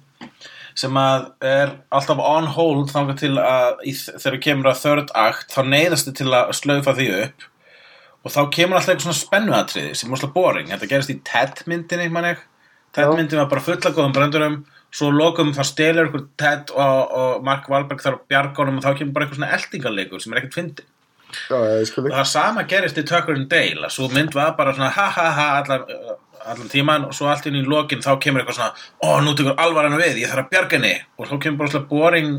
sem 0.78 0.94
að 0.94 1.28
er 1.42 1.72
alltaf 1.90 2.20
on 2.22 2.46
hold 2.54 2.88
þangað 2.92 3.18
til 3.18 3.34
að 3.42 3.80
í, 3.84 3.92
þegar 3.92 4.40
kemur 4.46 4.70
að 4.70 4.82
third 4.84 5.10
act 5.14 5.52
þá 5.52 5.60
neyðast 5.66 6.08
þið 6.08 6.18
til 6.22 6.28
að 6.38 6.52
slaufa 6.54 6.94
því 6.94 7.08
upp 7.24 7.48
og 8.24 8.32
þá 8.34 8.40
kemur 8.54 8.78
alltaf 8.78 8.94
eitthvað 8.94 9.06
svona 9.08 9.22
spennuatriði 9.24 9.94
sem 9.98 10.08
er 10.10 10.16
alltaf 10.16 10.32
boring, 10.34 10.68
þetta 10.72 10.88
gerist 10.90 11.10
í 11.12 11.18
Ted 11.26 11.64
myndinni 11.66 12.08
mann 12.14 12.30
ég, 12.30 12.40
Ted 12.94 13.10
myndin 13.12 13.42
var 13.42 13.50
bara 13.52 13.60
fulla 13.68 13.90
góðum 13.92 14.14
brendurum 14.16 14.58
svo 14.94 15.10
lokum 15.12 15.50
þá 15.56 15.64
stelur 15.68 16.08
ykkur 16.08 16.28
Ted 16.40 16.70
og, 16.74 17.16
og 17.20 17.42
Mark 17.44 17.66
Wahlberg 17.68 18.00
þar 18.04 18.22
bjargónum 18.30 18.78
og 18.80 18.86
þá 18.86 18.94
kemur 18.98 19.16
bara 19.16 19.26
eitthvað 19.26 19.42
svona 19.42 19.58
eldingarleikur 19.58 20.22
sem 20.24 20.32
er 20.32 20.40
ekkert 20.42 20.58
skil 20.58 22.06
og 22.06 22.14
það 22.14 22.30
sama 22.30 22.64
gerist 22.68 22.98
í 23.00 23.04
Tucker 23.04 23.36
and 23.36 23.50
Dale 23.52 23.84
að 23.84 23.94
svo 23.98 24.08
mynd 24.14 24.32
var 24.36 24.54
bara 24.56 24.72
svona 24.72 24.88
ha 24.94 25.08
ha 25.12 25.26
ha 25.36 25.48
allan, 25.58 25.84
allan 26.48 26.72
tíman 26.72 27.04
og 27.08 27.14
svo 27.16 27.28
allt 27.28 27.46
inn 27.50 27.58
í 27.60 27.66
lokin 27.66 28.02
þá 28.04 28.14
kemur 28.22 28.42
eitthvað 28.42 28.60
svona 28.60 28.72
ó 29.04 29.20
nú 29.24 29.34
tekur 29.36 29.58
alvaran 29.60 29.98
við, 30.00 30.22
ég 30.22 30.32
þarf 30.32 30.46
að 30.46 30.50
bjarga 30.54 30.78
henni. 30.78 30.94
Og 31.18 31.28
þá 31.28 31.36
kemur 31.44 31.60
bara 31.62 31.74
svona 31.74 31.90
boring 31.92 32.34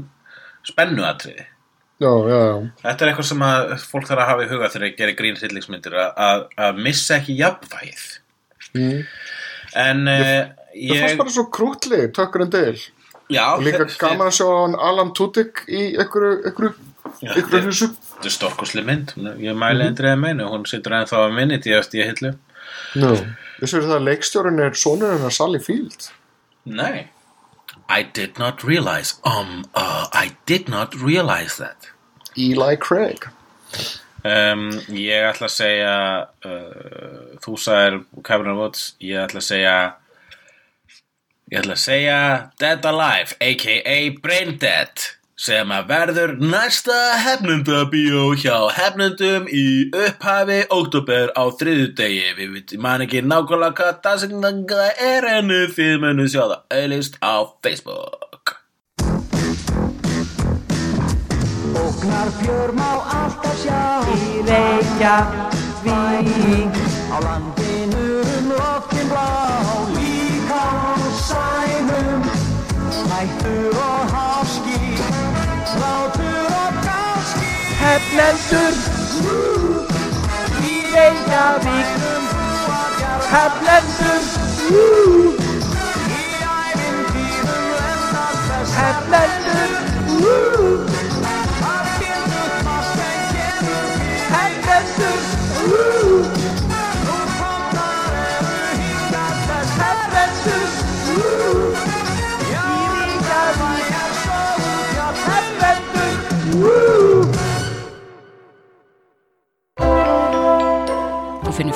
spennuatriði. 0.67 1.45
Þetta 2.81 3.05
er 3.05 3.11
eitthvað 3.11 3.29
sem 3.29 3.45
að 3.49 3.73
fólk 3.83 4.07
þarf 4.07 4.23
að 4.23 4.31
hafa 4.31 4.45
í 4.45 4.49
huga 4.53 4.71
þegar 4.71 4.87
ég 4.87 4.97
gerir 4.99 5.19
grín 5.19 5.39
hryllingsmyndir 5.39 5.97
að, 5.99 6.47
missa 6.79 7.19
ekki 7.19 7.37
jafnvægið. 7.39 8.07
Mm. 8.69 8.97
en 9.81 10.09
uh, 10.69 10.75
Það 10.75 10.95
ég 10.95 11.01
fannst 11.03 11.17
bara 11.23 11.33
svo 11.35 11.45
krútli, 11.51 12.01
Tucker 12.13 12.41
and 12.45 12.51
Dale 12.51 12.77
já, 13.29 13.45
og 13.55 13.61
líka 13.65 13.85
þe- 13.85 13.97
gaman 14.01 14.27
að 14.31 14.37
sjá 14.39 14.47
hann 14.61 14.75
Alan 14.89 15.11
Tudyk 15.17 15.63
í 15.69 15.81
einhverju, 15.99 16.45
einhverju, 16.49 16.73
hlusu 17.67 17.87
þetta 17.89 18.25
er 18.29 18.33
stórkosli 18.35 18.83
mynd. 18.85 19.13
Ég 19.39 19.55
mæli 19.57 19.83
Mhm. 19.83 19.87
endrið 19.93 20.13
að 20.13 20.19
meina 20.19 20.49
hún 20.49 20.65
situr 20.67 20.91
ennþá 20.97 21.17
að 21.27 21.35
minni 21.35 21.57
í 21.57 21.73
eftir 21.77 22.03
ég 22.03 22.09
hillu. 22.13 22.33
No. 22.95 23.13
Vissu 23.61 23.81
það 23.81 23.95
að 23.99 24.07
leikstjórin 24.09 24.59
er 24.65 24.71
sonur 24.77 25.13
hennar 25.17 25.31
Sally 25.31 25.59
Field? 25.59 26.09
Nei. 26.65 27.07
I 27.89 28.03
did 28.03 28.37
not 28.37 28.63
realize 28.63 29.15
um, 29.25 29.65
uh, 29.75 30.05
I 30.13 30.31
did 30.45 30.67
not 30.69 30.93
realize 30.95 31.57
that. 31.57 31.89
Eli 32.37 32.75
Craig. 32.77 33.25
Um, 34.25 34.69
Ég 34.91 35.23
ætla 35.31 35.47
að 35.47 35.53
segja 35.55 35.93
uh, 36.45 37.37
Þú 37.39 37.53
sagðir 37.55 38.01
the 38.43 38.53
Woods 38.57 38.93
Ég 38.99 39.15
ætla 39.23 39.39
að 39.39 39.45
segja 39.47 39.75
Ég 41.49 41.63
ætla 41.63 41.73
að 41.73 41.79
segja 41.81 42.17
Dead 42.61 42.83
Alive 42.85 43.33
aka 43.41 43.95
Brain 44.21 44.51
Dead 44.61 45.01
sem 45.39 45.71
að 45.73 45.87
verður 45.89 46.33
næsta 46.37 46.97
hefnundabíó 47.23 48.37
hjá 48.37 48.69
hefnundum 48.75 49.47
í 49.49 49.89
upphafi 49.89 50.59
oktober 50.69 51.33
á 51.33 51.49
þriðudegi 51.57 52.35
við 52.37 52.53
veitum 52.53 52.85
man 52.85 53.01
ekki 53.07 53.23
nákvæmlega 53.25 53.73
hvað 53.79 53.97
dagsignanga 54.05 54.91
er 55.07 55.25
en 55.31 55.49
þið 55.73 55.95
munu 56.03 56.27
sjá 56.29 56.43
það 56.43 56.61
auðlist 56.77 57.17
á 57.25 57.35
Facebook. 57.65 58.53
Ógnar 61.81 62.29
fjör 62.43 62.69
má 62.77 62.91
alltaf 63.17 63.57
sjá. 63.63 63.81
Í 64.13 64.45
Reykjavík 64.51 65.97
Á 67.09 67.17
landinu 67.25 68.05
um 68.37 68.53
loftin 68.53 69.07
blá 69.09 69.98
sænum 71.29 72.23
Hættur 73.11 73.77
og 73.87 74.01
háski 74.13 74.79
Hlátur 75.73 76.45
og 76.63 76.71
gáski 76.85 77.51
Heflendur 77.83 78.73
Í 80.71 80.75
Reykjavík 80.95 81.89
Heflendur 83.33 84.23
Í 84.71 84.87
Heflendur 88.77 89.71
Heflendur 90.19 90.79